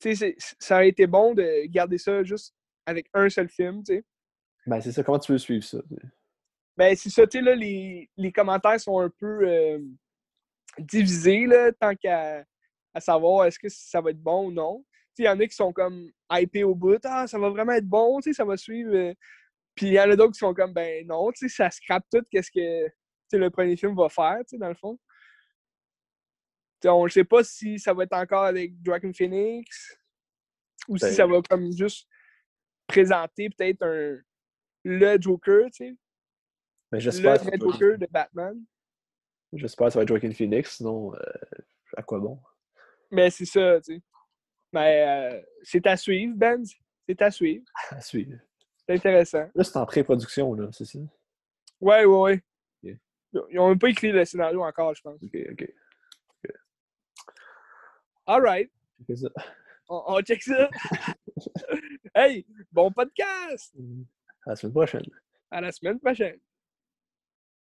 ça 0.00 0.76
aurait 0.76 0.88
été 0.88 1.06
bon 1.06 1.34
de 1.34 1.66
garder 1.66 1.98
ça 1.98 2.24
juste 2.24 2.54
avec 2.86 3.08
un 3.14 3.28
seul 3.28 3.48
film. 3.48 3.84
sais. 3.84 4.04
Ben, 4.66 4.80
c'est 4.80 4.92
ça. 4.92 5.02
Comment 5.02 5.18
tu 5.18 5.32
veux 5.32 5.38
suivre 5.38 5.64
ça? 5.64 5.78
Ben, 6.76 6.96
c'est 6.96 7.10
ça. 7.10 7.26
Tu 7.26 7.38
sais, 7.38 7.44
là, 7.44 7.54
les, 7.54 8.10
les, 8.16 8.32
commentaires 8.32 8.80
sont 8.80 8.98
un 8.98 9.10
peu 9.10 9.48
euh, 9.48 9.78
divisés, 10.78 11.46
là, 11.46 11.72
tant 11.72 11.94
qu'à 11.94 12.44
à 12.96 13.00
savoir 13.00 13.44
est-ce 13.44 13.58
que 13.58 13.68
ça 13.68 14.00
va 14.00 14.10
être 14.10 14.22
bon 14.22 14.46
ou 14.46 14.50
non. 14.50 14.82
Il 15.18 15.26
y 15.26 15.28
en 15.28 15.38
a 15.38 15.46
qui 15.46 15.54
sont 15.54 15.72
comme 15.72 16.10
hypés 16.32 16.64
au 16.64 16.74
bout, 16.74 17.00
ah, 17.04 17.26
ça 17.26 17.38
va 17.38 17.50
vraiment 17.50 17.72
être 17.72 17.86
bon, 17.86 18.20
ça 18.20 18.44
va 18.44 18.56
suivre. 18.56 18.94
Euh. 18.94 19.14
Puis 19.74 19.88
il 19.88 19.92
y 19.92 20.00
en 20.00 20.10
a 20.10 20.16
d'autres 20.16 20.32
qui 20.32 20.38
sont 20.38 20.54
comme, 20.54 20.72
ben 20.72 21.06
non, 21.06 21.30
ça 21.34 21.70
scrape 21.70 22.06
tout 22.10 22.24
qu'est-ce 22.30 22.50
que 22.50 23.36
le 23.36 23.50
premier 23.50 23.76
film 23.76 23.94
va 23.94 24.08
faire, 24.08 24.38
dans 24.52 24.68
le 24.68 24.74
fond. 24.74 24.98
on 26.86 27.04
ne 27.04 27.08
sait 27.10 27.24
pas 27.24 27.44
si 27.44 27.78
ça 27.78 27.92
va 27.92 28.04
être 28.04 28.14
encore 28.14 28.44
avec 28.44 28.80
Dragon 28.80 29.12
Phoenix 29.12 29.98
ou 30.88 30.96
si 30.96 31.04
ben 31.04 31.12
ça 31.12 31.26
va 31.26 31.42
comme 31.42 31.70
juste 31.76 32.08
présenter 32.86 33.50
peut-être 33.50 33.82
un 33.82 34.16
le 34.84 35.20
Joker, 35.20 35.66
tu 35.66 35.88
sais. 35.88 35.96
Ben, 36.90 36.98
j'espère 36.98 37.44
le 37.44 37.58
Joker 37.58 37.98
de 37.98 38.06
Batman. 38.10 38.64
J'espère 39.52 39.88
que 39.88 39.92
ça 39.92 39.98
va 39.98 40.04
être 40.04 40.08
Joaquin 40.08 40.30
Phoenix, 40.30 40.76
sinon 40.76 41.14
euh, 41.14 41.18
à 41.96 42.02
quoi 42.02 42.20
bon? 42.20 42.40
Mais 43.10 43.30
c'est 43.30 43.44
ça, 43.44 43.80
tu 43.80 43.94
sais. 43.94 44.02
Mais 44.72 45.06
euh, 45.06 45.42
c'est 45.62 45.86
à 45.86 45.96
suivre, 45.96 46.34
Ben. 46.36 46.62
C'est 47.08 47.22
à 47.22 47.30
suivre. 47.30 47.64
À 47.90 48.00
suivre. 48.00 48.38
C'est 48.86 48.94
intéressant. 48.94 49.48
Là, 49.54 49.64
c'est 49.64 49.76
en 49.76 49.86
pré-production, 49.86 50.54
là, 50.54 50.68
c'est 50.72 50.84
ça? 50.84 50.98
Ouais, 51.80 52.04
ouais, 52.04 52.20
ouais. 52.20 52.42
Ils 53.50 53.56
n'ont 53.56 53.68
même 53.68 53.78
pas 53.78 53.88
écrit 53.88 54.12
le 54.12 54.24
scénario 54.24 54.62
encore, 54.62 54.94
je 54.94 55.02
pense. 55.02 55.20
OK, 55.22 55.36
OK. 55.52 55.68
All 58.26 58.40
right. 58.42 58.70
Ça. 59.14 59.28
On, 59.88 60.02
on, 60.06 60.20
check 60.20 60.42
ça. 60.42 60.68
hey, 62.14 62.44
bon 62.72 62.90
podcast! 62.90 63.72
À 64.44 64.50
la 64.50 64.56
semaine 64.56 64.72
prochaine. 64.72 65.06
À 65.50 65.60
la 65.60 65.70
semaine 65.70 66.00
prochaine. 66.00 66.38